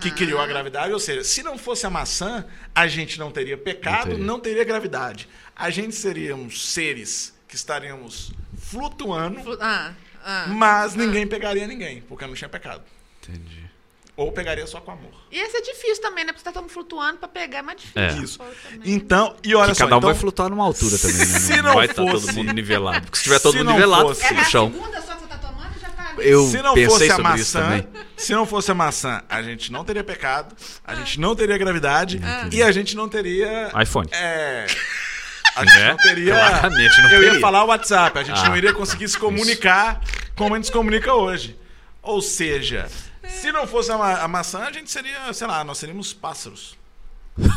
que 0.00 0.08
Aham. 0.08 0.16
criou 0.16 0.40
a 0.40 0.46
gravidade, 0.46 0.92
ou 0.92 1.00
seja, 1.00 1.24
se 1.24 1.42
não 1.42 1.56
fosse 1.56 1.86
a 1.86 1.90
maçã, 1.90 2.44
a 2.74 2.86
gente 2.86 3.18
não 3.18 3.30
teria 3.30 3.56
pecado, 3.56 4.10
Não 4.18 4.18
não 4.18 4.40
teria. 4.40 4.58
teria, 4.58 4.64
gravidade. 4.64 5.28
A 5.56 5.70
gente 5.70 5.94
seríamos 5.94 6.70
seres 6.70 7.34
que 7.48 7.56
estaríamos 7.56 8.32
flutuando, 8.58 9.58
Ah, 9.60 9.92
ah. 10.24 10.46
mas 10.48 10.94
ninguém 10.94 11.26
pegaria 11.26 11.66
ninguém, 11.66 12.02
porque 12.02 12.26
não 12.26 12.34
tinha 12.34 12.48
pecado. 12.48 12.82
Entendi. 13.22 13.60
Ou 14.16 14.30
pegaria 14.32 14.66
só 14.66 14.80
com 14.82 14.90
amor. 14.90 15.12
E 15.32 15.38
esse 15.38 15.56
é 15.56 15.62
difícil 15.62 16.02
também, 16.02 16.24
né? 16.24 16.32
Porque 16.32 16.40
você 16.40 16.44
tá 16.44 16.52
todo 16.52 16.62
mundo 16.64 16.72
flutuando 16.72 17.18
pra 17.18 17.28
pegar, 17.28 17.58
é 17.58 17.62
mais 17.62 17.80
difícil. 17.80 18.00
É. 18.02 18.08
Isso. 18.22 18.38
Então, 18.84 19.34
e 19.42 19.54
olha 19.54 19.72
Que 19.72 19.78
só, 19.78 19.84
cada 19.84 19.96
um 19.96 19.98
então, 19.98 20.10
vai 20.10 20.18
flutuar 20.18 20.50
numa 20.50 20.64
altura 20.64 20.98
também, 20.98 21.16
né? 21.16 21.24
se 21.40 21.62
não 21.62 21.74
vai 21.74 21.86
estar 21.86 22.02
fosse- 22.06 22.26
todo 22.26 22.34
mundo 22.36 22.52
nivelado. 22.52 23.00
Porque 23.02 23.16
se 23.16 23.24
tiver 23.24 23.38
todo 23.40 23.52
se 23.52 23.58
mundo 23.58 23.68
não 23.68 23.74
nivelado, 23.74 24.08
fosse- 24.08 24.26
É 24.26 24.32
no 24.32 24.44
chão. 24.44 24.70
segunda 24.70 25.00
só 25.00 25.14
Eu 26.22 26.46
se 26.48 26.60
não 26.62 26.74
pensei 26.74 26.88
fosse 26.90 27.04
a 27.04 27.14
isso 27.14 27.22
maçã, 27.22 27.60
também. 27.62 27.88
se 28.16 28.32
não 28.32 28.46
fosse 28.46 28.70
a 28.70 28.74
maçã, 28.74 29.22
a 29.28 29.42
gente 29.42 29.70
não 29.72 29.84
teria 29.84 30.04
pecado, 30.04 30.54
a 30.84 30.94
gente 30.94 31.18
não 31.20 31.34
teria 31.36 31.56
gravidade 31.58 32.20
Ah. 32.22 32.48
e 32.52 32.62
a 32.62 32.70
gente 32.72 32.94
não 32.96 33.08
teria 33.08 33.70
iPhone. 33.82 34.08
é, 34.12 34.66
a 35.56 35.64
gente 35.64 35.74
Né? 35.78 35.88
não 35.90 35.96
teria 35.96 36.34
Claramente 36.34 37.02
não 37.02 37.10
Eu 37.10 37.22
ia 37.34 37.40
falar 37.40 37.64
o 37.64 37.68
WhatsApp, 37.68 38.18
a 38.18 38.22
gente 38.22 38.40
Ah. 38.40 38.48
não 38.48 38.56
iria 38.56 38.72
conseguir 38.72 39.08
se 39.08 39.18
comunicar 39.18 40.00
como 40.36 40.54
a 40.54 40.58
gente 40.58 40.66
se 40.66 40.72
comunica 40.72 41.12
hoje. 41.14 41.58
Ou 42.02 42.20
seja, 42.22 42.88
se 43.28 43.52
não 43.52 43.66
fosse 43.66 43.90
a, 43.92 43.98
ma- 43.98 44.20
a 44.20 44.28
maçã, 44.28 44.60
a 44.60 44.72
gente 44.72 44.90
seria, 44.90 45.32
sei 45.32 45.46
lá, 45.46 45.62
nós 45.64 45.78
seríamos 45.78 46.12
pássaros. 46.12 46.78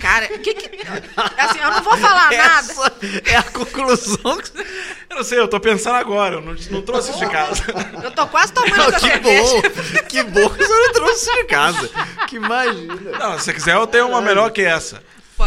Cara, 0.00 0.26
que 0.38 0.54
que... 0.54 0.70
Assim, 1.36 1.58
eu 1.60 1.70
não 1.70 1.82
vou 1.82 1.96
falar 1.98 2.30
nada. 2.30 2.72
Essa 2.72 2.92
é 3.26 3.36
a 3.36 3.42
conclusão. 3.42 4.38
que- 4.38 4.58
Eu 5.10 5.16
não 5.16 5.22
sei, 5.24 5.38
eu 5.38 5.48
tô 5.48 5.60
pensando 5.60 5.96
agora, 5.96 6.36
eu 6.36 6.40
não, 6.40 6.54
não 6.70 6.82
trouxe 6.82 7.10
isso 7.10 7.18
de 7.18 7.28
casa. 7.30 7.62
Eu 8.02 8.10
tô 8.10 8.26
quase 8.26 8.52
tomando 8.52 8.80
essa 8.80 8.92
que 8.92 9.00
cerveja. 9.00 9.42
bom! 9.42 9.62
Que 10.08 10.22
bom 10.22 10.48
que 10.50 10.64
você 10.64 10.72
não 10.86 10.92
trouxe 10.92 11.22
isso 11.30 11.36
de 11.36 11.44
casa. 11.44 11.90
Que 12.26 12.36
imagina. 12.36 12.94
Não, 13.18 13.38
se 13.38 13.44
você 13.44 13.52
quiser, 13.54 13.74
eu 13.76 13.86
tenho 13.86 14.08
uma 14.08 14.20
melhor 14.20 14.50
que 14.50 14.62
essa. 14.62 15.02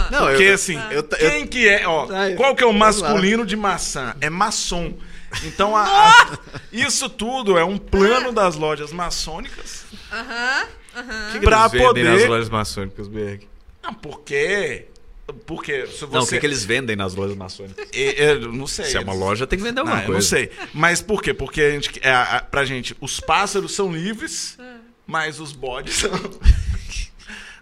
Não, 0.09 0.25
Porque 0.27 0.43
eu- 0.43 0.53
assim, 0.55 0.79
eu- 0.89 1.01
eu- 1.01 1.03
quem 1.03 1.45
que 1.45 1.67
é, 1.69 1.87
ó, 1.87 2.07
qual 2.35 2.55
que 2.55 2.63
é 2.63 2.65
o 2.67 2.73
masculino 2.73 3.45
de 3.45 3.55
maçã? 3.55 4.15
É 4.21 4.29
maçom. 4.29 4.93
Então, 5.43 5.75
a- 5.75 5.83
a- 5.83 6.37
isso 6.71 7.07
tudo 7.09 7.57
é 7.57 7.63
um 7.63 7.77
plano 7.77 8.31
das 8.31 8.55
lojas 8.55 8.91
maçônicas 8.91 9.83
Aham, 10.11 10.63
aham. 10.95 11.29
que 11.31 11.39
que 11.39 11.45
pra 11.45 11.67
poder- 11.69 12.03
nas 12.03 12.25
lojas 12.27 12.49
maçônicas, 12.49 13.07
Berg? 13.07 13.47
Não, 13.83 13.93
porque. 13.93 14.87
Porque 15.45 15.87
se 15.87 16.05
você. 16.05 16.15
Não, 16.17 16.23
o 16.23 16.27
que, 16.27 16.39
que 16.39 16.45
eles 16.45 16.65
vendem 16.65 16.95
nas 16.95 17.15
lojas 17.15 17.35
maçônicas? 17.37 17.87
É, 17.93 18.23
é, 18.25 18.35
não 18.39 18.67
sei. 18.67 18.85
Se 18.85 18.97
é 18.97 18.99
uma 18.99 19.13
loja, 19.13 19.47
tem 19.47 19.57
que 19.57 19.63
vender 19.63 19.81
Não, 19.81 19.87
alguma 19.91 20.01
eu 20.03 20.07
coisa. 20.07 20.19
não 20.19 20.21
sei. 20.47 20.51
Mas 20.73 21.01
por 21.01 21.21
quê? 21.21 21.33
Porque 21.33 21.61
a 21.61 21.69
gente, 21.71 21.99
é, 22.03 22.11
a, 22.13 22.41
pra 22.41 22.65
gente, 22.65 22.95
os 22.99 23.19
pássaros 23.21 23.71
são 23.73 23.91
livres, 23.91 24.57
mas 25.07 25.39
os 25.39 25.51
bodes 25.53 25.95
são. 25.95 26.11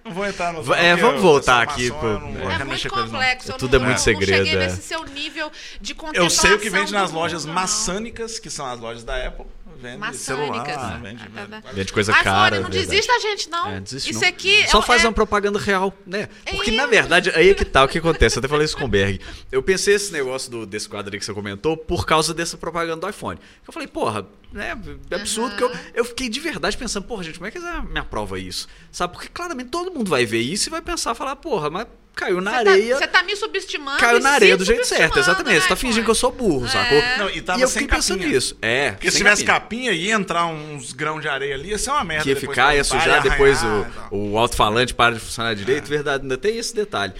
Não 0.03 0.13
vou 0.13 0.25
entrar 0.25 0.51
no. 0.51 0.61
É, 0.73 0.95
vamos 0.95 1.17
eu- 1.17 1.21
voltar 1.21 1.57
eu 1.63 1.69
aqui 1.69 1.91
pro- 1.91 2.07
eu 2.07 2.19
não 2.19 2.49
é. 2.51 2.55
É 2.55 2.63
muito 2.63 2.87
não. 2.89 3.03
complexo. 3.03 3.51
eu 3.51 3.57
Tudo 3.59 3.77
não, 3.77 3.83
é 3.85 3.87
muito 3.89 3.97
não- 3.97 4.03
segredo, 4.03 4.39
Não 4.39 4.45
cheguei 4.47 4.59
é. 4.63 4.67
nesse 4.67 4.81
seu 4.81 5.03
nível 5.05 5.51
de 5.79 5.91
Eu 5.91 5.95
contemplação 5.95 6.41
sei 6.41 6.53
o 6.55 6.59
que 6.59 6.71
vende 6.71 6.91
nas 6.91 7.11
lojas 7.11 7.45
não. 7.45 7.53
maçânicas, 7.53 8.39
que 8.39 8.49
são 8.49 8.65
as 8.65 8.79
lojas 8.79 9.03
da 9.03 9.27
Apple. 9.27 9.45
Vende 9.81 10.15
celular, 10.15 10.57
Maçânicas. 10.57 11.01
vende. 11.01 11.23
Ah, 11.35 11.47
tá, 11.49 11.61
tá. 11.61 11.71
Vende 11.73 11.93
coisa 11.93 12.11
iPhone, 12.11 12.23
cara. 12.23 12.59
não 12.59 12.67
é 12.67 12.69
verdade. 12.69 12.87
desista, 12.87 13.19
gente, 13.19 13.49
não. 13.49 13.67
É, 13.69 13.79
desiste 13.79 14.11
Isso 14.11 14.21
não. 14.21 14.27
aqui 14.29 14.67
Só 14.69 14.79
é, 14.79 14.81
faz 14.83 15.03
é- 15.03 15.07
uma 15.07 15.13
propaganda 15.13 15.57
real, 15.59 15.93
né? 16.05 16.29
Porque, 16.49 16.69
É. 16.69 16.73
na 16.73 16.85
verdade, 16.85 17.31
aí 17.35 17.49
é 17.49 17.53
que 17.53 17.65
tá 17.65 17.83
o 17.83 17.87
que 17.87 17.97
acontece. 17.97 18.37
Eu 18.37 18.41
até 18.41 18.47
falei 18.47 18.65
isso 18.65 18.77
com 18.77 18.85
o 18.85 18.87
Berg. 18.87 19.19
Eu 19.51 19.63
pensei 19.63 19.95
esse 19.95 20.11
negócio 20.13 20.51
do, 20.51 20.65
desse 20.65 20.87
quadro 20.87 21.13
aí 21.13 21.19
que 21.19 21.25
você 21.25 21.33
comentou 21.33 21.75
por 21.75 22.05
causa 22.05 22.33
dessa 22.33 22.57
propaganda 22.57 23.01
do 23.01 23.09
iPhone. 23.09 23.39
Eu 23.67 23.73
falei, 23.73 23.87
porra, 23.87 24.25
né? 24.51 24.77
É 25.09 25.15
absurdo 25.15 25.55
que 25.55 25.63
eu, 25.63 25.71
eu 25.93 26.05
fiquei 26.05 26.27
de 26.29 26.39
verdade 26.39 26.77
pensando, 26.77 27.03
porra, 27.05 27.23
gente, 27.23 27.35
como 27.35 27.47
é 27.47 27.51
que 27.51 27.57
eles 27.57 27.83
me 27.89 27.99
aprova 27.99 28.37
isso? 28.39 28.67
Sabe? 28.91 29.13
Porque 29.13 29.27
claramente 29.29 29.69
todo 29.69 29.91
mundo 29.91 30.09
vai 30.09 30.25
ver 30.25 30.41
isso 30.41 30.69
e 30.69 30.71
vai 30.71 30.81
pensar, 30.81 31.15
falar, 31.15 31.35
porra, 31.37 31.69
mas 31.69 31.87
caiu 32.13 32.41
na 32.41 32.51
Você 32.51 32.63
tá- 32.63 32.71
areia. 32.71 32.97
Você 32.97 33.07
tá, 33.07 33.23
me 33.23 33.35
subestimando. 33.35 33.97
Caiu 33.99 34.19
e 34.19 34.21
na 34.21 34.31
areia 34.31 34.57
do 34.57 34.65
jeito 34.65 34.85
certo, 34.85 35.17
exatamente. 35.17 35.61
Você 35.61 35.67
tá 35.69 35.75
né, 35.75 35.79
fingindo 35.79 36.01
pô? 36.01 36.05
que 36.05 36.11
eu 36.11 36.15
sou 36.15 36.31
burro, 36.31 36.65
É. 36.65 36.69
sacou? 36.69 37.01
Não, 37.17 37.29
e 37.29 37.41
tava 37.41 37.61
eu 37.61 37.67
sem 37.67 37.83
fiquei 37.83 37.95
pensando 37.97 38.17
capinha. 38.19 38.35
nisso. 38.35 38.57
É. 38.61 38.91
Porque 38.91 39.09
se 39.11 39.17
tivesse 39.17 39.45
capinha. 39.45 39.91
ia 39.93 40.13
entrar 40.13 40.45
uns 40.45 40.91
grãos 40.91 41.21
de 41.21 41.29
areia 41.29 41.55
ali, 41.55 41.69
ia 41.69 41.77
ser 41.77 41.91
uma 41.91 42.03
merda. 42.03 42.23
que 42.23 42.29
ia 42.29 42.35
ficar, 42.35 42.75
ia 42.75 42.83
sujar, 42.83 43.23
ia 43.23 43.31
depois 43.31 43.63
arranhar 43.63 43.89
e 43.89 43.93
tal. 43.93 44.07
o, 44.11 44.31
o 44.33 44.37
alto-falante 44.37 44.93
para 44.93 45.15
de 45.15 45.21
funcionar 45.21 45.55
direito, 45.55 45.87
verdade, 45.87 46.23
ainda 46.23 46.37
tem 46.37 46.57
esse 46.57 46.75
detalhe. 46.75 47.13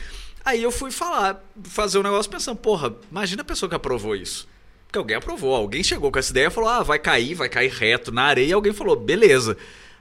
Aí 0.43 0.61
eu 0.61 0.71
fui 0.71 0.91
falar, 0.91 1.41
fazer 1.63 1.99
um 1.99 2.03
negócio 2.03 2.29
pensando, 2.29 2.57
porra, 2.57 2.93
imagina 3.09 3.43
a 3.43 3.45
pessoa 3.45 3.69
que 3.69 3.75
aprovou 3.75 4.15
isso. 4.15 4.47
Porque 4.91 4.99
alguém 4.99 5.15
aprovou, 5.15 5.55
alguém 5.55 5.81
chegou 5.81 6.11
com 6.11 6.19
essa 6.19 6.31
ideia 6.31 6.47
e 6.47 6.51
falou, 6.51 6.69
ah, 6.69 6.83
vai 6.83 6.99
cair, 6.99 7.33
vai 7.33 7.47
cair 7.47 7.71
reto 7.71 8.11
na 8.11 8.23
areia, 8.23 8.47
e 8.49 8.51
alguém 8.51 8.73
falou, 8.73 8.93
beleza. 8.93 9.55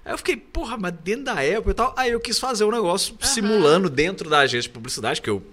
Aí 0.05 0.13
eu 0.13 0.19
fiquei, 0.19 0.37
porra, 0.37 0.77
mas 0.77 0.93
dentro 1.05 1.27
da 1.27 1.35
Apple 1.35 1.71
e 1.71 1.75
tal. 1.75 1.95
Aí 1.97 2.11
eu 2.11 2.19
quis 2.19 2.41
fazer 2.41 2.65
um 2.65 2.73
negócio 2.73 3.17
simulando 3.21 3.89
dentro 3.89 4.29
da 4.29 4.41
agência 4.41 4.63
de 4.63 4.71
publicidade, 4.71 5.23
que 5.23 5.31
eu 5.31 5.45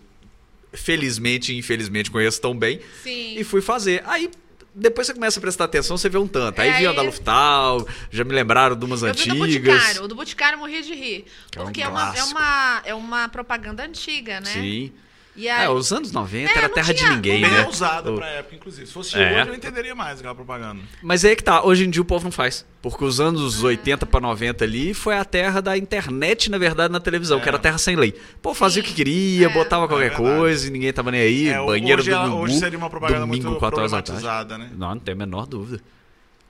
felizmente 0.73 1.53
e 1.53 1.57
infelizmente 1.59 2.09
conheço 2.09 2.41
tão 2.41 2.57
bem. 2.57 2.79
Sim. 3.03 3.35
E 3.37 3.43
fui 3.43 3.61
fazer. 3.61 4.01
Aí 4.07 4.31
depois 4.73 5.05
você 5.05 5.13
começa 5.13 5.39
a 5.39 5.41
prestar 5.41 5.65
atenção, 5.65 5.97
você 5.97 6.09
vê 6.09 6.17
um 6.17 6.27
tanto. 6.27 6.59
Aí 6.59 6.69
É, 6.69 6.77
vi 6.79 6.85
a 6.87 6.89
aí- 6.89 6.95
da 6.95 7.03
Luftal, 7.03 7.87
já 8.09 8.23
me 8.23 8.33
lembraram 8.33 8.75
de 8.75 8.85
umas 8.85 9.03
Eu 9.03 9.13
vi 9.13 9.25
do 9.29 9.43
antigas. 9.43 9.73
Boticário. 9.75 10.03
O 10.03 10.07
do 10.07 10.15
Boticário 10.15 10.55
eu 10.55 10.59
morri 10.59 10.81
de 10.81 10.95
rir. 10.95 11.25
Que 11.51 11.59
é 11.59 11.61
um 11.61 11.65
porque 11.65 11.81
é, 11.83 11.87
uma, 11.87 12.15
é, 12.17 12.23
uma, 12.23 12.81
é 12.85 12.93
uma 12.95 13.29
propaganda 13.29 13.83
antiga, 13.83 14.39
né? 14.39 14.51
Sim. 14.51 14.91
E 15.37 15.47
aí, 15.47 15.65
É, 15.65 15.69
os 15.69 15.93
anos 15.93 16.11
90 16.11 16.51
É, 16.51 16.57
era 16.57 16.67
não 16.67 16.73
terra 16.73 16.93
tinha- 16.95 17.09
de 17.11 17.15
ninguém, 17.15 17.41
Bem 17.41 17.51
né? 17.51 17.67
usada 17.67 18.11
O- 18.11 18.15
pra 18.15 18.27
época, 18.27 18.55
inclusive. 18.55 18.87
Se 18.87 18.91
fosse 18.93 19.15
É. 19.17 19.39
hoje, 19.41 19.49
eu 19.49 19.53
entenderia 19.55 19.93
mais 19.93 20.17
aquela 20.17 20.33
propaganda. 20.33 20.81
Mas 21.01 21.23
aí 21.23 21.35
que 21.35 21.43
tá, 21.43 21.63
hoje 21.63 21.85
em 21.85 21.89
dia 21.91 22.01
o 22.01 22.05
povo 22.05 22.23
não 22.25 22.31
faz. 22.31 22.65
Porque 22.81 23.03
os 23.05 23.19
anos 23.19 23.63
80 23.63 24.05
pra 24.05 24.19
90 24.19 24.63
ali 24.65 24.95
foi 24.95 25.15
a 25.15 25.23
terra 25.23 25.61
da 25.61 25.77
internet, 25.77 26.49
na 26.49 26.57
verdade, 26.57 26.91
na 26.91 26.99
televisão, 26.99 27.37
É. 27.37 27.41
que 27.41 27.47
era 27.47 27.59
terra 27.59 27.77
sem 27.77 27.95
lei. 27.95 28.13
Pô, 28.41 28.53
fazia 28.55 28.81
Sim. 28.81 28.87
o 28.87 28.89
que 28.89 28.95
queria, 28.95 29.45
É. 29.45 29.49
botava 29.49 29.87
qualquer 29.87 30.07
É 30.11 30.15
coisa 30.15 30.67
e 30.67 30.71
ninguém 30.71 30.91
tava 30.91 31.11
nem 31.11 31.21
aí. 31.21 31.49
É, 31.49 31.63
banheiro 31.63 32.01
hoje, 32.01 32.09
do 32.09 32.17
Gugu, 32.19 32.35
hoje 32.41 32.57
seria 32.59 32.77
uma 32.79 32.89
propaganda 32.89 33.19
domingo, 33.21 33.45
muito 33.45 33.59
4 33.59 33.77
horas 33.79 33.91
da 33.91 33.97
tarde. 34.01 34.11
problematizada, 34.21 34.57
né? 34.57 34.71
Não, 34.75 34.89
não 34.95 34.99
tem 34.99 35.11
a 35.13 35.15
menor 35.17 35.45
dúvida. 35.45 35.83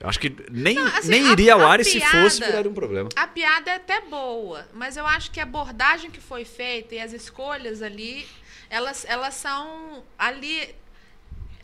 Eu 0.00 0.08
acho 0.08 0.20
que 0.20 0.32
nem, 0.50 0.76
Não, 0.76 0.86
assim, 0.86 1.08
nem 1.08 1.26
a- 1.28 1.32
iria 1.32 1.54
ao 1.54 1.60
a 1.60 1.72
ar 1.72 1.80
e 1.80 1.84
se 1.84 2.00
fosse, 2.00 2.38
viraria 2.42 2.70
um 2.70 2.74
problema. 2.74 3.08
A 3.16 3.26
piada 3.26 3.70
é 3.72 3.74
até 3.74 4.00
boa, 4.02 4.64
mas 4.72 4.96
eu 4.96 5.04
acho 5.04 5.30
que 5.30 5.40
a 5.40 5.42
abordagem 5.42 6.08
que 6.10 6.20
foi 6.20 6.44
feita 6.44 6.94
e 6.94 7.00
as 7.00 7.12
escolhas 7.12 7.82
ali, 7.82 8.24
elas, 8.70 9.04
elas 9.08 9.34
são 9.34 10.02
ali 10.18 10.74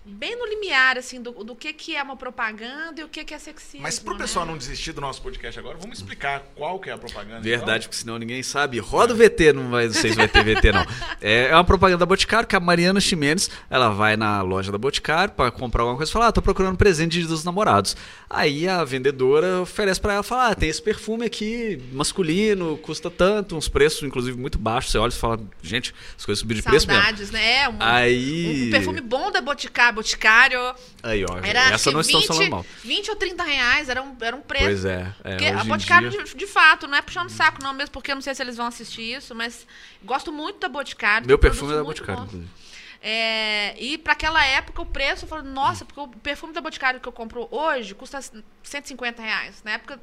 bem 0.05 0.37
no 0.37 0.47
limiar, 0.47 0.99
assim, 0.99 1.21
do, 1.21 1.33
do 1.33 1.57
que, 1.57 1.73
que 1.73 1.97
é 1.97 2.03
uma 2.03 2.17
propaganda 2.17 3.01
e 3.01 3.05
o 3.05 3.09
que, 3.09 3.25
que 3.25 3.33
é 3.33 3.39
sexismo. 3.39 3.81
Mas 3.81 3.99
pro 3.99 4.13
né? 4.13 4.21
pessoal 4.21 4.45
não 4.45 4.59
desistir 4.59 4.93
do 4.93 5.01
nosso 5.01 5.23
podcast 5.23 5.59
agora, 5.59 5.79
vamos 5.79 5.99
explicar 5.99 6.43
qual 6.55 6.79
que 6.79 6.91
é 6.91 6.93
a 6.93 6.99
propaganda. 6.99 7.41
Verdade, 7.41 7.89
porque 7.89 7.97
senão 7.97 8.19
ninguém 8.19 8.43
sabe. 8.43 8.79
Roda 8.79 9.15
o 9.15 9.17
VT, 9.17 9.55
não 9.55 9.71
vai, 9.71 9.87
não 9.87 9.95
sei 9.95 10.11
se 10.11 10.17
vai 10.17 10.29
ter 10.29 10.45
VT, 10.45 10.73
não. 10.73 10.85
É, 11.21 11.47
é 11.47 11.55
uma 11.55 11.65
propaganda 11.65 11.99
da 11.99 12.07
Boticário, 12.07 12.47
que 12.47 12.55
a 12.55 12.61
Mariana 12.61 13.01
Ximenes, 13.01 13.51
ela 13.71 13.89
vai 13.89 14.17
na 14.17 14.43
loja 14.43 14.71
da 14.71 14.77
Boticário 14.77 15.33
pra 15.33 15.51
comprar 15.51 15.83
alguma 15.83 15.97
coisa 15.97 16.11
e 16.11 16.13
fala, 16.13 16.29
ah, 16.29 16.33
tô 16.33 16.43
procurando 16.43 16.77
presente 16.77 17.23
dos 17.25 17.45
namorados. 17.45 17.97
Aí 18.29 18.69
a 18.69 18.85
vendedora 18.85 19.63
oferece 19.63 20.01
pra 20.01 20.15
ela, 20.15 20.23
fala, 20.23 20.51
ah, 20.51 20.55
tem 20.55 20.69
esse 20.69 20.83
perfume 20.83 21.25
aqui, 21.25 21.81
masculino, 21.93 22.77
custa 22.79 23.11
tanto, 23.11 23.57
uns 23.57 23.69
preços, 23.69 24.03
inclusive, 24.03 24.39
muito 24.39 24.59
baixos. 24.59 24.93
Você 24.93 24.99
olha 24.99 25.11
e 25.11 25.15
fala, 25.15 25.41
gente, 25.63 25.95
as 26.17 26.27
coisas 26.27 26.41
subiram 26.41 26.61
de 26.61 26.65
preço 26.65 26.87
mesmo. 26.87 27.01
Saudades, 27.01 27.31
né? 27.31 27.63
É, 27.63 27.69
um, 27.69 27.77
Aí... 27.81 28.69
um 28.69 28.71
perfume 28.71 29.01
bom 29.01 29.31
da 29.31 29.41
Boticário, 29.41 29.94
Boticário. 29.95 30.59
Aí, 31.03 31.25
ó, 31.25 31.39
Era 31.43 31.71
essa 31.71 31.91
não 31.91 32.01
estamos 32.01 32.27
20, 32.27 32.27
falando 32.27 32.51
mal. 32.51 32.67
20 32.85 33.11
ou 33.11 33.17
30 33.17 33.43
reais, 33.43 33.89
era 33.89 34.03
um, 34.03 34.15
era 34.21 34.37
um 34.37 34.41
preço. 34.43 34.65
Pois 34.65 34.85
é. 34.85 35.13
é 35.25 35.31
Porque 35.31 35.47
a 35.47 35.65
Boticário, 35.65 36.11
dia- 36.11 36.23
de, 36.25 36.35
de 36.37 36.47
fato, 36.47 36.87
não 36.87 36.97
é 36.99 37.03
puxando 37.03 37.31
saco 37.31 37.63
não 37.63 37.73
mesmo, 37.73 37.93
porque 37.93 38.11
eu 38.11 38.15
não 38.17 38.23
sei 38.23 38.35
se 38.35 38.43
eles 38.43 38.57
vão 38.57 38.67
assistir 38.67 39.17
isso, 39.17 39.35
mas 39.35 39.67
gosto 40.03 40.33
muito 40.33 40.59
da 40.59 40.69
Boticário. 40.69 41.27
Meu 41.27 41.39
perfume 41.39 41.73
é 41.73 41.77
da 41.77 41.85
Boticário, 41.85 42.23
inclusive. 42.25 42.49
É, 43.07 43.75
e 43.79 43.99
para 43.99 44.15
aquela 44.15 44.43
época 44.47 44.81
o 44.81 44.87
preço, 44.87 45.27
eu 45.27 45.29
falei, 45.29 45.45
nossa, 45.45 45.85
porque 45.85 46.01
o 46.01 46.09
perfume 46.09 46.55
da 46.55 46.63
Boticário 46.63 46.99
que 47.01 47.07
eu 47.07 47.13
compro 47.13 47.47
hoje 47.51 47.95
custa 47.95 48.19
150 48.63 49.21
reais. 49.21 49.61
Na 49.63 49.73
época 49.73 50.01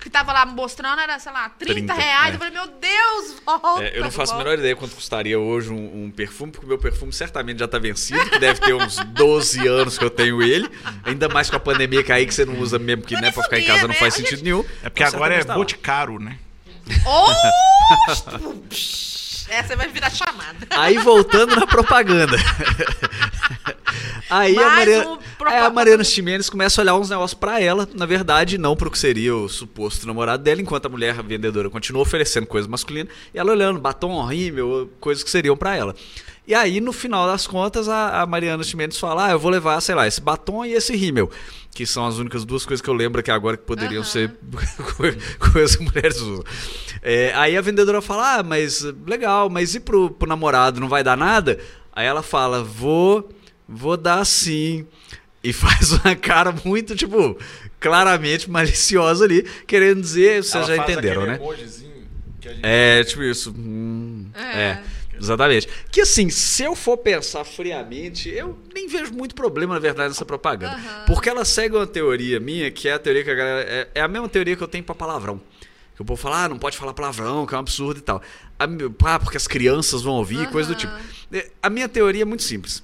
que 0.00 0.10
tava 0.10 0.32
lá 0.32 0.44
mostrando 0.44 1.00
era, 1.00 1.16
sei 1.20 1.30
lá, 1.30 1.48
30, 1.50 1.74
30, 1.74 1.94
reais. 1.94 2.32
é. 2.32 2.34
Eu 2.34 2.38
falei, 2.40 2.52
meu 2.52 2.66
Deus, 2.66 3.40
volta. 3.46 3.84
É, 3.84 3.96
eu 3.96 4.02
não 4.02 4.10
faço 4.10 4.34
a 4.34 4.38
menor 4.38 4.58
ideia 4.58 4.74
quanto 4.74 4.96
custaria 4.96 5.38
hoje 5.38 5.70
um, 5.70 6.06
um 6.06 6.10
perfume, 6.10 6.50
porque 6.50 6.66
o 6.66 6.68
meu 6.68 6.78
perfume 6.78 7.12
certamente 7.12 7.60
já 7.60 7.68
tá 7.68 7.78
vencido, 7.78 8.28
que 8.28 8.38
deve 8.40 8.58
ter 8.60 8.74
uns 8.74 8.96
12 9.14 9.68
anos 9.68 9.96
que 9.96 10.04
eu 10.04 10.10
tenho 10.10 10.42
ele. 10.42 10.68
Ainda 11.04 11.28
mais 11.28 11.48
com 11.48 11.54
a 11.54 11.60
pandemia 11.60 12.02
que 12.02 12.10
aí 12.10 12.26
que 12.26 12.34
você 12.34 12.44
não 12.44 12.58
usa 12.58 12.80
mesmo, 12.80 13.04
que 13.04 13.14
né, 13.14 13.20
nem 13.20 13.32
pra 13.32 13.44
ficar 13.44 13.60
em 13.60 13.64
casa 13.64 13.82
não 13.82 13.88
né? 13.90 13.94
faz 13.94 14.14
sentido 14.14 14.30
gente- 14.38 14.42
nenhum. 14.44 14.64
É 14.82 14.90
porque 14.90 15.04
Então, 15.04 15.14
agora 15.14 15.36
é 15.36 15.44
tá 15.44 15.54
boticário, 15.54 16.18
né? 16.18 16.36
Oh! 17.06 17.30
Essa 19.50 19.74
vai 19.76 19.88
virar 19.88 20.10
chamada. 20.10 20.66
Aí 20.70 20.96
voltando 20.98 21.56
na 21.56 21.66
propaganda. 21.66 22.36
Aí 24.30 24.56
a, 24.56 24.70
Mariana, 24.70 25.10
um 25.10 25.18
a. 25.44 25.70
Mariana 25.70 26.04
Ximenes 26.04 26.48
começa 26.48 26.80
a 26.80 26.82
olhar 26.82 26.94
uns 26.94 27.10
negócios 27.10 27.34
pra 27.34 27.60
ela, 27.60 27.88
na 27.94 28.06
verdade, 28.06 28.56
não 28.56 28.76
pro 28.76 28.88
que 28.88 28.98
seria 28.98 29.34
o 29.34 29.48
suposto 29.48 30.06
namorado 30.06 30.44
dela, 30.44 30.60
enquanto 30.60 30.86
a 30.86 30.88
mulher 30.88 31.18
a 31.18 31.22
vendedora 31.22 31.68
continua 31.68 32.02
oferecendo 32.02 32.46
coisa 32.46 32.68
masculina, 32.68 33.10
e 33.34 33.38
ela 33.38 33.50
olhando 33.50 33.80
batom, 33.80 34.24
rímel, 34.24 34.88
coisas 35.00 35.24
que 35.24 35.30
seriam 35.30 35.56
pra 35.56 35.74
ela. 35.74 35.96
E 36.46 36.54
aí, 36.54 36.80
no 36.80 36.92
final 36.92 37.26
das 37.26 37.46
contas, 37.46 37.88
a, 37.88 38.22
a 38.22 38.26
Mariana 38.26 38.62
Ximenes 38.62 38.98
fala: 38.98 39.26
Ah, 39.26 39.30
eu 39.32 39.38
vou 39.38 39.50
levar, 39.50 39.80
sei 39.80 39.94
lá, 39.94 40.06
esse 40.06 40.20
batom 40.20 40.64
e 40.64 40.72
esse 40.72 40.96
rímel. 40.96 41.30
Que 41.72 41.86
são 41.86 42.04
as 42.06 42.18
únicas 42.18 42.44
duas 42.44 42.66
coisas 42.66 42.82
que 42.82 42.90
eu 42.90 42.94
lembro 42.94 43.20
aqui 43.20 43.30
agora 43.30 43.56
que 43.56 43.62
poderiam 43.64 44.02
Aham. 44.02 44.10
ser 44.10 44.32
coisas 45.52 45.76
que 45.76 45.84
mulheres 45.84 46.20
usam. 46.20 46.44
É, 47.00 47.32
aí 47.34 47.56
a 47.56 47.60
vendedora 47.60 48.02
fala: 48.02 48.38
Ah, 48.38 48.42
mas 48.42 48.82
legal, 49.06 49.48
mas 49.48 49.74
e 49.74 49.80
pro, 49.80 50.10
pro 50.10 50.28
namorado 50.28 50.80
não 50.80 50.88
vai 50.88 51.02
dar 51.04 51.16
nada? 51.16 51.58
Aí 51.92 52.06
ela 52.06 52.22
fala: 52.22 52.62
Vou, 52.62 53.28
vou 53.68 53.96
dar 53.96 54.24
sim. 54.24 54.86
E 55.42 55.52
faz 55.54 55.92
uma 55.92 56.14
cara 56.16 56.54
muito, 56.64 56.94
tipo, 56.96 57.38
claramente 57.78 58.50
maliciosa 58.50 59.24
ali, 59.24 59.42
querendo 59.66 60.00
dizer, 60.02 60.42
vocês 60.42 60.54
Ela 60.68 60.76
já 60.76 60.82
faz 60.82 60.90
entenderam, 60.90 61.24
né? 61.24 61.38
que 62.40 62.48
a 62.48 62.52
gente- 62.52 62.60
É, 62.64 63.04
tipo 63.04 63.22
isso. 63.22 63.54
Hum, 63.56 64.26
É. 64.34 64.60
é. 64.60 64.82
Exatamente. 65.20 65.68
Que 65.90 66.00
assim, 66.00 66.30
se 66.30 66.62
eu 66.62 66.74
for 66.74 66.96
pensar 66.96 67.44
friamente, 67.44 68.28
eu 68.28 68.58
nem 68.74 68.88
vejo 68.88 69.12
muito 69.12 69.34
problema, 69.34 69.74
na 69.74 69.80
verdade, 69.80 70.08
nessa 70.08 70.24
propaganda. 70.24 70.74
Aham. 70.74 71.04
Porque 71.06 71.28
ela 71.28 71.44
segue 71.44 71.76
uma 71.76 71.86
teoria 71.86 72.40
minha, 72.40 72.70
que 72.70 72.88
é 72.88 72.94
a 72.94 72.98
teoria 72.98 73.22
que 73.22 73.30
a 73.30 73.34
galera. 73.34 73.60
É, 73.68 73.88
é 73.96 74.00
a 74.00 74.08
mesma 74.08 74.28
teoria 74.28 74.56
que 74.56 74.62
eu 74.62 74.68
tenho 74.68 74.82
pra 74.82 74.94
palavrão. 74.94 75.40
Que 75.94 76.02
o 76.02 76.04
povo 76.04 76.20
fala, 76.20 76.44
ah, 76.44 76.48
não 76.48 76.58
pode 76.58 76.78
falar 76.78 76.94
palavrão, 76.94 77.46
que 77.46 77.54
é 77.54 77.56
um 77.58 77.60
absurdo 77.60 77.98
e 77.98 78.02
tal. 78.02 78.22
Ah, 78.58 79.18
porque 79.18 79.36
as 79.36 79.46
crianças 79.46 80.00
vão 80.02 80.14
ouvir, 80.14 80.48
coisa 80.50 80.70
do 80.70 80.74
tipo. 80.74 80.92
A 81.62 81.68
minha 81.68 81.88
teoria 81.88 82.22
é 82.22 82.24
muito 82.24 82.42
simples. 82.42 82.82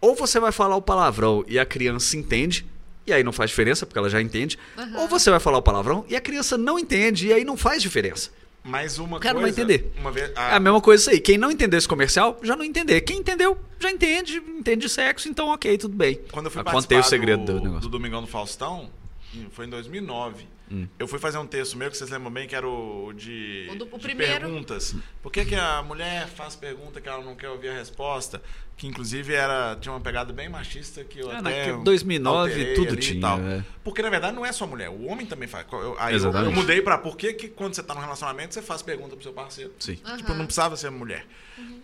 Ou 0.00 0.14
você 0.14 0.40
vai 0.40 0.52
falar 0.52 0.76
o 0.76 0.82
palavrão 0.82 1.44
e 1.46 1.58
a 1.58 1.66
criança 1.66 2.16
entende, 2.16 2.66
e 3.06 3.12
aí 3.12 3.22
não 3.22 3.32
faz 3.32 3.50
diferença, 3.50 3.84
porque 3.84 3.98
ela 3.98 4.08
já 4.08 4.22
entende. 4.22 4.58
Ou 4.96 5.06
você 5.06 5.30
vai 5.30 5.38
falar 5.40 5.58
o 5.58 5.62
palavrão 5.62 6.04
e 6.08 6.16
a 6.16 6.20
criança 6.20 6.56
não 6.56 6.78
entende, 6.78 7.28
e 7.28 7.32
aí 7.32 7.44
não 7.44 7.56
faz 7.56 7.82
diferença. 7.82 8.30
Mas 8.66 8.98
uma 8.98 9.18
O 9.18 9.20
cara 9.20 9.34
não 9.34 9.42
vai 9.42 9.52
coisa... 9.52 9.62
entender. 9.72 9.92
Vez, 10.12 10.30
É 10.36 10.54
a 10.54 10.60
mesma 10.60 10.80
coisa 10.80 11.00
isso 11.02 11.10
aí. 11.10 11.20
Quem 11.20 11.38
não 11.38 11.50
entender 11.50 11.76
esse 11.76 11.86
comercial, 11.88 12.38
já 12.42 12.56
não 12.56 12.64
entender. 12.64 13.00
Quem 13.02 13.18
entendeu, 13.18 13.56
já 13.78 13.90
entende, 13.90 14.42
entende 14.58 14.86
de 14.86 14.88
sexo, 14.88 15.28
então 15.28 15.48
ok, 15.48 15.78
tudo 15.78 15.94
bem. 15.96 16.18
Quando 16.32 16.46
eu 16.46 16.50
fui 16.50 16.60
Ah, 16.60 16.64
Contei 16.64 16.98
participar 16.98 17.00
o 17.00 17.02
segredo 17.08 17.44
do, 17.44 17.60
do, 17.60 17.80
do 17.80 17.88
Domingão 17.88 18.20
do 18.20 18.26
Faustão, 18.26 18.90
em- 19.38 19.50
foi 19.50 19.66
em 19.66 19.70
2009. 19.70 20.46
Hum. 20.68 20.88
Eu 20.98 21.06
fui 21.06 21.20
fazer 21.20 21.38
um 21.38 21.46
texto 21.46 21.76
meu 21.76 21.88
que 21.90 21.96
vocês 21.96 22.10
lembram 22.10 22.30
bem, 22.32 22.48
que 22.48 22.54
era 22.56 22.66
o 22.68 23.12
de, 23.12 23.68
O 23.70 23.76
do- 23.76 23.84
o 23.84 23.98
de 23.98 24.02
primeiro. 24.02 24.40
perguntas. 24.40 24.96
Por 25.22 25.30
que, 25.30 25.44
que 25.44 25.54
a 25.54 25.80
mulher 25.82 26.26
faz 26.26 26.56
pergunta 26.56 27.00
que 27.00 27.08
ela 27.08 27.22
não 27.24 27.36
quer 27.36 27.48
ouvir 27.50 27.68
a 27.68 27.74
resposta? 27.74 28.42
Que 28.76 28.86
inclusive 28.88 29.32
era, 29.32 29.76
tinha 29.80 29.92
uma 29.92 30.00
pegada 30.00 30.32
bem 30.32 30.48
machista 30.48 31.04
que 31.04 31.20
eu 31.20 31.30
É, 31.30 31.36
até. 31.36 31.42
naquele 31.68 31.84
2009 31.84 32.50
alterei 32.52 32.74
tudo 32.74 32.96
tinha, 32.96 33.20
tal. 33.20 33.38
é. 33.40 33.64
Porque 33.84 34.02
na 34.02 34.10
verdade 34.10 34.34
não 34.34 34.44
é 34.44 34.50
só 34.50 34.66
mulher, 34.66 34.88
o 34.90 35.04
homem 35.06 35.24
também 35.24 35.46
faz. 35.48 35.64
Eu- 35.72 35.94
aí 36.00 36.16
eu, 36.16 36.32
eu 36.32 36.50
mudei 36.52 36.82
pra 36.82 36.98
por 36.98 37.16
que, 37.16 37.32
que 37.32 37.48
quando 37.48 37.74
você 37.74 37.82
tá 37.82 37.94
num 37.94 38.00
relacionamento 38.00 38.52
você 38.52 38.60
faz 38.60 38.82
pergunta 38.82 39.14
pro 39.14 39.22
seu 39.22 39.32
parceiro? 39.32 39.72
Sim. 39.78 39.94
Tipo, 40.16 40.34
não 40.34 40.46
precisava 40.46 40.76
ser 40.76 40.90
mulher. 40.90 41.24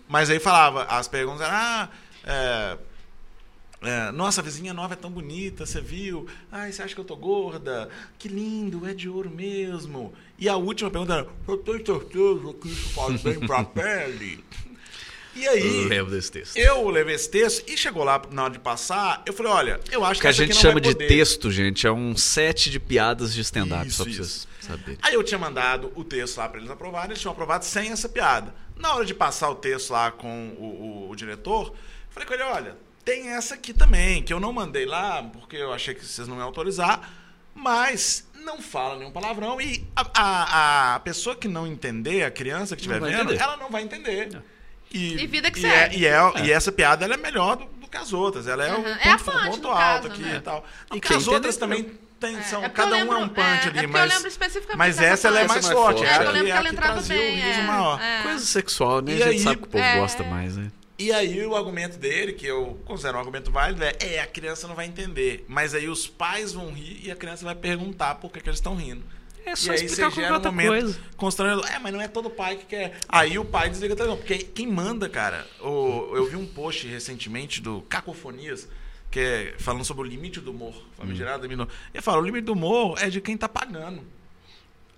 Mas 0.08 0.28
aí 0.28 0.40
falava, 0.40 0.84
as 0.84 1.06
perguntas 1.06 1.42
eram, 1.42 1.54
ah, 1.56 1.88
é, 2.24 2.78
é, 3.82 4.12
nossa, 4.12 4.40
a 4.40 4.44
vizinha 4.44 4.72
nova 4.72 4.94
é 4.94 4.96
tão 4.96 5.10
bonita, 5.10 5.66
você 5.66 5.80
viu? 5.80 6.26
Ai, 6.50 6.70
você 6.72 6.82
acha 6.82 6.94
que 6.94 7.00
eu 7.00 7.04
tô 7.04 7.16
gorda? 7.16 7.88
Que 8.18 8.28
lindo, 8.28 8.86
é 8.86 8.94
de 8.94 9.08
ouro 9.08 9.30
mesmo. 9.30 10.12
E 10.38 10.48
a 10.48 10.56
última 10.56 10.90
pergunta 10.90 11.14
era, 11.14 11.28
eu 11.48 11.56
tenho 11.58 11.84
certeza 11.84 12.54
que 12.60 12.68
isso 12.68 12.88
faz 12.94 13.20
bem 13.22 13.40
pra 13.40 13.64
pele. 13.66 14.44
E 15.34 15.48
aí, 15.48 15.86
Lembro 15.86 16.10
desse 16.12 16.30
texto. 16.30 16.56
eu 16.58 16.90
levei 16.90 17.14
esse 17.14 17.30
texto 17.30 17.66
e 17.66 17.74
chegou 17.74 18.04
lá 18.04 18.20
na 18.30 18.44
hora 18.44 18.52
de 18.52 18.58
passar, 18.58 19.22
eu 19.24 19.32
falei, 19.32 19.50
olha, 19.50 19.80
eu 19.90 20.04
acho 20.04 20.18
O 20.18 20.20
que 20.20 20.26
a 20.26 20.32
gente 20.32 20.54
chama 20.54 20.78
de 20.78 20.94
texto, 20.94 21.50
gente, 21.50 21.86
é 21.86 21.90
um 21.90 22.14
set 22.14 22.70
de 22.70 22.78
piadas 22.78 23.32
de 23.32 23.40
stand-up, 23.40 23.90
só 23.90 24.04
pra 24.04 24.12
vocês 24.12 24.46
saberem. 24.60 24.98
Aí 25.00 25.14
eu 25.14 25.22
tinha 25.22 25.38
mandado 25.38 25.90
o 25.96 26.04
texto 26.04 26.36
lá 26.36 26.46
para 26.50 26.58
eles 26.58 26.70
aprovarem, 26.70 27.12
eles 27.12 27.20
tinham 27.20 27.32
aprovado 27.32 27.64
sem 27.64 27.90
essa 27.90 28.10
piada. 28.10 28.54
Na 28.76 28.94
hora 28.94 29.06
de 29.06 29.14
passar 29.14 29.48
o 29.48 29.54
texto 29.54 29.90
lá 29.92 30.10
com 30.10 30.50
o, 30.58 31.06
o- 31.06 31.10
o 31.10 31.16
diretor, 31.16 31.72
falei 32.10 32.28
com 32.28 32.34
ele, 32.34 32.42
olha, 32.42 32.76
tem 33.04 33.28
essa 33.30 33.54
aqui 33.54 33.72
também, 33.72 34.22
que 34.22 34.32
eu 34.32 34.38
não 34.40 34.52
mandei 34.52 34.86
lá, 34.86 35.22
porque 35.22 35.56
eu 35.56 35.72
achei 35.72 35.94
que 35.94 36.04
vocês 36.04 36.26
não 36.28 36.36
iam 36.36 36.44
autorizar, 36.44 37.10
mas 37.54 38.26
não 38.44 38.60
fala 38.60 38.96
nenhum 38.98 39.10
palavrão 39.12 39.60
e 39.60 39.84
a, 39.94 40.06
a, 40.14 40.94
a 40.94 41.00
pessoa 41.00 41.36
que 41.36 41.46
não 41.48 41.66
entender, 41.66 42.24
a 42.24 42.30
criança 42.30 42.74
que 42.76 42.86
Não 42.88 42.94
estiver 42.96 43.00
vai 43.00 43.10
vendo, 43.18 43.30
entender. 43.32 43.42
ela 43.42 43.56
não 43.56 43.70
vai 43.70 43.82
entender. 43.82 44.42
E, 44.92 45.14
E 45.22 45.26
vida 45.26 45.50
que 45.50 45.58
e 45.58 45.62
segue. 45.62 45.96
É, 45.96 45.98
e, 45.98 46.06
é- 46.06 46.46
e 46.46 46.52
essa 46.52 46.70
piada 46.70 47.04
ela 47.04 47.14
é 47.14 47.16
melhor 47.16 47.56
do, 47.56 47.64
do 47.64 47.88
que 47.88 47.96
as 47.96 48.12
outras. 48.12 48.46
Ela 48.46 48.66
é 48.66 48.72
Uhum. 48.74 48.82
o 48.82 48.86
É 48.86 49.10
a 49.10 49.18
ponto, 49.18 49.30
punch, 49.32 49.46
ponto 49.46 49.62
no 49.62 49.68
alto 49.70 49.78
caso, 49.78 50.08
aqui 50.08 50.22
né? 50.22 50.36
e 50.36 50.40
tal. 50.40 50.58
E 50.58 50.88
Porque 50.88 51.08
quem 51.08 51.16
as 51.16 51.28
outras 51.28 51.56
também 51.56 51.98
tem, 52.20 52.36
É, 52.36 52.42
são, 52.42 52.62
é 52.64 52.68
cada 52.68 52.90
um 52.90 52.94
é 52.94 52.98
lembro- 53.00 53.18
um 53.20 53.28
punch 53.28 53.66
é, 53.66 53.68
ali, 53.70 53.78
é 53.80 53.86
mas, 53.86 54.12
lembro 54.14 54.28
especificamente 54.28 54.76
mas 54.78 55.00
essa 55.00 55.28
ela 55.28 55.40
é 55.40 55.48
mais 55.48 55.66
é 55.66 55.72
forte. 55.72 55.98
forte, 56.00 56.04
É, 56.04 56.08
é. 56.08 56.12
a 56.12 56.16
Eu 56.16 56.26
que- 56.26 56.32
lembro 56.32 56.44
que 56.46 56.50
é 56.52 56.56
ela 56.56 56.68
que 56.68 56.74
entrava 56.74 57.00
bem, 57.02 57.42
é, 57.42 58.18
é. 58.20 58.22
Coisa 58.22 58.44
sexual, 58.44 59.00
né? 59.00 59.14
E 59.14 59.22
a 59.22 59.32
gente 59.32 59.42
sabe 59.42 59.56
que 59.56 59.64
o 59.64 59.68
povo 59.68 59.82
é, 59.84 59.98
gosta 59.98 60.22
é. 60.22 60.28
mais, 60.28 60.56
né? 60.56 60.70
E 60.98 61.10
aí 61.12 61.44
o 61.44 61.56
argumento 61.56 61.98
dele, 61.98 62.32
que 62.32 62.46
eu 62.46 62.80
considero 62.84 63.16
um 63.16 63.20
argumento 63.20 63.50
válido, 63.50 63.82
é, 63.82 63.96
é, 64.00 64.20
a 64.20 64.26
criança 64.26 64.68
não 64.68 64.74
vai 64.74 64.86
entender. 64.86 65.44
Mas 65.48 65.74
aí 65.74 65.88
os 65.88 66.06
pais 66.06 66.52
vão 66.52 66.72
rir 66.72 67.00
e 67.02 67.10
a 67.10 67.16
criança 67.16 67.44
vai 67.44 67.54
perguntar 67.54 68.16
por 68.16 68.30
que, 68.30 68.40
que 68.40 68.48
eles 68.48 68.58
estão 68.58 68.76
rindo. 68.76 69.02
É 69.44 69.52
e 69.52 69.56
só 69.56 69.72
aí 69.72 69.84
explicar 69.84 70.10
você 70.10 70.22
um 70.22 70.32
outra 70.34 70.52
momento 70.52 70.68
coisa. 70.68 71.00
constrangedor. 71.16 71.70
É, 71.70 71.78
mas 71.78 71.92
não 71.92 72.00
é 72.00 72.06
todo 72.06 72.30
pai 72.30 72.56
que 72.56 72.66
quer. 72.66 72.98
Aí 73.08 73.38
o 73.38 73.44
pai 73.44 73.68
desliga 73.68 73.94
a 73.94 73.96
televisão. 73.96 74.18
Porque 74.18 74.38
quem 74.38 74.66
manda, 74.68 75.08
cara, 75.08 75.46
o, 75.60 76.14
eu 76.14 76.26
vi 76.26 76.36
um 76.36 76.46
post 76.46 76.86
recentemente 76.86 77.60
do 77.60 77.82
Cacofonias, 77.82 78.68
que 79.10 79.18
é 79.18 79.54
falando 79.58 79.84
sobre 79.84 80.06
o 80.06 80.06
limite 80.08 80.40
do 80.40 80.52
humor. 80.52 80.74
Famigerado 80.96 81.46
humor. 81.46 81.68
Ele 81.92 82.02
fala, 82.02 82.18
o 82.18 82.24
limite 82.24 82.44
do 82.44 82.52
humor 82.52 82.96
é 83.00 83.10
de 83.10 83.20
quem 83.20 83.36
tá 83.36 83.48
pagando. 83.48 84.04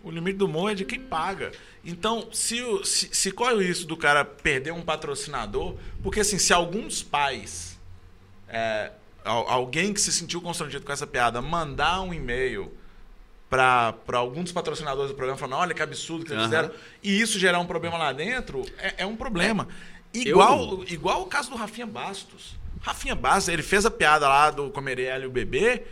O 0.04 0.10
limite 0.10 0.36
do 0.36 0.44
humor 0.44 0.70
é 0.72 0.74
de 0.74 0.84
quem 0.84 1.00
paga. 1.00 1.50
Então, 1.84 2.28
se, 2.30 2.58
se, 2.84 3.08
se 3.12 3.32
corre 3.32 3.54
o 3.54 3.62
risco 3.62 3.86
do 3.86 3.96
cara 3.96 4.24
perder 4.24 4.72
um 4.72 4.82
patrocinador, 4.82 5.74
porque 6.02 6.20
assim, 6.20 6.38
se 6.38 6.52
alguns 6.52 7.02
pais, 7.02 7.78
é, 8.48 8.90
al- 9.24 9.48
alguém 9.48 9.92
que 9.94 10.00
se 10.00 10.12
sentiu 10.12 10.40
constrangido 10.42 10.84
com 10.84 10.92
essa 10.92 11.06
piada, 11.06 11.40
mandar 11.40 12.02
um 12.02 12.12
e-mail 12.12 12.70
para 13.48 13.94
alguns 14.12 14.50
patrocinadores 14.52 15.10
do 15.10 15.16
programa 15.16 15.38
falando, 15.38 15.60
olha 15.60 15.74
que 15.74 15.82
absurdo 15.82 16.24
que 16.24 16.30
vocês 16.30 16.40
Aham. 16.40 16.48
fizeram, 16.50 16.70
e 17.02 17.20
isso 17.20 17.38
gerar 17.38 17.60
um 17.60 17.66
problema 17.66 17.96
lá 17.96 18.12
dentro, 18.12 18.62
é, 18.78 18.94
é 18.98 19.06
um 19.06 19.16
problema. 19.16 19.68
Igual, 20.12 20.84
igual 20.88 21.22
o 21.22 21.26
caso 21.26 21.50
do 21.50 21.56
Rafinha 21.56 21.86
Bastos. 21.86 22.56
Rafinha 22.80 23.14
Bastos, 23.14 23.48
ele 23.48 23.62
fez 23.62 23.86
a 23.86 23.90
piada 23.90 24.28
lá 24.28 24.50
do 24.50 24.70
Comerei 24.70 25.06
Ela 25.06 25.24
e 25.24 25.26
o 25.26 25.30
Bebê 25.30 25.84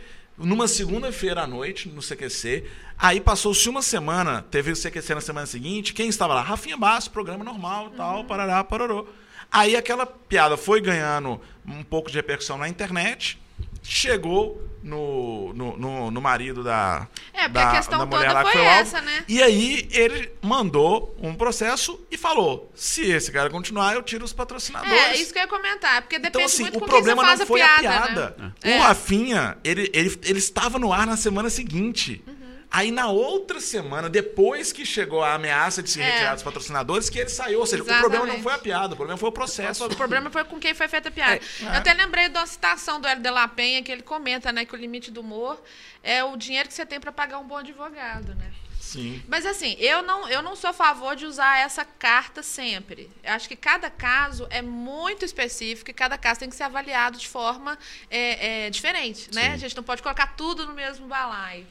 numa 0.43 0.67
segunda-feira 0.67 1.43
à 1.43 1.47
noite, 1.47 1.89
no 1.89 2.01
CQC. 2.01 2.65
Aí 2.97 3.19
passou-se 3.19 3.67
uma 3.69 3.81
semana, 3.81 4.41
teve 4.41 4.71
o 4.71 4.75
CQC 4.75 5.15
na 5.15 5.21
semana 5.21 5.47
seguinte. 5.47 5.93
Quem 5.93 6.09
estava 6.09 6.33
lá? 6.33 6.41
Rafinha 6.41 6.77
Bastos, 6.77 7.07
programa 7.07 7.43
normal 7.43 7.91
tal, 7.91 8.25
parará, 8.25 8.63
pararô. 8.63 9.07
Aí 9.51 9.75
aquela 9.75 10.05
piada 10.05 10.57
foi 10.57 10.81
ganhando 10.81 11.39
um 11.65 11.83
pouco 11.83 12.09
de 12.09 12.17
repercussão 12.17 12.57
na 12.57 12.67
internet, 12.67 13.39
chegou 13.81 14.61
no, 14.83 15.53
no, 15.53 15.77
no, 15.77 16.11
no 16.11 16.21
marido 16.21 16.63
da, 16.63 17.07
É, 17.33 17.43
porque 17.43 17.53
da, 17.53 17.71
a 17.71 17.75
questão 17.77 18.07
toda 18.07 18.33
lá 18.33 18.41
foi 18.43 18.59
alvo. 18.59 18.69
essa, 18.69 19.01
né? 19.01 19.23
E 19.27 19.41
aí 19.41 19.87
ele 19.91 20.31
mandou 20.41 21.15
um 21.21 21.33
processo 21.33 21.99
e 22.11 22.17
falou: 22.17 22.69
se 22.75 23.09
esse 23.09 23.31
cara 23.31 23.49
continuar, 23.49 23.93
eu 23.93 24.03
tiro 24.03 24.25
os 24.25 24.33
patrocinadores. 24.33 24.93
É, 24.93 25.15
isso 25.15 25.31
que 25.31 25.39
eu 25.39 25.43
ia 25.43 25.47
comentar, 25.47 26.01
porque 26.01 26.19
depende 26.19 26.37
Então, 26.37 26.45
assim, 26.45 26.63
muito 26.63 26.77
o 26.77 26.79
com 26.81 26.85
problema 26.85 27.23
não 27.35 27.45
foi 27.45 27.61
a 27.61 27.79
piada. 27.79 27.81
piada. 27.81 28.35
Né? 28.37 28.51
O 28.65 28.67
É. 28.67 28.77
Rafinha, 28.79 29.57
ele, 29.63 29.89
ele, 29.93 30.19
ele 30.23 30.39
estava 30.39 30.77
no 30.77 30.91
ar 30.91 31.07
na 31.07 31.15
semana 31.17 31.49
seguinte. 31.49 32.23
Uhum. 32.27 32.32
Aí 32.75 32.89
na 32.89 33.07
outra 33.07 33.59
semana, 33.61 34.09
depois 34.09 34.71
que 34.71 34.83
chegou 34.83 35.23
a 35.23 35.35
ameaça 35.35 35.83
de 35.83 35.91
se 35.91 36.01
É. 36.01 36.05
retirar 36.05 36.33
dos 36.33 36.41
patrocinadores, 36.41 37.07
que 37.07 37.19
ele 37.19 37.29
saiu. 37.29 37.59
Ou 37.59 37.67
seja, 37.67 37.83
o 37.83 37.85
Exatamente. 37.85 38.01
problema 38.09 38.33
não 38.33 38.41
foi 38.41 38.51
a 38.51 38.57
piada, 38.57 38.93
o 38.95 38.97
problema 38.97 39.15
foi 39.15 39.29
o 39.29 39.31
processo. 39.31 39.85
O 39.85 39.95
problema 39.95 40.31
foi 40.31 40.43
com 40.43 40.59
quem 40.59 40.73
foi 40.73 40.87
feita 40.87 41.09
a 41.09 41.11
piada. 41.11 41.35
É. 41.35 41.63
Eu 41.65 41.69
até 41.69 41.93
lembrei 41.93 42.29
de 42.29 42.35
uma 42.35 42.47
citação 42.47 42.99
do 42.99 43.07
Hélio 43.07 43.21
de 43.21 43.29
la 43.29 43.47
Penha, 43.47 43.83
que 43.83 43.91
ele 43.91 44.01
comenta, 44.01 44.51
né, 44.51 44.65
que 44.65 44.73
o 44.73 44.77
limite 44.77 45.11
do 45.11 45.21
humor 45.21 45.61
é 46.01 46.23
o 46.23 46.35
dinheiro 46.35 46.67
que 46.67 46.73
você 46.73 46.83
tem 46.83 46.99
para 46.99 47.11
pagar 47.11 47.37
um 47.37 47.43
bom 47.47 47.57
advogado, 47.57 48.33
né? 48.33 48.51
Sim. 48.79 49.21
Mas 49.27 49.45
assim, 49.45 49.75
eu 49.79 50.01
não, 50.01 50.27
eu 50.27 50.41
não 50.41 50.55
sou 50.55 50.71
a 50.71 50.73
favor 50.73 51.15
de 51.15 51.27
usar 51.27 51.59
essa 51.59 51.85
carta 51.85 52.41
sempre. 52.41 53.07
Eu 53.23 53.33
acho 53.33 53.47
que 53.47 53.55
cada 53.55 53.89
caso 53.91 54.47
é 54.49 54.63
muito 54.63 55.23
específico 55.23 55.91
e 55.91 55.93
cada 55.93 56.17
caso 56.17 56.39
tem 56.39 56.49
que 56.49 56.55
ser 56.55 56.63
avaliado 56.63 57.19
de 57.19 57.27
forma 57.27 57.77
é, 58.09 58.65
é, 58.65 58.69
diferente, 58.71 59.29
né? 59.31 59.43
Sim. 59.43 59.53
A 59.53 59.57
gente 59.57 59.75
não 59.75 59.83
pode 59.83 60.01
colocar 60.01 60.35
tudo 60.35 60.65
no 60.65 60.73
mesmo 60.73 61.07
balaio. 61.07 61.67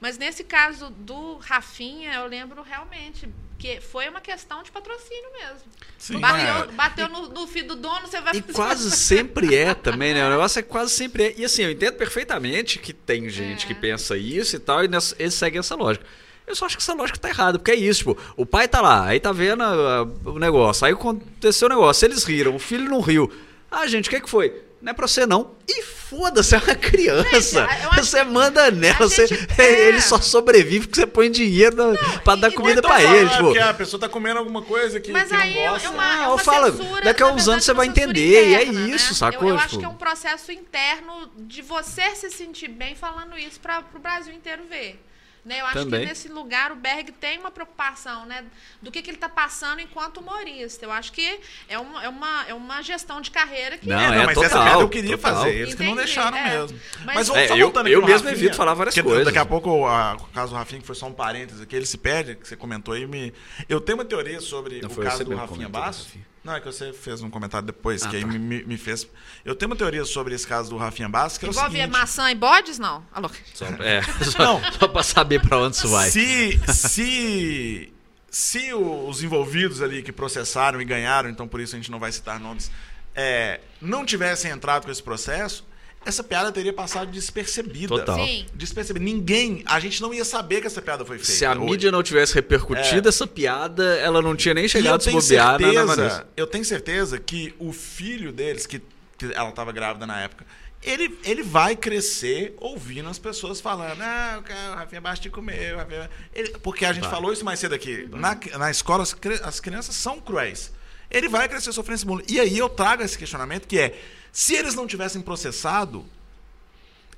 Mas 0.00 0.18
nesse 0.18 0.44
caso 0.44 0.90
do 0.90 1.36
Rafinha, 1.38 2.14
eu 2.14 2.26
lembro 2.26 2.62
realmente 2.62 3.28
que 3.58 3.80
foi 3.80 4.06
uma 4.08 4.20
questão 4.20 4.62
de 4.62 4.70
patrocínio 4.70 5.32
mesmo. 5.32 5.62
Sim. 5.96 6.18
bateu 6.20 6.54
É. 6.64 6.66
bateu 6.72 7.08
no, 7.08 7.28
no 7.28 7.46
filho 7.46 7.68
do 7.68 7.76
dono, 7.76 8.06
você 8.06 8.20
vai 8.20 8.34
E 8.36 8.42
quase 8.42 8.90
sempre 8.90 9.54
é 9.54 9.72
também, 9.74 10.12
né? 10.12 10.26
O 10.26 10.30
negócio 10.30 10.58
é 10.58 10.62
que 10.62 10.68
quase 10.68 10.90
sempre 10.92 11.24
é. 11.24 11.34
E 11.38 11.44
assim, 11.44 11.62
eu 11.62 11.70
entendo 11.70 11.94
perfeitamente 11.94 12.78
que 12.78 12.92
tem 12.92 13.28
gente 13.30 13.64
É. 13.64 13.66
que 13.68 13.74
pensa 13.74 14.16
isso 14.16 14.56
e 14.56 14.58
tal, 14.58 14.84
e 14.84 14.88
nessa- 14.88 15.16
eles 15.18 15.32
seguem 15.34 15.58
essa 15.60 15.74
lógica. 15.74 16.04
Eu 16.46 16.54
só 16.54 16.66
acho 16.66 16.76
que 16.76 16.82
essa 16.82 16.92
lógica 16.94 17.18
tá 17.18 17.28
errada, 17.30 17.58
porque 17.58 17.70
é 17.72 17.74
isso, 17.74 18.00
tipo, 18.00 18.18
o 18.36 18.44
pai 18.46 18.68
tá 18.68 18.80
lá, 18.82 19.06
aí 19.06 19.18
tá 19.18 19.32
vendo 19.32 19.62
a- 19.62 20.00
a- 20.00 20.02
o 20.30 20.38
negócio, 20.38 20.86
aí 20.86 20.92
aconteceu 20.92 21.66
o 21.66 21.70
negócio, 21.70 22.04
eles 22.06 22.22
riram, 22.24 22.54
o 22.54 22.58
filho 22.58 22.84
não 22.88 23.00
riu. 23.00 23.32
Ah, 23.70 23.86
gente, 23.88 24.08
o 24.08 24.10
que 24.10 24.20
que 24.20 24.30
foi? 24.30 24.62
Não 24.80 24.90
é 24.90 24.94
pra 24.94 25.08
você 25.08 25.24
não. 25.26 25.56
E 25.66 25.82
foda-se, 25.82 26.54
é 26.54 26.58
uma 26.58 26.74
criança. 26.74 27.28
Gente, 27.40 27.58
acho 27.58 28.04
você 28.04 28.24
que 28.24 28.30
manda 28.30 28.70
nela, 28.70 28.96
você, 28.98 29.26
gente- 29.26 29.60
é. 29.60 29.88
ele 29.88 30.00
só 30.00 30.20
sobrevive 30.20 30.86
porque 30.86 31.00
você 31.00 31.06
põe 31.06 31.30
dinheiro 31.30 31.74
na, 31.74 32.20
pra 32.20 32.36
dar 32.36 32.50
e- 32.50 32.54
comida 32.54 32.78
Então 32.80 32.90
pra 32.90 33.02
ele, 33.02 33.26
ah, 33.26 33.30
tipo. 33.30 33.44
porque 33.44 33.58
a 33.58 33.74
pessoa 33.74 33.98
tá 34.00 34.08
comendo 34.08 34.38
alguma 34.38 34.62
coisa 34.62 35.00
que, 35.00 35.10
Mas 35.10 35.28
que 35.30 35.34
aí 35.34 35.54
não 35.54 35.60
é 35.62 35.68
gosta. 35.70 35.90
uma, 35.90 36.04
é 36.22 36.24
eu 36.26 36.28
uma 36.28 36.38
falo, 36.38 36.70
censura, 36.76 37.02
daqui 37.02 37.22
a 37.22 37.26
uns 37.26 37.30
verdade, 37.30 37.50
anos 37.50 37.64
você 37.64 37.72
uma 37.72 37.76
vai 37.78 37.86
entender, 37.86 38.48
e 38.50 38.54
é 38.54 38.62
interna, 38.64 38.94
isso, 38.94 39.08
né? 39.08 39.14
sacou? 39.18 39.48
Eu, 39.48 39.54
eu 39.54 39.56
acho 39.56 39.68
Tipo- 39.68 39.80
que 39.80 39.84
é 39.86 39.88
um 39.88 39.94
processo 39.96 40.52
interno 40.52 41.30
de 41.38 41.62
você 41.62 42.14
se 42.14 42.30
sentir 42.30 42.68
bem 42.68 42.94
falando 42.94 43.36
isso 43.38 43.58
para 43.58 43.82
o 43.94 43.98
Brasil 43.98 44.32
inteiro 44.34 44.62
ver. 44.68 45.02
Né? 45.46 45.60
Eu 45.60 45.66
acho 45.66 45.74
Também. 45.78 46.00
que 46.00 46.06
nesse 46.06 46.26
lugar 46.28 46.72
o 46.72 46.74
Berg 46.74 47.12
tem 47.12 47.38
uma 47.38 47.52
preocupação 47.52 48.26
né, 48.26 48.44
do 48.82 48.90
que, 48.90 49.00
que 49.00 49.08
ele 49.10 49.16
está 49.16 49.28
passando 49.28 49.80
enquanto 49.80 50.16
humorista. 50.18 50.84
Eu 50.84 50.90
acho 50.90 51.12
que 51.12 51.38
é 51.68 51.78
uma, 51.78 52.02
é 52.02 52.08
uma, 52.08 52.44
é 52.48 52.52
uma 52.52 52.82
gestão 52.82 53.20
de 53.20 53.30
carreira 53.30 53.78
que 53.78 53.88
Não, 53.88 53.96
É, 53.96 54.06
é 54.06 54.10
não, 54.18 54.24
mas 54.26 54.36
essa 54.38 54.48
total, 54.48 54.64
piada 54.64 54.80
eu 54.82 54.88
queria 54.88 55.16
total. 55.16 55.34
fazer, 55.36 55.54
eles 55.54 55.74
que 55.76 55.84
não 55.84 55.92
Entendi, 55.92 56.04
deixaram 56.06 56.36
é. 56.36 56.50
mesmo. 56.58 56.80
Mas- 57.04 57.14
Mas, 57.14 57.28
É, 57.30 57.46
só 57.46 57.56
eu- 57.56 57.66
voltando 57.66 57.86
eu 57.88 58.00
mesmo 58.02 58.26
Rafinha, 58.26 58.32
evito 58.32 58.56
falar 58.56 58.74
várias 58.74 58.92
que 58.92 59.02
coisas. 59.04 59.24
Daqui 59.24 59.38
a 59.38 59.46
pouco, 59.46 59.86
a- 59.86 60.16
o 60.16 60.26
caso 60.34 60.50
do 60.52 60.58
Rafinha, 60.58 60.80
que 60.80 60.86
foi 60.86 60.96
só 60.96 61.06
um 61.06 61.12
parênteses 61.12 61.62
aqui, 61.62 61.76
ele 61.76 61.86
se 61.86 61.96
perde, 61.96 62.34
que 62.34 62.48
você 62.48 62.56
comentou 62.56 62.92
aí, 62.94 63.06
me... 63.06 63.32
eu 63.68 63.80
tenho 63.80 63.98
uma 63.98 64.04
teoria 64.04 64.40
sobre 64.40 64.80
Não, 64.80 64.90
o 64.90 64.96
caso 64.96 65.24
do 65.24 65.36
Rafinha. 65.36 65.68
Rafinha. 65.72 66.26
Não, 66.46 66.54
é 66.54 66.60
que 66.60 66.66
você 66.66 66.92
fez 66.92 67.20
um 67.22 67.28
comentário 67.28 67.66
depois, 67.66 68.04
Ah, 68.04 68.08
que 68.08 68.16
aí 68.16 68.22
tá. 68.22 68.28
me, 68.28 68.38
me- 68.38 68.62
me 68.62 68.78
fez... 68.78 69.06
Eu 69.44 69.56
tenho 69.56 69.68
uma 69.68 69.76
teoria 69.76 70.04
sobre 70.04 70.32
esse 70.32 70.46
caso 70.46 70.70
do 70.70 70.76
Rafinha 70.76 71.08
Basso, 71.08 71.40
que 71.40 71.44
é 71.46 71.48
envolve 71.48 71.72
seguinte... 71.76 71.90
maçã 71.90 72.30
e 72.30 72.34
bodes, 72.36 72.78
não? 72.78 73.04
Alô? 73.12 73.28
Só, 73.52 73.66
é, 73.80 74.00
só, 74.30 74.60
só 74.78 74.86
pra 74.88 75.02
saber 75.02 75.42
pra 75.42 75.58
onde 75.58 75.76
isso 75.76 75.88
vai. 75.88 76.08
Se, 76.08 76.58
se, 76.72 77.92
se 78.30 78.72
os 78.72 79.22
envolvidos 79.24 79.82
ali 79.82 80.02
que 80.02 80.12
processaram 80.12 80.80
e 80.80 80.84
ganharam, 80.84 81.28
então 81.28 81.48
por 81.48 81.60
isso 81.60 81.74
a 81.74 81.78
gente 81.78 81.90
não 81.90 81.98
vai 81.98 82.12
citar 82.12 82.38
nomes, 82.38 82.70
é, 83.14 83.60
não 83.80 84.04
tivessem 84.06 84.50
entrado 84.50 84.84
com 84.84 84.90
esse 84.92 85.02
processo, 85.02 85.66
essa 86.06 86.22
piada 86.24 86.50
teria 86.52 86.72
passado 86.72 87.10
despercebida. 87.10 87.88
Total. 87.88 88.16
Sim. 88.24 88.46
Despercebida. 88.54 89.04
Ninguém, 89.04 89.62
a 89.66 89.78
gente 89.80 90.00
não 90.00 90.14
ia 90.14 90.24
saber 90.24 90.60
que 90.60 90.66
essa 90.66 90.80
piada 90.80 91.04
foi 91.04 91.18
feita. 91.18 91.32
Se 91.32 91.44
a 91.44 91.50
hoje. 91.52 91.60
mídia 91.60 91.90
não 91.90 92.02
tivesse 92.02 92.34
repercutido 92.34 93.06
É. 93.06 93.10
essa 93.10 93.26
piada, 93.26 93.96
ela 93.96 94.22
não 94.22 94.34
tinha 94.36 94.54
nem 94.54 94.68
chegado 94.68 94.96
a 94.96 95.00
se 95.00 95.10
bobear 95.10 95.60
na 95.60 95.84
na 95.84 95.94
certeza, 95.94 96.26
eu 96.36 96.46
tenho 96.46 96.64
certeza 96.64 97.18
que 97.18 97.54
o 97.58 97.72
filho 97.72 98.32
deles, 98.32 98.66
que, 98.66 98.80
que 99.18 99.26
ela 99.34 99.50
estava 99.50 99.72
grávida 99.72 100.06
na 100.06 100.20
época, 100.20 100.46
ele, 100.82 101.18
ele 101.24 101.42
vai 101.42 101.74
crescer 101.74 102.54
ouvindo 102.58 103.08
as 103.08 103.18
pessoas 103.18 103.60
falando, 103.60 104.00
ah, 104.00 104.40
o 104.72 104.74
Rafinha 104.76 105.00
Bastos 105.00 105.20
te 105.20 105.30
comeu, 105.30 105.74
o 105.74 105.78
Rafinha... 105.78 106.08
Ele- 106.32 106.50
porque 106.62 106.84
a 106.84 106.92
gente 106.92 107.02
Vai. 107.04 107.10
falou 107.10 107.32
isso 107.32 107.44
mais 107.44 107.58
cedo 107.58 107.74
aqui. 107.74 108.08
Na, 108.12 108.38
na 108.58 108.70
escola, 108.70 109.02
as, 109.02 109.16
as 109.42 109.58
crianças 109.58 109.94
são 109.96 110.20
cruéis. 110.20 110.70
Ele 111.10 111.28
vai 111.28 111.48
crescer 111.48 111.72
sofrendo 111.72 111.96
esse 111.96 112.06
bullying. 112.06 112.24
E 112.28 112.40
aí 112.40 112.58
eu 112.58 112.68
trago 112.68 113.02
esse 113.02 113.16
questionamento 113.16 113.66
que 113.66 113.78
é, 113.78 113.98
se 114.32 114.54
eles 114.54 114.74
não 114.74 114.86
tivessem 114.86 115.20
processado, 115.22 116.04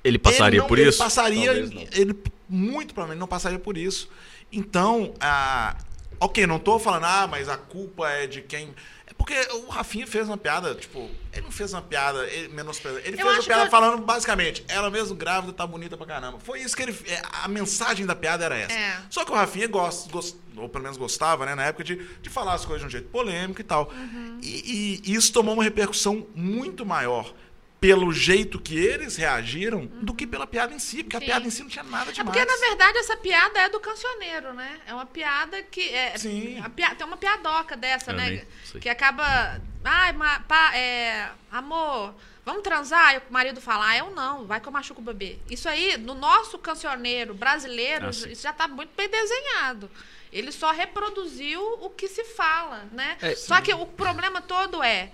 Ele 0.03 0.17
passaria 0.17 0.47
ele 0.47 0.57
não- 0.59 0.67
por 0.67 0.79
ele 0.79 0.89
isso? 0.89 0.97
Passaria, 0.97 1.51
ele 1.91 2.15
muito 2.47 2.93
provavelmente 2.93 3.19
não 3.19 3.27
passaria 3.27 3.59
por 3.59 3.77
isso. 3.77 4.09
Então, 4.51 5.13
ah, 5.19 5.75
ok, 6.19 6.47
não 6.47 6.57
tô 6.59 6.79
falando, 6.79 7.03
ah, 7.05 7.27
mas 7.27 7.49
a 7.49 7.57
culpa 7.57 8.09
é 8.09 8.25
de 8.25 8.41
quem. 8.41 8.73
É 9.09 9.13
porque 9.13 9.33
o 9.65 9.69
Rafinha 9.69 10.05
fez 10.05 10.27
uma 10.27 10.37
piada, 10.37 10.75
tipo, 10.75 11.09
ele 11.33 11.41
não 11.41 11.51
fez 11.51 11.73
uma 11.73 11.81
piada 11.81 12.25
ele, 12.27 12.47
menosprezando. 12.49 13.01
Ele 13.05 13.19
Eu 13.19 13.25
fez 13.25 13.37
uma 13.39 13.43
piada 13.43 13.65
eu- 13.65 13.69
falando 13.71 14.03
basicamente, 14.03 14.63
ela 14.67 14.89
mesmo 14.91 15.15
grávida 15.15 15.51
tá 15.51 15.65
bonita 15.65 15.97
pra 15.97 16.05
caramba. 16.05 16.39
Foi 16.39 16.59
isso 16.61 16.75
que 16.75 16.83
ele. 16.83 16.95
é, 17.07 17.21
A 17.43 17.47
mensagem 17.47 18.05
da 18.05 18.15
piada 18.15 18.45
era 18.45 18.55
essa. 18.57 18.73
É. 18.73 19.01
Só 19.09 19.25
que 19.25 19.31
o 19.31 19.35
Rafinha 19.35 19.67
gosta, 19.67 20.11
gost- 20.11 20.37
ou 20.55 20.69
pelo 20.69 20.83
menos 20.83 20.97
gostava, 20.97 21.45
né, 21.45 21.55
na 21.55 21.65
época, 21.65 21.83
de, 21.83 21.95
de 22.21 22.29
falar 22.29 22.53
as 22.53 22.65
coisas 22.65 22.81
de 22.81 22.87
um 22.87 22.89
jeito 22.89 23.07
polêmico 23.09 23.61
e 23.61 23.63
tal. 23.63 23.91
Uhum. 23.91 24.39
E, 24.43 25.01
e 25.05 25.13
isso 25.15 25.33
tomou 25.33 25.53
uma 25.55 25.63
repercussão 25.63 26.27
muito 26.35 26.85
maior 26.85 27.33
pelo 27.79 28.11
jeito 28.11 28.59
que 28.59 28.77
eles 28.77 29.15
reagiram 29.15 29.85
do 29.85 30.13
que 30.13 30.27
pela 30.27 30.45
piada 30.45 30.73
em 30.73 30.79
si, 30.79 31.01
porque 31.01 31.15
a 31.15 31.19
Sim. 31.19 31.25
piada 31.25 31.47
em 31.47 31.49
si 31.49 31.61
não 31.63 31.69
tinha 31.69 31.83
nada 31.83 32.11
É 32.11 32.13
demais. 32.13 32.37
porque, 32.37 32.51
na 32.51 32.67
verdade, 32.67 32.97
essa 32.97 33.15
piada 33.15 33.59
é 33.59 33.69
do 33.69 33.79
cancioneiro, 33.79 34.53
né? 34.53 34.79
É 34.85 34.93
uma 34.93 35.05
piada 35.05 35.61
que. 35.63 35.81
É, 35.93 36.17
Sim. 36.17 36.59
a 36.59 36.95
tem 36.95 37.07
uma 37.07 37.15
piadoca 37.17 37.77
dessa, 37.77 38.11
Eu 38.11 38.17
né? 38.17 38.45
Que 38.81 38.89
acaba. 38.89 39.61
Ai, 39.83 40.11
ma, 40.11 40.41
pá, 40.41 40.75
é, 40.75 41.29
amor, 41.49 42.13
vamos 42.45 42.63
transar? 42.63 43.15
E 43.15 43.17
o 43.19 43.21
marido 43.29 43.61
fala, 43.61 43.87
ah, 43.89 43.97
eu 43.97 44.11
não, 44.11 44.45
vai 44.45 44.59
que 44.59 44.67
eu 44.67 44.71
machuco 44.73 44.99
o 44.99 45.03
bebê. 45.03 45.39
Isso 45.49 45.69
aí, 45.69 45.97
no 45.97 46.13
nosso 46.13 46.57
cancioneiro 46.59 47.33
brasileiro, 47.33 48.07
Ah, 48.07 48.09
isso 48.09 48.43
já 48.43 48.51
tá 48.51 48.67
muito 48.67 48.91
bem 48.97 49.07
desenhado. 49.07 49.89
Ele 50.33 50.51
só 50.51 50.71
reproduziu 50.71 51.61
o 51.81 51.89
que 51.89 52.07
se 52.09 52.23
fala, 52.25 52.85
né? 52.91 53.17
É, 53.21 53.35
só 53.35 53.61
que 53.61 53.73
o 53.73 53.85
problema 53.85 54.41
todo 54.41 54.83
é. 54.83 55.11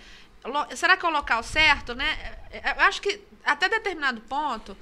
Será 0.76 0.96
que 0.98 1.06
é 1.06 1.10
o 1.10 1.12
local 1.12 1.42
certo, 1.44 1.94
né? 1.96 2.38
É, 2.52 2.72
Eu 2.72 2.82
acho 2.82 3.02
que 3.02 3.20
até 3.44 3.70
determinado 3.70 4.22
ponto, 4.22 4.76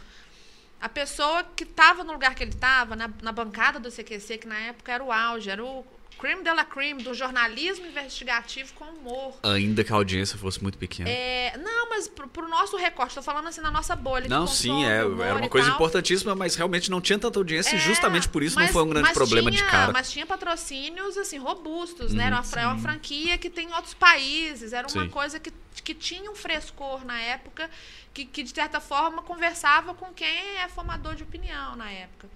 a 0.80 0.90
pessoa 0.90 1.44
que 1.56 1.64
estava 1.64 2.03
no 2.03 2.14
lugar 2.14 2.35
que 2.35 2.44
ele 2.44 2.52
estava, 2.52 2.95
na, 2.95 3.10
na 3.22 3.31
bancada 3.31 3.80
do 3.80 3.90
CQC, 3.91 4.40
que 4.40 4.48
na 4.48 4.60
época 4.60 4.91
era 4.91 5.03
o 5.03 5.11
auge, 5.11 5.49
era 5.49 5.64
o 5.64 5.85
creme 6.18 6.44
de 6.44 6.52
la 6.53 6.64
creme 6.64 7.03
do 7.03 7.14
jornalismo 7.14 7.85
investigativo 7.85 8.73
com 8.73 8.85
humor. 8.85 9.38
Ainda 9.44 9.84
que 9.84 9.91
a 9.91 9.95
audiência 9.95 10.38
fosse 10.38 10.61
muito 10.61 10.77
pequena. 10.77 11.10
É, 11.10 11.57
não, 11.57 11.90
mas 11.90 12.07
pro, 12.07 12.27
pro 12.27 12.48
nosso 12.48 12.76
recorte, 12.77 13.15
tô 13.15 13.22
falando 13.22 13.48
assim 13.48 13.61
na 13.61 13.69
nossa 13.72 13.95
bolha. 13.95 14.27
Não, 14.30 14.41
consome 14.48 14.56
sim, 14.56 14.85
é, 14.85 14.98
era 14.98 15.35
uma 15.35 15.45
e 15.45 15.49
coisa 15.49 15.68
tal. 15.68 15.76
importantíssima, 15.76 16.34
mas 16.35 16.56
realmente 16.56 16.90
não 16.90 17.02
tinha 17.02 17.19
tanta 17.19 17.38
audiência 17.40 17.76
e 17.76 17.80
É, 17.80 17.81
justamente 17.81 18.30
por 18.30 18.41
isso 18.44 18.56
mas- 18.56 18.68
não 18.68 18.73
foi 18.73 18.84
um 18.84 18.90
grande 18.90 19.11
problema 19.14 19.52
tinha- 19.52 19.64
de 19.64 19.69
cara. 19.69 19.91
Mas 19.91 20.11
tinha 20.11 20.26
patrocínios, 20.26 21.18
assim, 21.18 21.38
robustos, 21.38 22.14
né? 22.14 22.23
Uhum, 22.23 22.27
Era 22.27 22.41
uma, 22.41 22.61
é 22.61 22.68
uma 22.68 22.77
franquia 22.80 23.38
que 23.38 23.49
tem 23.49 23.68
em 23.69 23.73
outros 23.73 23.94
países. 23.94 24.72
Era 24.73 24.88
uma 24.88 25.03
Sim. 25.03 25.10
coisa 25.10 25.40
que, 25.40 25.52
que 25.84 25.94
tinha 25.94 26.30
um 26.31 26.35
frescor 26.35 27.03
na 27.06 27.19
época, 27.19 27.69
que, 28.14 28.26
que, 28.26 28.44
de 28.44 28.49
certa 28.53 28.80
forma, 28.80 29.22
conversava 29.23 29.94
com 29.94 30.14
quem 30.14 30.57
é 30.57 30.68
formador 30.69 31.15
de 31.15 31.23
opinião 31.23 31.76
na 31.76 31.90
época. 31.91 32.30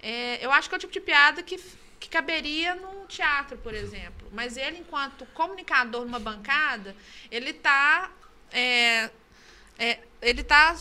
É, 0.00 0.44
eu 0.44 0.50
acho 0.50 0.68
que 0.68 0.74
é 0.74 0.78
o 0.78 0.80
tipo 0.80 0.92
de 0.92 1.00
piada 1.00 1.42
que, 1.42 1.60
que 2.02 2.08
caberia 2.08 2.74
num 2.74 3.06
teatro, 3.06 3.56
por 3.58 3.72
exemplo. 3.72 4.28
Mas 4.32 4.56
ele, 4.56 4.78
enquanto 4.78 5.24
comunicador 5.26 6.04
numa 6.04 6.18
bancada, 6.18 6.96
ele 7.30 7.50
está 7.50 8.10
ele 10.20 10.42
tá 10.42 10.76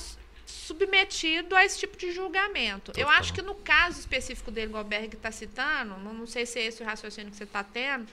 submetido 0.46 1.56
a 1.56 1.64
esse 1.64 1.80
tipo 1.80 1.96
de 1.96 2.12
julgamento. 2.12 2.92
Eu 2.92 3.06
Total. 3.06 3.20
acho 3.20 3.34
que 3.34 3.42
no 3.42 3.56
caso 3.56 4.00
específico 4.00 4.50
dele, 4.50 4.68
igual 4.68 4.84
o 4.84 4.88
Berg 4.88 5.16
está 5.16 5.32
citando, 5.32 5.98
não, 6.00 6.14
não 6.14 6.26
sei 6.26 6.46
se 6.46 6.60
é 6.60 6.66
esse 6.66 6.82
o 6.82 6.86
raciocínio 6.86 7.32
que 7.32 7.38
você 7.38 7.44
está 7.44 7.64
tendo, 7.64 8.08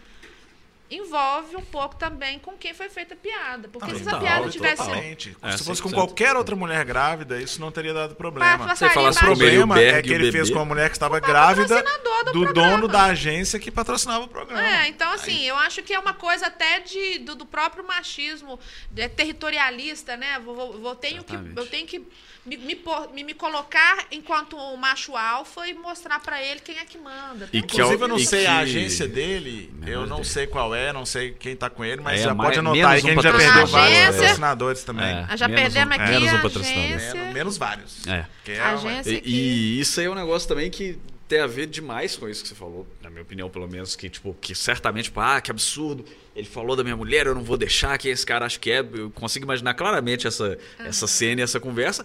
envolve 0.91 1.55
um 1.57 1.61
pouco 1.63 1.97
também 1.97 2.39
com 2.39 2.53
quem 2.53 2.73
foi 2.73 2.89
feita 2.89 3.13
a 3.15 3.17
piada. 3.17 3.69
Porque 3.69 3.95
se 3.95 4.01
essa 4.01 4.19
piada 4.19 4.49
tivesse 4.49 4.77
sido 4.83 4.87
Totalmente. 4.89 5.37
É, 5.43 5.57
Se 5.57 5.65
fosse 5.65 5.83
com 5.83 5.91
100%. 5.91 5.95
qualquer 5.95 6.35
outra 6.37 6.57
mulher 6.57 6.85
grávida, 6.85 7.41
isso 7.41 7.61
não 7.61 7.71
teria 7.71 7.93
dado 7.93 8.15
problema. 8.15 8.67
passaria 8.67 8.95
falasse 8.95 9.19
O 9.19 9.23
problema 9.23 9.79
é 9.79 10.01
que 10.03 10.09
ele 10.09 10.25
bebê. 10.25 10.33
fez 10.33 10.49
com 10.51 10.57
uma 10.57 10.65
mulher 10.65 10.89
que 10.89 10.97
estava 10.97 11.19
O 11.19 11.21
grávida 11.21 11.83
patrocinador 11.83 12.25
do 12.33 12.33
do 12.47 12.53
dono 12.53 12.89
da 12.89 13.05
agência 13.05 13.59
que 13.59 13.71
patrocinava 13.71 14.25
o 14.25 14.29
programa. 14.29 14.65
É, 14.67 14.89
então 14.89 15.11
assim, 15.13 15.43
eu 15.45 15.57
acho 15.57 15.83
que 15.83 15.93
é 15.93 15.99
uma 15.99 16.15
coisa 16.15 16.47
até 16.47 16.81
de, 16.81 17.19
do, 17.19 17.35
do 17.35 17.45
próprio 17.47 17.87
machismo 17.87 18.59
é, 18.97 19.09
territorialista, 19.09 20.17
né? 20.17 20.39
Vou, 20.45 20.55
vou- 20.55 20.79
vou- 20.81 20.95
tenho 20.95 21.23
que, 21.23 21.35
eu 21.35 21.67
tenho 21.67 21.87
que 21.87 22.07
me, 22.49 22.57
me, 22.57 22.79
me- 23.15 23.25
me 23.25 23.35
colocar 23.35 24.07
enquanto 24.11 24.57
um 24.57 24.77
macho 24.77 25.17
alfa 25.17 25.69
e 25.69 25.75
mostrar 25.75 26.19
pra 26.21 26.43
ele 26.43 26.61
quem 26.61 26.79
é 26.79 26.85
que 26.85 26.97
manda. 26.99 27.49
E 27.53 27.61
que 27.63 27.77
Inclusive, 27.77 28.01
é 28.01 28.05
eu 28.05 28.09
não 28.09 28.19
sei 28.19 28.41
que- 28.43 28.47
a 28.47 28.59
agência 28.59 29.07
dele, 29.07 29.71
Menor 29.75 29.93
eu 29.93 30.01
não 30.07 30.17
ideia. 30.19 30.25
sei 30.25 30.47
qual 30.47 30.75
é, 30.75 30.93
não 30.93 31.05
sei 31.07 31.33
quem 31.33 31.55
tá 31.55 31.69
com 31.69 31.85
ele, 31.85 32.01
mas 32.01 32.21
É, 32.21 32.25
já 32.25 32.35
mais- 32.35 32.49
pode 32.49 32.59
anotar 32.61 32.91
aí 32.93 33.01
que 33.01 33.07
um 33.07 33.11
a 33.11 33.15
gente 33.15 33.23
já 33.23 33.33
perdeu 33.33 33.67
vários 33.67 33.99
Agência- 33.99 34.13
patrocinadores 34.21 34.85
também. 34.85 35.07
É. 35.07 35.27
Ah, 35.29 35.37
já 35.37 35.49
perdemos 35.49 35.97
um- 35.97 36.01
aqui 36.01 36.11
menos 36.13 36.33
um 36.33 36.37
a 36.37 36.41
patrocinador. 36.41 36.85
agência. 36.85 37.15
Menos, 37.15 37.35
menos 37.35 37.59
vários. 37.59 38.07
É. 38.07 38.27
Que 38.45 38.53
é 38.53 38.61
A 38.61 38.65
uma- 38.71 38.73
agência- 38.91 39.23
E, 39.25 39.77
e 39.77 39.81
isso 39.81 40.01
aí 40.01 40.07
é 40.07 40.11
um 40.11 40.15
negócio 40.15 40.49
também 40.49 40.71
que 40.71 40.99
tem 41.29 41.41
a 41.41 41.47
ver 41.47 41.67
demais 41.67 42.17
com 42.17 42.27
isso 42.27 42.43
que 42.43 42.49
você 42.49 42.55
falou, 42.55 42.87
na 43.03 43.11
minha 43.11 43.21
opinião, 43.21 43.51
pelo 43.51 43.69
menos, 43.69 43.95
que, 43.95 44.09
tipo, 44.09 44.35
que 44.41 44.55
certamente, 44.55 45.05
tipo, 45.05 45.21
ah, 45.21 45.39
que 45.43 45.51
absurdo, 45.51 46.03
ele 46.35 46.47
falou 46.47 46.75
da 46.75 46.83
minha 46.83 46.97
mulher, 46.97 47.27
eu 47.27 47.35
não 47.35 47.43
vou 47.45 47.59
deixar, 47.59 47.99
quem 47.99 48.11
esse 48.11 48.25
cara 48.25 48.47
acha 48.47 48.59
que 48.59 48.71
é. 48.71 48.79
Eu 48.81 49.11
consigo 49.11 49.45
imaginar 49.45 49.75
claramente 49.75 50.27
essa, 50.27 50.57
essa 50.79 51.07
cena 51.07 51.43
e 51.43 51.45
essa 51.45 51.61
conversa. 51.61 52.03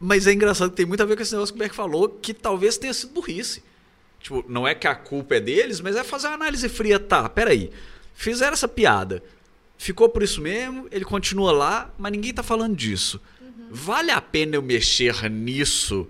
Mas 0.00 0.26
é 0.26 0.32
engraçado 0.32 0.70
que 0.70 0.76
tem 0.76 0.86
muito 0.86 1.02
a 1.02 1.06
ver 1.06 1.14
com 1.14 1.22
esse 1.22 1.32
negócio 1.32 1.54
que 1.54 1.60
o 1.60 1.62
Beck 1.62 1.74
falou, 1.74 2.08
que 2.08 2.32
talvez 2.32 2.78
tenha 2.78 2.94
sido 2.94 3.12
burrice. 3.12 3.62
Tipo, 4.18 4.44
não 4.48 4.66
é 4.66 4.74
que 4.74 4.86
a 4.86 4.94
culpa 4.94 5.36
é 5.36 5.40
deles, 5.40 5.80
mas 5.80 5.94
é 5.94 6.02
fazer 6.02 6.28
uma 6.28 6.34
análise 6.34 6.68
fria. 6.68 6.98
Tá, 6.98 7.28
peraí. 7.28 7.70
Fizeram 8.14 8.54
essa 8.54 8.66
piada. 8.66 9.22
Ficou 9.76 10.08
por 10.08 10.22
isso 10.22 10.40
mesmo, 10.40 10.88
ele 10.90 11.04
continua 11.04 11.52
lá, 11.52 11.94
mas 11.98 12.12
ninguém 12.12 12.32
tá 12.32 12.42
falando 12.42 12.76
disso. 12.76 13.20
Vale 13.70 14.10
a 14.10 14.20
pena 14.20 14.56
eu 14.56 14.62
mexer 14.62 15.30
nisso 15.30 16.08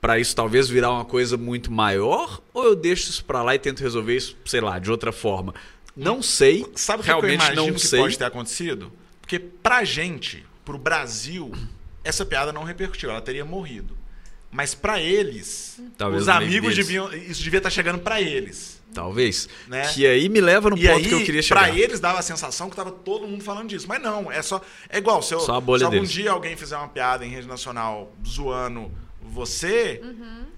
para 0.00 0.18
isso 0.18 0.34
talvez 0.34 0.68
virar 0.68 0.90
uma 0.90 1.04
coisa 1.04 1.36
muito 1.36 1.70
maior? 1.70 2.42
Ou 2.52 2.64
eu 2.64 2.74
deixo 2.74 3.08
isso 3.08 3.24
pra 3.24 3.42
lá 3.42 3.54
e 3.54 3.58
tento 3.58 3.80
resolver 3.80 4.16
isso, 4.16 4.36
sei 4.44 4.60
lá, 4.60 4.78
de 4.78 4.90
outra 4.90 5.12
forma? 5.12 5.54
Não 5.96 6.20
sei. 6.20 6.66
Sabe 6.74 7.02
o 7.02 7.04
que 7.04 7.10
eu 7.10 7.32
imagino 7.32 7.66
não 7.66 7.72
que 7.72 7.86
sei. 7.86 8.00
pode 8.00 8.18
ter 8.18 8.24
acontecido? 8.24 8.92
Porque 9.20 9.38
pra 9.38 9.84
gente, 9.84 10.44
pro 10.64 10.76
Brasil, 10.76 11.52
essa 12.04 12.24
piada 12.24 12.52
não 12.52 12.64
repercutiu, 12.64 13.10
ela 13.10 13.20
teria 13.20 13.44
morrido. 13.44 13.96
Mas 14.50 14.74
pra 14.74 15.00
eles, 15.00 15.80
Talvez 15.96 16.22
os 16.22 16.28
amigos 16.28 16.74
deviam. 16.76 17.10
Isso 17.14 17.42
devia 17.42 17.56
estar 17.58 17.70
chegando 17.70 18.00
pra 18.00 18.20
eles. 18.20 18.82
Talvez. 18.92 19.48
Né? 19.66 19.88
Que 19.88 20.06
aí 20.06 20.28
me 20.28 20.42
leva 20.42 20.68
no 20.68 20.76
e 20.76 20.82
ponto 20.86 20.96
aí, 20.98 21.04
que 21.08 21.14
eu 21.14 21.24
queria 21.24 21.40
chegar. 21.40 21.60
pra 21.68 21.70
eles 21.78 21.98
dava 22.00 22.18
a 22.18 22.22
sensação 22.22 22.68
que 22.68 22.76
tava 22.76 22.90
todo 22.90 23.26
mundo 23.26 23.42
falando 23.42 23.68
disso. 23.70 23.86
Mas 23.88 24.02
não, 24.02 24.30
é 24.30 24.42
só. 24.42 24.60
É 24.90 24.98
igual, 24.98 25.22
se, 25.22 25.32
eu, 25.34 25.40
Só 25.40 25.54
a 25.54 25.60
bolha 25.60 25.78
se 25.78 25.84
algum 25.86 25.96
deles. 25.96 26.10
dia 26.12 26.30
alguém 26.30 26.54
fizer 26.54 26.76
uma 26.76 26.88
piada 26.88 27.24
em 27.24 27.30
rede 27.30 27.48
nacional 27.48 28.12
zoando 28.28 28.92
você. 29.22 30.02
co- 30.02 30.51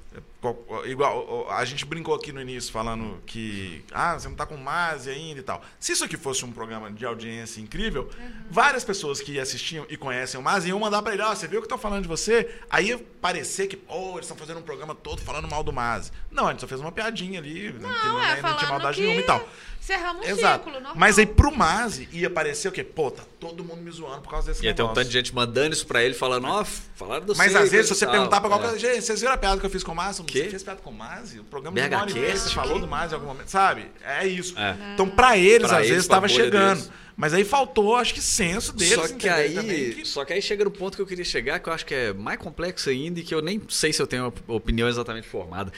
Igual, 0.85 1.51
a 1.51 1.65
gente 1.65 1.85
brincou 1.85 2.15
aqui 2.15 2.33
no 2.33 2.41
início 2.41 2.73
falando 2.73 3.23
que 3.25 3.85
ah, 3.93 4.19
você 4.19 4.29
não 4.29 4.35
tá 4.35 4.45
com 4.45 4.57
Mase 4.57 5.11
ainda 5.11 5.41
e 5.41 5.43
tal. 5.43 5.63
Se 5.79 5.93
isso 5.93 6.05
aqui 6.05 6.17
fosse 6.17 6.45
um 6.45 6.53
programa 6.53 6.91
de 6.91 7.07
audiência 7.07 7.61
incrível, 7.61 8.11
várias 8.51 8.85
pessoas 8.85 9.21
que 9.21 9.39
assistiam 9.39 9.87
e 9.89 9.97
conhecem 9.97 10.39
o 10.39 10.43
Mase 10.43 10.69
iam 10.69 10.79
mandar 10.79 11.03
pra 11.03 11.13
ele, 11.15 11.23
ó, 11.23 11.35
você 11.35 11.47
viu 11.47 11.61
que 11.61 11.67
estão 11.67 11.79
falando 11.79 12.03
de 12.03 12.09
você? 12.09 12.51
Aí 12.69 12.89
ia 12.89 12.99
parecer 13.21 13.67
que, 13.67 13.79
oh, 13.89 14.13
eles 14.13 14.25
estão 14.25 14.37
fazendo 14.37 14.59
um 14.59 14.63
programa 14.63 14.95
todo 14.95 15.23
falando 15.23 15.49
mal 15.49 15.63
do 15.63 15.73
Mase. 15.73 16.11
Não, 16.31 16.49
a 16.49 16.51
gente 16.51 16.61
só 16.61 16.67
fez 16.67 16.81
uma 16.81 16.93
piadinha 16.93 17.39
ali, 17.39 17.73
que 17.73 17.79
Não, 17.79 17.89
não, 17.89 18.23
é, 18.23 18.39
é, 18.39 18.43
não 18.43 18.57
tinha 18.57 18.71
maldade 18.71 18.97
que 18.97 19.03
nenhuma 19.03 19.21
e 19.21 19.27
tal. 19.27 19.49
Cerramos 19.85 20.27
um 20.27 20.31
Exato. 20.31 20.65
ciclo, 20.65 20.73
normal. 20.73 20.95
Mas 20.97 21.19
aí 21.19 21.27
pro 21.27 21.55
Mazi 21.55 22.09
ia 22.11 22.31
parecer 22.31 22.69
o 22.69 22.73
quê? 22.73 22.83
Pô, 22.83 23.11
tá 23.11 23.23
todo 23.39 23.63
mundo 23.63 23.83
me 23.83 23.91
zoando 23.91 24.23
por 24.23 24.31
causa 24.31 24.49
desse 24.49 24.65
Ia 24.65 24.73
ter 24.73 24.81
um 24.83 24.87
negócio. 24.87 24.95
tanto 25.03 25.09
de 25.09 25.13
gente 25.19 25.35
mandando 25.35 25.75
isso 25.75 25.87
pra 25.87 26.03
ele, 26.03 26.15
falando, 26.15 26.47
ó, 26.47 26.65
falaram 26.65 27.27
do 27.27 27.37
Mas 27.37 27.53
sei, 27.53 27.61
às 27.61 27.71
vezes, 27.71 27.89
se 27.89 27.95
você 27.95 28.07
e 28.07 28.09
perguntar 28.09 28.31
tal. 28.31 28.41
pra 28.41 28.49
qualquer 28.51 28.67
É. 28.67 28.71
coisa, 28.71 28.87
gente, 28.95 29.05
vocês 29.05 29.21
viram 29.21 29.35
a 29.35 29.37
piada 29.37 29.61
que 29.61 29.67
eu 29.67 29.71
fiz 29.71 29.83
com 29.85 29.93
o 29.93 29.95
Mazi? 29.95 30.23
Você 30.23 30.49
fez 30.49 30.63
piada 30.63 30.81
com 30.83 30.89
o 30.91 30.95
Mazi? 30.95 31.39
O 31.41 31.45
programa 31.45 31.75
BH 31.77 31.89
de 31.89 31.95
uma 31.95 32.01
hora 32.03 32.11
e 32.11 32.15
meia, 32.15 32.37
você 32.37 32.49
falou 32.55 32.79
do 32.79 32.87
Mazi 32.89 33.13
em 33.13 33.15
algum 33.17 33.27
momento, 33.27 33.49
sabe? 33.49 33.91
É 34.03 34.27
isso. 34.27 34.59
É. 34.59 34.75
Então, 34.95 35.07
pra 35.07 35.37
eles, 35.37 35.69
Pra 35.69 35.77
às 35.77 35.83
eles, 35.85 35.91
vezes, 35.91 36.09
tava 36.09 36.29
chegando. 36.29 36.79
deles. 36.79 36.91
Mas 37.17 37.33
aí 37.35 37.45
faltou, 37.45 37.95
acho 37.95 38.13
que, 38.15 38.21
senso 38.23 38.73
deles. 38.73 38.95
Só 38.95 39.07
que, 39.07 39.29
aí, 39.29 39.55
também 39.55 39.91
que- 39.93 40.05
só 40.05 40.25
que 40.25 40.33
aí 40.33 40.41
chega 40.43 40.65
no 40.65 40.71
ponto 40.71 40.97
que 40.97 41.03
eu 41.03 41.07
queria 41.07 41.25
chegar, 41.25 41.61
que 41.61 41.69
eu 41.69 41.73
acho 41.75 41.85
que 41.87 41.95
é 41.95 42.13
mais 42.15 42.39
complexo 42.41 42.89
ainda 42.89 43.21
e 43.21 43.23
que 43.23 43.33
eu 43.35 43.41
nem 43.43 43.61
sei 43.69 43.93
se 43.93 44.01
eu 44.03 44.07
tenho 44.07 44.33
uma 44.49 44.57
opinião 44.57 44.89
exatamente 44.89 45.29
formada. 45.29 45.71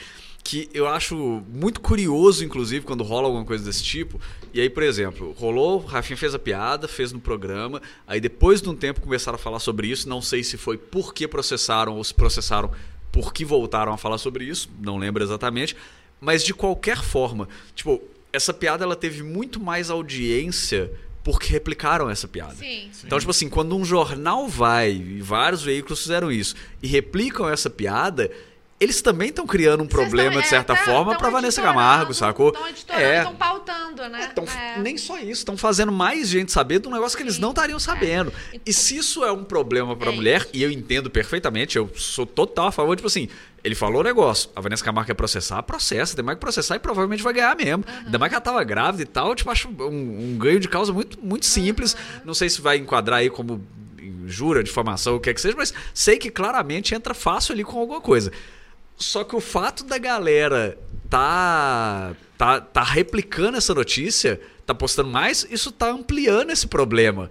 Que 0.47 0.69
eu 0.73 0.87
acho 0.87 1.43
muito 1.53 1.81
curioso, 1.81 2.41
inclusive, 2.45 2.85
quando 2.85 3.03
rola 3.03 3.27
alguma 3.27 3.43
coisa 3.43 3.65
desse 3.65 3.83
tipo. 3.83 4.17
E 4.53 4.61
aí, 4.61 4.69
por 4.69 4.81
exemplo, 4.81 5.33
rolou, 5.37 5.81
o 5.81 5.85
Rafinha 5.85 6.15
fez 6.15 6.33
a 6.33 6.39
piada, 6.39 6.87
fez 6.87 7.11
no 7.11 7.19
programa. 7.19 7.81
Aí 8.07 8.21
depois 8.21 8.61
de 8.61 8.69
um 8.69 8.75
tempo 8.75 9.01
começaram 9.01 9.35
a 9.35 9.37
falar 9.37 9.59
sobre 9.59 9.89
isso. 9.89 10.07
Não 10.07 10.21
sei 10.21 10.45
se 10.45 10.55
foi 10.55 10.77
por 10.77 11.13
que 11.13 11.27
processaram 11.27 11.97
ou 11.97 12.03
se 12.05 12.13
processaram 12.13 12.71
por 13.11 13.33
que 13.33 13.43
voltaram 13.43 13.91
a 13.91 13.97
falar 13.97 14.17
sobre 14.17 14.45
isso. 14.45 14.69
Não 14.79 14.97
lembro 14.97 15.21
exatamente. 15.21 15.75
Mas 16.21 16.45
de 16.45 16.53
qualquer 16.53 17.03
forma, 17.03 17.49
tipo, 17.75 18.01
essa 18.31 18.53
piada 18.53 18.85
ela 18.85 18.95
teve 18.95 19.23
muito 19.23 19.59
mais 19.59 19.89
audiência 19.89 20.89
porque 21.25 21.51
replicaram 21.51 22.09
essa 22.09 22.25
piada. 22.25 22.55
Sim. 22.55 22.89
Então, 23.03 23.19
tipo 23.19 23.31
assim, 23.31 23.49
quando 23.49 23.75
um 23.75 23.83
jornal 23.83 24.47
vai, 24.47 24.91
e 24.93 25.21
vários 25.21 25.61
veículos 25.61 26.01
fizeram 26.01 26.31
isso, 26.31 26.55
e 26.81 26.87
replicam 26.87 27.49
essa 27.49 27.69
piada, 27.69 28.31
eles 28.79 29.01
também 29.01 29.29
estão 29.29 29.45
criando 29.47 29.83
um 29.83 29.87
problema, 29.87 30.35
de 30.35 30.41
tão- 30.41 30.49
certa 30.49 30.73
é, 30.73 30.77
forma, 30.77 31.17
pra 31.17 31.29
Vanessa 31.29 31.61
Camargo, 31.61 32.13
sacou? 32.13 32.49
Estão 32.49 32.67
editorando, 32.69 33.03
É. 33.03 33.17
estão 33.19 33.35
pautando, 33.35 34.07
né? 34.09 34.27
Tão- 34.35 34.43
É. 34.45 34.77
Nem 34.79 34.97
só 34.97 35.17
isso, 35.17 35.31
estão 35.41 35.57
fazendo 35.57 35.91
mais 35.91 36.27
gente 36.29 36.51
saber 36.51 36.79
de 36.79 36.87
um 36.87 36.91
negócio 36.91 37.17
que 37.17 37.23
eles 37.23 37.35
Sim, 37.35 37.41
não 37.41 37.49
estariam 37.49 37.79
sabendo. 37.79 38.31
é. 38.53 38.59
E 38.65 38.71
se 38.73 38.97
isso 38.97 39.25
é 39.25 39.31
um 39.31 39.43
problema 39.43 39.95
pra 39.95 40.11
É 40.11 40.15
mulher, 40.15 40.41
isso. 40.41 40.49
e 40.53 40.61
eu 40.63 40.71
entendo 40.71 41.09
perfeitamente, 41.09 41.75
eu 41.77 41.89
sou 41.95 42.25
total 42.25 42.67
a 42.67 42.71
favor, 42.71 42.95
tipo 42.95 43.07
assim, 43.07 43.27
ele 43.63 43.73
falou 43.73 44.01
o 44.01 44.03
negócio, 44.03 44.49
a 44.55 44.61
Vanessa 44.61 44.83
Camargo 44.85 45.07
quer 45.07 45.15
processar, 45.15 45.61
processa, 45.63 46.15
tem 46.15 46.23
mais 46.23 46.35
que 46.37 46.41
processar 46.41 46.75
e 46.75 46.79
provavelmente 46.79 47.23
vai 47.23 47.33
ganhar 47.33 47.55
mesmo. 47.55 47.83
Ainda 48.05 48.19
mais 48.19 48.29
que 48.29 48.35
ela 48.35 48.41
tava 48.41 48.63
grávida 48.63 49.01
e 49.01 49.05
tal, 49.07 49.33
tipo, 49.33 49.49
acho 49.49 49.67
um, 49.69 50.33
um 50.33 50.37
ganho 50.37 50.59
de 50.59 50.67
causa 50.67 50.93
muito, 50.93 51.19
muito 51.19 51.45
simples. 51.47 51.97
Não 52.23 52.33
sei 52.35 52.47
se 52.47 52.61
vai 52.61 52.77
enquadrar 52.77 53.19
aí 53.19 53.29
como 53.29 53.65
jura, 54.27 54.63
difamação, 54.63 55.15
o 55.15 55.19
que 55.19 55.29
é 55.29 55.33
que 55.33 55.41
seja, 55.41 55.55
mas 55.57 55.73
sei 55.93 56.17
que 56.17 56.29
claramente 56.29 56.93
entra 56.93 57.13
fácil 57.13 57.53
ali 57.53 57.63
com 57.63 57.79
alguma 57.79 58.01
coisa. 58.01 58.31
Só 58.97 59.23
que 59.23 59.35
o 59.35 59.39
fato 59.39 59.83
da 59.83 59.97
galera 59.97 60.77
tá, 61.09 62.15
tá, 62.37 62.59
tá 62.59 62.83
replicando 62.83 63.57
essa 63.57 63.73
notícia, 63.73 64.41
tá 64.65 64.73
postando 64.73 65.09
mais, 65.09 65.47
isso 65.49 65.71
tá 65.71 65.89
ampliando 65.89 66.49
esse 66.49 66.67
problema. 66.67 67.29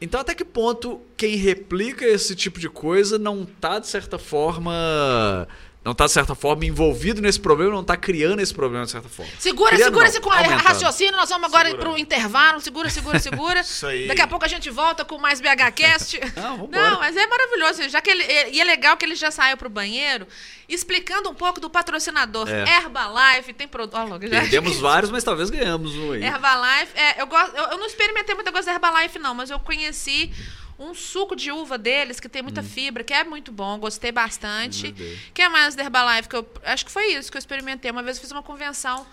Então, 0.00 0.20
até 0.20 0.32
que 0.32 0.44
ponto 0.44 1.00
quem 1.16 1.34
replica 1.34 2.04
esse 2.06 2.36
tipo 2.36 2.60
de 2.60 2.68
coisa 2.68 3.18
não 3.18 3.44
tá, 3.44 3.80
de 3.80 3.88
certa 3.88 4.16
forma. 4.16 5.48
Não 5.88 5.94
tá, 5.94 6.04
de 6.04 6.12
certa 6.12 6.34
forma, 6.34 6.66
envolvido 6.66 7.22
nesse 7.22 7.40
problema, 7.40 7.72
não 7.72 7.82
tá 7.82 7.96
criando 7.96 8.40
esse 8.40 8.52
problema, 8.52 8.84
de 8.84 8.90
certa 8.90 9.08
forma. 9.08 9.32
Segura, 9.38 9.70
Criando 9.70 9.84
segura 9.86 10.04
não, 10.04 10.10
esse 10.10 10.20
co- 10.20 10.30
aumentando. 10.30 10.58
raciocínio. 10.62 11.16
Nós 11.16 11.30
vamos 11.30 11.46
agora 11.48 11.70
Segura. 11.70 11.88
pro 11.88 11.98
intervalo. 11.98 12.60
Segura, 12.60 12.90
segura, 12.90 13.18
segura. 13.18 13.60
Isso 13.62 13.86
aí. 13.86 14.06
Daqui 14.06 14.20
a 14.20 14.26
pouco 14.26 14.44
a 14.44 14.48
gente 14.48 14.68
volta 14.68 15.02
com 15.02 15.16
mais 15.16 15.40
BHCast. 15.40 16.20
Não, 16.36 16.58
vambora. 16.58 16.90
Não, 16.90 16.98
mas 16.98 17.16
é 17.16 17.26
maravilhoso. 17.26 17.88
Já 17.88 18.02
que 18.02 18.10
ele, 18.10 18.22
e 18.52 18.60
é 18.60 18.64
legal 18.64 18.98
que 18.98 19.06
ele 19.06 19.14
já 19.14 19.30
saiu 19.30 19.56
pro 19.56 19.70
banheiro 19.70 20.26
explicando 20.68 21.30
um 21.30 21.34
pouco 21.34 21.58
do 21.58 21.70
patrocinador. 21.70 22.46
É. 22.50 22.64
Herbalife 22.76 23.54
tem 23.54 23.66
produto. 23.66 23.94
Ó, 23.96 24.04
logo, 24.04 24.26
já- 24.26 24.40
Perdemos 24.40 24.76
vários, 24.76 25.10
mas 25.10 25.24
talvez 25.24 25.48
ganhamos 25.48 25.94
um 25.96 26.12
aí. 26.12 26.22
Herbalife, 26.22 26.92
é, 26.94 27.22
eu, 27.22 27.26
gosto, 27.26 27.56
eu, 27.56 27.64
eu 27.64 27.78
não 27.78 27.86
experimentei 27.86 28.34
muita 28.34 28.52
coisa 28.52 28.66
da 28.66 28.72
Herbalife, 28.74 29.18
não, 29.18 29.34
mas 29.34 29.48
eu 29.48 29.58
conheci 29.58 30.30
um 30.78 30.94
suco 30.94 31.34
de 31.34 31.50
uva 31.50 31.76
deles 31.76 32.20
que 32.20 32.28
tem 32.28 32.42
muita 32.42 32.62
fibra, 32.62 33.02
que 33.02 33.12
é 33.12 33.24
muito 33.24 33.50
bom, 33.50 33.78
gostei 33.78 34.12
bastante. 34.12 34.92
Que 35.34 35.42
é 35.42 35.48
mais 35.48 35.74
da 35.74 35.82
Herbalife? 35.82 36.28
Que 36.28 36.36
eu, 36.36 36.48
acho 36.62 36.86
que 36.86 36.92
foi 36.92 37.12
isso 37.14 37.30
que 37.30 37.36
eu 37.36 37.40
experimentei. 37.40 37.90
Uma 37.90 38.02
vez 38.02 38.16
eu 38.16 38.20
fiz 38.20 38.30
uma 38.30 38.42
convenção 38.42 39.06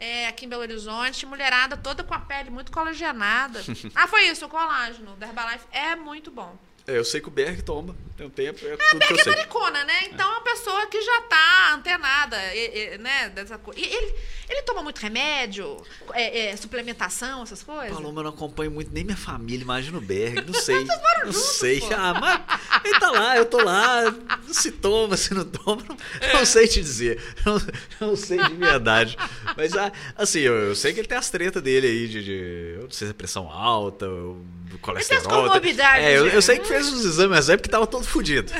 é, 0.00 0.28
aqui 0.28 0.46
em 0.46 0.48
Belo 0.48 0.62
Horizonte, 0.62 1.26
mulherada 1.26 1.76
toda 1.76 2.02
com 2.02 2.14
a 2.14 2.18
pele 2.18 2.50
muito 2.50 2.72
colagenada. 2.72 3.60
ah, 3.94 4.08
foi 4.08 4.28
isso, 4.28 4.46
o 4.46 4.48
colágeno 4.48 5.14
da 5.16 5.26
Herbalife 5.26 5.66
é 5.72 5.94
muito 5.94 6.30
bom. 6.30 6.56
É, 6.86 6.98
eu 6.98 7.04
sei 7.04 7.18
que 7.18 7.28
o 7.28 7.30
Berg 7.30 7.62
toma, 7.62 7.96
tem 8.14 8.26
um 8.26 8.30
tempo, 8.30 8.58
é 8.66 8.74
A 8.74 8.76
tudo 8.76 9.06
que 9.06 9.12
eu 9.12 9.16
Berg 9.16 9.28
é 9.30 9.36
maricona, 9.36 9.84
né? 9.84 10.04
Então 10.04 10.26
é 10.26 10.36
uma 10.36 10.42
pessoa 10.42 10.86
que 10.86 11.00
já 11.00 11.20
tá 11.22 11.72
antenada, 11.74 12.36
e- 12.54 12.94
e, 12.94 12.98
né, 12.98 13.30
dessa 13.30 13.56
coisa. 13.56 13.80
E 13.80 13.84
ele, 13.84 14.14
ele 14.50 14.62
toma 14.64 14.82
muito 14.82 14.98
remédio, 14.98 15.78
é, 16.12 16.48
é, 16.50 16.56
suplementação, 16.56 17.42
essas 17.42 17.62
coisas? 17.62 17.96
Paloma, 17.96 18.20
eu 18.20 18.24
não 18.24 18.30
acompanho 18.32 18.70
muito 18.70 18.92
nem 18.92 19.02
minha 19.02 19.16
família, 19.16 19.62
imagina 19.62 19.96
o 19.96 20.00
Berg, 20.02 20.42
não 20.46 20.52
sei. 20.60 20.84
não 20.84 20.94
juntos, 21.24 21.36
sei. 21.56 21.80
pô. 21.80 21.88
Ah, 21.94 22.12
mas 22.20 22.84
ele 22.84 23.00
tá 23.00 23.10
lá, 23.10 23.36
eu 23.38 23.46
tô 23.46 23.62
lá, 23.64 24.14
se 24.52 24.70
toma, 24.70 25.16
se 25.16 25.32
não 25.32 25.46
toma, 25.46 25.82
não, 25.88 25.96
não 26.34 26.44
sei 26.44 26.68
te 26.68 26.82
dizer. 26.82 27.18
Não, 27.46 28.08
não 28.08 28.16
sei 28.16 28.36
de 28.42 28.54
verdade. 28.56 29.16
Mas, 29.56 29.74
ah, 29.74 29.90
assim, 30.16 30.40
eu, 30.40 30.52
eu 30.54 30.74
sei 30.74 30.92
que 30.92 31.00
ele 31.00 31.08
tem 31.08 31.16
as 31.16 31.30
tretas 31.30 31.62
dele 31.62 31.86
aí 31.86 32.08
de, 32.08 32.22
de 32.22 32.74
eu 32.76 32.82
não 32.82 32.90
sei 32.90 33.06
se 33.08 33.10
é 33.12 33.14
pressão 33.14 33.50
alta, 33.50 34.06
ou 34.06 34.44
colesterol. 34.78 35.22
comorbidades, 35.44 36.04
É, 36.04 36.18
eu, 36.18 36.26
eu 36.28 36.42
sei 36.42 36.58
que 36.58 36.66
fez 36.66 36.92
os 36.92 37.04
exames 37.04 37.36
nessa 37.36 37.52
época 37.52 37.68
que 37.68 37.72
tava 37.72 37.86
todo 37.86 38.04
fudido. 38.04 38.50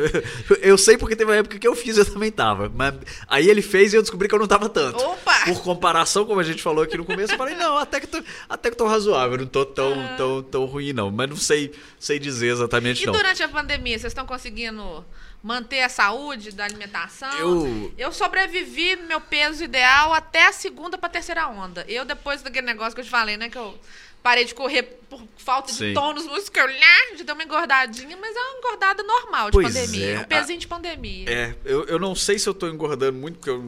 eu 0.62 0.76
sei 0.78 0.96
porque 0.98 1.16
teve 1.16 1.30
uma 1.30 1.36
época 1.36 1.58
que 1.58 1.66
eu 1.66 1.74
fiz 1.74 1.96
e 1.96 2.00
eu 2.00 2.04
também 2.12 2.30
tava. 2.30 2.70
Mas 2.74 2.94
aí 3.28 3.48
ele 3.48 3.62
fez 3.62 3.92
e 3.92 3.96
eu 3.96 4.02
descobri 4.02 4.28
que 4.28 4.34
eu 4.34 4.38
não 4.38 4.46
tava 4.46 4.68
tanto. 4.68 4.98
Opa! 5.02 5.44
Por 5.44 5.62
comparação, 5.62 6.24
como 6.24 6.40
a 6.40 6.44
gente 6.44 6.62
falou 6.62 6.84
aqui 6.84 6.96
no 6.96 7.04
começo, 7.04 7.32
eu 7.34 7.38
falei, 7.38 7.54
não, 7.54 7.76
até 7.78 8.00
que 8.00 8.06
tô, 8.06 8.22
até 8.48 8.70
que 8.70 8.76
tô 8.76 8.86
razoável, 8.86 9.38
não 9.38 9.46
tô 9.46 9.64
tão, 9.64 9.92
Ah. 9.92 10.14
tão, 10.16 10.42
tão 10.42 10.64
ruim, 10.64 10.92
não. 10.92 11.10
Mas 11.10 11.28
não 11.28 11.36
sei, 11.36 11.72
sei 11.98 12.18
dizer 12.18 12.48
exatamente, 12.52 13.02
E 13.02 13.06
não. 13.06 13.12
durante 13.12 13.42
a 13.42 13.48
pandemia, 13.48 13.98
vocês 13.98 14.10
estão 14.10 14.26
conseguindo 14.26 15.04
manter 15.42 15.80
a 15.80 15.88
saúde 15.88 16.52
da 16.52 16.64
alimentação? 16.64 17.30
Eu- 17.38 17.92
Eu 17.96 18.12
sobrevivi 18.12 18.96
no 18.96 19.06
meu 19.06 19.20
peso 19.20 19.64
ideal 19.64 20.12
até 20.12 20.46
a 20.46 20.52
segunda 20.52 20.98
pra 20.98 21.08
terceira 21.08 21.48
onda. 21.48 21.84
Eu, 21.88 22.04
depois 22.04 22.42
daquele 22.42 22.66
negócio 22.66 22.94
que 22.94 23.00
eu 23.00 23.04
te 23.04 23.10
falei, 23.10 23.36
né, 23.36 23.48
que 23.48 23.56
eu 23.58 23.78
parei 24.22 24.44
de 24.44 24.54
correr 24.54 24.82
por 25.08 25.20
falta 25.36 25.72
de 25.72 25.78
Sim. 25.78 25.94
tônus 25.94 26.26
muscular, 26.26 26.70
já 27.16 27.24
deu 27.24 27.34
uma 27.34 27.42
engordadinha, 27.44 28.16
mas 28.16 28.36
é 28.36 28.38
uma 28.38 28.58
engordada 28.58 29.02
normal 29.02 29.46
de 29.46 29.52
Pois 29.52 29.66
pandemia. 29.66 30.06
é, 30.06 30.20
um 30.20 30.24
pezinho 30.24 30.58
de 30.58 30.66
pandemia. 30.68 31.28
É, 31.30 31.54
eu, 31.64 31.84
eu 31.86 31.98
não 31.98 32.14
sei 32.14 32.38
se 32.38 32.48
eu 32.48 32.54
tô 32.54 32.68
engordando 32.68 33.18
muito, 33.18 33.36
porque 33.38 33.50
eu 33.50 33.60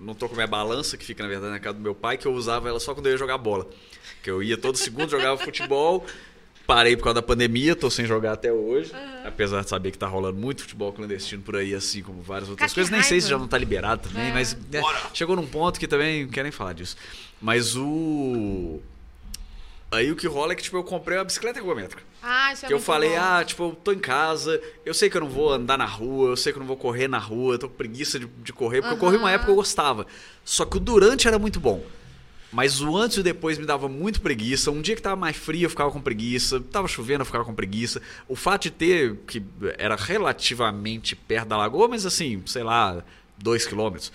não 0.00 0.14
tô 0.14 0.28
com 0.28 0.34
minha 0.34 0.46
balança, 0.46 0.96
que 0.96 1.04
fica, 1.04 1.22
na 1.22 1.28
verdade, 1.28 1.52
na 1.52 1.58
casa 1.60 1.74
do 1.76 1.82
meu 1.82 1.94
pai, 1.94 2.16
que 2.16 2.26
eu 2.26 2.32
usava 2.32 2.68
ela 2.68 2.80
só 2.80 2.94
quando 2.94 3.06
eu 3.06 3.12
ia 3.12 3.18
jogar 3.18 3.36
bola. 3.38 3.68
Que 4.22 4.30
eu 4.30 4.42
ia 4.42 4.56
todo 4.56 4.76
segundo, 4.76 5.10
jogava 5.10 5.36
futebol, 5.38 6.04
parei 6.66 6.96
por 6.96 7.04
causa 7.04 7.14
da 7.16 7.22
pandemia, 7.22 7.76
tô 7.76 7.90
sem 7.90 8.06
jogar 8.06 8.32
até 8.32 8.52
hoje. 8.52 8.90
Apesar 9.24 9.62
de 9.62 9.68
saber 9.68 9.90
que 9.90 9.98
tá 9.98 10.06
rolando 10.06 10.38
muito 10.38 10.62
futebol 10.62 10.92
clandestino 10.92 11.42
por 11.42 11.56
aí, 11.56 11.74
assim 11.74 12.02
como 12.02 12.22
várias 12.22 12.48
outras 12.48 12.72
coisas. 12.72 12.90
Nem 12.90 13.02
sei 13.02 13.20
se 13.20 13.28
já 13.28 13.36
não 13.38 13.46
tá 13.48 13.58
liberado 13.58 14.08
também, 14.08 14.30
É. 14.30 14.32
mas 14.32 14.56
é, 14.72 14.80
chegou 15.12 15.36
num 15.36 15.46
ponto 15.46 15.78
que 15.78 15.86
também 15.86 16.24
não 16.24 16.30
quero 16.32 16.44
nem 16.44 16.52
falar 16.52 16.72
disso. 16.72 16.96
Mas 17.40 17.76
o. 17.76 18.80
Aí 19.90 20.10
o 20.12 20.16
que 20.16 20.26
rola 20.26 20.52
é 20.52 20.56
que, 20.56 20.62
tipo, 20.62 20.76
eu 20.76 20.84
comprei 20.84 21.16
uma 21.16 21.24
bicicleta 21.24 21.58
ergométrica. 21.58 22.02
Ah, 22.22 22.52
isso 22.52 22.66
é 22.66 22.68
Que 22.68 22.74
eu 22.74 22.78
muito 22.78 22.86
falei, 22.86 23.10
bom. 23.10 23.16
ah, 23.18 23.42
tipo, 23.44 23.62
eu 23.64 23.74
tô 23.74 23.92
em 23.92 23.98
casa, 23.98 24.60
eu 24.84 24.92
sei 24.92 25.08
que 25.08 25.16
eu 25.16 25.20
não 25.22 25.28
vou 25.30 25.50
andar 25.50 25.78
na 25.78 25.86
rua, 25.86 26.30
eu 26.30 26.36
sei 26.36 26.52
que 26.52 26.58
eu 26.58 26.60
não 26.60 26.66
vou 26.66 26.76
correr 26.76 27.08
na 27.08 27.18
rua, 27.18 27.54
eu 27.54 27.58
tô 27.58 27.68
com 27.70 27.74
preguiça 27.74 28.18
de, 28.18 28.26
de 28.26 28.52
correr, 28.52 28.82
porque 28.82 28.94
eu 28.94 28.98
corri 28.98 29.16
uma 29.16 29.30
época 29.30 29.46
que 29.46 29.52
eu 29.52 29.56
gostava. 29.56 30.06
Só 30.44 30.66
que 30.66 30.76
o 30.76 30.80
durante 30.80 31.26
era 31.26 31.38
muito 31.38 31.58
bom. 31.58 31.82
Mas 32.52 32.80
o 32.80 32.96
antes 32.96 33.16
e 33.18 33.20
o 33.20 33.22
depois 33.22 33.58
me 33.58 33.66
dava 33.66 33.88
muito 33.88 34.20
preguiça. 34.22 34.70
Um 34.70 34.80
dia 34.80 34.96
que 34.96 35.02
tava 35.02 35.16
mais 35.16 35.36
frio, 35.36 35.64
eu 35.66 35.70
ficava 35.70 35.90
com 35.90 36.00
preguiça. 36.00 36.58
Tava 36.60 36.88
chovendo, 36.88 37.20
eu 37.20 37.26
ficava 37.26 37.44
com 37.44 37.54
preguiça. 37.54 38.00
O 38.26 38.34
fato 38.34 38.62
de 38.64 38.70
ter, 38.70 39.16
que 39.26 39.42
era 39.78 39.96
relativamente 39.96 41.14
perto 41.14 41.48
da 41.48 41.56
lagoa, 41.58 41.88
mas 41.88 42.06
assim, 42.06 42.42
sei 42.46 42.62
lá, 42.62 43.04
dois 43.36 43.66
quilômetros. 43.66 44.10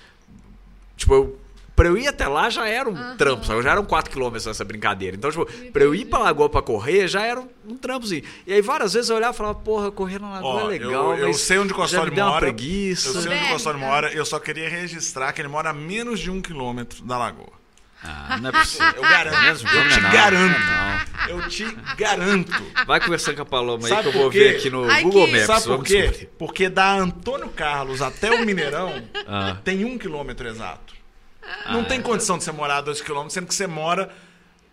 Tipo, 0.98 1.14
eu, 1.14 1.40
pra 1.76 1.88
eu 1.88 1.98
ir 1.98 2.08
até 2.08 2.28
lá 2.28 2.50
já 2.50 2.68
era 2.68 2.90
um 2.90 3.16
trampo, 3.18 3.46
sabe? 3.46 3.62
Já 3.64 3.72
eram 3.72 3.86
4 3.86 4.12
quilômetros 4.12 4.48
essa 4.48 4.64
brincadeira. 4.64 5.16
Então, 5.16 5.30
tipo, 5.32 5.46
pra 5.72 5.84
eu 5.84 5.94
ir 5.96 6.06
pra 6.06 6.20
lagoa 6.20 6.50
pra 6.50 6.62
correr 6.62 7.08
já 7.08 7.22
era 7.26 7.40
um, 7.42 7.48
um 7.68 7.78
trampozinho. 7.78 8.24
E 8.46 8.54
aí 8.54 8.62
várias 8.62 8.94
vezes 8.94 9.10
eu 9.10 9.16
olhava 9.16 9.34
e 9.34 9.38
falava, 9.38 9.56
porra, 9.56 9.92
correr 9.92 10.20
na 10.20 10.30
lagoa 10.34 10.54
Ó, 10.56 10.60
é 10.62 10.64
legal. 10.66 11.14
eu, 11.14 11.20
eu 11.20 11.28
mas 11.28 11.38
sei 11.42 11.58
onde 11.58 11.74
o 11.74 11.78
me 11.78 11.88
deu 12.12 12.24
uma 12.26 12.32
mora. 12.32 12.40
preguiça. 12.42 13.10
Eu 13.10 13.22
sei 13.22 13.32
onde 13.32 13.44
o 13.46 13.50
Costoli 13.50 13.80
tá? 13.80 13.86
mora. 13.86 14.14
Eu 14.14 14.26
só 14.26 14.40
queria 14.40 14.70
registrar 14.70 15.32
que 15.34 15.42
ele 15.42 15.48
mora 15.50 15.70
a 15.70 15.74
menos 15.74 16.20
de 16.20 16.30
um 16.30 16.42
quilômetro 16.42 17.04
da 17.04 17.18
lagoa. 17.18 17.64
Ah, 18.06 18.38
não 18.42 18.50
é 18.50 18.52
possível. 18.52 18.94
Eu 18.98 19.02
garanto. 19.02 19.42
Mesmo? 19.44 19.70
Eu 19.70 19.90
te 19.90 20.02
não, 20.02 20.12
garanto. 20.12 20.60
não. 20.60 21.30
Eu 21.30 21.48
te 21.48 21.78
garanto. 21.98 22.64
Vai 22.86 23.00
conversando 23.00 23.36
com 23.38 23.42
a 23.44 23.46
Paloma 23.46 23.88
aí 23.88 23.90
Sabe 23.90 24.02
que 24.12 24.18
eu 24.18 24.22
vou 24.22 24.30
quê? 24.30 24.40
ver 24.40 24.56
aqui 24.58 24.70
no 24.70 24.84
Ai, 24.90 25.04
Google 25.04 25.28
Maps. 25.28 25.46
Sabe 25.46 25.64
por 25.68 25.84
quê? 25.86 26.30
Porque 26.38 26.68
da 26.68 26.92
Antônio 26.96 27.48
Carlos 27.50 28.02
até 28.02 28.30
o 28.32 28.46
Mineirão 28.46 29.02
Ah. 29.26 29.56
tem 29.64 29.86
um 29.86 29.98
quilômetro 29.98 30.48
exato. 30.50 30.94
Não 31.72 31.84
tem 31.84 32.02
condição 32.02 32.38
de 32.38 32.44
você 32.44 32.52
morar 32.52 32.78
a 32.78 32.82
dois 32.82 33.02
quilômetros, 33.02 33.34
sendo 33.34 33.48
que 33.48 33.56
você 33.56 33.68
mora 33.68 34.14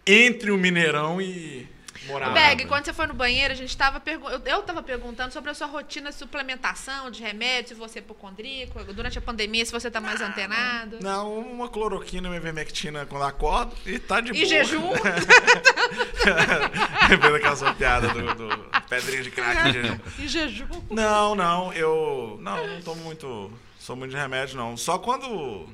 entre 0.07 0.51
o 0.51 0.57
Mineirão 0.59 1.21
e 1.21 1.69
morar. 2.07 2.31
Beg, 2.31 2.65
quando 2.67 2.85
você 2.87 2.93
foi 2.93 3.07
no 3.07 3.15
banheiro, 3.15 3.53
a 3.53 3.57
gente 3.57 3.77
tava 3.77 4.01
pergu- 4.01 4.29
eu, 4.31 4.41
eu 4.45 4.63
tava 4.63 4.83
perguntando 4.83 5.33
sobre 5.33 5.51
a 5.51 5.55
sua 5.55 5.67
rotina 5.67 6.11
de 6.11 6.17
suplementação, 6.17 7.11
de 7.11 7.23
remédio, 7.23 7.69
se 7.69 7.75
você 7.75 7.99
é 7.99 8.03
hipocondríaco, 8.03 8.83
durante 8.95 9.19
a 9.19 9.21
pandemia, 9.21 9.65
se 9.67 9.73
você 9.73 9.91
tá 9.91 10.01
mais 10.01 10.21
antenado. 10.21 10.99
Não, 11.03 11.39
uma 11.39 11.69
cloroquina, 11.69 12.29
uma 12.29 12.37
ivermectina 12.37 13.05
quando 13.07 13.25
acordo 13.25 13.75
e 13.85 13.99
tá 13.99 14.21
de 14.21 14.31
E 14.31 14.35
boa. 14.35 14.47
jejum? 14.47 14.91
Lembrei 17.11 17.33
daquela 17.33 17.57
sua 17.57 17.75
piada 17.75 18.09
do, 18.09 18.35
do 18.35 18.71
pedrinho 18.89 19.23
de 19.23 19.31
crack 19.31 19.69
em 19.69 19.73
jejum. 19.73 19.99
E 20.19 20.29
jejum. 20.29 20.67
Não, 20.91 21.35
não, 21.35 21.73
eu. 21.73 22.39
Não, 22.41 22.67
não 22.67 22.83
tomo 22.83 23.03
muito. 23.03 23.51
Sou 23.79 23.97
muito 23.97 24.11
de 24.13 24.17
remédio, 24.17 24.57
não. 24.57 24.77
Só 24.77 24.99
quando. 24.99 25.69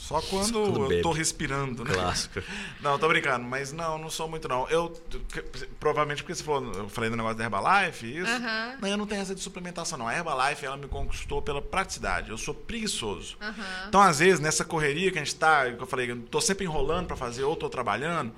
Só 0.00 0.20
quando, 0.22 0.52
quando 0.52 0.92
eu 0.92 1.02
tô 1.02 1.12
respirando, 1.12 1.84
né? 1.84 1.92
Clássico. 1.92 2.42
Não, 2.80 2.98
tô 2.98 3.06
brincando, 3.06 3.44
mas 3.46 3.70
não, 3.72 3.98
não 3.98 4.08
sou 4.08 4.26
muito, 4.28 4.48
não. 4.48 4.66
Eu. 4.70 4.90
Provavelmente 5.78 6.22
porque 6.22 6.34
você 6.34 6.42
falou, 6.42 6.72
eu 6.72 6.88
falei 6.88 7.10
do 7.10 7.16
negócio 7.16 7.36
da 7.36 7.44
Herbalife, 7.44 8.06
isso. 8.18 8.30
Não, 8.80 8.88
eu 8.88 8.96
não 8.96 9.06
tenho 9.06 9.20
essa 9.20 9.34
de 9.34 9.40
suplementação, 9.40 9.98
não. 9.98 10.08
A 10.08 10.14
Herbalife, 10.16 10.64
ela 10.64 10.76
me 10.76 10.88
conquistou 10.88 11.42
pela 11.42 11.60
praticidade. 11.60 12.30
Eu 12.30 12.38
sou 12.38 12.54
preguiçoso. 12.54 13.36
Então, 13.88 14.00
às 14.00 14.18
vezes, 14.18 14.40
nessa 14.40 14.64
correria 14.64 15.10
que 15.12 15.18
a 15.18 15.24
gente 15.24 15.34
tá, 15.36 15.70
que 15.70 15.82
eu 15.82 15.86
falei, 15.86 16.10
eu 16.10 16.20
tô 16.22 16.40
sempre 16.40 16.64
enrolando 16.64 17.06
pra 17.06 17.16
fazer 17.16 17.44
ou 17.44 17.54
tô 17.54 17.68
trabalhando. 17.68 18.32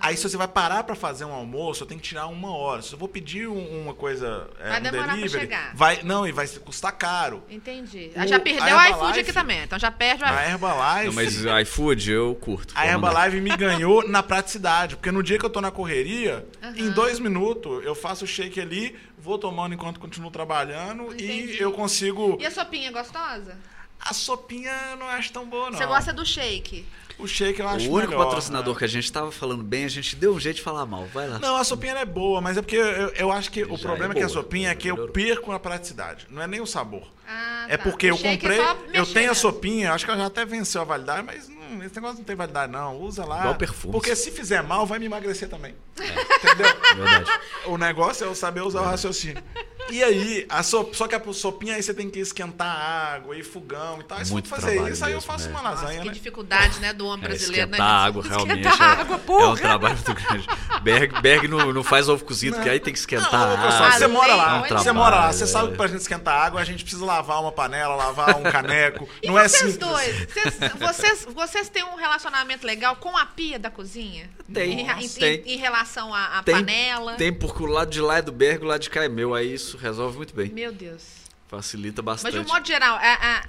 Aí, 0.00 0.16
se 0.16 0.28
você 0.28 0.36
vai 0.36 0.48
parar 0.48 0.82
pra 0.84 0.94
fazer 0.94 1.24
um 1.24 1.32
almoço, 1.32 1.82
eu 1.84 1.86
tenho 1.86 2.00
que 2.00 2.08
tirar 2.08 2.26
uma 2.26 2.50
hora. 2.54 2.82
Se 2.82 2.92
eu 2.92 2.98
vou 2.98 3.08
pedir 3.08 3.48
um- 3.48 3.82
uma 3.82 3.94
coisa, 3.94 4.48
é, 4.58 4.70
Vai 4.70 4.80
um 4.80 4.82
demorar 4.82 5.04
pra 5.04 5.14
delivery, 5.16 5.40
chegar. 5.42 5.74
vai, 5.74 6.02
não, 6.02 6.26
e 6.26 6.32
vai 6.32 6.46
custar 6.48 6.92
caro. 6.92 7.42
Entendi. 7.48 8.10
O- 8.16 8.26
já 8.26 8.36
a 8.36 8.40
perdeu 8.40 8.64
o 8.76 8.80
iFood 8.80 8.88
Herbalife- 8.92 9.20
aqui 9.20 9.32
também, 9.32 9.62
então 9.62 9.78
já 9.78 9.90
perde 9.90 10.22
o 10.22 10.26
A 10.26 10.30
iFood. 10.48 11.03
Herbalife, 11.06 11.36
Não, 11.38 11.52
mas 11.52 11.62
iFood 11.68 12.10
eu 12.12 12.34
curto. 12.40 12.74
a. 12.76 12.86
Herbalife 12.86 13.40
me 13.40 13.56
ganhou 13.56 14.08
na 14.08 14.22
praticidade. 14.22 14.96
Porque 14.96 15.10
no 15.10 15.22
dia 15.22 15.38
que 15.38 15.44
eu 15.44 15.50
tô 15.50 15.60
na 15.60 15.70
correria, 15.70 16.46
em 16.76 16.90
dois 16.90 17.18
minutos, 17.18 17.84
eu 17.84 17.94
faço 17.94 18.24
o 18.24 18.28
shake 18.28 18.60
ali, 18.60 18.96
vou 19.18 19.38
tomando 19.38 19.74
enquanto 19.74 20.00
continuo 20.00 20.30
trabalhando 20.30 21.12
Entendi. 21.12 21.54
e 21.54 21.60
eu 21.60 21.72
consigo... 21.72 22.36
E 22.40 22.46
a 22.46 22.50
sopinha 22.50 22.88
é 22.88 22.92
gostosa? 22.92 23.56
A 24.00 24.12
sopinha 24.12 24.72
eu 24.90 24.96
não 24.98 25.06
acho 25.06 25.32
tão 25.32 25.46
boa, 25.46 25.70
não. 25.70 25.78
Você 25.78 25.86
gosta 25.86 26.12
do 26.12 26.26
shake? 26.26 26.84
O 27.18 27.26
shake 27.28 27.60
eu 27.60 27.68
acho 27.68 27.88
O 27.88 27.92
único 27.92 28.10
melhor, 28.10 28.24
patrocinador 28.24 28.72
né? 28.74 28.78
que 28.78 28.84
a 28.84 28.88
gente 28.88 29.10
tava 29.12 29.30
falando 29.30 29.62
bem, 29.62 29.84
a 29.84 29.88
gente 29.88 30.16
deu 30.16 30.34
um 30.34 30.40
jeito 30.40 30.56
de 30.56 30.62
falar 30.62 30.84
mal. 30.84 31.06
Vai 31.12 31.28
lá. 31.28 31.38
Não, 31.38 31.56
a 31.56 31.62
sopinha 31.64 31.92
é 31.94 32.04
boa, 32.04 32.40
mas 32.40 32.56
é 32.56 32.62
porque 32.62 32.76
eu, 32.76 33.08
eu 33.10 33.32
acho 33.32 33.50
que 33.50 33.62
o 33.62 33.76
Já 33.76 33.82
problema 33.82 34.12
é 34.12 34.16
é 34.16 34.18
que 34.18 34.24
a 34.24 34.26
boa, 34.26 34.34
sopinha 34.42 34.70
é 34.70 34.74
que 34.74 34.88
eu 34.88 35.08
perco 35.08 35.52
a 35.52 35.60
praticidade. 35.60 36.26
Não 36.28 36.42
é 36.42 36.46
nem 36.46 36.60
o 36.60 36.66
sabor. 36.66 37.06
Ah, 37.26 37.66
é 37.68 37.76
tá. 37.76 37.84
porque 37.84 38.10
O 38.10 38.14
eu 38.16 38.16
é 38.16 38.32
comprei, 38.36 38.56
só 38.58 38.76
eu 38.92 39.06
tenho 39.06 39.26
a 39.26 39.32
mesmo. 39.32 39.34
sopinha, 39.36 39.92
acho 39.92 40.04
que 40.04 40.10
ela 40.10 40.20
já 40.20 40.26
até 40.26 40.44
venceu 40.44 40.82
a 40.82 40.84
validade, 40.84 41.22
mas 41.24 41.48
hum, 41.48 41.82
esse 41.84 41.94
negócio 41.94 42.18
não 42.18 42.24
tem 42.24 42.36
validade 42.36 42.70
não. 42.72 42.96
Usa 43.00 43.24
lá. 43.24 43.40
Igual 43.40 43.54
perfume. 43.54 43.92
Porque 43.92 44.14
se 44.16 44.30
fizer 44.30 44.62
mal, 44.62 44.84
vai 44.84 44.98
me 44.98 45.06
emagrecer 45.06 45.48
também. 45.48 45.74
É. 45.98 46.04
Entendeu? 46.36 46.66
Verdade. 46.96 47.30
O 47.66 47.78
negócio 47.78 48.24
é 48.24 48.28
eu 48.28 48.34
saber 48.34 48.60
usar 48.62 48.80
o 48.80 48.84
raciocínio. 48.84 49.42
E 49.90 50.02
aí, 50.02 50.46
a 50.48 50.62
sop... 50.62 50.94
só 50.94 51.06
que 51.06 51.14
a 51.14 51.22
sopinha 51.32 51.74
aí 51.74 51.82
você 51.82 51.92
tem 51.92 52.08
que 52.08 52.18
esquentar 52.18 52.66
água 53.14 53.36
e 53.36 53.42
fogão 53.42 54.00
e 54.00 54.04
tal. 54.04 54.18
Aí 54.18 54.24
se 54.24 54.32
Muito 54.32 54.48
for 54.48 54.56
fazer 54.60 54.72
trabalho 54.74 54.92
isso, 54.94 55.04
aí 55.04 55.12
eu 55.12 55.16
mesmo, 55.18 55.30
faço 55.32 55.44
né? 55.48 55.50
uma 55.50 55.62
Nossa, 55.62 55.82
lasanha, 55.82 56.00
que 56.00 56.06
né? 56.08 56.12
dificuldade, 56.14 56.80
né, 56.80 56.92
do 56.92 57.06
homem 57.06 57.24
É, 57.24 57.28
brasileiro, 57.28 57.70
né? 57.70 57.76
esquentar 57.76 57.86
a 57.94 58.04
água, 58.04 58.22
Esquentar 58.22 58.46
realmente. 58.46 58.66
a 58.82 58.84
é- 58.84 58.88
água, 59.00 59.16
é, 59.16 59.18
porra. 59.18 59.48
um 59.50 59.56
trabalho 59.56 59.94
muito 59.94 60.14
grande. 60.14 60.46
Berg, 60.82 61.20
Berg 61.20 61.48
não, 61.48 61.72
não 61.72 61.82
faz 61.84 62.08
ovo 62.08 62.24
cozido, 62.24 62.56
porque 62.56 62.68
aí 62.70 62.80
tem 62.80 62.92
que 62.92 62.98
esquentar 62.98 63.30
Não, 63.32 63.54
a 63.54 63.56
pessoal, 63.58 63.82
água. 63.84 63.98
você 63.98 64.06
mora 64.06 64.34
lá, 64.34 64.44
É 64.44 64.54
um 64.54 64.62
você 64.62 64.68
trabalho, 64.68 64.94
mora 64.94 65.16
lá, 65.16 65.32
você 65.32 65.44
é. 65.44 65.46
sabe 65.46 65.70
que 65.70 65.76
pra 65.76 65.86
gente 65.86 66.00
esquentar 66.00 66.42
água, 66.42 66.60
a 66.60 66.64
gente 66.64 66.82
precisa 66.82 67.04
lavar 67.04 67.40
uma 67.40 67.52
panela, 67.52 67.94
lavar 67.94 68.36
um 68.36 68.42
caneco. 68.50 69.08
E 69.22 69.28
não 69.28 69.38
é 69.38 69.48
vocês 69.48 69.72
simples. 69.72 69.78
dois? 69.88 70.26
Vocês, 70.26 70.72
vocês, 70.78 71.26
vocês 71.34 71.68
têm 71.68 71.84
um 71.84 71.96
relacionamento 71.96 72.66
legal 72.66 72.96
com 72.96 73.16
a 73.16 73.26
pia 73.26 73.58
da 73.58 73.70
cozinha? 73.70 74.28
Tem, 74.52 74.80
Em, 74.80 74.86
nossa, 74.86 75.02
em- 75.02 75.08
tem. 75.08 75.42
em 75.54 75.56
relação 75.56 76.12
à, 76.14 76.38
à 76.38 76.42
Tem, 76.42 76.54
panela? 76.54 77.14
tem, 77.14 77.32
porque 77.32 77.62
o 77.62 77.66
lado 77.66 77.90
de 77.90 78.00
lá 78.00 78.18
é 78.18 78.22
do 78.22 78.32
Berg, 78.32 78.62
o 78.64 78.66
lado 78.68 78.80
de 78.80 78.90
cá 78.90 79.04
é 79.04 79.08
meu. 79.08 79.34
Aí 79.34 79.54
isso 79.54 79.73
resolve 79.76 80.16
muito 80.16 80.34
bem. 80.34 80.48
Meu 80.50 80.72
Deus. 80.72 81.02
Facilita 81.48 82.02
Mas 82.02 82.22
bastante. 82.22 82.32
de 82.32 82.38
um 82.50 82.52
modo 82.52 82.66
geral, 82.66 82.98
é- 82.98 83.12
é- 83.12 83.42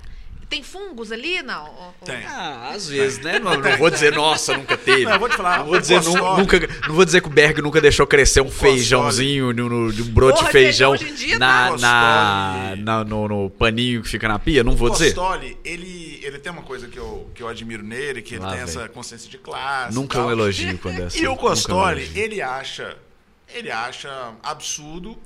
tem 0.48 0.62
fungos 0.62 1.12
ali? 1.12 1.42
Não? 1.42 1.92
Tem. 2.06 2.24
Ah, 2.24 2.70
às 2.76 2.88
vezes, 2.88 3.18
né? 3.20 3.40
Não, 3.40 3.58
não 3.58 3.78
vou 3.78 3.90
dizer, 3.90 4.14
nossa, 4.14 4.56
nunca 4.56 4.78
teve. 4.78 5.04
Não, 5.06 5.14
eu 5.14 5.20
vou 5.20 5.28
te 5.28 5.36
falar, 5.36 5.58
Não 5.60 5.66
vou 5.66 5.76
o 5.76 5.80
dizer, 5.82 6.00
nunca, 6.04 6.60
não 6.88 6.94
vou 6.94 7.04
dizer 7.04 7.22
que 7.22 7.28
o 7.28 7.32
Berg 7.32 7.62
nunca 7.64 7.82
deixou 7.82 8.06
crescer 8.06 8.42
um 8.42 8.52
feijãozinho 8.52 9.52
no, 9.54 9.88
um 9.90 9.92
broto 10.14 10.36
Porra, 10.36 10.46
de 10.46 10.52
feijão 10.52 10.92
hoje 10.92 11.10
em 11.10 11.16
dia 11.16 11.40
na, 11.40 11.72
tá. 11.72 11.78
na, 11.80 12.76
na- 12.78 13.04
no, 13.04 13.28
no 13.28 13.50
paninho 13.50 14.04
que 14.04 14.08
fica 14.10 14.28
na 14.28 14.38
pia. 14.38 14.64
Não 14.64 14.76
vou 14.76 14.90
o 14.90 14.92
dizer. 14.92 15.16
Costoli, 15.16 15.58
ele, 15.66 16.20
ele 16.24 16.38
tem 16.38 16.52
uma 16.52 16.62
coisa 16.62 16.88
que 16.88 16.98
eu, 17.00 17.28
que 17.34 17.42
eu 17.42 17.48
admiro 17.48 17.82
nele, 17.82 18.22
que 18.22 18.36
ele 18.36 18.44
Lá 18.44 18.50
tem 18.50 18.60
vem. 18.60 18.64
essa 18.66 18.88
consciência 18.90 19.28
de 19.28 19.40
classe. 19.40 19.96
Nunca 19.96 20.20
e 20.20 20.22
um 20.22 20.30
elogio 20.30 20.78
quando 20.78 21.00
é 21.00 21.06
assim. 21.06 21.24
E 21.24 21.28
o 21.28 21.36
Costoli, 21.36 22.12
ele 22.14 22.40
acha, 22.44 22.96
ele 23.52 23.72
acha 23.72 24.34
absurdo 24.44 25.18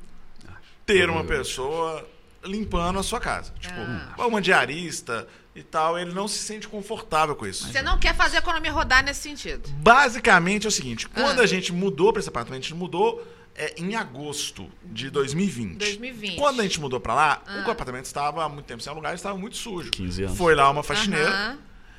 ter 0.94 1.10
uma 1.10 1.24
pessoa 1.24 2.07
limpando 2.44 2.98
a 2.99 3.03
sua 3.03 3.20
casa. 3.20 3.53
Tipo, 3.60 3.76
Ah. 4.18 4.26
uma 4.26 4.41
diarista 4.41 5.28
e 5.56 5.61
tal, 5.61 5.99
ele 5.99 6.14
não 6.14 6.28
se 6.28 6.40
sente 6.40 6.68
confortável 6.68 7.36
com 7.36 7.45
isso. 7.45 7.68
Você 7.72 7.82
não 7.82 7.98
quer 7.99 8.16
fazer 8.16 8.38
a 8.38 8.40
economia 8.40 8.72
rodar 8.72 9.03
nesse 9.03 9.22
sentido? 9.22 9.70
Basicamente 9.74 10.66
é 10.66 10.70
o 10.70 10.72
seguinte, 10.72 11.07
quando 11.10 11.40
Ah. 11.40 11.44
a 11.44 11.45
gente 11.48 11.72
mudou 11.74 12.11
para 12.14 12.22
esse 12.22 12.30
apartamento, 12.30 12.61
a 12.61 12.64
gente 12.64 12.76
mudou 12.76 13.26
é, 13.56 13.74
em 13.78 13.94
agosto 13.94 14.70
de 14.86 15.10
2020. 15.10 15.80
2020. 15.80 16.38
Quando 16.38 16.61
a 16.61 16.64
gente 16.64 16.80
mudou 16.80 16.98
para 16.98 17.14
lá, 17.14 17.41
Ah. 17.45 17.66
o 17.68 17.72
apartamento 17.72 18.06
estava 18.06 18.45
há 18.45 18.48
muito 18.48 18.66
tempo 18.66 18.82
sem 18.82 18.90
alugar, 18.90 19.14
estava 19.14 19.38
muito 19.38 19.57
sujo. 19.57 19.91
15 19.91 20.24
anos. 20.24 20.38
Foi 20.38 20.56
lá 20.56 20.70
uma 20.70 20.82
faxineira 20.82 21.30
Aham, 21.30 21.57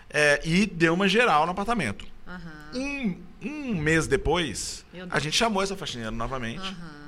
é, 0.08 0.40
e 0.42 0.64
deu 0.64 0.94
uma 0.94 1.06
geral 1.06 1.44
no 1.44 1.52
apartamento. 1.52 2.06
aham, 2.26 2.50
Um, 2.74 3.22
um 3.42 3.74
mês 3.74 4.06
depois, 4.06 4.86
a 5.10 5.18
gente 5.18 5.36
chamou 5.36 5.62
essa 5.62 5.76
faxineira 5.76 6.10
novamente 6.10 6.60
aham. 6.60 6.99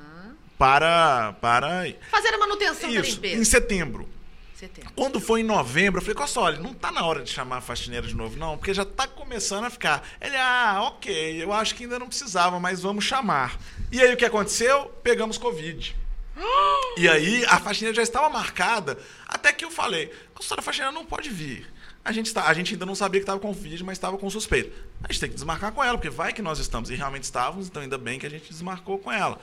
Para, 0.63 1.33
para 1.41 1.93
Fazer 2.09 2.33
a 2.33 2.37
manutenção 2.37 2.89
da 2.89 3.01
isso, 3.01 3.09
em 3.09 3.13
limpeza. 3.15 3.43
setembro. 3.43 4.09
Setembro. 4.55 4.91
Quando 4.95 5.19
foi 5.19 5.41
em 5.41 5.43
novembro, 5.43 5.99
eu 5.99 6.01
falei, 6.01 6.15
Costoli, 6.15 6.57
não 6.59 6.73
tá 6.73 6.89
na 6.89 7.05
hora 7.05 7.21
de 7.21 7.29
chamar 7.29 7.57
a 7.57 7.61
faxineira 7.61 8.07
de 8.07 8.15
novo, 8.15 8.37
não, 8.37 8.57
porque 8.57 8.73
já 8.73 8.85
tá 8.85 9.05
começando 9.05 9.65
a 9.65 9.69
ficar. 9.69 10.07
Ele, 10.21 10.37
ah, 10.37 10.83
ok, 10.83 11.43
eu 11.43 11.51
acho 11.51 11.75
que 11.75 11.83
ainda 11.83 11.99
não 11.99 12.07
precisava, 12.07 12.61
mas 12.61 12.79
vamos 12.79 13.03
chamar. 13.03 13.59
E 13.91 14.01
aí 14.01 14.13
o 14.13 14.15
que 14.15 14.23
aconteceu? 14.23 14.85
Pegamos 15.03 15.37
Covid. 15.37 15.95
E 16.95 17.09
aí 17.09 17.43
a 17.45 17.59
faxineira 17.59 17.95
já 17.95 18.03
estava 18.03 18.29
marcada, 18.29 18.99
até 19.27 19.51
que 19.51 19.65
eu 19.65 19.71
falei, 19.71 20.13
Costoli, 20.35 20.59
a 20.59 20.63
faxineira 20.63 20.91
não 20.93 21.03
pode 21.03 21.27
vir. 21.27 21.67
A 22.05 22.11
gente, 22.11 22.27
está, 22.27 22.47
a 22.47 22.53
gente 22.53 22.73
ainda 22.73 22.85
não 22.85 22.95
sabia 22.95 23.19
que 23.19 23.23
estava 23.23 23.39
com 23.39 23.47
Covid, 23.47 23.83
mas 23.83 23.97
estava 23.97 24.17
com 24.17 24.29
suspeito. 24.29 24.71
A 25.03 25.11
gente 25.11 25.21
tem 25.21 25.29
que 25.29 25.35
desmarcar 25.35 25.71
com 25.71 25.83
ela, 25.83 25.97
porque 25.97 26.09
vai 26.09 26.31
que 26.31 26.41
nós 26.41 26.59
estamos. 26.59 26.89
E 26.89 26.95
realmente 26.95 27.23
estávamos, 27.23 27.67
então 27.67 27.81
ainda 27.81 27.97
bem 27.97 28.19
que 28.19 28.27
a 28.27 28.29
gente 28.29 28.47
desmarcou 28.49 28.99
com 28.99 29.11
ela. 29.11 29.41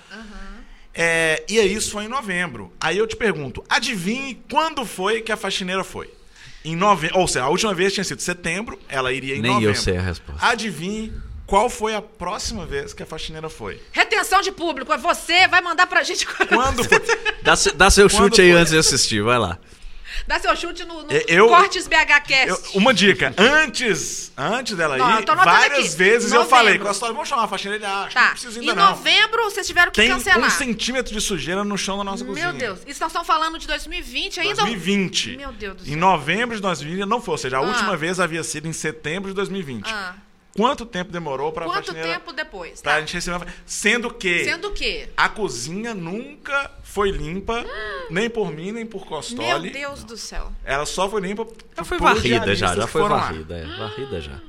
É, 0.95 1.43
e 1.49 1.59
aí 1.59 1.73
isso 1.73 1.93
foi 1.93 2.05
em 2.05 2.09
novembro. 2.09 2.73
Aí 2.81 2.99
eu 2.99 3.07
te 3.07 3.17
pergunto, 3.17 3.65
adivinhe 3.69 4.41
quando 4.51 4.85
foi 4.85 5.21
que 5.21 5.31
a 5.33 5.37
faxineira 5.37 5.85
foi? 5.85 6.11
Em 6.65 6.77
novembro, 6.77 7.19
ou 7.19 7.27
seja, 7.29 7.45
a 7.45 7.49
última 7.49 7.73
vez 7.73 7.93
tinha 7.95 8.05
sido 8.05 8.21
setembro, 8.21 8.79
ela 8.89 9.13
iria 9.13 9.37
em 9.37 9.41
Nem 9.41 9.53
novembro. 9.53 9.75
eu 9.75 9.81
sei 9.81 9.97
a 9.97 10.01
resposta. 10.03 10.47
Adivinhe 10.47 11.13
qual 11.47 11.71
foi 11.71 11.95
a 11.95 12.03
próxima 12.03 12.67
vez 12.67 12.93
que 12.93 13.03
a 13.03 13.07
faxineira 13.07 13.49
foi? 13.49 13.81
Retenção 13.93 14.41
de 14.43 14.53
público, 14.53 14.93
é 14.93 14.99
você, 14.99 15.49
vai 15.49 15.61
mandar 15.61 15.87
pra 15.87 16.03
gente. 16.03 16.27
Quando 16.27 16.85
foi? 16.85 16.99
Dá, 17.43 17.55
dá 17.75 17.91
seu 17.91 18.09
Quando 18.11 18.25
chute 18.25 18.41
aí 18.43 18.51
foi? 18.53 18.61
antes 18.61 18.73
de 18.73 18.79
assistir, 18.79 19.23
vai 19.23 19.39
lá. 19.39 19.59
Dá 20.27 20.39
seu 20.39 20.55
chute 20.57 20.85
no, 20.85 21.03
no 21.05 21.13
Eu- 21.29 21.49
Cortes 21.49 21.87
BH 21.87 22.21
Cast. 22.27 22.49
Eu- 22.49 22.61
uma 22.75 22.93
dica, 22.95 23.35
antes, 23.39 24.33
antes 24.37 24.77
dela 24.77 24.97
Não, 24.97 25.21
ir, 25.21 25.25
eu 25.29 25.37
várias 25.37 25.79
aqui. 25.89 25.97
vezes 25.97 26.33
eu 26.33 26.39
Novembro. 26.41 26.57
falei, 26.57 26.79
Costório, 26.79 27.15
vamos 27.15 27.29
chamar 27.29 27.45
a 27.45 27.49
faxineira? 27.49 27.85
Ele 27.85 27.93
acha, 27.93 28.15
Tá. 28.15 28.25
não 28.25 28.31
precisa 28.33 28.57
Em 28.59 28.61
ainda 28.61 28.75
não. 28.75 28.91
novembro, 28.91 29.45
vocês 29.45 29.67
tiveram 29.67 29.91
que 29.93 30.01
Tem 30.01 30.11
cancelar. 30.11 30.47
um 30.47 30.51
centímetro 30.51 31.13
de 31.13 31.21
sujeira 31.21 31.63
no 31.65 31.77
chão 31.79 31.99
da 31.99 32.05
nossa 32.05 32.25
cozinha. 32.25 32.49
Meu 32.53 32.59
Deus. 32.59 32.81
Isso 32.87 33.01
nós 33.01 33.11
estamos 33.11 33.27
falando 33.27 33.59
de 33.59 33.67
2020 33.67 34.41
ainda? 34.41 34.55
2020. 34.57 35.37
Meu 35.37 35.53
Deus 35.53 35.77
do 35.77 35.83
Em 35.85 35.91
céu. 35.91 35.97
novembro 35.99 36.57
de 36.57 36.63
2020 36.63 37.07
não 37.09 37.21
foi, 37.21 37.33
ou 37.33 37.39
seja, 37.39 37.57
a 37.57 37.61
Ah. 37.61 37.63
última 37.63 37.97
vez 37.97 38.19
havia 38.21 38.43
sido 38.43 38.67
em 38.69 38.73
setembro 38.73 39.29
de 39.31 39.35
2020. 39.35 39.91
Ah, 39.93 40.15
Quanto 40.57 40.85
tempo 40.85 41.13
demorou 41.13 41.53
para 41.53 41.65
a 41.65 41.69
quanto 41.69 41.95
tempo 41.95 42.33
depois? 42.33 42.83
pra 42.83 42.95
Tá. 42.95 43.01
gente 43.01 43.15
receber? 43.15 43.47
Sendo 43.65 44.13
que 44.13 44.45
Sendo 44.45 44.69
o 44.69 44.73
quê? 44.73 45.09
a 45.17 45.29
cozinha 45.29 45.95
nunca 45.95 46.71
foi 46.91 47.13
limpa, 47.13 47.65
nem 48.11 48.29
por 48.29 48.53
mim, 48.53 48.73
nem 48.73 48.85
por 48.85 49.03
Meu 49.03 49.09
Costoli. 49.09 49.71
Deus 49.71 50.03
do 50.03 50.17
céu. 50.17 50.53
Ela 50.65 50.85
só 50.85 51.09
foi 51.09 51.21
limpa 51.21 51.47
Já 51.77 51.85
foi 51.85 51.99
por 51.99 52.05
varrida, 52.05 52.55
já. 52.55 52.75
Já 52.75 52.87
foi 52.89 53.03
varrida, 53.09 53.57
é. 53.57 53.65
Varrida 53.79 54.21
já. 54.21 54.41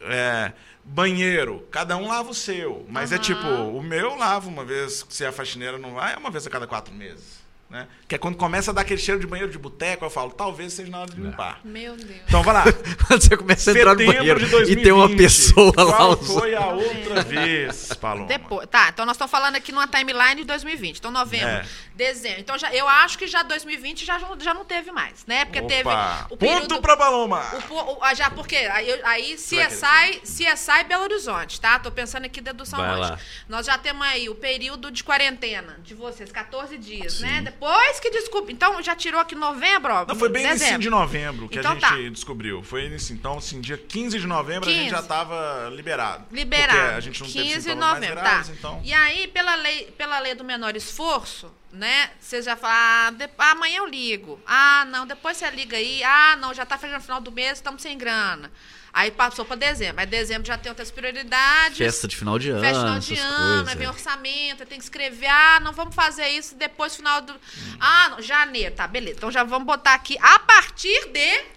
É, 0.00 0.52
banheiro, 0.84 1.66
cada 1.72 1.96
um 1.96 2.06
lava 2.06 2.30
o 2.30 2.34
seu. 2.34 2.86
Mas 2.88 3.10
é 3.10 3.16
Aham. 3.16 3.22
tipo, 3.24 3.46
o 3.48 3.82
meu 3.82 4.10
eu 4.10 4.14
lavo 4.14 4.48
uma 4.48 4.64
vez, 4.64 5.04
se 5.08 5.24
a 5.24 5.32
faxineira 5.32 5.76
não 5.76 5.94
vai, 5.94 6.14
é 6.14 6.16
uma 6.16 6.30
vez 6.30 6.46
a 6.46 6.50
cada 6.50 6.68
quatro 6.68 6.94
meses. 6.94 7.44
Né? 7.68 7.88
Que 8.06 8.14
é 8.14 8.18
quando 8.18 8.36
começa 8.36 8.70
a 8.70 8.74
dar 8.74 8.82
aquele 8.82 9.00
cheiro 9.00 9.20
de 9.20 9.26
banheiro 9.26 9.50
de 9.50 9.58
boteco, 9.58 10.04
eu 10.04 10.10
falo, 10.10 10.30
talvez 10.30 10.72
seja 10.72 10.88
na 10.88 11.00
hora 11.00 11.10
de 11.10 11.20
limpar. 11.20 11.60
Meu 11.64 11.96
Deus. 11.96 12.20
Então 12.28 12.40
vai 12.40 12.54
lá. 12.54 12.62
Quando 13.08 13.20
você 13.22 13.36
começa 13.36 13.70
a 13.70 13.74
entrar 13.74 13.92
no 13.94 13.98
Setembro 13.98 14.18
banheiro 14.18 14.38
de 14.40 14.46
2020. 14.46 14.78
e 14.80 14.84
tem 14.84 14.92
uma 14.92 15.08
pessoa 15.16 15.72
lá 15.76 15.96
Qual 15.96 16.16
foi 16.22 16.54
a 16.54 16.66
outra 16.68 17.22
vez, 17.24 17.92
Paloma? 17.94 18.28
Depois, 18.28 18.68
tá, 18.68 18.88
então 18.90 19.04
nós 19.04 19.16
estamos 19.16 19.32
falando 19.32 19.56
aqui 19.56 19.72
numa 19.72 19.88
timeline 19.88 20.36
de 20.36 20.44
2020. 20.44 20.98
Então, 20.98 21.10
novembro, 21.10 21.48
É. 21.48 21.66
dezembro. 21.96 22.38
Então, 22.40 22.56
já, 22.56 22.72
eu 22.72 22.86
acho 22.86 23.18
que 23.18 23.26
já 23.26 23.42
2020 23.42 24.04
já, 24.04 24.20
já 24.38 24.54
não 24.54 24.64
teve 24.64 24.92
mais, 24.92 25.26
né? 25.26 25.44
Porque 25.44 25.60
teve 25.62 25.88
Opa, 25.88 26.26
o 26.30 26.36
Ponto 26.36 26.38
período... 26.38 26.80
pra 26.80 26.96
Paloma! 26.96 27.42
O, 27.68 27.74
o- 27.74 27.98
ah, 28.00 28.14
já, 28.14 28.30
porque 28.30 28.54
aí, 28.54 29.00
aí 29.02 29.36
vai 29.36 29.66
querer 29.66 29.66
CSI, 29.68 30.20
CSI 30.20 30.84
Belo 30.88 31.02
Horizonte, 31.02 31.60
tá? 31.60 31.80
Tô 31.80 31.90
pensando 31.90 32.26
aqui 32.26 32.40
dedução 32.40 32.78
lá. 32.78 33.18
Nós 33.48 33.66
já 33.66 33.76
temos 33.76 34.06
aí 34.06 34.28
o 34.28 34.36
período 34.36 34.90
de 34.92 35.02
quarentena 35.02 35.80
de 35.82 35.94
vocês, 35.94 36.30
14 36.30 36.78
dias, 36.78 37.18
né? 37.20 37.40
Depois 37.58 38.00
que 38.00 38.10
desculpa. 38.10 38.52
Então 38.52 38.82
já 38.82 38.94
tirou 38.94 39.20
aqui 39.20 39.34
novembro, 39.34 39.92
ó. 39.92 40.04
Não, 40.06 40.14
foi 40.14 40.28
bem 40.28 40.42
dezembro. 40.42 40.62
início 40.64 40.78
de 40.78 40.90
novembro 40.90 41.48
que 41.48 41.58
Então 41.58 41.70
a 41.72 41.74
gente 41.74 41.82
tá. 41.82 41.96
descobriu. 42.10 42.62
Foi 42.62 42.84
início, 42.84 43.14
então, 43.14 43.38
assim, 43.38 43.60
dia 43.60 43.78
15 43.78 44.18
de 44.20 44.26
novembro 44.26 44.68
a 44.68 44.72
15. 44.72 44.78
gente 44.84 44.90
já 44.90 45.02
tava 45.02 45.70
liberado. 45.72 46.26
Liberado. 46.30 46.78
Porque 46.78 46.94
a 46.94 47.00
gente 47.00 47.20
não 47.20 47.26
teve 47.26 47.38
15 47.44 47.54
de 47.56 47.62
sintomas 47.62 47.78
mais 47.84 47.94
novembro, 48.00 48.20
graves, 48.22 48.46
tá. 48.48 48.52
então... 48.54 48.80
E 48.84 48.92
aí, 48.92 49.28
pela 49.28 49.54
lei, 49.56 49.84
pela 49.96 50.18
lei 50.18 50.34
do 50.34 50.44
menor 50.44 50.76
esforço, 50.76 51.52
né? 51.72 52.10
Você 52.20 52.42
já 52.42 52.56
fala, 52.56 52.74
ah, 53.08 53.10
de- 53.10 53.30
ah, 53.38 53.50
amanhã 53.52 53.78
eu 53.78 53.86
ligo. 53.86 54.40
Ah, 54.46 54.84
não, 54.90 55.06
depois 55.06 55.36
você 55.36 55.48
liga 55.50 55.76
aí. 55.76 56.02
Ah, 56.04 56.36
não, 56.36 56.52
já 56.54 56.64
tá 56.66 56.76
fazendo 56.78 57.00
final 57.00 57.20
do 57.20 57.32
mês, 57.32 57.52
estamos 57.58 57.82
sem 57.82 57.96
grana. 57.96 58.50
Aí 58.96 59.10
passou 59.10 59.44
para 59.44 59.56
dezembro. 59.56 60.00
Aí 60.00 60.06
dezembro 60.06 60.46
já 60.46 60.56
tem 60.56 60.70
outras 60.70 60.90
prioridades. 60.90 61.76
Festa 61.76 62.08
de 62.08 62.16
final 62.16 62.38
de 62.38 62.48
ano. 62.48 62.60
Festa 62.62 62.80
final 62.80 62.98
de 62.98 63.18
ano, 63.18 63.46
coisas. 63.48 63.68
aí 63.68 63.76
vem 63.76 63.88
orçamento, 63.88 64.62
aí 64.62 64.66
tem 64.66 64.78
que 64.78 64.84
escrever, 64.84 65.26
ah, 65.26 65.60
não 65.60 65.74
vamos 65.74 65.94
fazer 65.94 66.26
isso 66.28 66.54
depois 66.54 66.96
final 66.96 67.20
do. 67.20 67.34
Ah, 67.78 68.08
não, 68.08 68.22
janeiro, 68.22 68.74
tá, 68.74 68.86
beleza. 68.88 69.18
Então 69.18 69.30
já 69.30 69.44
vamos 69.44 69.66
botar 69.66 69.92
aqui 69.92 70.16
a 70.18 70.38
partir 70.38 71.08
de. 71.12 71.56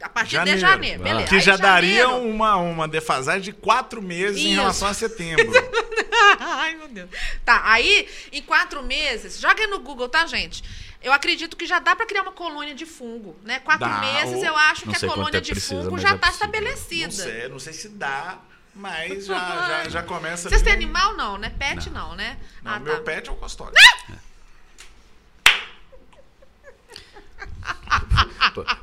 A 0.00 0.08
partir 0.08 0.42
de 0.44 0.56
janeiro, 0.58 1.02
Vai 1.02 1.12
lá. 1.12 1.18
beleza. 1.18 1.28
Que 1.28 1.34
Aí 1.34 1.40
já 1.42 1.56
daria 1.58 2.04
janeiro- 2.04 2.26
uma, 2.26 2.56
uma 2.56 2.88
defasagem 2.88 3.42
de 3.42 3.52
quatro 3.52 4.00
meses 4.00 4.38
em 4.38 4.52
Isso. 4.52 4.60
relação 4.60 4.88
a 4.88 4.94
setembro. 4.94 5.52
Ai, 6.40 6.74
meu 6.76 6.88
Deus. 6.88 7.10
Tá, 7.44 7.60
aí, 7.64 8.08
em 8.32 8.40
quatro 8.40 8.82
meses, 8.82 9.38
joga 9.40 9.60
aí 9.60 9.66
no 9.66 9.80
Google, 9.80 10.08
tá, 10.08 10.24
gente? 10.26 10.62
Eu 11.02 11.12
acredito 11.12 11.56
que 11.56 11.66
já 11.66 11.78
dá 11.78 11.94
pra 11.94 12.06
criar 12.06 12.22
uma 12.22 12.32
colônia 12.32 12.74
de 12.74 12.86
fungo, 12.86 13.36
né? 13.42 13.60
Quatro 13.60 13.88
Dá, 13.88 13.98
meses, 13.98 14.42
eu 14.42 14.56
acho 14.56 14.86
Não 14.86 14.94
que 14.94 15.04
a 15.04 15.08
colônia 15.08 15.38
é 15.38 15.40
de 15.40 15.52
precisa, 15.52 15.82
fungo 15.84 15.98
já 15.98 16.10
é 16.10 16.16
tá 16.16 16.26
possível. 16.28 16.48
não 16.48 16.58
estabelecida. 16.70 17.10
sei, 17.12 17.48
não 17.48 17.58
sei 17.58 17.72
se 17.72 17.88
dá, 17.90 18.38
mas 18.74 19.26
já, 19.26 19.38
já, 19.84 19.88
já 20.00 20.02
começa... 20.02 20.48
Vocês 20.48 20.62
têm 20.62 20.72
no- 20.72 20.78
animal, 20.78 21.16
não, 21.16 21.38
né? 21.38 21.50
Pet, 21.50 21.90
não, 21.90 22.14
né? 22.16 22.36
Não, 22.62 22.72
ah, 22.74 22.78
meu 22.80 22.96
tá. 22.96 23.02
pet 23.02 23.28
é 23.28 23.32
o 23.32 23.36
Costório. 23.36 23.74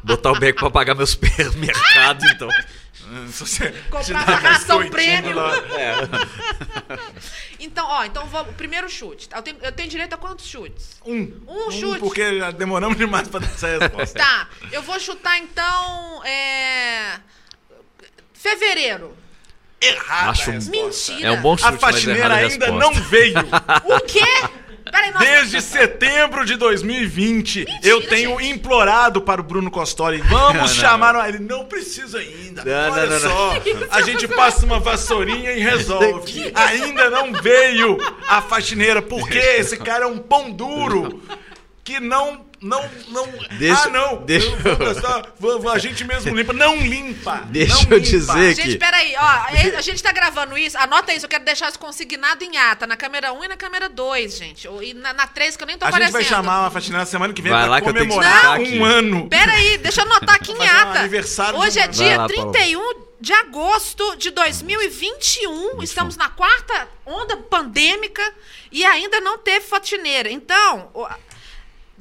Botar 0.03 0.31
o 0.31 0.39
beco 0.39 0.59
pra 0.59 0.69
pagar 0.69 0.95
meus 0.95 1.11
supermercados, 1.11 2.23
então. 2.31 2.47
Comprar 3.89 4.19
ração 4.39 4.89
prêmio. 4.89 5.39
É. 5.77 5.95
Então, 7.59 7.87
ó, 7.87 8.03
então 8.03 8.27
vamos. 8.27 8.53
Primeiro 8.55 8.89
chute. 8.89 9.29
Eu 9.33 9.41
tenho, 9.41 9.57
eu 9.61 9.71
tenho 9.71 9.89
direito 9.89 10.13
a 10.13 10.17
quantos 10.17 10.45
chutes? 10.45 10.99
Um. 11.05 11.31
Um 11.47 11.71
chute. 11.71 11.99
Porque 11.99 12.37
já 12.37 12.51
demoramos 12.51 12.97
demais 12.97 13.29
pra 13.29 13.39
dar 13.39 13.47
essa 13.47 13.67
resposta. 13.77 14.19
Tá, 14.19 14.49
eu 14.69 14.81
vou 14.81 14.99
chutar 14.99 15.37
então. 15.37 16.21
É... 16.25 17.19
Fevereiro. 18.33 19.15
Errada 19.79 20.31
Acho 20.31 20.51
a 20.51 20.53
um-. 20.55 20.59
Mentira. 20.69 21.27
É 21.27 21.31
um 21.31 21.41
bom 21.41 21.55
chute, 21.57 21.73
A 21.73 21.77
faxineira 21.77 22.33
a 22.33 22.37
ainda 22.37 22.65
resposta. 22.65 22.71
não 22.73 22.93
veio. 23.03 23.35
O 23.95 23.99
quê? 24.01 24.49
Peraí, 24.89 25.11
nós... 25.11 25.19
Desde 25.19 25.61
setembro 25.61 26.45
de 26.45 26.55
2020, 26.55 27.65
eu 27.83 28.01
tenho 28.07 28.39
gente. 28.39 28.51
implorado 28.51 29.21
para 29.21 29.41
o 29.41 29.43
Bruno 29.43 29.71
Costori, 29.71 30.17
vamos 30.17 30.53
Não, 30.53 30.61
não, 30.61 30.67
chamar. 30.67 31.29
Ele 31.29 31.39
não 31.39 31.65
precisa 31.65 32.19
ainda. 32.19 32.63
Não, 32.63 32.91
Olha 32.91 33.05
não, 33.05 33.19
não, 33.19 33.19
só, 33.19 33.53
a 33.91 34.01
gente 34.01 34.27
passa 34.27 34.65
uma 34.65 34.79
vassourinha 34.79 35.51
e 35.53 35.59
resolve. 35.59 36.51
Ainda 36.53 37.09
não 37.09 37.33
veio 37.33 37.97
a 38.27 38.41
faxineira, 38.41 39.01
porque 39.01 39.37
esse 39.37 39.77
cara 39.77 40.05
é 40.05 40.07
um 40.07 40.17
pão 40.17 40.51
duro 40.51 41.21
que 41.83 41.99
não. 41.99 42.45
Não, 42.61 42.81
não. 43.09 43.27
Deixa- 43.59 43.87
ah, 43.87 43.89
não. 43.89 44.17
deixa 44.25 44.47
eu 44.47 44.57
vou 44.57 44.77
gastar, 44.77 45.73
a 45.73 45.77
gente 45.79 46.05
mesmo 46.05 46.33
limpa. 46.37 46.53
Não 46.53 46.77
limpa. 46.77 47.43
Deixa 47.49 47.73
não 47.73 47.81
eu 47.81 47.97
limpa. 47.97 47.99
dizer 47.99 48.55
Gente, 48.55 48.71
que- 48.71 48.77
peraí, 48.77 49.13
ó, 49.17 49.75
a 49.77 49.81
gente 49.81 50.01
tá 50.01 50.13
gravando 50.13 50.57
isso, 50.57 50.77
anota 50.77 51.13
isso, 51.13 51.25
eu 51.25 51.29
quero 51.29 51.43
deixar 51.43 51.67
isso 51.69 51.77
consignado 51.79 52.41
em 52.41 52.55
ata, 52.57 52.87
na 52.87 52.95
câmera 52.95 53.33
1 53.33 53.43
e 53.43 53.47
na 53.49 53.57
câmera 53.57 53.89
2, 53.89 54.37
gente, 54.37 54.65
ou- 54.65 54.81
e 54.81 54.93
na, 54.93 55.11
na 55.13 55.27
3 55.27 55.57
que 55.57 55.63
eu 55.63 55.67
nem 55.67 55.77
tô 55.77 55.83
A 55.85 55.89
gente 55.91 55.95
aparecendo. 55.97 56.21
vai 56.21 56.23
chamar 56.23 56.61
uma 56.61 56.71
faxineira 56.71 57.05
semana 57.05 57.33
que 57.33 57.41
vem 57.41 57.51
Vai 57.51 57.63
pra 57.63 57.71
lá 57.71 57.81
que 57.81 57.89
eu 57.89 57.93
tenho 57.93 58.05
que 58.05 58.11
comemorar 58.13 58.61
explicar 58.61 58.79
um 58.79 58.85
aqui. 58.85 58.95
ano. 58.97 59.29
Peraí, 59.29 59.77
deixa 59.79 60.01
eu 60.01 60.05
anotar 60.05 60.35
aqui 60.35 60.51
em 60.53 60.55
Fazer 60.55 60.71
um 60.71 60.77
ata. 60.77 60.99
aniversário 60.99 61.59
Hoje 61.59 61.79
é 61.79 61.87
dia 61.87 62.17
lá, 62.17 62.29
Paulo. 62.29 62.51
31 62.53 63.03
de 63.19 63.33
agosto 63.33 64.15
de 64.17 64.31
2021, 64.31 65.81
estamos 65.83 66.15
na 66.17 66.29
quarta 66.29 66.87
onda 67.05 67.35
pandêmica 67.37 68.21
e 68.71 68.85
ainda 68.85 69.19
não 69.21 69.37
teve 69.37 69.65
faxineira. 69.65 70.29
Então, 70.29 70.89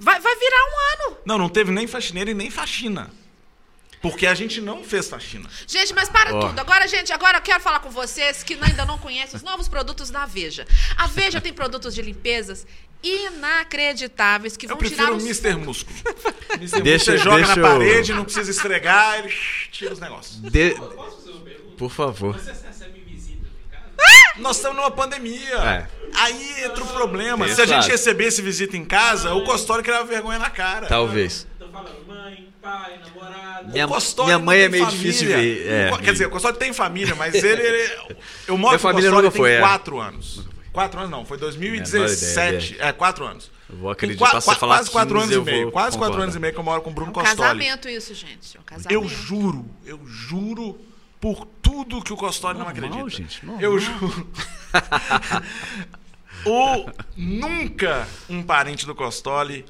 vai, 0.02 0.20
vai 0.20 0.36
virar 0.36 0.64
um 0.64 1.06
ano. 1.08 1.16
Não, 1.24 1.38
não 1.38 1.48
teve 1.48 1.70
nem 1.72 1.86
faxineira 1.86 2.30
e 2.30 2.34
nem 2.34 2.50
faxina. 2.50 3.10
Porque 4.00 4.26
a 4.26 4.34
gente 4.34 4.60
não 4.60 4.82
fez 4.82 5.08
faxina. 5.08 5.48
Gente, 5.66 5.94
mas 5.94 6.08
para 6.08 6.34
Ó. 6.34 6.40
tudo. 6.48 6.58
Agora, 6.58 6.88
gente, 6.88 7.12
agora 7.12 7.38
eu 7.38 7.42
quero 7.42 7.60
falar 7.62 7.78
com 7.78 7.88
vocês 7.88 8.42
que 8.42 8.54
ainda 8.60 8.84
não 8.84 8.98
conhecem 8.98 9.36
os 9.36 9.42
novos 9.44 9.68
produtos 9.68 10.10
da 10.10 10.26
Veja. 10.26 10.66
A 10.96 11.06
Veja 11.06 11.40
tem 11.40 11.52
produtos 11.52 11.94
de 11.94 12.02
limpezas 12.02 12.66
inacreditáveis 13.02 14.56
que 14.56 14.66
Eu 14.66 14.70
vão 14.70 14.78
tirar 14.78 15.06
prefiro 15.08 15.16
o. 15.16 15.20
Mr. 15.20 15.54
Músculo. 15.64 15.96
Mr. 16.58 16.80
Deixa- 16.82 17.12
Músculo, 17.12 17.18
joga 17.32 17.36
deixa 17.46 17.56
na 17.60 17.68
eu- 17.68 17.72
parede, 17.78 18.12
não 18.12 18.24
precisa 18.24 18.50
esfregar, 18.50 19.18
ele 19.20 19.32
tira 19.70 19.92
os 19.92 20.00
negócios. 20.00 20.36
De- 20.42 20.74
Posso 20.74 21.16
fazer 21.18 21.30
uma 21.30 21.40
pergunta? 21.44 21.76
Por 21.76 21.90
favor. 21.90 22.34
Você 22.38 22.50
recebe 22.66 23.00
visitas 23.06 23.48
em 23.64 23.70
casa? 23.70 23.90
Nós 24.38 24.56
estamos 24.56 24.76
numa 24.76 24.90
pandemia. 24.90 25.56
É. 25.56 25.86
Aí 26.14 26.64
entra 26.64 26.82
o 26.84 26.86
problema. 26.86 27.48
Se 27.48 27.60
a 27.62 27.66
gente 27.66 27.88
recebesse 27.88 28.40
visita 28.42 28.76
em 28.76 28.84
casa, 28.84 29.34
o 29.34 29.44
Costório 29.44 29.82
criava 29.84 30.04
vergonha 30.04 30.38
na 30.38 30.50
cara. 30.50 30.86
Talvez. 30.86 31.46
Falando 31.72 32.06
mãe, 32.06 32.48
pai, 32.60 32.98
namorada. 33.04 33.68
Minha- 33.72 34.38
mãe 34.38 34.58
é 34.58 34.62
tem 34.62 34.70
meio 34.70 34.86
difícil 34.86 35.28
de 35.28 35.32
família. 35.34 35.54
ver, 35.64 35.92
é. 35.94 35.98
Quer 35.98 36.12
dizer, 36.12 36.26
o 36.26 36.30
Costório 36.30 36.58
tem 36.58 36.72
família, 36.72 37.14
mas 37.14 37.34
ele. 37.34 37.62
ele- 37.62 37.92
eu 38.46 38.58
moro 38.58 38.78
Minha 38.78 38.78
com 38.78 38.98
o 38.98 39.10
nunca 39.10 39.30
tem 39.30 39.40
foi, 39.40 39.52
é. 39.52 39.60
quatro 39.60 39.98
anos. 40.00 40.42
Quatro 40.72 40.98
anos 41.00 41.10
não, 41.10 41.24
foi 41.26 41.36
2017. 41.38 42.76
É, 42.78 42.92
quatro 42.92 43.26
anos. 43.26 43.50
Eu 43.70 43.76
vou 43.78 43.90
acreditar 43.90 44.18
qua- 44.30 44.40
se 44.40 44.44
você 44.46 44.50
qua- 44.50 44.54
falar 44.56 44.76
quase 44.78 44.90
quatro 44.90 45.18
15, 45.20 45.34
anos 45.34 45.46
e 45.48 45.50
meio. 45.50 45.70
Quase 45.70 45.88
quatro 45.96 45.98
concordar. 46.04 46.22
anos 46.24 46.34
e 46.36 46.38
meio 46.38 46.52
que 46.52 46.58
eu 46.60 46.64
moro 46.64 46.82
com 46.82 46.90
o 46.90 46.92
Bruno 46.92 47.10
Um 47.10 47.14
Costoli. 47.14 47.36
casamento 47.36 47.88
isso, 47.88 48.14
gente. 48.14 48.58
Um 48.58 48.62
casamento. 48.62 48.92
Eu 48.92 49.08
juro, 49.08 49.64
eu 49.86 50.00
juro 50.06 50.78
por 51.22 51.46
tudo 51.62 52.02
que 52.02 52.12
o 52.12 52.16
Costório 52.16 52.58
não 52.58 52.66
acredita. 52.68 53.08
gente, 53.08 53.46
normal. 53.46 53.62
eu 53.62 53.78
juro. 53.78 54.28
o 56.44 56.90
nunca 57.16 58.08
um 58.28 58.42
parente 58.42 58.84
do 58.84 58.94
Costoli 58.94 59.64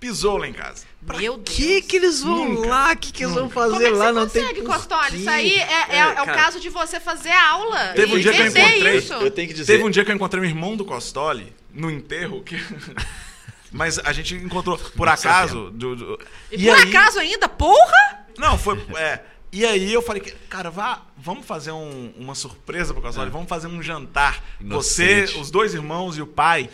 pisou 0.00 0.38
lá 0.38 0.48
em 0.48 0.52
casa. 0.52 0.84
Meu 1.02 1.36
Deus. 1.36 1.56
que 1.56 1.82
que 1.82 1.96
eles 1.96 2.22
vão 2.22 2.48
Nunca. 2.48 2.68
lá? 2.68 2.92
O 2.92 2.96
que 2.96 3.12
que 3.12 3.22
eles 3.24 3.34
vão 3.34 3.50
fazer 3.50 3.72
Como 3.74 3.84
é 3.86 3.90
que 3.90 3.96
lá? 3.96 4.06
você 4.06 4.12
não 4.12 4.22
consegue, 4.26 4.54
tem 4.54 4.64
Costoli? 4.64 5.20
Isso 5.20 5.30
aí 5.30 5.54
é, 5.56 5.62
é, 5.62 5.86
É, 5.90 5.98
é 5.98 6.22
o 6.22 6.26
caso 6.26 6.58
de 6.58 6.68
você 6.70 6.98
fazer 6.98 7.30
aula. 7.32 7.88
Teve 7.94 8.14
um 8.14 8.18
e 8.18 8.22
dia 8.22 8.32
que 8.32 8.40
eu 8.40 8.44
vender 8.46 8.68
encontrei- 8.70 8.96
isso. 8.98 9.12
Eu 9.12 9.30
tenho 9.30 9.48
que 9.48 9.54
dizer. 9.54 9.72
Teve 9.74 9.84
um 9.84 9.90
dia 9.90 10.04
que 10.04 10.10
eu 10.10 10.14
encontrei 10.14 10.42
o 10.42 10.46
irmão 10.46 10.74
do 10.76 10.84
Costoli 10.84 11.52
no 11.72 11.90
enterro 11.90 12.42
que. 12.42 12.56
Mas 13.70 13.98
a 13.98 14.12
gente 14.12 14.34
encontrou, 14.34 14.76
por 14.78 15.08
acaso. 15.08 15.70
do- 15.70 15.94
do- 15.96 16.18
E, 16.50 16.64
por 16.66 16.76
acaso 16.78 17.18
ainda, 17.18 17.48
porra! 17.48 18.26
Não, 18.38 18.58
foi. 18.58 18.78
É, 18.96 19.20
e 19.52 19.66
aí 19.66 19.92
eu 19.92 20.00
falei, 20.02 20.22
cara, 20.48 20.70
vá, 20.70 21.02
vamos 21.16 21.44
fazer 21.46 21.70
um- 21.72 22.12
uma 22.16 22.34
surpresa 22.34 22.92
pro 22.94 23.02
Costoli, 23.02 23.30
vamos 23.30 23.48
fazer 23.48 23.66
um 23.66 23.82
jantar. 23.82 24.42
Você, 24.60 25.04
É. 25.04 25.18
Inocente. 25.18 25.40
os 25.40 25.50
dois 25.50 25.74
irmãos 25.74 26.16
e 26.16 26.22
o 26.22 26.26
pai. 26.26 26.70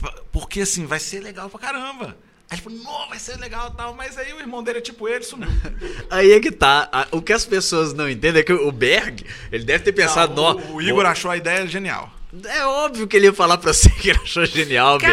pa- 0.00 0.14
Porque 0.30 0.60
assim, 0.60 0.86
vai 0.86 1.00
ser 1.00 1.20
legal 1.20 1.50
pra 1.50 1.58
caramba. 1.58 2.16
Aí 2.50 2.56
ele 2.56 2.62
falou, 2.62 2.78
não, 2.78 3.08
vai 3.10 3.18
ser 3.18 3.36
legal 3.36 3.70
e 3.72 3.76
tal. 3.76 3.94
Mas 3.94 4.16
aí 4.16 4.32
o 4.32 4.38
irmão 4.40 4.62
dele 4.62 4.78
é 4.78 4.80
tipo 4.80 5.06
ele, 5.08 5.22
sumiu. 5.24 5.48
Aí 6.08 6.32
é 6.32 6.40
que 6.40 6.50
tá. 6.50 6.88
O 7.10 7.20
que 7.20 7.32
as 7.32 7.44
pessoas 7.44 7.92
não 7.92 8.08
entendem 8.08 8.40
é 8.40 8.42
que 8.44 8.52
o 8.52 8.72
Berg, 8.72 9.22
ele 9.52 9.64
deve 9.64 9.84
ter 9.84 9.92
pensado, 9.92 10.34
Não, 10.34 10.54
"Nó, 10.54 10.60
o, 10.60 10.74
o 10.76 10.82
Igor 10.82 11.04
achou 11.04 11.30
a 11.30 11.36
ideia 11.36 11.66
genial. 11.66 12.10
É 12.46 12.64
óbvio 12.66 13.06
que 13.06 13.16
ele 13.16 13.26
ia 13.26 13.32
falar 13.32 13.56
pra 13.56 13.72
você 13.72 13.88
que 13.88 14.10
ele 14.10 14.18
achou 14.22 14.44
genial, 14.44 14.98
de 14.98 15.06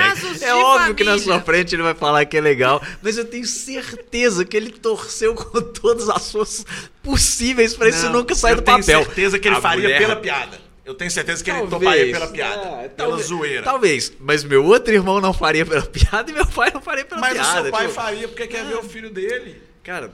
É 0.44 0.54
óbvio 0.54 0.94
que 0.94 1.04
na 1.04 1.12
família. 1.12 1.18
sua 1.34 1.40
frente 1.42 1.74
ele 1.74 1.82
vai 1.84 1.94
falar 1.94 2.26
que 2.26 2.36
é 2.36 2.42
legal. 2.42 2.82
Mas 3.02 3.18
eu 3.18 3.24
tenho 3.24 3.46
certeza 3.46 4.44
que 4.44 4.58
ele 4.58 4.70
torceu 4.72 5.34
com 5.34 5.62
todas 5.62 6.10
as 6.10 6.30
forças 6.32 6.66
possíveis 7.02 7.74
pra 7.74 7.88
isso 7.88 8.10
nunca 8.10 8.36
sair 8.36 8.52
eu 8.52 8.56
do 8.58 8.62
tenho 8.64 8.80
papel. 8.80 9.04
certeza 9.06 9.40
que 9.40 9.48
ele 9.48 9.56
A 9.56 9.62
faria 9.62 9.84
mulher- 9.84 10.00
pela 10.00 10.16
piada. 10.18 10.60
Eu 10.84 10.94
tenho 10.94 11.10
certeza 11.10 11.44
que 11.44 11.50
ele 11.50 11.60
Talvez. 11.62 11.82
toparia 11.82 12.12
pela 12.14 12.28
piada. 12.28 12.62
Ah, 12.62 12.70
pela 12.78 12.90
talvez- 12.96 13.28
zoeira. 13.28 13.64
Talvez. 13.64 14.14
Mas 14.20 14.44
meu 14.44 14.64
outro 14.66 14.94
irmão 14.94 15.20
não 15.22 15.34
faria 15.34 15.66
pela 15.66 15.82
piada 15.88 16.30
e 16.30 16.34
meu 16.34 16.46
pai 16.46 16.70
não 16.74 16.82
faria 16.82 17.06
pela 17.06 17.22
Mas 17.22 17.34
piada. 17.34 17.60
o 17.60 17.64
seu 17.64 17.72
pai 17.72 17.82
tipo, 17.88 17.94
faria 17.94 18.28
porque 18.28 18.46
quer 18.46 18.66
ver 18.66 18.76
o 18.76 18.84
filho 18.84 19.10
dele. 19.10 19.62
Cara, 19.84 20.12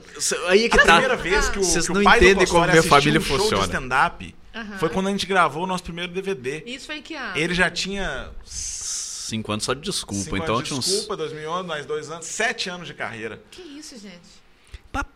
aí 0.48 0.64
é 0.66 0.68
que 0.68 0.78
A 0.78 0.84
tá. 0.84 0.92
primeira 1.00 1.16
vez 1.16 1.48
que 1.48 1.58
o, 1.58 1.64
Vocês 1.64 1.86
que 1.86 1.92
não 1.92 2.00
o 2.00 2.04
pai 2.04 2.18
entendem 2.18 2.44
do 2.46 2.50
como 2.50 2.66
minha 2.66 2.82
família 2.82 3.18
um 3.20 3.22
show 3.24 3.38
funciona. 3.38 3.62
de 3.66 3.68
stand-up 3.68 4.34
Aham. 4.54 4.78
foi 4.78 4.88
quando 4.90 5.08
a 5.08 5.10
gente 5.10 5.26
gravou 5.26 5.64
o 5.64 5.66
nosso 5.66 5.82
primeiro 5.84 6.12
DVD. 6.12 6.62
Isso 6.66 6.86
foi 6.86 6.98
em 6.98 7.02
que 7.02 7.14
ano? 7.14 7.36
Ele 7.36 7.54
já 7.54 7.70
tinha 7.70 8.30
Cinco 8.44 9.50
anos 9.50 9.64
só 9.64 9.72
de 9.72 9.80
desculpa. 9.80 10.22
cinco 10.24 10.36
então 10.36 10.56
anos 10.56 10.62
de 10.64 10.68
tinha 10.68 10.78
uns. 10.78 10.84
desculpa, 10.86 11.16
2011, 11.16 11.66
mais 11.66 11.86
dois 11.86 12.10
anos, 12.10 12.26
sete 12.26 12.68
anos 12.68 12.86
de 12.86 12.92
carreira. 12.94 13.42
Que 13.50 13.62
isso, 13.62 13.96
gente? 13.98 14.42
Pra, 14.90 15.06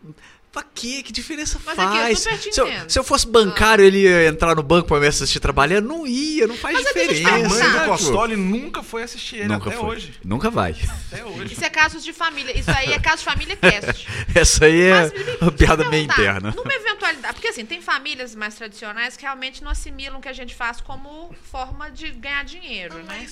pra 0.57 0.65
quê? 0.73 1.03
Que 1.03 1.11
diferença 1.11 1.59
Mas 1.65 1.77
aqui, 1.77 1.97
eu 1.97 2.01
faz? 2.03 2.19
super 2.19 2.37
te 2.39 2.51
se, 2.53 2.61
eu, 2.61 2.67
se 2.89 2.99
eu 2.99 3.03
fosse 3.03 3.27
bancário, 3.27 3.85
ele 3.85 3.99
ia 4.03 4.27
entrar 4.27 4.55
no 4.55 4.63
banco 4.63 4.87
pra 4.87 4.99
me 4.99 5.07
assistir 5.07 5.39
trabalhando? 5.39 5.87
Não 5.87 6.07
ia, 6.07 6.47
não 6.47 6.55
faz 6.57 6.73
Mas 6.75 6.87
aqui, 6.87 6.99
eu 6.99 7.03
te 7.07 7.09
A 7.09 7.13
diferença. 7.13 7.49
mãe 7.49 7.59
perguntar. 7.59 7.83
do? 7.85 7.89
Costoli 7.91 8.35
nunca 8.35 8.81
foi 8.83 9.03
assistir 9.03 9.35
ele 9.37 9.47
Nunca 9.49 9.69
até 9.69 9.77
foi. 9.77 9.87
hoje. 9.89 10.13
Nunca 10.23 10.49
vai. 10.49 10.75
Até 11.11 11.23
hoje. 11.25 11.53
Isso 11.53 11.63
é 11.63 11.69
casos 11.69 12.03
de 12.03 12.11
família. 12.13 12.57
Isso 12.57 12.71
aí 12.71 12.91
é 12.91 12.99
caso 12.99 13.17
de 13.19 13.23
família 13.25 13.55
cast. 13.55 14.07
Essa 14.33 14.65
aí 14.65 14.81
é 14.81 15.01
Mas, 15.01 15.13
eu 15.13 15.37
uma 15.41 15.51
piada 15.51 15.89
meio 15.89 16.07
perguntar, 16.07 16.21
interna. 16.21 16.53
Numa 16.55 16.73
eventualidade. 16.73 17.33
Porque 17.35 17.47
assim, 17.49 17.65
tem 17.65 17.81
famílias 17.81 18.33
mais 18.35 18.55
tradicionais 18.55 19.15
que 19.15 19.23
realmente 19.23 19.63
não 19.63 19.71
assimilam 19.71 20.17
o 20.17 20.21
que 20.21 20.29
a 20.29 20.33
gente 20.33 20.55
faz 20.55 20.81
como 20.81 21.33
forma 21.51 21.89
de 21.91 22.09
ganhar 22.11 22.43
dinheiro, 22.43 22.95
né? 23.03 23.27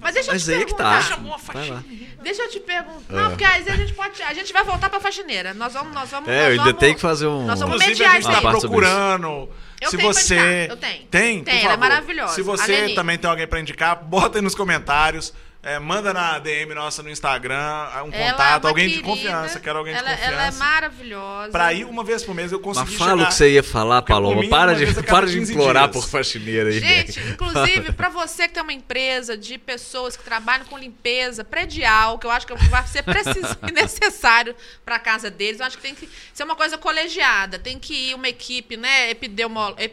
Mas 0.00 0.14
deixa 0.14 0.30
eu 0.30 0.34
Mas 0.34 0.44
te 0.44 0.50
aí 0.52 0.62
é 0.62 0.64
que 0.64 0.74
perguntar. 0.74 1.02
tá. 1.08 1.84
Deixa 2.22 2.42
eu 2.42 2.50
te 2.50 2.60
perguntar. 2.60 3.14
Não, 3.14 3.30
porque 3.30 3.44
aí 3.44 3.68
a 3.68 3.76
gente 3.76 3.92
pode. 3.92 4.22
A 4.22 4.32
gente 4.32 4.52
vai 4.52 4.64
voltar 4.64 4.88
pra 4.88 5.00
faxineira. 5.00 5.52
Nós 5.54 5.72
vamos. 5.74 5.92
Nós 5.94 6.10
vamos 6.10 6.28
É, 6.28 6.42
nós 6.48 6.48
eu 6.50 6.53
ainda 6.54 6.64
vamos- 6.64 6.80
tenho 6.80 6.94
que 6.94 7.00
fazer 7.00 7.26
um. 7.26 7.46
nós 7.46 7.60
vamos 7.60 7.76
Inclusive, 7.76 7.90
mediar 7.90 8.10
a 8.10 8.20
gente 8.20 8.34
está 8.34 8.50
procurando. 8.50 9.48
Eu 9.80 9.90
se 9.90 9.96
você. 9.98 10.34
indicar, 10.34 10.70
eu 10.70 10.76
tenho. 10.76 11.02
Tem? 11.10 11.44
Tem, 11.44 11.58
por 11.58 11.64
ela 11.64 11.74
é 11.74 11.76
maravilhosa. 11.76 12.34
Se 12.34 12.42
você 12.42 12.94
também 12.94 13.18
tem 13.18 13.28
alguém 13.28 13.46
para 13.46 13.60
indicar, 13.60 13.96
bota 14.02 14.38
aí 14.38 14.42
nos 14.42 14.54
comentários. 14.54 15.34
É, 15.64 15.78
manda 15.78 16.12
na 16.12 16.38
DM 16.38 16.74
nossa 16.74 17.02
no 17.02 17.08
Instagram 17.10 17.56
um 18.04 18.12
Ela 18.12 18.16
é 18.16 18.30
contato, 18.32 18.64
uma 18.64 18.70
alguém 18.70 18.86
de 18.88 18.94
querida, 18.96 19.08
confiança. 19.08 19.60
Quero 19.60 19.78
alguém 19.78 19.94
de 19.94 19.98
ela, 20.00 20.10
confiança. 20.10 20.32
Ela 20.32 20.46
é 20.46 20.50
maravilhosa. 20.52 21.50
Pra 21.52 21.72
ir 21.72 21.84
uma 21.84 22.04
vez 22.04 22.22
por 22.22 22.34
mês 22.34 22.52
eu 22.52 22.60
consegui 22.60 22.90
Mas 22.90 22.98
fala 22.98 23.22
o 23.22 23.26
que 23.26 23.34
você 23.34 23.50
ia 23.50 23.62
falar, 23.62 24.02
Paloma. 24.02 24.42
mim, 24.42 24.48
Para 24.48 24.74
de, 24.74 24.86
para 25.04 25.26
de 25.26 25.38
15 25.38 25.52
implorar 25.52 25.88
dias. 25.88 26.04
por 26.04 26.10
faxineira 26.10 26.68
aí, 26.68 26.78
Gente, 26.78 27.18
inclusive, 27.32 27.92
pra 27.92 28.08
você 28.08 28.46
que 28.46 28.54
tem 28.54 28.62
uma 28.62 28.72
empresa 28.72 29.36
de 29.36 29.56
pessoas 29.56 30.16
que 30.16 30.22
trabalham 30.22 30.66
com 30.66 30.76
limpeza 30.78 31.42
predial, 31.44 32.18
que 32.18 32.26
eu 32.26 32.30
acho 32.30 32.46
que 32.46 32.54
vai 32.68 32.86
ser 32.86 33.02
preciso 33.02 33.56
e 33.66 33.72
necessário 33.72 34.54
pra 34.84 34.98
casa 34.98 35.30
deles, 35.30 35.60
eu 35.60 35.66
acho 35.66 35.76
que 35.76 35.82
tem 35.82 35.94
que 35.94 36.08
ser 36.32 36.44
uma 36.44 36.56
coisa 36.56 36.76
colegiada. 36.76 37.58
Tem 37.58 37.78
que 37.78 38.10
ir 38.10 38.14
uma 38.14 38.28
equipe, 38.28 38.76
né, 38.76 39.10
Epidemiológica. 39.10 39.84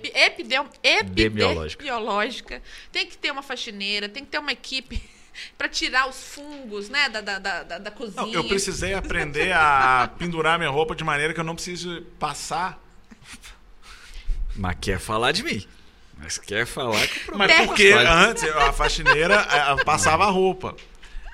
epidemiológica. 0.83 2.61
Tem 2.91 3.05
que 3.07 3.17
ter 3.17 3.31
uma 3.31 3.41
faxineira, 3.41 4.09
tem 4.09 4.23
que 4.25 4.31
ter 4.31 4.39
uma 4.39 4.51
equipe 4.51 5.01
pra 5.57 5.67
tirar 5.69 6.07
os 6.09 6.21
fungos, 6.23 6.89
né, 6.89 7.09
da, 7.09 7.21
da, 7.21 7.39
da, 7.39 7.63
da- 7.63 7.77
da 7.77 7.91
cozinha. 7.91 8.21
Não, 8.23 8.31
eu 8.33 8.43
precisei 8.43 8.93
aprender 8.93 9.51
a 9.53 10.09
pendurar 10.19 10.57
minha 10.57 10.69
roupa 10.71 10.95
de 10.95 11.03
maneira 11.03 11.33
que 11.33 11.39
eu 11.39 11.43
não 11.43 11.55
preciso 11.55 12.01
passar. 12.19 12.79
Mas 14.55 14.75
quer 14.81 14.99
falar 14.99 15.31
de 15.31 15.43
mim. 15.43 15.65
Mas 16.17 16.37
quer 16.37 16.65
falar 16.67 17.07
que 17.07 17.31
Mas 17.35 17.47
Terra. 17.47 17.65
porque 17.65 17.91
antes 17.93 18.43
a 18.43 18.71
faxineira 18.73 19.35
eh, 19.49 19.83
passava 19.83 20.25
a 20.25 20.29
roupa. 20.29 20.75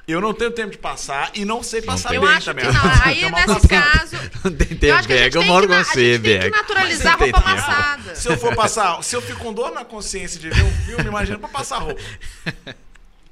Eu 0.07 0.21
não 0.21 0.33
tenho 0.33 0.51
tempo 0.51 0.71
de 0.71 0.77
passar 0.77 1.31
e 1.33 1.43
não 1.43 1.61
sei 1.61 1.81
passar 1.81 2.13
Eu 2.15 2.21
bem 2.21 2.29
acho 2.29 2.45
também. 2.45 2.63
que 2.65 2.71
não. 2.71 2.81
Aí, 3.03 3.21
Eu 3.23 3.29
nesse 3.29 3.67
caso, 3.67 4.15
Não 4.45 4.51
tem 4.55 4.67
eu 4.71 4.77
tempo, 4.79 4.79
que 4.79 4.85
a 4.87 5.01
gente 5.01 5.07
Berg. 5.07 5.35
Eu 5.35 5.41
tem 5.41 5.49
moro 5.51 5.61
que, 5.63 5.67
com 5.67 5.73
na- 5.73 5.81
a 5.81 5.83
você, 5.83 6.13
gente 6.13 6.21
tem 6.23 6.33
que 6.33 6.39
Berg. 6.39 6.55
naturalizar 6.55 7.13
a 7.13 7.17
roupa 7.17 7.37
amassada. 7.39 8.15
Se 8.15 8.27
eu 8.29 8.37
for 8.37 8.55
passar, 8.55 9.03
se 9.03 9.13
eu 9.17 9.21
fico 9.21 9.39
com 9.39 9.51
dor 9.53 9.71
na 9.73 9.83
consciência 9.83 10.39
de 10.39 10.49
ver 10.49 10.63
um 10.63 10.71
filme, 10.85 11.03
imagina 11.03 11.37
pra 11.37 11.49
passar 11.49 11.79
roupa. 11.79 12.01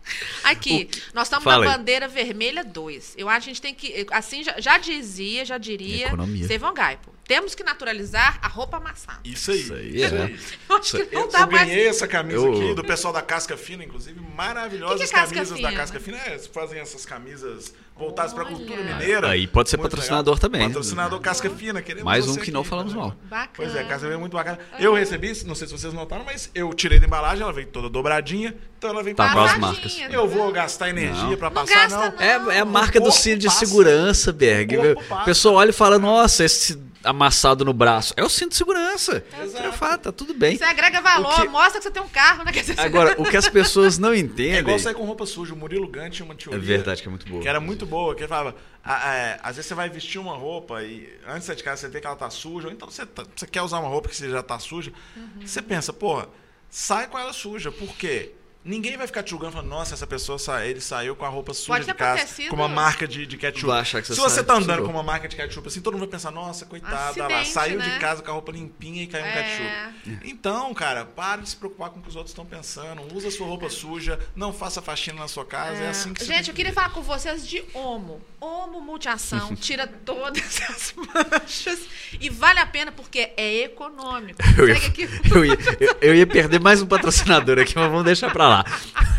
Aqui, 0.44 0.90
nós 1.14 1.28
estamos 1.28 1.46
na 1.46 1.60
bandeira 1.60 2.08
vermelha 2.08 2.64
2. 2.64 3.16
Eu 3.18 3.28
acho 3.30 3.46
que 3.46 3.50
a 3.50 3.54
gente 3.54 3.62
tem 3.62 3.74
que. 3.74 4.06
Assim, 4.12 4.44
já, 4.44 4.60
já 4.60 4.78
dizia, 4.78 5.44
já 5.46 5.58
diria. 5.58 6.12
Estevão 6.42 6.74
Gaipo. 6.74 7.14
Temos 7.28 7.56
que 7.56 7.64
naturalizar 7.64 8.38
a 8.42 8.48
roupa 8.48 8.78
amassada. 8.78 9.20
Isso 9.24 9.50
aí. 9.52 9.60
Isso 9.60 9.74
aí, 9.74 10.04
é. 10.04 10.36
Eu 10.70 10.76
acho 10.78 11.06
que 11.06 11.16
não 11.16 11.28
dá 11.28 11.40
eu 11.42 11.48
mais. 11.52 11.68
ganhei 11.68 11.88
essa 11.88 12.08
camisa 12.08 12.38
Eu- 12.38 12.54
aqui 12.54 12.74
do 12.76 12.84
pessoal 12.84 13.12
da 13.12 13.22
Casca 13.22 13.58
Fina, 13.58 13.84
inclusive, 13.84 14.20
maravilhosas 14.36 15.02
Que 15.02 15.08
que 15.08 15.16
é 15.16 15.26
camisas 15.26 15.58
Fina? 15.58 15.72
da 15.72 15.76
Casca 15.78 16.00
Fina. 16.00 16.18
É, 16.18 16.38
fazem 16.38 16.80
essas 16.80 17.04
camisas 17.04 17.74
voltadas 17.98 18.34
pra 18.34 18.44
Olha. 18.44 18.56
cultura 18.56 18.84
mineira. 18.84 19.30
Aí 19.30 19.48
pode 19.48 19.70
ser 19.70 19.78
Muito 19.78 19.90
patrocinador 19.92 20.36
legal. 20.36 20.50
também. 20.50 20.68
Patrocinador 20.68 21.20
Casca 21.22 21.50
Fina, 21.50 21.82
queremos 21.82 22.04
Mais 22.04 22.28
um 22.28 22.36
que 22.36 22.52
não 22.52 22.62
aqui, 22.62 22.70
falamos 22.70 22.94
tá 22.94 23.00
mal. 23.00 23.16
Bacana. 23.24 23.50
Pois 23.56 23.76
é, 23.76 23.80
a 23.80 23.84
Casca 23.84 24.00
Fina 24.00 24.14
é 24.14 24.18
muito 24.18 24.34
bacana. 24.34 24.60
Eu 24.80 24.94
recebi, 24.94 25.28
não 25.46 25.56
sei 25.56 25.68
se 25.68 25.74
vocês 25.74 25.94
notaram, 25.94 26.26
mas 26.26 26.50
eu 26.54 26.74
tirei 26.74 27.00
da 27.00 27.06
embalagem, 27.08 27.42
ela 27.44 27.54
veio 27.54 27.68
toda 27.68 27.90
dobradinha, 27.90 28.54
então 28.78 28.90
ela 28.90 29.02
vem 29.02 29.16
Tá 29.16 29.26
pra 29.26 29.34
com 29.34 29.40
as 29.42 29.58
marcas. 29.58 29.98
Eu 30.12 30.28
vou 30.28 30.52
gastar 30.52 30.90
energia 30.90 31.24
Não. 31.24 31.38
pra 31.38 31.50
Não 31.50 31.56
passar, 31.56 31.74
gasta, 31.90 31.98
não. 31.98 32.12
não. 32.12 32.52
É, 32.52 32.58
é 32.58 32.60
a 32.60 32.66
marca 32.66 33.00
do 33.00 33.12
cinto 33.12 33.40
de 33.40 33.48
passa. 33.48 33.60
segurança, 33.66 34.32
Berg. 34.34 34.76
O 35.10 35.24
pessoal 35.26 35.56
olha 35.56 35.70
e 35.70 35.74
fala, 35.74 35.98
nossa, 35.98 36.44
esse 36.44 36.78
amassado 37.04 37.64
no 37.64 37.72
braço. 37.72 38.16
É 38.18 38.24
o 38.24 38.30
cinto 38.30 38.50
de 38.50 38.56
segurança. 38.56 39.24
Exato. 39.44 39.64
É 39.68 39.72
fato, 39.72 40.02
tá 40.06 40.12
tudo 40.12 40.34
bem. 40.34 40.58
Você 40.58 40.64
agrega 40.64 41.00
valor, 41.02 41.36
que- 41.40 41.48
mostra 41.48 41.78
que 41.80 41.84
você 41.84 41.92
tem 41.92 42.02
um 42.02 42.08
carro, 42.08 42.44
né? 42.44 42.52
Agora, 42.78 43.14
o 43.20 43.24
que 43.24 43.38
as 43.38 43.48
pessoas 43.48 44.00
não 44.00 44.12
É 44.12 44.18
entendem... 44.18 44.58
igual 44.58 44.80
sair 44.80 44.96
com 44.96 45.04
roupa 45.06 45.24
suja. 45.28 45.54
O 45.54 45.58
Murilo 45.58 45.88
Gant 45.88 46.10
tinha 46.14 46.26
uma 46.26 46.34
É 46.34 46.38
teoria. 46.38 46.60
verdade 46.60 47.04
que 47.04 47.08
é 47.08 47.12
muito 47.12 47.28
boa. 47.28 47.42
Que 47.44 47.48
era 47.48 47.60
muito 47.60 47.85
boa, 47.86 48.14
que 48.16 48.22
ele 48.22 48.28
falava, 48.28 48.56
ah, 48.84 49.16
é, 49.16 49.40
às 49.42 49.56
vezes 49.56 49.68
você 49.68 49.76
vai 49.76 49.90
vestir 49.90 50.20
uma 50.20 50.36
roupa 50.36 50.84
e 50.84 51.10
antes 51.28 51.42
de 51.42 51.46
sair 51.48 51.56
de 51.56 51.64
casa 51.64 51.82
você 51.82 51.90
vê 51.90 52.02
que 52.02 52.08
ela 52.08 52.16
tá 52.16 52.30
suja, 52.30 52.68
ou 52.68 52.74
então 52.74 52.90
você, 52.90 53.06
tá- 53.06 53.26
você 53.36 53.48
quer 53.48 53.62
usar 53.62 53.80
uma 53.80 53.90
roupa 53.90 54.10
que 54.10 54.16
você 54.16 54.30
já 54.30 54.44
tá 54.44 54.58
suja, 54.60 54.92
Uhum. 55.16 55.46
você 55.46 55.62
pensa, 55.62 55.92
porra, 55.94 56.28
sai 56.70 57.08
com 57.08 57.18
ela 57.18 57.34
suja, 57.34 57.72
por 57.72 57.96
quê? 57.96 58.34
Ninguém 58.66 58.98
vai 58.98 59.06
ficar 59.06 59.22
te 59.22 59.30
julgando 59.30 59.52
falando, 59.54 59.70
nossa, 59.70 59.94
essa 59.94 60.08
pessoa 60.08 60.40
sa- 60.40 60.66
ele 60.66 60.82
saiu 60.82 61.16
com 61.16 61.24
a 61.24 61.30
roupa 61.30 61.54
suja 61.54 61.68
Pode 61.74 61.86
de 61.86 61.94
casa, 61.94 62.22
acontecido. 62.24 62.50
com 62.50 62.56
uma 62.56 62.68
marca 62.68 63.08
de, 63.08 63.24
de 63.28 63.38
ketchup. 63.38 63.68
Vai 63.68 63.82
achar 63.82 64.02
que 64.02 64.08
você 64.08 64.16
Se 64.16 64.20
você 64.20 64.36
sai- 64.38 64.44
tá 64.44 64.54
andando 64.56 64.72
tirou. 64.78 64.86
com 64.88 64.92
uma 64.92 65.04
marca 65.04 65.28
de 65.28 65.36
ketchup 65.36 65.68
assim, 65.68 65.82
todo 65.82 65.94
mundo 65.94 66.02
vai 66.02 66.10
pensar, 66.10 66.32
nossa, 66.32 66.66
coitada, 66.66 67.28
lá, 67.28 67.46
saiu 67.46 67.78
né? 67.78 67.86
de 67.88 68.00
casa 68.00 68.24
com 68.24 68.32
a 68.32 68.34
roupa 68.34 68.52
limpinha 68.52 69.04
e 69.04 69.08
caiu 69.08 69.24
um 69.24 69.28
É. 69.28 69.94
ketchup. 70.04 70.20
Então, 70.28 70.74
cara, 70.74 71.06
para 71.06 71.44
de 71.44 71.50
se 71.50 71.56
preocupar 71.56 71.92
com 71.92 72.00
o 72.00 72.02
que 72.02 72.10
os 72.10 72.16
outros 72.16 72.32
estão 72.32 72.44
pensando, 72.46 73.02
usa 73.16 73.30
sua 73.30 73.46
roupa 73.46 73.70
suja, 73.70 74.20
não 74.36 74.52
faça 74.52 74.82
faxina 74.82 75.20
na 75.20 75.28
sua 75.28 75.46
casa, 75.46 75.84
é, 75.84 75.90
assim 75.90 76.12
que 76.14 76.22
você 76.24 76.26
Gente, 76.34 76.48
eu 76.50 76.54
que 76.54 76.58
queria 76.58 76.74
falar 76.74 76.90
com 76.90 77.04
vocês 77.04 77.48
de 77.48 77.64
Omo. 77.74 78.20
Omo 78.46 78.80
Multiação. 78.82 79.56
Tira 79.58 79.88
todas 79.88 80.62
as 80.70 80.94
manchas. 80.96 81.80
E 82.20 82.30
vale 82.30 82.60
a 82.60 82.66
pena 82.66 82.92
porque 82.92 83.32
é 83.36 83.64
econômico. 83.64 84.40
Eu 84.58 84.70
ia, 84.70 84.76
eu, 85.34 85.46
ia, 85.46 85.58
eu- 85.80 85.98
eu 86.02 86.16
ia 86.16 86.28
perder 86.28 86.60
mais 86.60 86.82
um 86.82 86.86
patrocinador 86.88 87.58
aqui, 87.60 87.74
mas 87.76 87.90
vamos 87.90 88.06
deixar 88.06 88.32
pra 88.32 88.48
lá. 88.48 88.66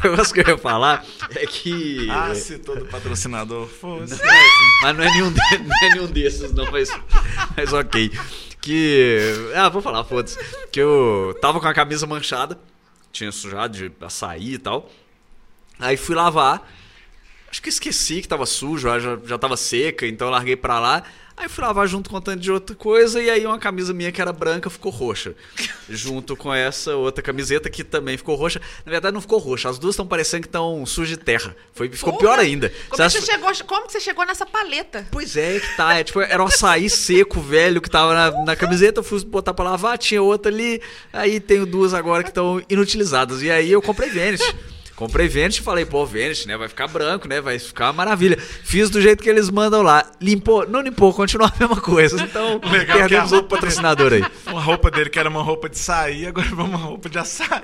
O 0.05 0.09
negócio 0.09 0.33
que 0.33 0.41
eu 0.41 0.49
ia 0.49 0.59
falar 0.59 1.05
é 1.35 1.47
que. 1.47 2.09
Ah, 2.11 2.35
se 2.35 2.59
todo 2.59 2.87
patrocinador 2.87 3.67
fosse. 3.69 4.21
Mas 4.83 4.97
não 4.97 5.05
é 5.05 5.11
nenhum, 5.11 5.33
de- 5.33 5.59
não 5.59 5.77
é 5.83 5.91
nenhum 5.95 6.07
desses, 6.07 6.53
não, 6.53 6.71
mas, 6.71 6.89
mas 7.57 7.73
ok. 7.73 8.11
Que. 8.61 9.19
Ah, 9.55 9.69
vou 9.69 9.83
falar, 9.83 10.05
foda-se. 10.05 10.39
Que 10.71 10.81
eu 10.81 11.37
tava 11.41 11.61
com 11.61 11.67
a 11.69 11.75
camisa 11.75 12.07
manchada, 12.07 12.59
tinha 13.13 13.31
sujado 13.33 13.77
de 13.77 13.93
açaí 14.05 14.55
e 14.55 14.59
tal. 14.59 14.91
Aí 15.79 15.97
fui 15.97 16.15
lavar. 16.15 16.67
Acho 17.51 17.63
que 17.63 17.69
esqueci 17.69 18.21
que 18.21 18.29
tava 18.29 18.45
sujo, 18.47 18.89
já, 18.89 19.19
já 19.25 19.39
tava 19.39 19.57
seca, 19.57 20.07
então 20.07 20.27
eu 20.29 20.33
larguei 20.33 20.57
pra 20.57 20.79
lá. 20.81 21.03
Aí 21.39 21.51
fui 21.51 21.63
lavar 21.63 21.87
junto 21.87 22.09
com 22.09 22.17
um 22.17 22.21
tanto 22.21 22.41
de 22.41 22.51
outra 22.51 22.75
coisa, 22.75 23.21
e 23.23 23.29
aí 23.29 23.45
uma 23.45 23.59
camisa 23.59 23.93
minha 23.93 24.11
que 24.11 24.23
era 24.23 24.33
branca 24.33 24.71
ficou 24.71 24.91
roxa. 24.91 25.35
junto 25.89 26.35
com 26.35 26.53
essa 26.53 26.97
outra 26.97 27.23
camiseta 27.23 27.69
que 27.69 27.85
também 27.85 28.17
ficou 28.17 28.35
roxa. 28.37 28.59
Na 28.87 28.91
verdade, 28.91 29.13
não 29.13 29.21
ficou 29.21 29.39
roxa, 29.39 29.69
as 29.69 29.79
duas 29.79 29.93
estão 29.93 30.07
parecendo 30.07 30.43
que 30.43 30.49
estão 30.49 30.85
sujas 30.87 31.11
de 31.11 31.23
terra. 31.23 31.55
Foi, 31.75 31.91
ficou 31.91 32.15
Porra! 32.15 32.21
pior 32.25 32.39
ainda. 32.39 32.71
Como, 32.71 32.83
Você 32.91 32.97
que 32.97 33.03
acha- 33.03 33.21
você 33.21 33.33
chegou, 33.33 33.67
como 33.67 33.87
que 33.87 33.93
você 33.93 34.01
chegou 34.01 34.25
nessa 34.27 34.47
paleta? 34.47 35.07
Pois 35.11 35.37
é, 35.37 35.61
que 35.61 35.77
tá. 35.77 35.95
É, 35.99 36.05
tipo, 36.05 36.21
era 36.23 36.43
um 36.43 36.47
açaí 36.47 36.89
seco, 36.89 37.39
velho, 37.39 37.83
que 37.83 37.91
tava 37.91 38.15
na, 38.15 38.45
na 38.45 38.57
camiseta. 38.57 39.01
Eu 39.01 39.05
fui 39.05 39.23
botar 39.25 39.53
pra 39.53 39.65
lavar, 39.67 39.99
tinha 39.99 40.23
outra 40.23 40.51
ali. 40.51 40.81
Aí 41.13 41.39
tenho 41.39 41.67
duas 41.67 41.93
agora 41.93 42.23
que 42.23 42.31
estão 42.31 42.63
inutilizadas. 42.71 43.43
E 43.43 43.51
aí 43.51 43.71
eu 43.71 43.83
comprei 43.83 44.09
Vênus. 44.09 44.41
Comprei 44.97 45.29
Vênus 45.29 45.59
e 45.59 45.61
falei, 45.61 45.85
pô, 45.85 46.07
Vênus, 46.07 46.47
né? 46.47 46.57
Vai 46.57 46.69
ficar 46.69 46.89
branco, 46.89 47.29
né? 47.29 47.39
Vai 47.39 47.59
ficar 47.59 47.89
uma 47.89 47.93
maravilha. 47.93 48.39
Fiz 48.39 48.89
do 48.89 48.99
jeito 49.01 49.23
que 49.23 49.29
eles 49.29 49.51
mandam 49.51 49.83
lá. 49.83 50.03
Limpou, 50.21 50.67
não 50.67 50.81
limpou, 50.81 51.13
continuou 51.13 51.47
a 51.47 51.53
mesma 51.61 51.79
coisa. 51.79 52.21
Então, 52.23 52.59
Legal 52.73 52.99
perdemos 52.99 53.31
outro 53.31 53.49
patrocinador 53.49 54.15
aí. 54.15 54.25
Uma 54.49 54.63
roupa 54.63 54.91
dele 54.91 55.11
que 55.11 55.19
era 55.19 55.29
uma 55.29 55.43
roupa 55.43 55.69
de 55.69 55.79
sair, 55.79 56.27
agora 56.27 56.49
vai 56.49 56.65
uma 56.65 56.79
roupa 56.79 57.11
de 57.11 57.19
açaí. 57.19 57.63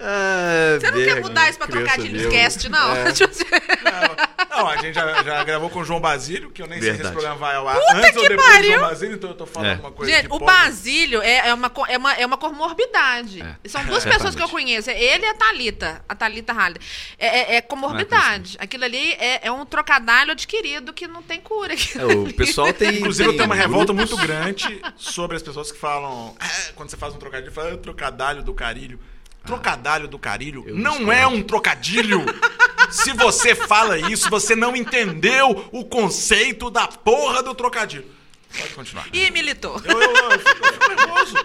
Ah, 0.00 0.78
Você 0.80 0.90
não 0.90 0.98
quer 1.04 1.20
mudar 1.20 1.48
isso 1.48 1.58
pra 1.58 1.66
criança 1.66 1.86
trocadilhos 1.92 2.22
mesmo. 2.22 2.32
cast, 2.32 2.68
não? 2.68 2.94
É. 2.96 3.12
Tipo 3.16 3.30
assim, 3.30 3.44
Não, 3.84 4.58
não, 4.58 4.68
a 4.68 4.76
gente 4.76 4.94
já, 4.94 5.22
já 5.22 5.44
gravou 5.44 5.70
com 5.70 5.80
o 5.80 5.84
João 5.84 6.00
Basílio, 6.00 6.50
que 6.50 6.62
eu 6.62 6.66
nem 6.66 6.80
sei 6.80 6.92
se 6.92 6.96
Verdade. 6.96 7.08
esse 7.08 7.12
programa 7.24 7.46
vai 7.46 7.56
ao 7.56 7.68
ar 7.68 7.76
Puta 7.76 7.96
antes 7.96 8.16
ou 8.16 8.22
que 8.22 8.28
depois 8.28 8.46
do 8.48 8.52
pariu! 8.54 8.70
João 8.78 8.88
Basílio, 8.88 9.14
então 9.16 9.30
eu 9.30 9.36
tô 9.36 9.46
falando 9.46 9.70
É. 9.70 9.74
uma 9.74 9.92
coisa 9.92 10.12
Gente, 10.12 10.26
o 10.26 10.28
pode- 10.30 10.44
Basílio 10.44 11.22
é, 11.22 11.48
é, 11.48 11.54
uma, 11.54 11.72
é, 11.88 11.98
uma, 11.98 12.12
é 12.14 12.26
uma 12.26 12.36
comorbidade. 12.36 13.42
É. 13.42 13.68
São 13.68 13.84
duas 13.84 14.04
É, 14.06 14.10
pessoas 14.10 14.34
que 14.34 14.42
eu 14.42 14.48
conheço. 14.48 14.90
É 14.90 15.00
ele 15.02 15.24
e 15.24 15.28
a 15.28 15.34
Thalita. 15.34 16.04
A 16.08 16.14
Thalita 16.14 16.52
Haller. 16.52 16.80
É, 17.18 17.26
é, 17.26 17.56
é 17.56 17.60
comorbidade. 17.60 18.56
Aquilo 18.60 18.84
ali 18.84 19.12
é, 19.14 19.46
é 19.46 19.52
um 19.52 19.64
trocadilho 19.66 20.32
adquirido 20.32 20.92
que 20.92 21.06
não 21.06 21.22
tem 21.22 21.40
cura. 21.40 21.74
É, 21.74 22.04
o 22.04 22.32
pessoal 22.32 22.72
tem. 22.72 22.96
Inclusive, 22.98 23.24
eu 23.28 23.32
tem 23.32 23.38
tenho 23.38 23.48
uma 23.48 23.54
revolta 23.54 23.92
muito 23.92 24.16
grande 24.16 24.80
sobre 24.96 25.36
as 25.36 25.42
pessoas 25.42 25.72
que 25.72 25.78
falam. 25.78 26.34
"É", 26.40 26.72
quando 26.74 26.90
você 26.90 26.96
faz 26.96 27.14
um 27.14 27.18
trocadilho, 27.18 27.52
fala 27.52 27.70
"É, 27.72 27.76
trocadalho 27.76 28.42
do 28.42 28.52
carilho. 28.54 28.98
Trocadalho 29.46 30.08
do 30.08 30.18
carilho 30.18 30.64
eu 30.66 30.74
não 30.74 31.10
é 31.10 31.26
um 31.26 31.42
trocadilho. 31.42 32.24
Se 32.90 33.12
você 33.12 33.54
fala 33.54 33.98
isso, 33.98 34.28
você 34.28 34.54
não 34.54 34.76
entendeu 34.76 35.68
o 35.72 35.84
conceito 35.84 36.70
da 36.70 36.86
porra 36.86 37.42
do 37.42 37.54
trocadilho. 37.54 38.06
Pode 38.58 38.74
continuar. 38.74 39.06
Ih, 39.12 39.30
militou. 39.30 39.80
Eu, 39.84 40.00
eu, 40.00 40.30
eu 40.30 40.38
fico, 40.38 40.66
eu 40.66 40.72
fico 40.72 40.88
nervoso. 40.88 41.36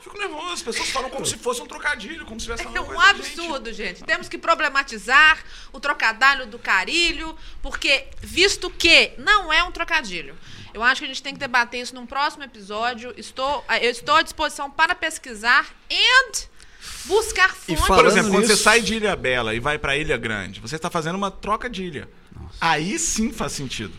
Fico 0.00 0.18
nervoso. 0.18 0.52
As 0.52 0.62
pessoas 0.62 0.90
falam 0.90 1.10
como 1.10 1.26
se 1.26 1.36
fosse 1.36 1.62
um 1.62 1.66
trocadilho, 1.66 2.24
como 2.26 2.38
se 2.38 2.46
tivesse 2.46 2.64
É 2.64 2.80
um 2.80 3.00
absurdo, 3.00 3.72
gente. 3.72 4.04
Temos 4.04 4.28
que 4.28 4.38
problematizar 4.38 5.42
o 5.72 5.80
trocadilho 5.80 6.46
do 6.46 6.58
carilho, 6.58 7.36
porque, 7.62 8.06
visto 8.20 8.70
que 8.70 9.12
não 9.18 9.52
é 9.52 9.62
um 9.64 9.72
trocadilho. 9.72 10.36
Eu 10.72 10.82
acho 10.82 11.00
que 11.00 11.04
a 11.04 11.08
gente 11.08 11.22
tem 11.22 11.32
que 11.32 11.40
debater 11.40 11.80
isso 11.80 11.94
num 11.94 12.06
próximo 12.06 12.42
episódio. 12.42 13.14
Estou, 13.16 13.64
eu 13.80 13.90
estou 13.90 14.16
à 14.16 14.22
disposição 14.22 14.70
para 14.70 14.94
pesquisar 14.94 15.66
e 15.88 16.30
buscar 17.04 17.50
E 17.68 17.76
fontes. 17.76 17.86
Por 17.86 18.06
exemplo, 18.06 18.30
quando 18.30 18.42
nisso- 18.42 18.56
você 18.56 18.62
sai 18.62 18.80
de 18.80 18.94
Ilha 18.94 19.14
Bela 19.16 19.54
e 19.54 19.60
vai 19.60 19.78
pra 19.78 19.96
Ilha 19.96 20.16
Grande, 20.16 20.60
você 20.60 20.76
está 20.76 20.90
fazendo 20.90 21.16
uma 21.16 21.30
troca 21.30 21.68
de 21.68 21.84
ilha. 21.84 22.08
Aí 22.60 22.98
sim 22.98 23.32
faz 23.32 23.52
sentido. 23.52 23.92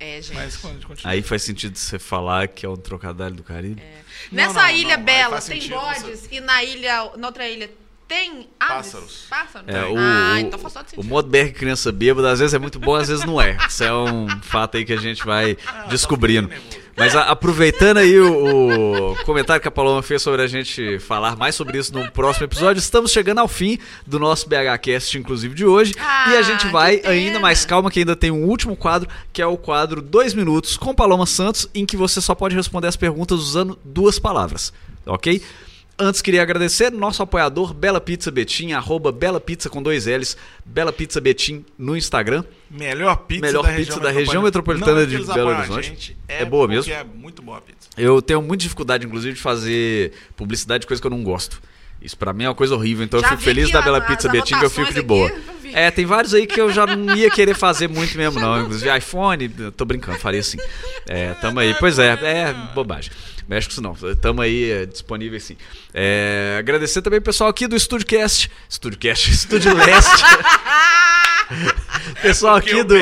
É, 0.00 0.20
gente. 0.20 0.34
Mas 0.34 0.56
quando 0.56 0.72
a 0.72 0.74
gente 0.76 0.86
continua. 0.86 1.12
Aí 1.12 1.22
faz 1.22 1.42
sentido 1.42 1.76
você 1.78 1.98
falar 1.98 2.48
que 2.48 2.66
é 2.66 2.68
um 2.68 2.76
trocadilho 2.76 3.30
do 3.34 3.42
Caribe. 3.42 3.82
Não, 4.30 4.44
Nessa 4.46 4.62
não, 4.64 4.70
ilha 4.70 4.96
não, 4.96 5.04
bela 5.04 5.40
tem 5.40 5.60
sentido 5.60 5.78
bodes 5.80 6.28
e 6.30 6.40
na 6.40 6.62
ilha, 6.64 7.10
na 7.16 7.26
outra 7.28 7.48
ilha 7.48 7.70
tem 8.06 8.48
aves? 8.60 8.92
Pássaros. 8.92 9.26
Pássaros. 9.30 9.68
É, 9.68 9.84
o, 9.86 9.94
ah, 9.96 10.40
então 10.40 10.58
faz 10.58 10.74
todo 10.74 10.86
o 10.86 10.90
sentido. 10.90 11.08
Modberg 11.08 11.52
criança 11.52 11.90
bêbada 11.90 12.30
às 12.30 12.40
vezes 12.40 12.52
é 12.52 12.58
muito 12.58 12.78
bom, 12.78 12.94
às 12.94 13.08
vezes 13.08 13.24
não 13.24 13.40
é. 13.40 13.56
Isso 13.66 13.82
é 13.84 13.94
um 13.94 14.28
fato 14.42 14.76
aí 14.76 14.84
que 14.84 14.92
a 14.92 15.00
gente 15.00 15.24
vai 15.24 15.56
descobrindo. 15.88 16.50
Mas 16.96 17.16
a- 17.16 17.22
aproveitando 17.22 17.98
aí 17.98 18.18
o, 18.20 19.12
o 19.12 19.24
comentário 19.24 19.60
que 19.60 19.66
a 19.66 19.70
Paloma 19.70 20.00
fez 20.02 20.22
sobre 20.22 20.42
a 20.42 20.46
gente 20.46 20.98
falar 21.00 21.36
mais 21.36 21.54
sobre 21.54 21.76
isso 21.78 21.92
no 21.92 22.10
próximo 22.12 22.44
episódio, 22.46 22.78
estamos 22.78 23.10
chegando 23.10 23.38
ao 23.40 23.48
fim 23.48 23.78
do 24.06 24.18
nosso 24.18 24.48
BHCast, 24.48 25.18
inclusive 25.18 25.54
de 25.54 25.66
hoje. 25.66 25.94
Ah, 25.98 26.30
e 26.32 26.36
a 26.36 26.42
gente 26.42 26.66
vai 26.68 27.00
ainda 27.04 27.40
mais 27.40 27.64
calma, 27.64 27.90
que 27.90 27.98
ainda 28.00 28.14
tem 28.14 28.30
um 28.30 28.44
último 28.44 28.76
quadro, 28.76 29.08
que 29.32 29.42
é 29.42 29.46
o 29.46 29.56
quadro 29.56 30.00
2 30.00 30.34
Minutos 30.34 30.76
com 30.76 30.94
Paloma 30.94 31.26
Santos, 31.26 31.68
em 31.74 31.84
que 31.84 31.96
você 31.96 32.20
só 32.20 32.34
pode 32.34 32.54
responder 32.54 32.86
as 32.86 32.96
perguntas 32.96 33.38
usando 33.40 33.78
duas 33.84 34.18
palavras, 34.18 34.72
ok? 35.04 35.42
Antes 35.96 36.20
queria 36.20 36.42
agradecer 36.42 36.90
nosso 36.90 37.22
apoiador 37.22 37.72
Bela 37.72 38.00
Pizza 38.00 38.28
Betim, 38.28 38.72
arroba 38.72 39.12
Bela 39.12 39.40
Pizza 39.40 39.70
com 39.70 39.80
dois 39.80 40.06
L's, 40.06 40.36
Bela 40.64 40.92
Pizza 40.92 41.20
Betim 41.20 41.64
no 41.78 41.96
Instagram. 41.96 42.42
Melhor 42.68 43.16
pizza 43.18 43.46
Melhor 43.46 43.62
da 43.62 43.68
pizza 43.68 43.78
região 43.78 44.00
da 44.00 44.10
região 44.10 44.42
metropolitana 44.42 44.92
Não 44.92 45.02
é 45.02 45.06
de 45.06 45.18
Belo 45.24 45.50
Horizonte. 45.50 45.86
gente, 45.86 46.16
É 46.26 46.44
boa 46.44 46.66
mesmo? 46.66 46.92
É 46.92 47.04
muito 47.04 47.40
boa 47.42 47.58
a 47.58 47.60
pizza. 47.60 47.88
Eu 47.96 48.20
tenho 48.20 48.42
muita 48.42 48.62
dificuldade, 48.62 49.06
inclusive, 49.06 49.34
de 49.36 49.40
fazer 49.40 50.12
publicidade 50.36 50.80
de 50.80 50.88
coisa 50.88 51.00
que 51.00 51.06
eu 51.06 51.10
não 51.10 51.22
gosto. 51.22 51.62
Isso 52.04 52.18
pra 52.18 52.34
mim 52.34 52.44
é 52.44 52.48
uma 52.48 52.54
coisa 52.54 52.74
horrível, 52.74 53.02
então 53.02 53.18
Já 53.18 53.28
eu 53.28 53.30
fico 53.30 53.42
feliz 53.42 53.70
da 53.70 53.80
Bela 53.80 53.98
Pizza 53.98 54.28
Betim 54.28 54.58
que 54.58 54.64
eu 54.66 54.70
fico 54.70 54.92
de 54.92 55.00
boa. 55.00 55.32
É, 55.72 55.90
tem 55.90 56.04
vários 56.04 56.34
aí 56.34 56.46
que 56.46 56.60
eu 56.60 56.70
já 56.70 56.86
não 56.86 57.16
ia 57.16 57.30
querer 57.30 57.54
fazer 57.54 57.88
muito 57.88 58.16
mesmo, 58.16 58.38
não. 58.38 58.60
Inclusive 58.62 58.96
iPhone, 58.96 59.48
tô 59.74 59.86
brincando, 59.86 60.18
faria 60.18 60.40
assim. 60.40 60.58
É, 61.08 61.32
tamo 61.40 61.58
aí. 61.58 61.74
Pois 61.80 61.98
é, 61.98 62.10
é 62.22 62.54
bobagem. 62.74 63.10
Mexe 63.48 63.66
com 63.68 63.72
isso 63.72 63.80
não. 63.80 63.94
Tamo 64.16 64.42
aí 64.42 64.70
é, 64.70 64.86
disponível 64.86 65.40
sim. 65.40 65.56
É, 65.94 66.56
agradecer 66.58 67.00
também 67.00 67.18
o 67.18 67.22
pessoal 67.22 67.48
aqui 67.48 67.66
do 67.66 67.74
Estúdio 67.74 68.06
Cast. 68.06 68.50
Estúdio 68.68 68.98
Cast, 68.98 69.30
Estúdio 69.30 69.74
Leste. 69.74 70.24
pessoal 72.20 72.56
aqui 72.56 72.82
do. 72.84 72.94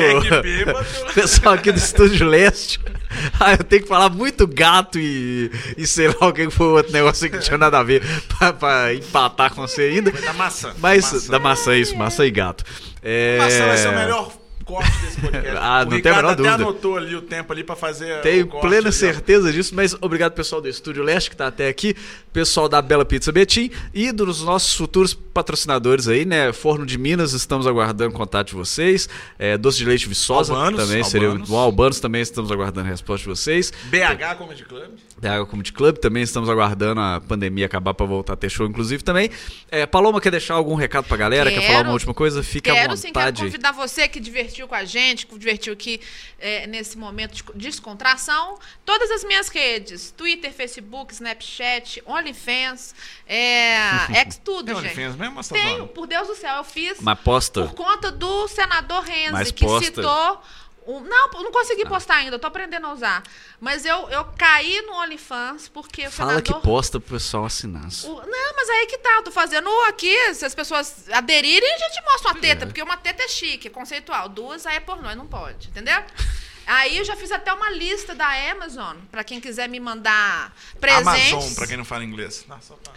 Pessoal 1.13 1.55
aqui 1.55 1.71
do 1.71 1.77
Estúdio 1.77 2.25
Leste. 2.25 2.79
Ah, 3.39 3.53
eu 3.53 3.63
tenho 3.63 3.81
que 3.81 3.87
falar 3.87 4.09
muito 4.09 4.47
gato 4.47 4.97
e, 4.97 5.51
e 5.77 5.85
sei 5.85 6.07
lá 6.07 6.27
o 6.27 6.33
que 6.33 6.49
foi 6.49 6.67
o 6.67 6.75
outro 6.75 6.93
negócio 6.93 7.29
que 7.29 7.35
não 7.35 7.43
tinha 7.43 7.57
nada 7.57 7.79
a 7.79 7.83
ver 7.83 8.01
pra, 8.37 8.53
pra 8.53 8.93
empatar 8.93 9.53
com 9.53 9.61
você 9.61 9.83
ainda. 9.83 10.11
Foi 10.11 10.21
da 10.21 10.33
maçã. 10.33 10.73
Mas 10.79 11.11
maçã. 11.11 11.31
da 11.31 11.39
maçã, 11.39 11.75
isso, 11.75 11.97
maçã 11.97 12.25
e 12.25 12.31
gato. 12.31 12.63
É... 13.01 13.37
Maçã 13.37 13.65
vai 13.65 13.77
ser 13.77 13.89
o 13.89 13.95
melhor 13.95 14.42
corte 14.63 14.91
desse 15.01 15.19
podcast. 15.21 15.57
Ah, 15.59 15.81
o 15.81 15.89
não 15.91 16.01
tem 16.01 16.11
a 16.11 16.15
Ricardo 16.15 16.15
menor 16.15 16.31
até 16.31 16.35
dúvida. 16.35 16.55
anotou 16.55 16.97
ali 16.97 17.15
o 17.15 17.21
tempo 17.21 17.51
ali 17.53 17.63
pra 17.63 17.75
fazer 17.75 18.21
Tenho 18.21 18.47
plena 18.47 18.77
ali, 18.77 18.87
ó. 18.87 18.91
certeza 18.91 19.51
disso, 19.51 19.73
mas 19.75 19.95
obrigado 20.01 20.33
pessoal 20.33 20.61
do 20.61 20.67
Estúdio 20.67 21.03
Leste 21.03 21.29
que 21.29 21.35
tá 21.35 21.47
até 21.47 21.67
aqui, 21.67 21.95
pessoal 22.31 22.67
da 22.67 22.81
Bela 22.81 23.05
Pizza 23.05 23.31
Betim 23.31 23.71
e 23.93 24.11
dos 24.11 24.41
nossos 24.43 24.73
futuros 24.75 25.13
patrocinadores 25.13 26.07
aí, 26.07 26.25
né? 26.25 26.51
Forno 26.53 26.85
de 26.85 26.97
Minas, 26.97 27.33
estamos 27.33 27.65
aguardando 27.67 28.13
contato 28.13 28.47
de 28.49 28.55
vocês. 28.55 29.07
É, 29.37 29.57
Doce 29.57 29.77
de 29.79 29.85
Leite 29.85 30.07
Viçosa 30.07 30.53
Albanos, 30.53 30.79
também 30.85 31.03
seria 31.03 31.29
muito 31.29 31.41
Albanos. 31.41 31.49
bom. 31.49 31.59
Albanos 31.59 31.99
também 31.99 32.21
estamos 32.21 32.51
aguardando 32.51 32.87
a 32.87 32.91
resposta 32.91 33.23
de 33.23 33.29
vocês. 33.29 33.71
BH 33.85 34.35
Comedy 34.37 34.63
Club. 34.65 34.91
Da 35.17 35.35
Água 35.35 35.45
Comedy 35.45 35.71
Club 35.71 35.97
também 35.97 36.23
estamos 36.23 36.49
aguardando 36.49 36.99
a 36.99 37.21
pandemia 37.21 37.65
acabar 37.67 37.93
para 37.93 38.05
voltar 38.05 38.33
a 38.33 38.35
ter 38.35 38.49
show, 38.49 38.65
inclusive 38.67 39.03
também. 39.03 39.29
É, 39.71 39.85
Paloma 39.85 40.19
quer 40.19 40.31
deixar 40.31 40.55
algum 40.55 40.75
recado 40.75 41.05
pra 41.05 41.15
galera? 41.15 41.49
Quer 41.49 41.59
Quero. 41.61 41.71
falar 41.71 41.83
uma 41.85 41.93
última 41.93 42.13
coisa? 42.13 42.43
Fique 42.43 42.69
à 42.69 42.73
Quero 42.73 42.97
sim, 42.97 43.13
quero 43.13 43.27
vontade. 43.27 43.43
convidar 43.43 43.71
você 43.71 44.07
que 44.07 44.19
divertiu 44.19 44.67
com 44.67 44.75
a 44.75 44.83
gente, 44.83 45.25
que 45.25 45.37
divertiu 45.37 45.71
aqui 45.71 46.01
é, 46.39 46.67
nesse 46.67 46.97
momento 46.97 47.33
de 47.35 47.43
descontração. 47.55 48.57
Todas 48.83 49.09
as 49.11 49.23
minhas 49.23 49.47
redes: 49.49 50.11
Twitter, 50.11 50.51
Facebook, 50.51 51.13
Snapchat, 51.13 52.01
OnlyFans, 52.05 52.93
é, 53.27 53.77
X 54.25 54.41
tudo, 54.43 54.65
Tem 54.65 54.75
gente. 54.75 54.85
OnlyFans 54.87 55.15
mesmo, 55.15 55.35
mas 55.35 55.47
Tenho, 55.47 55.87
por 55.87 56.05
Deus 56.07 56.27
do 56.27 56.35
céu, 56.35 56.57
eu 56.57 56.63
fiz 56.63 56.97
Mas 56.99 57.19
posta. 57.19 57.61
por 57.63 57.75
conta 57.75 58.11
do 58.11 58.47
senador 58.47 59.03
Renzi, 59.03 59.31
Mas 59.31 59.51
que 59.51 59.63
posta. 59.63 59.85
citou. 59.85 60.41
Um- 60.87 60.99
não, 61.01 61.27
não 61.31 61.51
consegui 61.51 61.85
postar 61.85 62.15
ainda, 62.15 62.35
eu 62.35 62.39
tô 62.39 62.47
aprendendo 62.47 62.87
a 62.87 62.93
usar. 62.93 63.23
Mas 63.59 63.85
eu, 63.85 64.09
eu 64.09 64.25
caí 64.37 64.81
no 64.83 64.93
OnlyFans 64.93 65.67
porque 65.69 66.09
Fala 66.09 66.41
que 66.41 66.47
senador. 66.49 66.61
posta 66.63 66.99
pro 66.99 67.15
pessoal 67.15 67.45
assinar. 67.45 67.87
O- 68.03 68.25
Não, 68.25 68.53
mas 68.55 68.69
aí 68.69 68.85
que 68.87 68.97
tá, 68.97 69.11
eu 69.15 69.23
tô 69.23 69.31
fazendo 69.31 69.69
aqui, 69.87 70.33
se 70.33 70.45
as 70.45 70.53
pessoas 70.55 71.09
aderirem, 71.11 71.73
a 71.73 71.77
gente 71.77 72.01
mostra 72.03 72.31
uma 72.31 72.39
teta, 72.39 72.65
porque 72.65 72.81
uma 72.83 72.97
teta 72.97 73.23
é 73.23 73.27
chique, 73.27 73.67
é 73.67 73.71
conceitual. 73.71 74.29
Duas 74.29 74.65
aí 74.65 74.77
é 74.77 74.79
pornô, 74.79 75.07
aí 75.07 75.15
não 75.15 75.27
pode, 75.27 75.67
entendeu? 75.69 76.03
Aí 76.65 76.97
eu 76.97 77.03
já 77.03 77.15
fiz 77.15 77.29
até 77.31 77.51
uma 77.51 77.69
lista 77.71 78.15
da 78.15 78.27
Amazon, 78.51 78.95
pra 79.11 79.23
quem 79.23 79.39
quiser 79.41 79.67
me 79.67 79.79
mandar 79.81 80.55
presentes. 80.79 81.33
Amazon, 81.33 81.53
pra 81.55 81.67
quem 81.67 81.75
não 81.77 81.83
fala 81.85 82.03
inglês. 82.05 82.45
Não, 82.47 82.61
só 82.61 82.75
pra- 82.75 82.93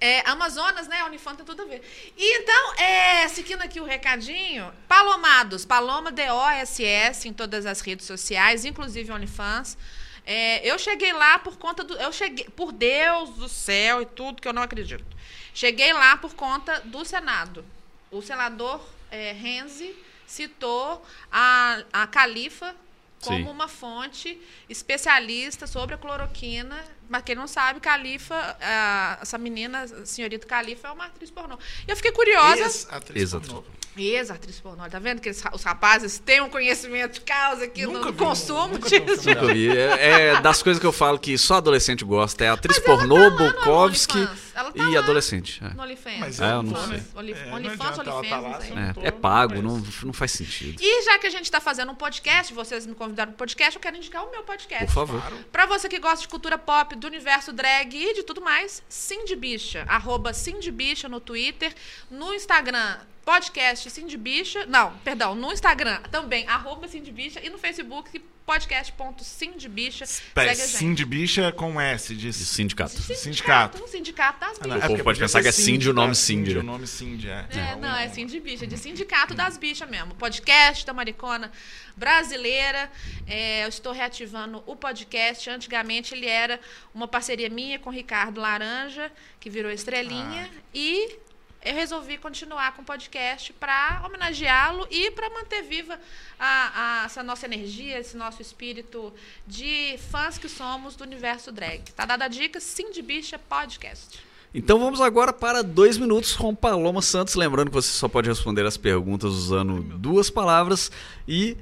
É, 0.00 0.28
Amazonas, 0.28 0.88
né? 0.88 1.04
Unifam 1.04 1.34
tem 1.34 1.44
tudo 1.44 1.62
a 1.62 1.66
ver. 1.66 1.82
E 2.16 2.38
então, 2.38 2.74
é, 2.76 3.28
seguindo 3.28 3.60
aqui 3.60 3.80
o 3.80 3.84
recadinho, 3.84 4.72
Palomados, 4.88 5.66
Paloma 5.66 6.10
D-O-S-S 6.10 7.28
em 7.28 7.32
todas 7.34 7.66
as 7.66 7.80
redes 7.82 8.06
sociais, 8.06 8.64
inclusive 8.64 9.12
OnlyFans. 9.12 9.76
É, 10.24 10.66
eu 10.66 10.78
cheguei 10.78 11.12
lá 11.12 11.38
por 11.38 11.58
conta 11.58 11.84
do. 11.84 11.94
Eu 11.96 12.12
cheguei. 12.12 12.46
Por 12.56 12.72
Deus 12.72 13.30
do 13.30 13.48
céu 13.48 14.00
e 14.00 14.06
tudo 14.06 14.40
que 14.40 14.48
eu 14.48 14.52
não 14.52 14.62
acredito. 14.62 15.04
Cheguei 15.52 15.92
lá 15.92 16.16
por 16.16 16.34
conta 16.34 16.80
do 16.80 17.04
Senado. 17.04 17.64
O 18.10 18.22
senador 18.22 18.80
é, 19.10 19.32
Renzi 19.32 19.94
citou 20.26 21.04
a, 21.30 21.82
a 21.92 22.06
Califa 22.06 22.74
como 23.22 23.38
Sim. 23.38 23.50
uma 23.50 23.68
fonte 23.68 24.40
especialista 24.68 25.66
sobre 25.66 25.94
a 25.94 25.98
cloroquina. 25.98 26.82
Mas 27.10 27.22
quem 27.24 27.34
não 27.34 27.48
sabe, 27.48 27.80
Califa, 27.80 28.56
a- 28.62 29.18
essa 29.20 29.36
menina, 29.36 29.82
a 29.82 30.06
senhorita 30.06 30.46
Califa, 30.46 30.86
é 30.88 30.90
uma 30.92 31.06
atriz 31.06 31.28
pornô. 31.30 31.58
E 31.86 31.90
eu 31.90 31.96
fiquei 31.96 32.12
curiosa. 32.12 32.62
Ex-atriz 32.62 33.22
Exato. 33.22 33.46
pornô. 33.48 33.64
Ex-atriz 33.96 34.60
pornô, 34.60 34.88
tá 34.88 34.98
vendo 35.00 35.20
que 35.20 35.28
eles- 35.28 35.42
os 35.52 35.62
rapazes 35.64 36.18
têm 36.20 36.40
um 36.40 36.48
conhecimento 36.48 37.14
de 37.14 37.20
causa 37.22 37.64
aqui 37.64 37.84
Nunca 37.84 37.98
no 38.06 38.12
vi, 38.12 38.18
consumo 38.18 38.68
nunca 38.68 38.86
um 38.86 38.88
disso. 38.88 39.28
Nunca 39.28 39.52
vi. 39.52 39.76
É, 39.76 40.28
é 40.28 40.40
das 40.40 40.62
coisas 40.62 40.80
que 40.80 40.86
eu 40.86 40.92
falo 40.92 41.18
que 41.18 41.36
só 41.36 41.56
adolescente 41.56 42.04
gosta. 42.04 42.44
É 42.44 42.48
atriz 42.48 42.78
Mas 42.78 42.86
ela 42.88 42.96
pornô, 42.98 43.30
tá 43.36 43.36
Bukowski 43.52 44.26
tá 44.54 44.70
e 44.76 44.96
adolescente. 44.96 45.60
É. 45.64 45.74
No 45.74 45.82
OnlyFans. 45.82 46.18
Mas 46.20 46.40
É, 46.40 46.52
eu 46.52 46.62
não 46.62 46.76
sei. 46.86 46.96
né? 46.98 47.04
É, 47.14 47.18
OnlyFans, 47.18 47.96
tá 47.96 48.14
OnlyFans, 48.14 48.64
É, 49.04 49.08
é 49.08 49.10
pago, 49.10 49.60
não, 49.60 49.82
não 50.04 50.12
faz 50.12 50.30
sentido. 50.30 50.80
E 50.80 51.02
já 51.04 51.18
que 51.18 51.26
a 51.26 51.30
gente 51.30 51.44
está 51.44 51.60
fazendo 51.60 51.90
um 51.90 51.94
podcast, 51.96 52.54
vocês 52.54 52.86
me 52.86 52.94
convidaram 52.94 53.32
para 53.32 53.36
o 53.36 53.38
podcast, 53.38 53.74
eu 53.74 53.80
quero 53.82 53.96
indicar 53.96 54.24
o 54.24 54.30
meu 54.30 54.44
podcast. 54.44 54.86
Por 54.86 54.92
favor. 54.94 55.20
Pra 55.50 55.66
você 55.66 55.88
que 55.88 55.98
gosta 55.98 56.20
de 56.20 56.28
cultura 56.28 56.56
pop, 56.56 56.94
do 57.00 57.06
universo 57.06 57.52
drag 57.52 57.96
e 57.96 58.14
de 58.14 58.22
tudo 58.22 58.40
mais, 58.40 58.82
Cindy 58.88 59.34
Bicha. 59.34 59.84
Arroba 59.88 60.32
Cindy 60.32 60.70
Bicha 60.70 61.08
no 61.08 61.18
Twitter. 61.18 61.74
No 62.10 62.32
Instagram, 62.32 62.98
podcast 63.24 63.88
Cindy 63.90 64.16
Bicha. 64.16 64.66
Não, 64.66 64.92
perdão, 65.04 65.34
no 65.34 65.52
Instagram 65.52 66.00
também, 66.10 66.46
arroba 66.48 66.88
Cindy 66.88 67.10
Bicha. 67.12 67.40
E 67.44 67.48
no 67.50 67.58
Facebook, 67.58 68.20
podcast.cindybicha. 68.46 70.04
Pera, 70.34 70.48
Segue 70.50 70.62
a 70.62 70.66
gente. 70.66 70.76
Sim 70.78 70.94
de 70.94 71.04
bicha 71.04 71.52
com 71.52 71.80
S, 71.80 72.14
de 72.16 72.26
De 72.26 72.32
sindicato. 72.32 73.00
sindicato. 73.00 73.82
Um 73.82 73.86
sindicato 73.86 74.40
das 74.40 74.58
Ah, 74.60 74.64
bichas. 74.64 74.76
é 74.82 74.86
porque 74.88 75.02
pode 75.02 75.04
podia 75.04 75.20
pensar 75.22 75.42
que 75.42 75.48
é 75.48 75.52
Cindy 75.52 75.88
o 75.90 75.92
nome 75.92 76.08
tá? 76.08 76.14
Cindy? 76.14 76.58
O 76.58 76.62
nome 76.62 76.86
Cindy, 76.86 77.28
é. 77.28 77.46
É, 77.50 77.76
não, 77.76 77.94
é 77.96 78.08
Cindy 78.08 78.40
Bicha, 78.40 78.66
de 78.66 78.76
sindicato 78.76 79.34
das 79.34 79.56
bichas 79.56 79.88
mesmo. 79.88 80.14
Podcast 80.16 80.84
da 80.84 80.92
Maricona 80.92 81.52
Brasileira. 81.96 82.90
É, 83.26 83.64
eu 83.64 83.68
estou 83.68 83.92
reativando 83.92 84.62
o 84.66 84.74
podcast. 84.74 85.48
Antigamente 85.48 86.14
ele 86.14 86.26
era 86.26 86.58
uma 86.92 87.06
parceria 87.06 87.48
minha 87.48 87.78
com 87.78 87.90
o 87.90 87.92
Ricardo 87.92 88.40
Laranja, 88.40 89.12
que 89.38 89.48
virou 89.48 89.70
estrelinha. 89.70 90.50
E 90.74 91.16
eu 91.64 91.74
resolvi 91.74 92.16
continuar 92.18 92.74
com 92.74 92.82
o 92.82 92.84
podcast 92.84 93.52
para 93.54 94.02
homenageá-lo 94.04 94.86
e 94.90 95.10
para 95.10 95.28
manter 95.30 95.62
viva 95.62 95.98
a- 96.38 97.02
a- 97.02 97.04
essa 97.04 97.22
nossa 97.22 97.44
energia, 97.46 97.98
esse 97.98 98.16
nosso 98.16 98.40
espírito 98.40 99.12
de 99.46 99.98
fãs 100.10 100.38
que 100.38 100.48
somos 100.48 100.96
do 100.96 101.04
universo 101.04 101.52
drag. 101.52 101.82
Tá 101.92 102.06
dada 102.06 102.24
a 102.24 102.28
dica, 102.28 102.60
Cindy 102.60 103.02
Bicha 103.02 103.38
Podcast. 103.38 104.18
Então 104.52 104.80
vamos 104.80 105.00
agora 105.00 105.32
para 105.32 105.62
dois 105.62 105.96
minutos 105.96 106.34
com 106.34 106.52
Paloma 106.54 107.00
Santos. 107.02 107.34
Lembrando 107.36 107.68
que 107.68 107.74
você 107.74 107.90
só 107.90 108.08
pode 108.08 108.28
responder 108.28 108.66
as 108.66 108.76
perguntas 108.76 109.30
usando 109.30 109.80
duas 109.80 110.28
palavras. 110.28 110.90
E. 111.28 111.56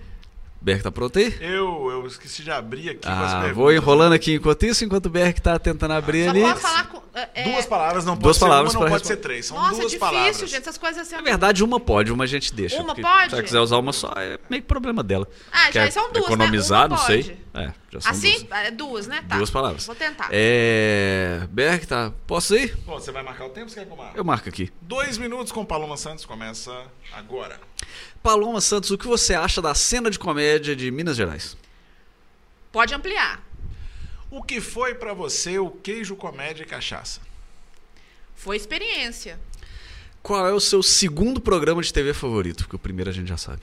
Berk 0.60 0.82
tá 0.82 0.90
pronto 0.90 1.18
aí? 1.18 1.36
Eu, 1.40 1.88
eu 1.90 2.06
esqueci 2.06 2.42
de 2.42 2.50
abrir 2.50 2.90
aqui 2.90 3.00
com 3.02 3.08
as 3.08 3.16
Ah, 3.32 3.34
perguntas. 3.36 3.56
vou 3.56 3.72
enrolando 3.72 4.12
aqui 4.12 4.34
enquanto 4.34 4.64
isso, 4.66 4.84
enquanto 4.84 5.06
o 5.06 5.10
Berk 5.10 5.40
tá 5.40 5.58
tentando 5.58 5.92
abrir 5.94 6.24
Só 6.24 6.30
ali. 6.30 6.40
posso 6.42 6.60
falar 6.60 6.88
com. 6.88 7.02
é, 7.14 7.44
Duas 7.44 7.64
palavras, 7.66 8.04
não 8.04 8.14
pode 8.14 8.22
Duas 8.24 8.36
ser 8.36 8.40
palavras 8.44 8.74
uma, 8.74 8.80
não 8.84 8.90
pode 8.90 9.06
ser 9.06 9.16
três. 9.18 9.46
São 9.46 9.56
Nossa, 9.56 9.70
duas 9.70 9.82
difícil, 9.92 10.00
palavras. 10.00 10.36
gente. 10.38 10.54
Essas 10.56 10.76
coisas 10.76 11.02
assim. 11.02 11.14
Na 11.14 11.22
verdade, 11.22 11.62
uma 11.62 11.78
pode, 11.78 12.10
uma 12.12 12.24
a 12.24 12.26
gente 12.26 12.52
deixa. 12.52 12.82
Uma 12.82 12.94
pode? 12.94 13.28
Se 13.30 13.34
ela 13.34 13.42
quiser 13.42 13.60
usar 13.60 13.78
uma 13.78 13.92
só, 13.92 14.12
é 14.16 14.38
meio 14.50 14.62
que 14.62 14.68
problema 14.68 15.02
dela. 15.04 15.28
Ah, 15.52 15.66
já 15.70 15.84
Quer 15.84 15.90
são 15.92 16.02
duas, 16.12 16.14
né? 16.14 16.20
Economizar, 16.34 16.86
Uma 16.86 16.88
não 16.88 16.98
sei. 16.98 17.22
pode. 17.22 17.38
É, 17.54 17.72
já 17.92 18.00
são 18.00 18.10
Assim? 18.12 18.32
duas. 18.44 18.50
É 18.66 18.70
duas, 18.72 19.06
né? 19.06 19.24
Tá. 19.28 19.36
Duas 19.36 19.50
palavras. 19.50 19.86
Vou 19.86 19.94
tentar. 19.96 20.28
É. 20.32 21.40
Berk, 21.50 21.86
tá. 21.86 22.12
Posso 22.26 22.56
ir? 22.56 22.76
Bom, 22.84 22.94
você 22.98 23.10
vai 23.12 23.22
marcar 23.22 23.46
o 23.46 23.50
tempo? 23.50 23.68
Você 23.70 23.80
quer 23.80 23.86
que 23.86 23.92
eu 23.92 23.96
marque? 23.96 24.18
Eu 24.18 24.24
marco 24.24 24.48
aqui. 24.48 24.70
Dois 24.82 25.18
minutos 25.18 25.52
com 25.52 25.64
Paloma 25.64 25.96
Santos 25.96 26.24
começa 26.24 26.72
agora. 27.16 27.58
Paloma 28.22 28.60
Santos, 28.60 28.90
o 28.90 28.98
que 28.98 29.06
você 29.06 29.34
acha 29.34 29.62
da 29.62 29.74
cena 29.74 30.10
de 30.10 30.18
comédia 30.18 30.74
de 30.74 30.90
Minas 30.90 31.16
Gerais? 31.16 31.56
Pode 32.70 32.94
ampliar. 32.94 33.42
O 34.30 34.42
que 34.42 34.60
foi 34.60 34.94
pra 34.94 35.14
você 35.14 35.58
o 35.58 35.70
queijo, 35.70 36.14
comédia 36.16 36.62
e 36.62 36.66
cachaça? 36.66 37.20
Foi 38.36 38.56
experiência. 38.56 39.40
Qual 40.22 40.46
é 40.46 40.52
o 40.52 40.60
seu 40.60 40.82
segundo 40.82 41.40
programa 41.40 41.80
de 41.80 41.92
TV 41.92 42.12
favorito? 42.12 42.64
Porque 42.64 42.76
o 42.76 42.78
primeiro 42.78 43.08
a 43.10 43.12
gente 43.12 43.28
já 43.28 43.36
sabe. 43.36 43.62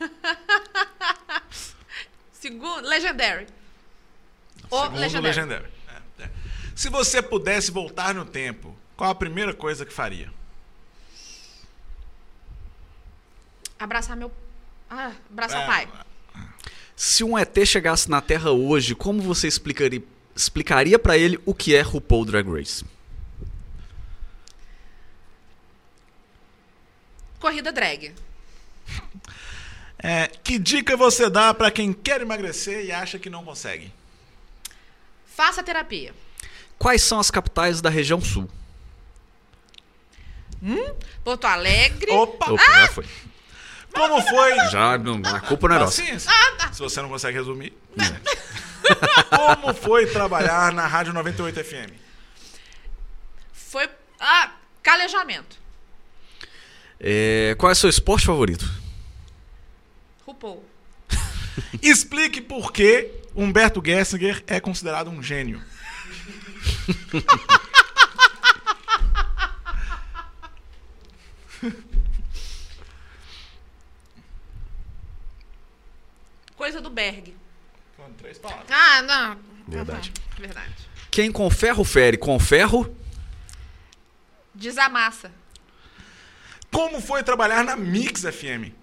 Segundo, 2.32 2.86
Legendary. 2.86 3.46
O 4.70 4.82
Segundo 4.82 4.98
Legendary. 5.00 5.26
Legendary. 5.26 5.70
É, 6.18 6.22
é. 6.22 6.30
Se 6.76 6.88
você 6.88 7.20
pudesse 7.20 7.70
voltar 7.70 8.14
no 8.14 8.24
tempo, 8.24 8.76
qual 8.96 9.10
a 9.10 9.14
primeira 9.14 9.52
coisa 9.52 9.84
que 9.84 9.92
faria? 9.92 10.32
Abraçar 13.80 14.14
meu. 14.14 14.30
Ah, 14.90 15.12
abraçar 15.30 15.62
É, 15.62 15.64
o 15.64 15.66
pai. 15.66 15.88
Se 16.94 17.24
um 17.24 17.38
ET 17.38 17.56
chegasse 17.64 18.10
na 18.10 18.20
Terra 18.20 18.50
hoje, 18.50 18.94
como 18.94 19.22
você 19.22 19.48
explicaria, 19.48 20.02
explicaria 20.36 20.98
para 20.98 21.16
ele 21.16 21.40
o 21.46 21.54
que 21.54 21.74
é 21.74 21.80
RuPaul 21.80 22.26
Drag 22.26 22.46
Race? 22.46 22.84
Corrida 27.38 27.72
drag. 27.72 28.14
É, 30.02 30.28
que 30.28 30.58
dica 30.58 30.96
você 30.96 31.28
dá 31.28 31.52
pra 31.52 31.70
quem 31.70 31.92
quer 31.92 32.20
emagrecer 32.20 32.84
e 32.84 32.92
acha 32.92 33.18
que 33.18 33.30
não 33.30 33.44
consegue? 33.44 33.92
Faça 35.26 35.62
terapia. 35.62 36.14
Quais 36.78 37.02
são 37.02 37.18
as 37.18 37.30
capitais 37.30 37.80
da 37.80 37.88
região 37.90 38.20
sul? 38.20 38.48
Porto 41.24 41.46
Alegre. 41.46 42.10
Opa! 42.12 42.52
Opa, 42.52 42.62
já 42.62 42.88
foi. 42.88 43.06
Como 43.94 44.22
foi? 44.22 44.54
Já, 44.70 44.96
não, 44.98 45.20
a 45.24 45.40
culpa 45.40 45.68
não 45.68 45.76
é 45.76 45.78
nossa. 45.80 46.00
Paciência. 46.02 46.30
Se 46.72 46.80
você 46.80 47.02
não 47.02 47.08
consegue 47.08 47.36
resumir. 47.38 47.72
Como 49.30 49.74
foi 49.74 50.06
trabalhar 50.06 50.72
na 50.72 50.86
Rádio 50.86 51.12
98 51.12 51.64
FM? 51.64 51.92
Foi. 53.52 53.88
Ah, 54.18 54.52
calejamento. 54.82 55.56
É, 56.98 57.54
qual 57.58 57.70
é 57.70 57.72
o 57.72 57.76
seu 57.76 57.88
esporte 57.88 58.26
favorito? 58.26 58.68
RuPaul. 60.26 60.64
Explique 61.82 62.40
por 62.40 62.72
que 62.72 63.10
Humberto 63.34 63.82
Gessinger 63.84 64.42
é 64.46 64.60
considerado 64.60 65.08
um 65.10 65.22
gênio. 65.22 65.62
Coisa 76.60 76.78
do 76.78 76.90
Berg. 76.90 77.34
Três 78.18 78.36
palavras. 78.36 78.66
Ah, 78.70 79.00
não. 79.00 79.38
Verdade. 79.66 80.10
Uhum, 80.10 80.42
verdade. 80.42 80.74
Quem 81.10 81.32
com 81.32 81.48
ferro 81.48 81.82
fere 81.84 82.18
com 82.18 82.38
ferro? 82.38 82.94
Desamassa. 84.54 85.32
Como 86.70 87.00
foi 87.00 87.22
trabalhar 87.22 87.64
na 87.64 87.76
Mix 87.76 88.24
FM? 88.24 88.74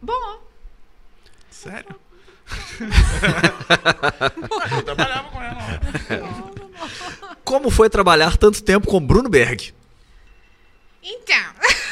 Bom. 0.00 0.40
Sério? 1.50 1.98
Eu 4.76 4.82
trabalhava 4.84 5.28
com 5.28 5.42
ela. 5.42 5.80
Como 7.42 7.68
foi 7.68 7.90
trabalhar 7.90 8.36
tanto 8.36 8.62
tempo 8.62 8.86
com 8.86 9.04
Bruno 9.04 9.28
Berg? 9.28 9.74
Então. 11.02 11.52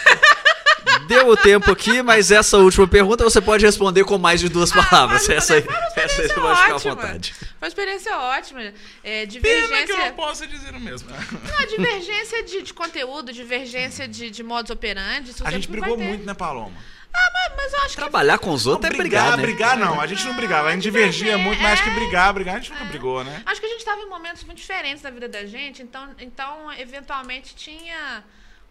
Deu 1.06 1.28
o 1.28 1.36
tempo 1.36 1.70
aqui, 1.70 2.02
mas 2.02 2.30
essa 2.30 2.58
última 2.58 2.86
pergunta 2.86 3.24
você 3.24 3.40
pode 3.40 3.64
responder 3.64 4.04
com 4.04 4.18
mais 4.18 4.40
de 4.40 4.48
duas 4.48 4.70
palavras. 4.72 5.22
pode 5.22 5.34
essa 5.34 5.54
aí, 5.54 5.60
responder, 5.60 5.90
foi 5.94 6.02
uma 6.02 6.02
essa 6.02 6.02
aí 6.02 6.08
você 6.08 6.22
experiência 6.22 6.42
pode 6.42 6.60
ficar 6.60 6.72
à 6.72 6.76
ótima. 6.76 6.94
vontade. 6.94 7.34
Foi 7.34 7.48
uma 7.60 7.68
experiência 7.68 8.16
ótima. 8.18 8.60
É, 8.62 8.72
Pena 9.02 9.26
que 9.26 9.36
eu 9.36 9.42
divergência. 9.42 9.96
não 9.96 10.12
posso 10.12 10.46
dizer 10.46 10.74
o 10.74 10.80
mesmo. 10.80 11.08
Não, 11.10 11.66
divergência 11.66 12.42
de, 12.44 12.62
de 12.62 12.74
conteúdo, 12.74 13.32
divergência 13.32 14.08
de, 14.08 14.30
de 14.30 14.42
modus 14.42 14.70
operandi. 14.70 15.32
A 15.44 15.50
gente 15.50 15.68
brigou 15.68 15.96
muito, 15.96 16.24
né, 16.24 16.34
Paloma? 16.34 16.72
Ah, 17.16 17.30
mas, 17.32 17.56
mas 17.56 17.72
eu 17.72 17.78
acho 17.80 17.88
que. 17.90 17.96
Trabalhar 17.96 18.38
com 18.38 18.50
os 18.50 18.66
outros 18.66 18.92
é 18.92 18.96
brigar, 18.96 19.36
brigar, 19.36 19.36
né? 19.36 19.42
brigar 19.42 19.76
não. 19.76 20.00
A 20.00 20.06
gente 20.06 20.24
não 20.24 20.34
brigava. 20.34 20.68
A 20.68 20.72
gente 20.72 20.82
divergia 20.82 21.38
muito, 21.38 21.62
mas 21.62 21.74
acho 21.74 21.84
que 21.84 21.90
brigar, 21.90 22.32
brigar, 22.34 22.56
a 22.56 22.58
gente 22.58 22.72
nunca 22.72 22.84
brigou, 22.86 23.22
né? 23.22 23.42
Acho 23.46 23.60
que 23.60 23.66
a 23.66 23.70
gente 23.70 23.78
estava 23.78 24.00
em 24.00 24.08
momentos 24.08 24.42
muito 24.42 24.58
diferentes 24.58 25.00
da 25.02 25.10
vida 25.10 25.28
da 25.28 25.46
gente, 25.46 25.80
então, 25.80 26.08
então 26.18 26.72
eventualmente 26.72 27.54
tinha 27.54 28.24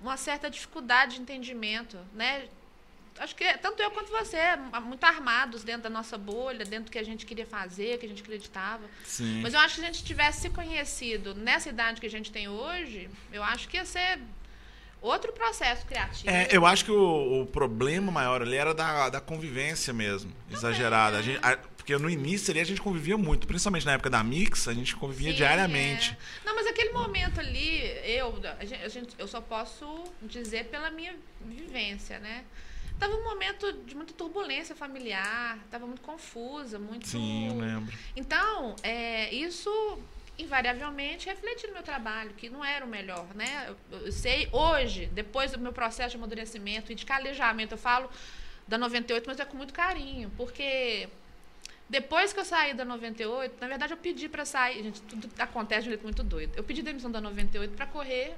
uma 0.04 0.18
certa 0.18 0.50
dificuldade 0.50 1.16
de 1.16 1.22
entendimento, 1.22 1.98
né? 2.14 2.48
Acho 3.18 3.36
que 3.36 3.46
tanto 3.60 3.82
eu 3.82 3.92
quanto 3.92 4.12
você, 4.12 4.38
muito 4.84 5.04
armados 5.04 5.64
dentro 5.64 5.84
da 5.84 5.90
nossa 5.90 6.18
bolha, 6.18 6.66
dentro 6.66 6.86
do 6.86 6.92
que 6.92 6.98
a 6.98 7.04
gente 7.04 7.26
queria 7.26 7.46
fazer, 7.46 8.00
que 8.00 8.06
a 8.06 8.10
gente 8.10 8.22
acreditava. 8.22 8.84
Sim. 9.06 9.42
Mas 9.42 9.54
eu 9.54 9.60
acho 9.60 9.76
que 9.76 9.82
se 9.82 9.86
a 9.86 9.92
gente 9.92 10.04
tivesse 10.04 10.42
se 10.42 10.50
conhecido 10.50 11.36
nessa 11.36 11.70
idade 11.70 12.02
que 12.02 12.08
a 12.08 12.10
gente 12.10 12.32
tem 12.32 12.48
hoje, 12.50 13.10
eu 13.32 13.44
acho 13.44 13.68
que 13.70 13.78
ia 13.78 13.86
ser 13.86 14.20
outro 15.08 15.32
processo 15.34 15.86
criativo. 15.86 16.30
É, 16.30 16.48
eu 16.52 16.66
acho 16.66 16.86
que 16.86 16.92
o, 16.92 17.42
o 17.42 17.46
problema 17.46 18.12
maior 18.12 18.42
ali 18.42 18.56
era 18.56 18.74
da, 18.74 19.10
da 19.10 19.22
convivência 19.22 19.94
mesmo, 19.94 20.32
exagerada. 20.52 21.18
A 21.18 21.22
gente, 21.22 21.40
a- 21.44 21.58
porque 21.78 21.98
no 21.98 22.10
início 22.10 22.50
ali 22.52 22.62
a 22.62 22.64
gente 22.66 22.82
convivia 22.82 23.18
muito, 23.18 23.46
principalmente 23.46 23.86
na 23.86 23.92
época 23.92 24.10
da 24.10 24.24
Mix, 24.24 24.68
a 24.70 24.74
gente 24.74 24.96
convivia 24.96 25.32
Sim, 25.32 25.36
diariamente. 25.38 26.12
é. 26.42 26.46
Não, 26.46 26.56
mas 26.56 26.66
aquele 26.66 26.92
momento 26.94 27.40
ali, 27.42 27.82
eu, 28.06 28.34
a 28.60 28.64
gente, 28.66 28.84
a 28.84 28.88
gente- 28.88 29.16
eu 29.20 29.28
só 29.28 29.42
posso 29.42 29.86
dizer 30.22 30.66
pela 30.70 30.90
minha 30.90 31.14
vivência, 31.42 32.20
né? 32.20 32.46
Tava 32.98 33.14
um 33.16 33.24
momento 33.26 33.74
de 33.86 33.96
muita 33.96 34.14
turbulência 34.14 34.74
familiar, 34.76 35.58
tava 35.70 35.86
muito 35.86 36.02
confusa, 36.02 36.80
muito. 36.80 37.06
Sim, 37.08 37.50
eu 37.50 37.58
lembro. 37.60 37.94
Então, 38.16 38.76
é, 38.82 39.34
isso 39.34 39.70
invariavelmente 40.38 41.28
refletiu 41.28 41.70
no 41.70 41.76
meu 41.76 41.84
trabalho, 41.84 42.32
que 42.36 42.50
não 42.50 42.64
era 42.64 42.84
o 42.84 42.88
melhor, 42.88 43.28
né? 43.36 43.68
Eu, 43.92 44.00
eu 44.06 44.12
sei 44.12 44.50
hoje, 44.52 45.06
depois 45.08 45.52
do 45.52 45.60
meu 45.60 45.72
processo 45.72 46.12
de 46.12 46.18
amadurecimento 46.18 46.92
e 46.92 46.96
de 46.96 47.06
calejamento, 47.06 47.74
eu 47.74 47.78
falo 47.78 48.10
da 48.68 48.78
98, 48.78 49.26
mas 49.28 49.40
é 49.40 49.46
com 49.46 49.58
muito 49.58 49.74
carinho, 49.74 50.32
porque 50.36 51.08
depois 51.90 52.34
que 52.34 52.40
eu 52.40 52.46
saí 52.46 52.74
da 52.74 52.84
98, 52.84 53.58
na 53.62 53.68
verdade 53.68 53.94
eu 53.94 53.98
pedi 53.98 54.28
para 54.28 54.46
sair, 54.46 54.84
gente, 54.84 55.02
tudo 55.02 55.30
acontece 55.38 55.84
de 55.84 55.90
um 55.90 55.92
jeito 55.92 56.04
muito 56.04 56.24
doido. 56.24 56.54
Eu 56.56 56.64
pedi 56.64 56.82
demissão 56.82 57.12
da 57.12 57.22
98 57.22 57.76
para 57.76 57.86
correr 57.86 58.36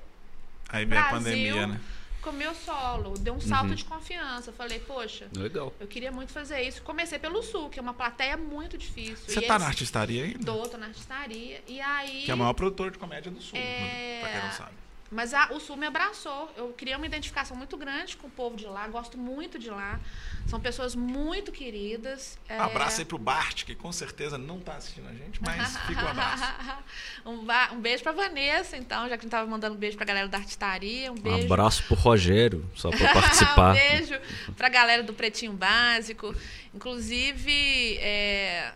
Aí 0.70 0.86
veio 0.86 1.02
a 1.02 1.10
Brasil 1.10 1.32
pandemia, 1.32 1.68
né? 1.68 1.80
Com 2.26 2.32
o 2.32 2.34
meu 2.34 2.56
solo, 2.56 3.14
deu 3.20 3.36
um 3.36 3.40
salto 3.40 3.76
de 3.76 3.86
confiança. 3.86 4.52
Falei, 4.52 4.80
poxa, 4.80 5.28
Legal. 5.38 5.72
eu 5.80 5.86
queria 5.88 6.12
muito 6.12 6.32
fazer 6.34 6.60
isso. 6.64 6.82
Comecei 6.82 7.20
pelo 7.20 7.42
Sul, 7.44 7.70
que 7.70 7.78
é 7.78 7.82
uma 7.82 7.94
plateia 7.94 8.36
muito 8.36 8.78
difícil. 8.78 9.18
Você 9.28 9.40
E 9.40 9.42
tá 9.44 9.54
eles- 9.54 9.62
na 9.62 9.68
artistaria 9.68 10.24
ainda? 10.26 10.44
Tô, 10.44 10.68
tô 10.68 10.78
na 10.78 10.88
artistaria. 10.88 11.64
E 11.68 11.80
aí. 11.80 12.24
Que 12.24 12.32
é 12.32 12.34
o 12.34 12.38
maior 12.38 12.54
produtor 12.54 12.90
de 12.92 12.98
comédia 12.98 13.32
do 13.32 13.40
Sul, 13.42 13.58
É. 13.60 14.20
pra 14.22 14.30
quem 14.32 14.42
não 14.42 14.52
sabe. 14.52 14.72
Mas 15.12 15.34
a- 15.36 15.50
o 15.54 15.60
Sul 15.60 15.78
me 15.78 15.86
abraçou. 15.86 16.52
Eu 16.58 16.70
criei 16.74 16.96
uma 16.96 17.06
identificação 17.06 17.56
muito 17.56 17.78
grande 17.78 18.18
com 18.18 18.26
o 18.28 18.30
povo 18.30 18.58
de 18.58 18.66
lá, 18.66 18.88
gosto 18.88 19.18
muito 19.18 19.60
de 19.60 19.70
lá. 19.70 20.00
São 20.48 20.60
pessoas 20.60 20.96
muito 20.96 21.52
queridas. 21.52 22.38
é, 22.50 22.58
Abraço 22.60 23.00
aí 23.02 23.06
pro 23.06 23.18
Bart, 23.18 23.64
que 23.66 23.76
com 23.76 23.92
certeza 23.92 24.38
não 24.38 24.60
tá 24.60 24.76
assistindo 24.76 25.08
a 25.08 25.14
gente, 25.14 25.42
mas 25.44 25.78
fica 25.86 26.04
o 26.06 26.08
abraço. 26.08 26.44
um, 27.26 27.46
ba- 27.46 27.70
um 27.74 27.80
beijo 27.80 28.02
pra 28.04 28.12
Vanessa, 28.14 28.76
então, 28.78 29.04
já 29.08 29.10
que 29.10 29.22
a 29.22 29.24
gente 29.24 29.32
tava 29.32 29.50
mandando 29.50 29.76
um 29.76 29.78
beijo 29.80 29.96
pra 29.96 30.06
galera 30.06 30.28
da 30.28 30.40
Artestaria. 30.40 31.12
Um 31.12 31.16
Um 31.16 31.20
beijo. 31.20 31.46
abraço 31.46 31.84
pro 31.84 31.96
Rogério, 31.96 32.68
só 32.76 32.90
pra 32.90 32.98
participar. 33.14 33.72
um 33.72 33.74
beijo 33.74 34.20
pra 34.58 34.70
galera 34.70 35.04
do 35.04 35.14
Pretinho 35.14 35.54
Básico. 35.54 36.36
Inclusive, 36.74 37.98
é, 38.00 38.72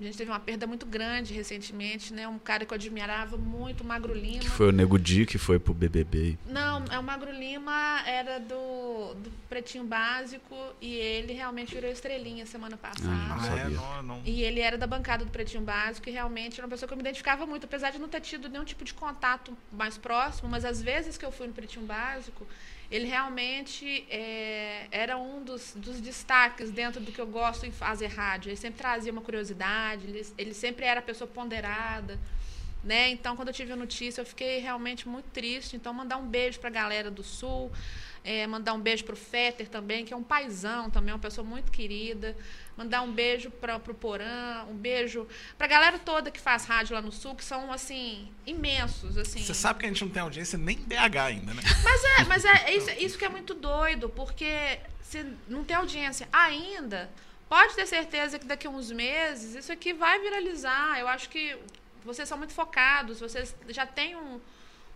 a 0.00 0.02
gente 0.04 0.16
teve 0.16 0.30
uma 0.30 0.38
perda 0.40 0.66
muito 0.66 0.86
grande 0.86 1.34
recentemente, 1.34 2.12
né? 2.12 2.26
Um 2.28 2.38
cara 2.38 2.64
que 2.64 2.72
eu 2.72 2.76
admirava 2.76 3.36
muito, 3.36 3.82
o 3.82 3.86
Magro 3.86 4.14
Lima. 4.14 4.38
Que 4.40 4.48
foi 4.48 4.68
o 4.68 4.72
Nego 4.72 4.98
Di 4.98 5.26
que 5.26 5.38
foi 5.38 5.58
pro 5.58 5.74
BBB. 5.74 6.38
Não, 6.46 6.84
é 6.90 6.98
o 6.98 7.02
Magro 7.02 7.30
Lima 7.32 8.02
era 8.06 8.38
do, 8.38 9.14
do 9.14 9.30
Pretinho 9.48 9.84
Básico 9.84 10.54
e 10.80 10.94
ele 10.94 11.32
realmente 11.32 11.74
virou 11.74 11.90
estrelinha 11.90 12.46
semana 12.46 12.76
passada. 12.76 13.08
Ah, 13.10 13.34
Ah, 13.36 13.40
sabia. 13.40 13.62
é? 13.62 13.68
Não, 13.70 14.02
não. 14.02 14.22
E 14.24 14.42
ele 14.42 14.60
era 14.60 14.78
da 14.78 14.86
bancada 14.86 15.24
do 15.24 15.30
Pretinho 15.30 15.62
Básico 15.62 16.08
e 16.08 16.12
realmente 16.12 16.58
era 16.58 16.66
uma 16.66 16.70
pessoa 16.70 16.86
que 16.86 16.92
eu 16.92 16.96
me 16.96 17.02
identificava 17.02 17.46
muito, 17.46 17.64
apesar 17.64 17.90
de 17.90 17.98
não 17.98 18.08
ter 18.08 18.20
tido 18.20 18.48
nenhum 18.48 18.64
tipo 18.64 18.84
de 18.84 18.94
contato 18.94 19.56
mais 19.72 19.98
próximo, 19.98 20.48
mas 20.48 20.64
às 20.64 20.80
vezes 20.82 21.16
que 21.18 21.24
eu 21.24 21.32
fui 21.32 21.46
no 21.46 21.52
Pretinho 21.52 21.84
Básico, 21.86 22.46
ele 22.90 23.06
realmente 23.06 24.06
é, 24.08 24.86
era 24.90 25.18
um 25.18 25.42
dos, 25.44 25.74
dos 25.76 26.00
destaques 26.00 26.70
dentro 26.70 27.00
do 27.00 27.12
que 27.12 27.20
eu 27.20 27.26
gosto 27.26 27.66
em 27.66 27.70
fazer 27.70 28.06
rádio. 28.06 28.48
Ele 28.48 28.56
sempre 28.56 28.78
trazia 28.78 29.12
uma 29.12 29.20
curiosidade, 29.20 30.06
ele, 30.06 30.26
ele 30.38 30.54
sempre 30.54 30.86
era 30.86 31.02
pessoa 31.02 31.28
ponderada. 31.28 32.18
Né? 32.82 33.10
Então, 33.10 33.36
quando 33.36 33.48
eu 33.48 33.54
tive 33.54 33.72
a 33.72 33.76
notícia, 33.76 34.22
eu 34.22 34.24
fiquei 34.26 34.58
realmente 34.58 35.06
muito 35.06 35.26
triste. 35.26 35.76
Então, 35.76 35.92
mandar 35.92 36.16
um 36.16 36.26
beijo 36.26 36.58
para 36.60 36.68
a 36.68 36.72
galera 36.72 37.10
do 37.10 37.22
Sul, 37.22 37.70
é, 38.24 38.46
mandar 38.46 38.72
um 38.72 38.80
beijo 38.80 39.04
para 39.04 39.14
o 39.14 39.16
Fetter 39.16 39.68
também, 39.68 40.06
que 40.06 40.14
é 40.14 40.16
um 40.16 40.22
paizão 40.22 40.88
também, 40.88 41.12
uma 41.12 41.20
pessoa 41.20 41.46
muito 41.46 41.70
querida. 41.70 42.34
Mandar 42.78 43.02
um 43.02 43.12
beijo 43.12 43.50
para 43.50 43.74
o 43.74 43.80
Porã, 43.94 44.64
um 44.70 44.74
beijo 44.76 45.26
para 45.58 45.66
a 45.66 45.68
galera 45.68 45.98
toda 45.98 46.30
que 46.30 46.40
faz 46.40 46.64
rádio 46.64 46.94
lá 46.94 47.02
no 47.02 47.10
Sul, 47.10 47.34
que 47.34 47.44
são, 47.44 47.72
assim, 47.72 48.30
imensos. 48.46 49.18
Assim. 49.18 49.42
Você 49.42 49.52
sabe 49.52 49.80
que 49.80 49.86
a 49.86 49.88
gente 49.88 50.04
não 50.04 50.10
tem 50.12 50.22
audiência 50.22 50.56
nem 50.56 50.76
em 50.76 50.82
BH 50.84 51.16
ainda, 51.16 51.54
né? 51.54 51.62
Mas 51.82 52.04
é, 52.04 52.24
mas 52.24 52.44
é 52.44 52.76
isso, 52.76 52.90
isso 52.90 53.18
que 53.18 53.24
é 53.24 53.28
muito 53.28 53.52
doido, 53.52 54.08
porque 54.08 54.78
se 55.02 55.26
não 55.48 55.64
tem 55.64 55.76
audiência 55.76 56.28
ainda, 56.32 57.10
pode 57.48 57.74
ter 57.74 57.84
certeza 57.84 58.38
que 58.38 58.46
daqui 58.46 58.68
a 58.68 58.70
uns 58.70 58.92
meses 58.92 59.56
isso 59.56 59.72
aqui 59.72 59.92
vai 59.92 60.20
viralizar. 60.20 61.00
Eu 61.00 61.08
acho 61.08 61.28
que 61.28 61.58
vocês 62.04 62.28
são 62.28 62.38
muito 62.38 62.52
focados, 62.52 63.18
vocês 63.18 63.56
já 63.70 63.86
têm 63.86 64.14
um, 64.14 64.40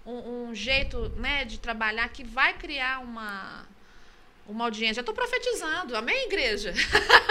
um, 0.06 0.50
um 0.50 0.54
jeito 0.54 1.09
né, 1.16 1.44
de 1.44 1.59
trabalhar 1.59 2.09
que 2.10 2.22
vai 2.22 2.54
criar 2.54 3.00
uma, 3.00 3.66
uma 4.47 4.64
audiência. 4.64 5.01
Eu 5.01 5.02
estou 5.02 5.14
profetizando, 5.14 5.97
amém, 5.97 6.27
igreja? 6.27 6.74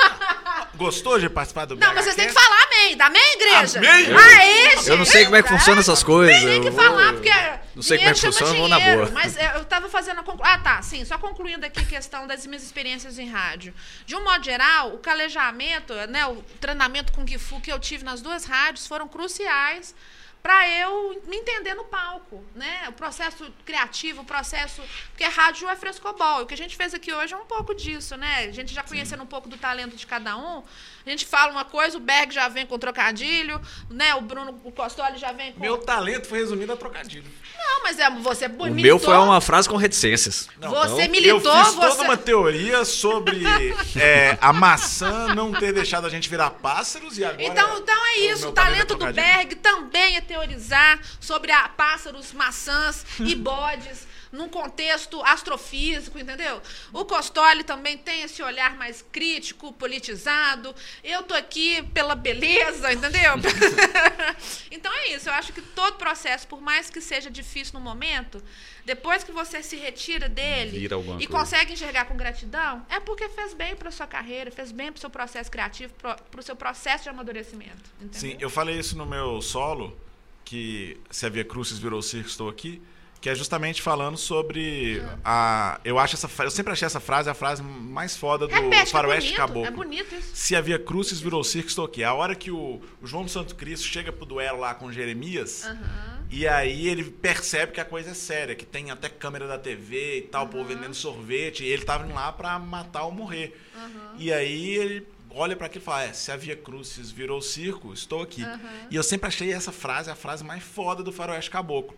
Gostou 0.75 1.19
de 1.19 1.29
participar 1.29 1.65
do 1.65 1.75
BH? 1.75 1.85
Não, 1.85 1.93
mas 1.93 2.05
vocês 2.05 2.15
têm 2.15 2.27
que 2.27 2.33
falar 2.33 2.63
amém, 2.63 2.97
da 2.97 3.05
amém, 3.07 3.33
igreja? 3.33 3.79
Amém? 3.79 4.07
Aê, 4.15 4.77
gente! 4.77 4.89
Eu 4.89 4.97
não 4.97 5.05
sei 5.05 5.25
como 5.25 5.35
é 5.35 5.43
que 5.43 5.49
funciona 5.49 5.81
essas 5.81 6.03
coisas. 6.03 6.41
Tem 6.41 6.61
que 6.61 6.67
eu 6.69 6.73
falar, 6.73 7.13
porque. 7.13 7.29
Não 7.75 7.81
sei 7.81 7.97
como 7.97 8.09
é 8.09 8.13
que 8.13 8.19
dinheiro 8.19 8.37
chama 8.37 8.47
funciona, 8.47 8.51
eu 8.51 8.59
vou 8.59 8.67
na 8.67 8.77
dinheiro, 8.77 9.01
boa. 9.01 9.11
Mas 9.11 9.37
é, 9.37 9.55
eu 9.55 9.63
tava 9.65 9.87
fazendo 9.87 10.19
a 10.19 10.23
conclu... 10.23 10.43
Ah, 10.45 10.57
tá, 10.57 10.81
sim, 10.81 11.05
só 11.05 11.17
concluindo 11.17 11.65
aqui 11.65 11.79
a 11.79 11.85
questão 11.85 12.27
das 12.27 12.45
minhas 12.45 12.63
experiências 12.63 13.17
em 13.17 13.29
rádio. 13.29 13.73
De 14.05 14.15
um 14.15 14.23
modo 14.23 14.43
geral, 14.43 14.93
o 14.93 14.97
calejamento, 14.97 15.93
né, 16.09 16.25
o 16.25 16.43
treinamento 16.59 17.13
com 17.13 17.25
Gifu 17.25 17.61
que 17.61 17.71
eu 17.71 17.79
tive 17.79 18.03
nas 18.03 18.21
duas 18.21 18.43
rádios 18.43 18.87
foram 18.87 19.07
cruciais 19.07 19.95
para 20.41 20.67
eu 20.69 21.21
me 21.27 21.37
entender 21.37 21.75
no 21.75 21.85
palco, 21.85 22.43
né? 22.55 22.89
O 22.89 22.93
processo 22.93 23.51
criativo, 23.63 24.21
o 24.21 24.25
processo. 24.25 24.81
Porque 25.09 25.23
rádio 25.23 25.69
é 25.69 25.75
frescobol. 25.75 26.41
O 26.41 26.45
que 26.45 26.53
a 26.53 26.57
gente 26.57 26.75
fez 26.75 26.93
aqui 26.93 27.13
hoje 27.13 27.33
é 27.33 27.37
um 27.37 27.45
pouco 27.45 27.75
disso, 27.75 28.17
né? 28.17 28.45
A 28.45 28.51
gente 28.51 28.73
já 28.73 28.81
conhecendo 28.81 29.21
um 29.23 29.27
pouco 29.27 29.47
do 29.47 29.57
talento 29.57 29.95
de 29.95 30.07
cada 30.07 30.35
um. 30.35 30.63
A 31.05 31.09
gente 31.09 31.25
fala 31.25 31.51
uma 31.51 31.65
coisa, 31.65 31.97
o 31.97 31.99
Berg 31.99 32.33
já 32.33 32.47
vem 32.47 32.65
com 32.65 32.77
trocadilho, 32.77 33.59
né? 33.89 34.13
O 34.15 34.21
Bruno 34.21 34.59
o 34.63 34.71
Costoli 34.71 35.17
já 35.17 35.31
vem 35.31 35.53
com. 35.53 35.59
Meu 35.59 35.77
talento 35.77 36.27
foi 36.27 36.39
resumido 36.39 36.71
a 36.73 36.77
trocadilho. 36.77 37.25
Não, 37.57 37.83
mas 37.83 37.99
é, 37.99 38.09
você 38.09 38.45
O 38.47 38.49
militou. 38.49 38.81
meu 38.81 38.99
foi 38.99 39.17
uma 39.17 39.41
frase 39.41 39.67
com 39.67 39.75
reticências. 39.75 40.47
Você 40.59 41.03
Eu 41.03 41.09
militou, 41.09 41.65
fiz 41.65 41.73
toda 41.73 41.91
você. 41.91 42.01
uma 42.01 42.17
teoria 42.17 42.85
sobre 42.85 43.41
é, 43.99 44.37
a 44.41 44.51
maçã 44.53 45.33
não 45.33 45.51
ter 45.51 45.73
deixado 45.73 46.05
a 46.05 46.09
gente 46.09 46.29
virar 46.29 46.49
pássaros 46.51 47.17
e 47.17 47.23
agora... 47.25 47.43
Então, 47.43 47.77
então 47.77 48.05
é 48.07 48.17
isso. 48.19 48.49
O 48.49 48.51
talento 48.51 48.81
é 48.81 48.85
do 48.85 48.97
trocadilho. 48.97 49.25
Berg 49.25 49.55
também 49.55 50.17
é 50.17 50.21
teorizar 50.21 50.99
sobre 51.19 51.51
a 51.51 51.67
pássaros, 51.69 52.33
maçãs 52.33 53.05
e 53.19 53.33
bodes 53.35 54.10
num 54.31 54.47
contexto 54.47 55.21
astrofísico, 55.23 56.17
entendeu? 56.17 56.61
O 56.93 57.03
Costoli 57.05 57.63
também 57.63 57.97
tem 57.97 58.23
esse 58.23 58.41
olhar 58.41 58.77
mais 58.77 59.03
crítico, 59.11 59.73
politizado. 59.73 60.73
Eu 61.03 61.23
tô 61.23 61.33
aqui 61.33 61.83
pela 61.93 62.15
beleza, 62.15 62.93
entendeu? 62.93 63.33
então 64.71 64.91
é 64.93 65.13
isso. 65.13 65.29
Eu 65.29 65.33
acho 65.33 65.51
que 65.51 65.61
todo 65.61 65.97
processo, 65.97 66.47
por 66.47 66.61
mais 66.61 66.89
que 66.89 67.01
seja 67.01 67.29
difícil 67.29 67.73
no 67.73 67.81
momento, 67.81 68.41
depois 68.85 69.23
que 69.23 69.31
você 69.31 69.61
se 69.61 69.75
retira 69.75 70.27
dele 70.27 70.85
e 70.85 70.89
coisa. 70.89 71.27
consegue 71.27 71.73
enxergar 71.73 72.05
com 72.05 72.15
gratidão, 72.15 72.85
é 72.89 72.99
porque 72.99 73.27
fez 73.29 73.53
bem 73.53 73.75
para 73.75 73.91
sua 73.91 74.07
carreira, 74.07 74.49
fez 74.51 74.71
bem 74.71 74.91
para 74.91 74.97
o 74.97 75.01
seu 75.01 75.09
processo 75.09 75.51
criativo, 75.51 75.93
para 75.95 76.39
o 76.39 76.43
seu 76.43 76.55
processo 76.55 77.03
de 77.03 77.09
amadurecimento. 77.09 77.91
Entendeu? 78.01 78.19
Sim, 78.19 78.37
eu 78.39 78.49
falei 78.49 78.79
isso 78.79 78.97
no 78.97 79.05
meu 79.05 79.41
solo, 79.41 79.97
que 80.43 80.99
se 81.09 81.25
havia 81.25 81.43
Cruzes 81.43 81.77
virou 81.77 82.01
circo, 82.01 82.27
estou 82.27 82.49
aqui, 82.49 82.81
que 83.21 83.29
é 83.29 83.35
justamente 83.35 83.83
falando 83.83 84.17
sobre 84.17 85.01
a... 85.23 85.79
Eu 85.85 85.99
acho 85.99 86.15
essa 86.15 86.27
Eu 86.43 86.49
sempre 86.49 86.73
achei 86.73 86.87
essa 86.87 86.99
frase 86.99 87.29
a 87.29 87.35
frase 87.35 87.61
mais 87.61 88.17
foda 88.17 88.47
do 88.47 88.53
Repete, 88.53 88.69
que 88.71 88.75
é 88.81 88.85
Faroeste 88.87 89.29
bonito, 89.29 89.37
Caboclo. 89.37 89.67
é 89.67 89.71
bonito 89.71 90.15
isso. 90.15 90.31
Se 90.33 90.55
havia 90.55 90.79
Cruzes 90.79 91.19
virou 91.21 91.43
circo, 91.43 91.69
estou 91.69 91.85
aqui. 91.85 92.03
A 92.03 92.15
hora 92.15 92.33
que 92.33 92.49
o, 92.49 92.81
o 92.99 93.05
João 93.05 93.23
do 93.23 93.29
Santo 93.29 93.53
Cristo 93.55 93.85
chega 93.85 94.11
pro 94.11 94.25
duelo 94.25 94.59
lá 94.59 94.73
com 94.73 94.91
Jeremias, 94.91 95.65
Aham. 95.65 96.25
e 96.31 96.47
aí 96.47 96.87
ele 96.87 97.03
percebe 97.03 97.73
que 97.73 97.79
a 97.79 97.85
coisa 97.85 98.09
é 98.09 98.13
séria, 98.15 98.55
que 98.55 98.65
tem 98.65 98.89
até 98.89 99.07
câmera 99.07 99.45
da 99.47 99.59
TV 99.59 100.17
e 100.17 100.21
tal, 100.23 100.45
o 100.45 100.49
povo 100.49 100.65
vendendo 100.65 100.95
sorvete, 100.95 101.63
e 101.63 101.67
ele 101.67 101.83
tava 101.85 102.11
lá 102.11 102.31
pra 102.31 102.57
matar 102.57 103.03
ou 103.03 103.11
morrer. 103.11 103.55
E 104.17 104.33
aí 104.33 104.75
ele 104.75 105.07
olha 105.29 105.55
pra 105.55 105.67
aquilo 105.67 105.83
e 105.83 105.85
fala: 105.85 106.03
é, 106.05 106.13
se 106.13 106.31
havia 106.31 106.55
Cruzes 106.55 107.11
virou 107.11 107.39
circo, 107.39 107.93
estou 107.93 108.23
aqui. 108.23 108.43
E 108.89 108.95
eu 108.95 109.03
sempre 109.03 109.27
achei 109.27 109.53
essa 109.53 109.71
frase 109.71 110.09
a 110.09 110.15
frase 110.15 110.43
mais 110.43 110.63
foda 110.63 111.03
do 111.03 111.11
Faroeste 111.11 111.51
Caboclo. 111.51 111.95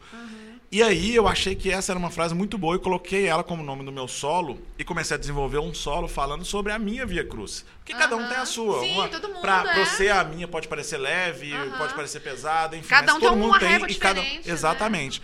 E 0.73 0.81
aí 0.81 1.13
eu 1.15 1.27
achei 1.27 1.53
que 1.53 1.69
essa 1.69 1.91
era 1.91 1.99
uma 1.99 2.09
frase 2.09 2.33
muito 2.33 2.57
boa 2.57 2.75
e 2.75 2.79
coloquei 2.79 3.27
ela 3.27 3.43
como 3.43 3.61
nome 3.61 3.85
do 3.85 3.91
meu 3.91 4.07
solo 4.07 4.59
e 4.75 4.83
comecei 4.83 5.13
a 5.13 5.19
desenvolver 5.19 5.59
um 5.59 5.71
solo 5.71 6.07
falando 6.07 6.43
sobre 6.43 6.71
a 6.71 6.79
minha 6.79 7.05
Via 7.05 7.23
Cruz. 7.23 7.63
Porque 7.77 7.93
cada 7.93 8.15
um 8.15 8.27
tem 8.27 8.37
a 8.37 8.45
sua. 8.47 8.79
Sim, 8.79 8.93
uma, 8.93 9.07
todo 9.07 9.27
mundo, 9.27 9.41
pra, 9.41 9.59
é. 9.59 9.61
pra 9.61 9.85
você, 9.85 10.09
a 10.09 10.23
minha 10.23 10.47
pode 10.47 10.67
parecer 10.67 10.97
leve, 10.97 11.51
pode 11.77 11.93
parecer 11.93 12.21
pesada, 12.21 12.75
enfim. 12.75 12.87
Cada 12.87 13.13
um 13.13 13.19
todo 13.19 13.29
tem 13.29 13.37
mundo 13.37 13.51
uma 13.51 13.59
tem 13.59 13.69
régua 13.69 13.87
e 13.87 13.93
cada 13.93 14.19
né? 14.19 14.41
Exatamente. 14.43 15.21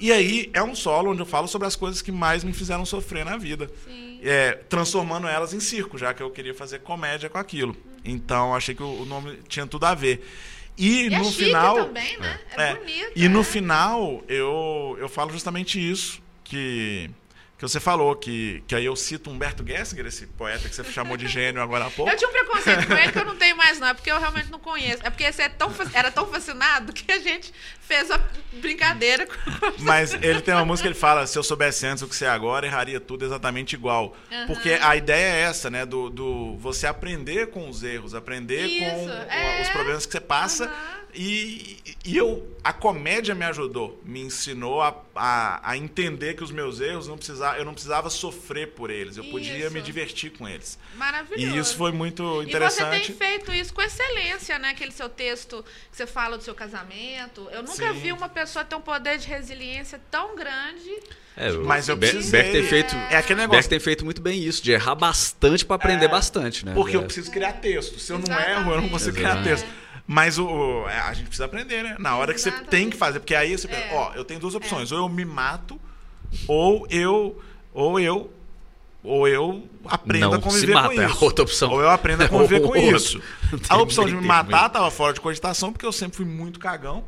E 0.00 0.10
aí 0.10 0.50
é 0.52 0.64
um 0.64 0.74
solo 0.74 1.12
onde 1.12 1.22
eu 1.22 1.26
falo 1.26 1.46
sobre 1.46 1.68
as 1.68 1.76
coisas 1.76 2.02
que 2.02 2.10
mais 2.10 2.42
me 2.42 2.52
fizeram 2.52 2.84
sofrer 2.84 3.24
na 3.24 3.36
vida. 3.36 3.70
Sim. 3.84 4.18
É, 4.20 4.50
transformando 4.68 5.28
elas 5.28 5.54
em 5.54 5.60
circo, 5.60 5.96
já 5.96 6.12
que 6.12 6.24
eu 6.24 6.30
queria 6.32 6.56
fazer 6.56 6.80
comédia 6.80 7.30
com 7.30 7.38
aquilo. 7.38 7.76
Então 8.04 8.52
achei 8.52 8.74
que 8.74 8.82
o 8.82 9.04
nome 9.04 9.38
tinha 9.46 9.64
tudo 9.64 9.86
a 9.86 9.94
ver. 9.94 10.26
E, 10.78 11.06
E 11.06 11.10
no 11.10 11.16
é 11.28 11.32
final. 11.32 11.74
também, 11.86 12.18
né? 12.18 12.40
É, 12.56 12.62
É. 12.70 12.74
bonito. 12.74 13.12
E 13.16 13.28
no 13.28 13.40
é. 13.40 13.44
final, 13.44 14.22
eu, 14.28 14.96
eu 15.00 15.08
falo 15.08 15.30
justamente 15.32 15.78
isso 15.78 16.22
que, 16.44 17.10
que 17.58 17.62
você 17.62 17.80
falou, 17.80 18.14
que, 18.14 18.62
que 18.68 18.74
aí 18.76 18.84
eu 18.84 18.94
cito 18.94 19.28
Humberto 19.30 19.66
Gessinger, 19.66 20.06
esse 20.06 20.26
poeta 20.28 20.68
que 20.68 20.74
você 20.76 20.84
chamou 20.84 21.16
de 21.16 21.26
gênio 21.26 21.60
agora 21.60 21.86
há 21.86 21.90
pouco. 21.90 22.08
Eu 22.10 22.16
tinha 22.16 22.30
um 22.30 22.32
preconceito 22.32 22.86
com 22.86 22.92
ele 22.94 23.10
que 23.10 23.18
eu 23.18 23.24
não 23.24 23.34
tenho 23.36 23.56
mais, 23.56 23.80
não. 23.80 23.88
É 23.88 23.94
porque 23.94 24.12
eu 24.12 24.18
realmente 24.20 24.48
não 24.48 24.60
conheço. 24.60 25.00
É 25.04 25.10
porque 25.10 25.24
esse 25.24 25.42
é 25.42 25.48
tão, 25.48 25.72
era 25.92 26.08
tão 26.12 26.24
fascinado 26.28 26.92
que 26.92 27.10
a 27.10 27.18
gente 27.18 27.52
fez 27.80 28.10
a 28.12 28.20
brincadeira 28.52 29.26
com. 29.26 29.34
Mas 29.80 30.14
ele 30.14 30.40
tem 30.40 30.54
uma 30.54 30.64
música 30.64 30.88
que 30.88 30.92
ele 30.94 31.00
fala: 31.00 31.26
se 31.26 31.36
eu 31.36 31.42
soubesse 31.42 31.84
antes 31.84 32.02
o 32.02 32.08
que 32.08 32.14
sei 32.14 32.28
agora, 32.28 32.64
erraria 32.64 33.00
tudo 33.00 33.24
exatamente 33.24 33.72
igual. 33.74 34.16
Aham. 34.30 34.46
Porque 34.46 34.78
a 34.80 34.94
ideia 34.94 35.34
é 35.36 35.40
essa, 35.40 35.68
né? 35.68 35.84
Do, 35.84 36.08
do 36.10 36.56
você 36.58 36.86
aprender 36.86 37.48
com 37.48 37.68
os 37.68 37.82
erros, 37.82 38.14
aprender 38.14 38.68
com 38.68 39.00
Isso, 39.02 39.08
o- 39.08 39.32
é. 39.32 39.62
os 39.62 39.68
problemas 39.70 40.06
que 40.06 40.12
você 40.12 40.20
passa. 40.20 40.66
Aham. 40.66 40.98
E, 41.20 41.78
e 42.04 42.16
eu, 42.16 42.46
a 42.62 42.72
comédia 42.72 43.34
me 43.34 43.44
ajudou, 43.44 44.00
me 44.04 44.20
ensinou 44.20 44.80
a, 44.80 44.94
a, 45.16 45.70
a 45.72 45.76
entender 45.76 46.34
que 46.34 46.44
os 46.44 46.52
meus 46.52 46.80
erros 46.80 47.08
não 47.08 47.16
precisava, 47.16 47.58
eu 47.58 47.64
não 47.64 47.72
precisava 47.72 48.08
sofrer 48.08 48.68
por 48.68 48.88
eles, 48.88 49.16
eu 49.16 49.24
podia 49.24 49.64
Isso. 49.64 49.72
me 49.72 49.82
divertir 49.82 50.30
com 50.30 50.48
eles. 50.48 50.78
Maravilhoso. 50.94 51.56
E 51.56 51.58
isso 51.58 51.76
foi 51.76 51.90
muito 51.90 52.22
E 52.22 52.36
você 52.36 52.42
interessante. 52.44 53.06
tem 53.08 53.16
feito 53.16 53.52
isso 53.52 53.74
com 53.74 53.82
excelência, 53.82 54.60
né? 54.60 54.68
Aquele 54.68 54.92
seu 54.92 55.08
texto 55.08 55.64
que 55.90 55.96
você 55.96 56.06
fala 56.06 56.38
do 56.38 56.44
seu 56.44 56.54
casamento. 56.54 57.48
Eu 57.50 57.64
nunca 57.64 57.92
Sim. 57.92 57.98
vi 58.00 58.12
uma 58.12 58.28
pessoa 58.28 58.64
ter 58.64 58.76
um 58.76 58.80
poder 58.80 59.18
de 59.18 59.26
resiliência 59.26 60.00
tão 60.12 60.36
grande 60.36 60.88
É, 61.36 61.50
Mas 61.50 61.88
eu 61.88 61.96
precisei. 61.98 62.30
Beck 62.42 62.52
tem 62.52 62.62
feito, 62.62 62.94
É 62.94 63.16
aquele 63.16 63.40
Beck 63.40 63.48
negócio. 63.50 63.68
tem 63.70 63.80
feito 63.80 64.04
muito 64.04 64.20
bem 64.22 64.40
isso, 64.42 64.62
de 64.62 64.70
errar 64.70 64.94
bastante 64.94 65.64
pra 65.64 65.74
aprender 65.74 66.04
É, 66.04 66.08
bastante, 66.08 66.64
né? 66.64 66.74
Porque 66.74 66.96
eu 66.96 67.00
É. 67.00 67.04
preciso 67.04 67.28
criar 67.30 67.54
texto. 67.54 67.98
Se 67.98 68.12
eu 68.12 68.18
não 68.18 68.24
Exatamente. 68.24 68.50
erro, 68.60 68.72
eu 68.74 68.80
não 68.82 68.88
consigo 68.88 69.16
criar 69.16 69.42
texto. 69.42 69.66
Mas 70.10 70.38
o, 70.38 70.46
o- 70.46 70.88
é, 70.88 70.98
a 71.00 71.12
gente 71.12 71.26
precisa 71.26 71.44
aprender, 71.44 71.82
né? 71.84 71.94
Na 71.98 72.16
hora 72.16 72.32
que 72.32 72.40
você 72.40 72.48
Exatamente. 72.48 72.70
tem 72.70 72.88
que 72.88 72.96
fazer. 72.96 73.20
Porque 73.20 73.34
aí 73.34 73.56
você 73.56 73.68
pensa, 73.68 73.80
É. 73.82 73.94
ó, 73.94 74.14
eu 74.14 74.24
tenho 74.24 74.40
duas 74.40 74.54
opções. 74.54 74.90
Ou 74.90 74.98
eu 75.00 75.08
me 75.08 75.22
mato, 75.24 75.78
ou 76.48 76.86
eu. 76.90 77.38
Ou 77.74 78.00
eu. 78.00 78.32
Ou 79.04 79.28
eu 79.28 79.68
aprendo 79.84 80.30
Não 80.30 80.34
a 80.34 80.40
conviver 80.40 80.66
se 80.66 80.72
mata, 80.74 80.94
com 80.94 81.00
é 81.02 81.06
isso. 81.06 81.24
outra 81.24 81.44
opção. 81.44 81.70
Ou 81.70 81.80
eu 81.82 81.90
aprendo 81.90 82.22
a 82.22 82.24
É 82.26 82.28
conviver 82.28 82.60
com 82.60 82.68
outro. 82.68 82.96
isso. 82.96 83.22
A 83.68 83.76
opção 83.76 84.06
de 84.06 84.14
me 84.14 84.26
matar 84.26 84.66
estava 84.66 84.90
fora 84.90 85.12
de 85.12 85.20
cogitação, 85.20 85.72
porque 85.72 85.84
eu 85.86 85.92
sempre 85.92 86.16
fui 86.16 86.26
muito 86.26 86.58
cagão. 86.58 87.04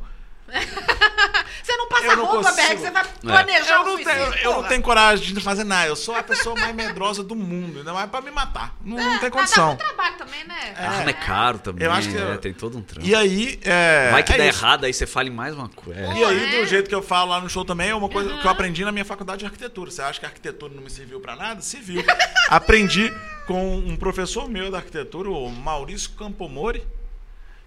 Você 1.63 1.77
não 1.77 1.87
passa 1.87 2.05
Eu 2.05 2.17
não 2.17 2.25
roupa, 2.25 2.49
consigo. 2.49 2.67
Berg, 2.67 2.81
você 2.81 2.91
vai 2.91 3.03
planejar 3.21 3.75
Eu 3.75 3.81
o 3.81 3.85
não, 3.85 3.91
suicídio, 3.93 4.31
tenho, 4.31 4.43
eu 4.43 4.53
não 4.53 4.63
tenho 4.63 4.81
coragem 4.81 5.33
de 5.33 5.39
fazer 5.41 5.63
nada. 5.63 5.87
Eu 5.87 5.95
sou 5.95 6.15
a 6.15 6.23
pessoa 6.23 6.55
mais 6.59 6.73
medrosa 6.75 7.23
do 7.23 7.35
mundo. 7.35 7.79
Ainda 7.79 7.93
mais 7.93 8.09
pra 8.09 8.19
me 8.19 8.31
matar. 8.31 8.75
Não, 8.83 8.97
não 8.97 9.19
tem 9.19 9.29
Dá- 9.29 9.31
condição. 9.31 9.63
Dá 9.63 9.67
muito 9.75 9.79
trabalho 9.95 10.17
também, 10.17 10.43
né? 10.45 10.73
Ah, 10.75 11.03
é 11.07 11.13
caro 11.13 11.59
também. 11.59 11.85
Eu 11.85 11.91
acho 11.91 12.09
que 12.09 12.17
é, 12.17 12.21
eu- 12.21 12.37
tem 12.39 12.53
todo 12.53 12.77
um 12.77 12.81
trampo. 12.81 13.07
E 13.07 13.13
aí. 13.13 13.59
É, 13.63 14.09
Vai 14.11 14.23
que 14.23 14.33
é 14.33 14.37
dá 14.37 14.47
isso. 14.47 14.59
errado, 14.59 14.85
aí 14.85 14.93
você 14.93 15.05
fala 15.05 15.27
em 15.27 15.31
mais 15.31 15.53
uma 15.53 15.69
coisa. 15.69 15.99
É. 15.99 16.13
E 16.17 16.23
aí, 16.25 16.55
É. 16.55 16.61
do 16.61 16.67
jeito 16.67 16.89
que 16.89 16.95
eu 16.95 17.03
falo 17.03 17.29
lá 17.29 17.39
no 17.39 17.49
show 17.49 17.63
também, 17.63 17.89
é 17.89 17.95
uma 17.95 18.09
coisa 18.09 18.35
que 18.37 18.45
eu 18.45 18.51
aprendi 18.51 18.83
na 18.83 18.91
minha 18.91 19.05
faculdade 19.05 19.39
de 19.39 19.45
arquitetura. 19.45 19.91
Você 19.91 20.01
acha 20.01 20.19
que 20.19 20.25
a 20.25 20.29
arquitetura 20.29 20.73
não 20.73 20.81
me 20.81 20.89
serviu 20.89 21.19
pra 21.21 21.35
nada? 21.35 21.61
Serviu. 21.61 22.03
aprendi 22.49 23.13
com 23.45 23.77
um 23.77 23.95
professor 23.95 24.49
meu 24.49 24.71
da 24.71 24.77
arquitetura, 24.79 25.29
o 25.29 25.49
Maurício 25.49 26.09
Campomori. 26.11 26.83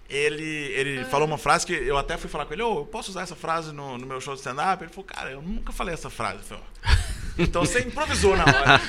Ele, 0.08 0.44
ele 0.44 1.00
Ah. 1.00 1.04
falou 1.06 1.26
uma 1.26 1.38
frase 1.38 1.64
que 1.66 1.72
eu 1.72 1.96
até 1.96 2.16
fui 2.16 2.28
falar 2.28 2.44
com 2.44 2.52
ele, 2.52 2.62
ô, 2.62 2.80
eu 2.80 2.84
posso 2.86 3.10
usar 3.10 3.22
essa 3.22 3.34
frase 3.34 3.72
no, 3.72 3.96
no 3.96 4.06
meu 4.06 4.20
show 4.20 4.34
de 4.34 4.40
stand-up? 4.40 4.82
Ele 4.84 4.92
falou, 4.92 5.04
cara, 5.04 5.30
eu 5.30 5.40
nunca 5.42 5.72
falei 5.72 5.94
essa 5.94 6.10
frase. 6.10 6.38
Eu 6.38 6.44
falei, 6.44 6.62
"Ó." 6.86 6.90
então 7.38 7.64
você 7.64 7.80
improvisou 7.80 8.36
na 8.36 8.44
hora. 8.44 8.80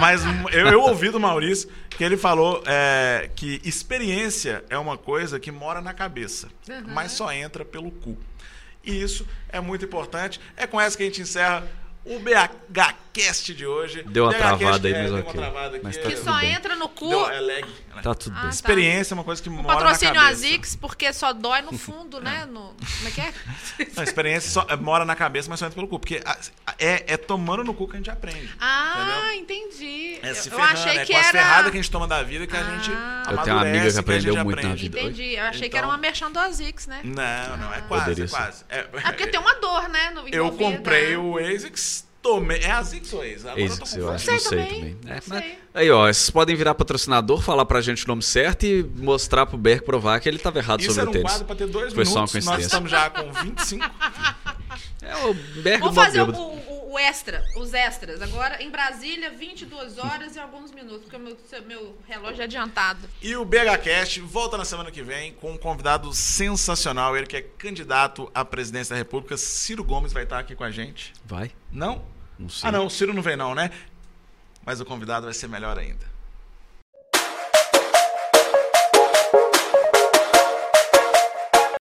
Mas 0.00 0.22
eu, 0.52 0.66
eu 0.68 0.80
ouvi 0.80 1.10
do 1.10 1.20
Maurício 1.20 1.68
que 1.90 2.02
ele 2.02 2.16
falou 2.16 2.62
é, 2.66 3.30
que 3.36 3.60
experiência 3.64 4.64
é 4.70 4.78
uma 4.78 4.96
coisa 4.98 5.38
que 5.38 5.52
mora 5.52 5.80
na 5.80 5.92
cabeça, 5.94 6.48
mas 6.88 7.12
só 7.12 7.30
entra 7.32 7.64
pelo 7.64 7.90
cu. 7.90 8.16
E 8.82 9.02
isso 9.02 9.26
é 9.50 9.60
muito 9.60 9.84
importante. 9.84 10.40
É 10.56 10.66
com 10.66 10.80
essa 10.80 10.96
que 10.96 11.02
a 11.02 11.06
gente 11.06 11.20
encerra 11.20 11.66
o 12.04 12.18
De 13.16 13.66
hoje. 13.66 14.02
Deu 14.02 14.24
uma 14.24 14.32
BHcast, 14.32 14.58
travada 14.58 14.88
aí, 14.88 14.92
é, 14.94 14.98
mas 15.02 15.10
deu 15.10 15.20
ok. 15.20 15.32
uma 15.32 15.42
travada 15.42 15.76
aqui. 15.76 15.84
Mas 15.84 15.96
tá 15.96 16.02
Que 16.08 16.12
é, 16.12 16.16
só 16.16 16.38
bem. 16.38 16.52
entra 16.52 16.76
no 16.76 16.88
cu. 16.88 17.08
deu- 17.08 17.30
é 17.30 17.40
lag. 17.40 17.62
né? 17.64 18.02
Tá 18.02 18.14
tudo 18.14 18.32
Ah, 18.36 18.40
bem. 18.40 18.48
tá. 18.50 18.54
Experiência 18.54 19.14
é 19.14 19.16
uma 19.16 19.24
coisa 19.24 19.42
que 19.42 19.48
mora 19.48 19.66
patrocínio 19.66 20.12
na 20.14 20.20
cabeça. 20.20 20.46
Azix, 20.46 20.76
porque 20.76 21.10
só 21.14 21.32
dói 21.32 21.62
no 21.62 21.72
fundo, 21.78 22.20
né? 22.20 22.44
No, 22.44 22.74
como 22.98 23.08
é 23.08 23.10
que 23.10 23.20
é? 23.22 23.32
Não, 23.96 24.02
experiência 24.04 24.50
só, 24.50 24.66
é, 24.68 24.76
mora 24.76 25.06
na 25.06 25.16
cabeça, 25.16 25.48
mas 25.48 25.58
só 25.58 25.64
entra 25.66 25.74
pelo 25.76 25.88
cu. 25.88 25.98
Porque 25.98 26.20
é, 26.78 27.04
é 27.14 27.16
tomando 27.16 27.64
no 27.64 27.72
cu 27.72 27.88
que 27.88 27.94
a 27.94 27.96
gente 27.96 28.10
aprende. 28.10 28.54
Ah, 28.60 29.30
entendi. 29.34 30.18
É 30.22 30.34
se 30.34 30.50
eu, 30.50 30.52
eu 30.52 30.58
ferrando, 30.58 30.78
achei 30.78 30.98
é 30.98 31.04
que 31.06 31.12
com 31.14 31.18
as 31.18 31.26
era. 31.26 31.38
ferradas 31.38 31.70
que 31.72 31.78
a 31.78 31.80
gente 31.80 31.90
toma 31.90 32.06
da 32.06 32.22
vida 32.22 32.46
que 32.46 32.54
a 32.54 32.60
Ah. 32.60 32.64
gente 32.64 32.90
Eu 32.90 32.96
tenho 32.96 33.06
uma 33.26 33.40
amiga 33.40 33.52
amadurece, 33.52 33.94
que 33.94 34.00
aprendeu 34.00 34.32
a 34.34 34.36
gente 34.36 34.44
muito 34.44 34.56
na 34.62 34.68
aprende. 34.72 34.82
vida. 34.88 35.00
Entendi. 35.00 35.34
Eu 35.36 35.44
achei 35.44 35.68
que 35.70 35.76
era 35.76 35.86
Então- 35.86 35.96
uma 35.96 35.98
merchan 35.98 36.30
do 36.30 36.38
Azix, 36.38 36.86
né? 36.86 37.00
Não, 37.02 37.56
não, 37.56 37.72
é 37.74 37.80
quase, 37.82 38.04
Poderia 38.04 38.24
é 38.24 38.28
quase. 38.28 38.64
É, 38.68 38.78
É 38.78 38.82
porque 38.84 39.26
tem 39.28 39.40
uma 39.40 39.54
dor, 39.54 39.88
né? 39.88 40.10
No, 40.10 40.28
eu 40.28 40.52
comprei 40.52 41.16
o 41.16 41.38
ASICS, 41.38 42.05
tomei. 42.28 42.58
É 42.60 42.70
ASICS 42.70 43.12
ou 43.12 43.20
ASICS? 43.22 43.46
Agora 43.46 43.64
ASICS, 43.64 43.92
eu 43.92 43.98
tô 43.98 44.04
eu 44.04 44.06
com 44.08 44.14
acho, 44.14 44.24
sei 44.24 44.34
não 44.34 44.40
sei 44.40 44.50
também, 44.58 44.74
também. 44.80 44.96
É, 45.06 45.14
não 45.14 45.22
mas- 45.28 45.38
sei. 45.44 45.58
aí, 45.74 45.90
ó, 45.90 46.02
vocês 46.06 46.30
podem 46.30 46.56
virar 46.56 46.74
patrocinador, 46.74 47.42
falar 47.42 47.64
pra 47.64 47.80
gente 47.80 48.04
o 48.04 48.08
nome 48.08 48.22
certo 48.22 48.64
e 48.66 48.82
mostrar 48.82 49.46
pro 49.46 49.56
Berg 49.58 49.82
provar 49.84 50.20
que 50.20 50.28
ele 50.28 50.38
tava 50.38 50.58
errado 50.58 50.80
Isso 50.80 50.88
sobre 50.94 51.00
era 51.02 51.08
o 51.08 51.10
um 51.10 51.12
tênis. 51.14 51.30
quadro 51.30 51.46
pra 51.46 51.56
ter 51.56 51.66
dois 51.66 51.92
Foi 51.92 52.04
só 52.04 52.10
uma 52.20 52.26
minutos. 52.26 52.44
Nós 52.44 52.62
estamos 52.64 52.90
já 52.90 53.10
com 53.10 53.32
25. 53.32 53.84
É 55.02 55.16
o 55.26 55.34
Berg 55.62 55.80
Vou 55.80 55.92
fazer 55.92 56.20
o, 56.22 56.30
o- 56.32 56.76
o 56.94 56.98
extra, 56.98 57.44
os 57.56 57.74
extras. 57.74 58.22
Agora, 58.22 58.62
em 58.62 58.70
Brasília, 58.70 59.30
22 59.30 59.98
horas 59.98 60.34
e 60.34 60.38
alguns 60.38 60.72
minutos, 60.72 61.02
porque 61.02 61.16
o 61.16 61.20
meu, 61.20 61.36
meu 61.66 61.96
relógio 62.08 62.40
é 62.40 62.44
adiantado. 62.44 63.06
E 63.22 63.36
o 63.36 63.44
BHCast 63.44 64.20
volta 64.22 64.56
na 64.56 64.64
semana 64.64 64.90
que 64.90 65.02
vem 65.02 65.32
com 65.34 65.52
um 65.52 65.58
convidado 65.58 66.12
sensacional. 66.14 67.16
Ele 67.16 67.26
que 67.26 67.36
é 67.36 67.42
candidato 67.42 68.30
à 68.34 68.44
presidência 68.44 68.94
da 68.94 68.98
República. 68.98 69.36
Ciro 69.36 69.84
Gomes 69.84 70.12
vai 70.12 70.22
estar 70.24 70.38
aqui 70.38 70.56
com 70.56 70.64
a 70.64 70.70
gente. 70.70 71.12
Vai? 71.24 71.50
Não? 71.70 72.02
Não. 72.38 72.48
Ah, 72.62 72.72
não. 72.72 72.86
O 72.86 72.90
Ciro 72.90 73.12
não 73.12 73.22
vem, 73.22 73.36
não, 73.36 73.54
né? 73.54 73.70
Mas 74.64 74.80
o 74.80 74.84
convidado 74.84 75.24
vai 75.24 75.34
ser 75.34 75.48
melhor 75.48 75.78
ainda. 75.78 76.15